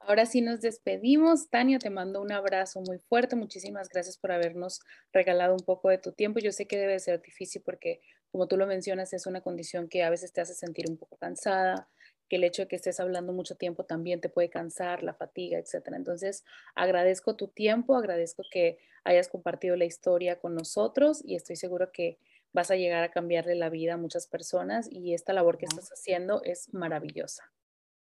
Ahora 0.00 0.26
sí 0.26 0.40
nos 0.42 0.60
despedimos. 0.60 1.48
Tania, 1.48 1.78
te 1.78 1.90
mando 1.90 2.20
un 2.20 2.30
abrazo 2.30 2.80
muy 2.82 2.98
fuerte. 2.98 3.34
Muchísimas 3.34 3.88
gracias 3.88 4.18
por 4.18 4.30
habernos 4.30 4.80
regalado 5.12 5.54
un 5.54 5.64
poco 5.64 5.88
de 5.88 5.98
tu 5.98 6.12
tiempo. 6.12 6.38
Yo 6.38 6.52
sé 6.52 6.66
que 6.66 6.76
debe 6.78 6.98
ser 7.00 7.20
difícil 7.22 7.62
porque, 7.64 8.00
como 8.30 8.46
tú 8.46 8.56
lo 8.56 8.66
mencionas, 8.66 9.12
es 9.14 9.26
una 9.26 9.40
condición 9.40 9.88
que 9.88 10.04
a 10.04 10.10
veces 10.10 10.32
te 10.32 10.42
hace 10.42 10.54
sentir 10.54 10.84
un 10.88 10.98
poco 10.98 11.16
cansada, 11.16 11.88
que 12.28 12.36
el 12.36 12.44
hecho 12.44 12.62
de 12.62 12.68
que 12.68 12.76
estés 12.76 13.00
hablando 13.00 13.32
mucho 13.32 13.56
tiempo 13.56 13.84
también 13.84 14.20
te 14.20 14.28
puede 14.28 14.50
cansar, 14.50 15.02
la 15.02 15.14
fatiga, 15.14 15.58
etcétera. 15.58 15.96
Entonces, 15.96 16.44
agradezco 16.74 17.34
tu 17.34 17.48
tiempo, 17.48 17.96
agradezco 17.96 18.44
que 18.50 18.78
hayas 19.02 19.28
compartido 19.28 19.76
la 19.76 19.86
historia 19.86 20.38
con 20.38 20.54
nosotros 20.54 21.22
y 21.24 21.36
estoy 21.36 21.56
seguro 21.56 21.90
que 21.90 22.18
vas 22.52 22.70
a 22.70 22.76
llegar 22.76 23.02
a 23.02 23.10
cambiarle 23.10 23.54
la 23.54 23.70
vida 23.70 23.94
a 23.94 23.96
muchas 23.96 24.26
personas 24.26 24.88
y 24.90 25.14
esta 25.14 25.32
labor 25.32 25.58
que 25.58 25.66
estás 25.66 25.88
haciendo 25.90 26.42
es 26.44 26.72
maravillosa. 26.74 27.55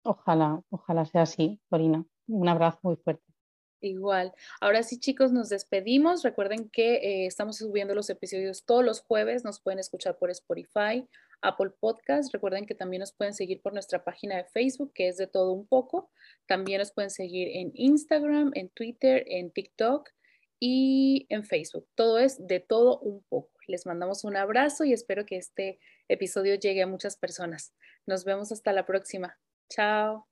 Ojalá, 0.10 0.64
ojalá 0.70 1.05
sea 1.05 1.24
así, 1.24 1.60
Corina. 1.70 2.05
Un 2.28 2.47
abrazo 2.47 2.80
muy 2.82 2.95
fuerte. 2.95 3.26
Igual. 3.82 4.34
Ahora 4.62 4.82
sí, 4.82 4.99
chicos, 4.99 5.34
nos 5.34 5.49
despedimos. 5.49 6.24
Recuerden 6.24 6.70
que 6.70 6.95
eh, 6.95 7.26
estamos 7.26 7.58
subiendo 7.58 7.93
los 7.93 8.10
episodios 8.10 8.64
todos 8.64 8.86
los 8.86 9.01
jueves. 9.01 9.43
Nos 9.43 9.60
pueden 9.60 9.80
escuchar 9.80 10.18
por 10.18 10.30
Spotify, 10.32 11.05
Apple 11.41 11.72
Podcast. 11.78 12.34
Recuerden 12.34 12.66
que 12.66 12.74
también 12.74 13.01
nos 13.01 13.12
pueden 13.12 13.34
seguir 13.34 13.62
por 13.62 13.74
nuestra 13.74 14.05
página 14.05 14.38
de 14.38 14.46
Facebook, 14.46 14.93
que 14.93 15.09
es 15.09 15.17
de 15.17 15.28
todo 15.28 15.51
un 15.51 15.67
poco. 15.67 16.09
También 16.46 16.79
nos 16.79 16.93
pueden 16.93 17.12
seguir 17.12 17.50
en 17.50 17.71
Instagram, 17.74 18.51
en 18.55 18.70
Twitter, 18.70 19.25
en 19.28 19.51
TikTok 19.51 20.09
y 20.58 21.28
en 21.28 21.43
Facebook. 21.43 21.86
Todo 21.96 22.17
es 22.17 22.47
de 22.47 22.62
todo 22.62 22.97
un 23.00 23.24
poco. 23.28 23.51
Les 23.67 23.86
mandamos 23.86 24.24
un 24.24 24.38
abrazo 24.38 24.86
y 24.86 24.93
espero 24.93 25.25
que 25.25 25.36
este 25.36 25.79
episodio 26.08 26.55
llegue 26.55 26.82
a 26.82 26.88
muchas 26.88 27.17
personas. 27.17 27.74
Nos 28.05 28.24
vemos 28.24 28.54
hasta 28.54 28.71
la 28.71 28.86
próxima. 28.86 29.38
Chao. 29.69 30.25